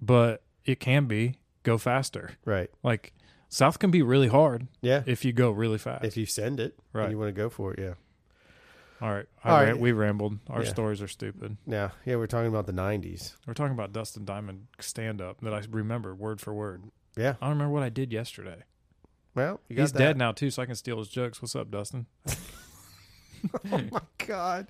but 0.00 0.42
it 0.64 0.78
can 0.80 1.06
be. 1.06 1.36
Go 1.64 1.78
faster. 1.78 2.30
right, 2.44 2.70
Like 2.84 3.12
South 3.48 3.78
can 3.78 3.90
be 3.90 4.02
really 4.02 4.28
hard 4.28 4.66
yeah. 4.80 5.02
if 5.06 5.24
you 5.24 5.32
go 5.32 5.50
really 5.50 5.78
fast." 5.78 6.04
If 6.04 6.16
you 6.16 6.26
send 6.26 6.60
it, 6.60 6.78
Right. 6.92 7.04
and 7.04 7.12
you 7.12 7.18
want 7.18 7.28
to 7.28 7.32
go 7.32 7.48
for 7.48 7.72
it, 7.72 7.78
yeah. 7.80 7.94
All 9.00 9.12
right. 9.12 9.26
All 9.44 9.58
ran- 9.60 9.72
right. 9.72 9.78
we 9.78 9.92
rambled. 9.92 10.38
Our 10.48 10.62
Yeah. 10.62 10.70
stories 10.70 11.02
are 11.02 11.08
stupid. 11.08 11.58
Yeah, 11.66 11.90
yeah. 12.06 12.16
We're 12.16 12.26
talking 12.26 12.48
about 12.48 12.66
the 12.66 12.72
'90s. 12.72 13.36
We're 13.46 13.52
talking 13.54 13.74
about 13.74 13.92
Dustin 13.92 14.24
Diamond 14.24 14.68
stand 14.80 15.20
up 15.20 15.40
that 15.42 15.52
I 15.52 15.62
remember 15.70 16.14
word 16.14 16.40
for 16.40 16.54
word. 16.54 16.84
Yeah. 17.16 17.34
I 17.40 17.46
don't 17.46 17.50
remember 17.58 17.72
what 17.74 17.82
I 17.82 17.88
did 17.90 18.12
yesterday. 18.12 18.62
Well, 19.34 19.60
He's 19.68 19.92
that. 19.92 19.98
dead 19.98 20.16
now 20.16 20.32
too, 20.32 20.50
so 20.50 20.62
I 20.62 20.66
can 20.66 20.74
steal 20.76 20.98
his 20.98 21.08
jokes. 21.08 21.42
What's 21.42 21.54
up, 21.54 21.70
Dustin? 21.70 22.06
Oh 23.72 23.80
my 23.90 24.00
god! 24.26 24.66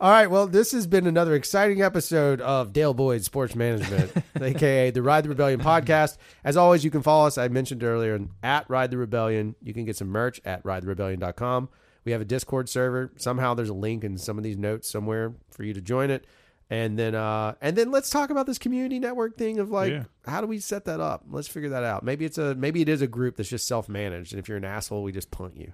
All 0.00 0.10
right, 0.10 0.30
well, 0.30 0.46
this 0.46 0.72
has 0.72 0.86
been 0.86 1.06
another 1.06 1.34
exciting 1.34 1.82
episode 1.82 2.40
of 2.40 2.72
Dale 2.72 2.94
Boyd 2.94 3.24
Sports 3.24 3.54
Management, 3.54 4.12
aka 4.40 4.90
the 4.90 5.02
Ride 5.02 5.24
the 5.24 5.28
Rebellion 5.30 5.60
podcast. 5.60 6.18
As 6.44 6.56
always, 6.56 6.84
you 6.84 6.90
can 6.90 7.02
follow 7.02 7.26
us. 7.26 7.38
I 7.38 7.48
mentioned 7.48 7.82
earlier 7.82 8.18
at 8.42 8.68
Ride 8.68 8.90
the 8.90 8.98
Rebellion. 8.98 9.54
You 9.62 9.74
can 9.74 9.84
get 9.84 9.96
some 9.96 10.08
merch 10.08 10.40
at 10.44 10.62
ridetherebellion.com. 10.64 11.68
We 12.04 12.12
have 12.12 12.20
a 12.20 12.24
Discord 12.26 12.68
server. 12.68 13.12
Somehow, 13.16 13.54
there's 13.54 13.68
a 13.68 13.74
link 13.74 14.04
in 14.04 14.18
some 14.18 14.38
of 14.38 14.44
these 14.44 14.56
notes 14.56 14.88
somewhere 14.90 15.34
for 15.50 15.62
you 15.64 15.74
to 15.74 15.80
join 15.80 16.10
it. 16.10 16.26
And 16.70 16.98
then, 16.98 17.14
uh, 17.14 17.54
and 17.62 17.76
then 17.76 17.90
let's 17.90 18.10
talk 18.10 18.28
about 18.30 18.46
this 18.46 18.58
community 18.58 18.98
network 18.98 19.38
thing 19.38 19.58
of 19.58 19.70
like, 19.70 19.90
Yeah. 19.90 20.04
how 20.26 20.42
do 20.42 20.46
we 20.46 20.58
set 20.58 20.84
that 20.84 21.00
up? 21.00 21.24
Let's 21.30 21.48
figure 21.48 21.70
that 21.70 21.82
out. 21.82 22.02
Maybe 22.04 22.24
it's 22.26 22.36
a, 22.38 22.54
maybe 22.54 22.82
it 22.82 22.90
is 22.90 23.00
a 23.00 23.06
group 23.06 23.36
that's 23.36 23.48
just 23.48 23.66
self 23.66 23.88
managed, 23.88 24.32
and 24.34 24.38
if 24.38 24.48
you're 24.48 24.58
an 24.58 24.66
asshole, 24.66 25.02
we 25.02 25.10
just 25.12 25.30
punt 25.30 25.56
you 25.56 25.72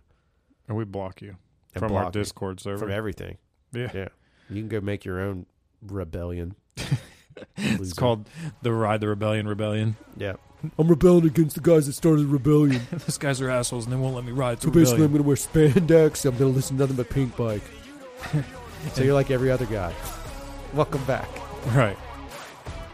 And 0.68 0.76
we 0.76 0.84
block 0.84 1.20
you 1.20 1.36
And 1.74 1.80
from 1.80 1.92
our 1.92 2.02
block 2.04 2.14
you 2.14 2.20
Discord 2.20 2.60
server. 2.60 2.78
from 2.78 2.90
everything. 2.90 3.38
yeah. 3.72 3.90
Yeah. 3.94 4.08
You 4.50 4.60
can 4.60 4.68
go 4.68 4.80
make 4.80 5.04
your 5.04 5.20
own 5.20 5.46
rebellion. 5.82 6.54
It's 7.56 7.92
called 7.94 8.28
the 8.62 8.72
Ride 8.72 9.00
the 9.00 9.08
Rebellion 9.08 9.48
Rebellion. 9.48 9.96
Yeah. 10.16 10.34
I'm 10.78 10.86
rebelling 10.86 11.26
against 11.26 11.56
the 11.56 11.60
guys 11.60 11.86
that 11.86 11.94
started 11.94 12.22
the 12.22 12.26
rebellion. 12.28 12.80
Those 12.92 13.18
guys 13.18 13.40
are 13.40 13.50
assholes 13.50 13.84
and 13.86 13.92
they 13.92 13.96
won't 13.96 14.14
let 14.14 14.24
me 14.24 14.30
ride 14.30 14.62
So 14.62 14.70
through 14.70 14.82
basically, 14.82 15.04
I'm 15.04 15.10
going 15.10 15.22
to 15.22 15.26
wear 15.26 15.36
spandex. 15.36 16.24
I'm 16.24 16.36
going 16.38 16.52
to 16.52 16.56
listen 16.56 16.76
to 16.78 16.82
nothing 16.86 16.96
but 16.96 17.10
Pinkbike. 17.10 17.62
So 18.92 19.02
you're 19.02 19.14
like 19.14 19.30
every 19.30 19.50
other 19.50 19.66
guy. 19.66 19.92
Welcome 20.74 21.02
back. 21.06 21.28
Right. 21.74 21.96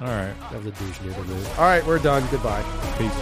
All 0.01 0.07
right. 0.07 0.35
That 0.53 0.63
was 0.65 0.67
a 0.67 0.71
douche 0.71 1.01
noodle 1.03 1.25
move. 1.25 1.59
All 1.59 1.65
right, 1.65 1.85
we're 1.85 1.99
done. 1.99 2.27
Goodbye. 2.31 2.63
Peace. 2.97 3.13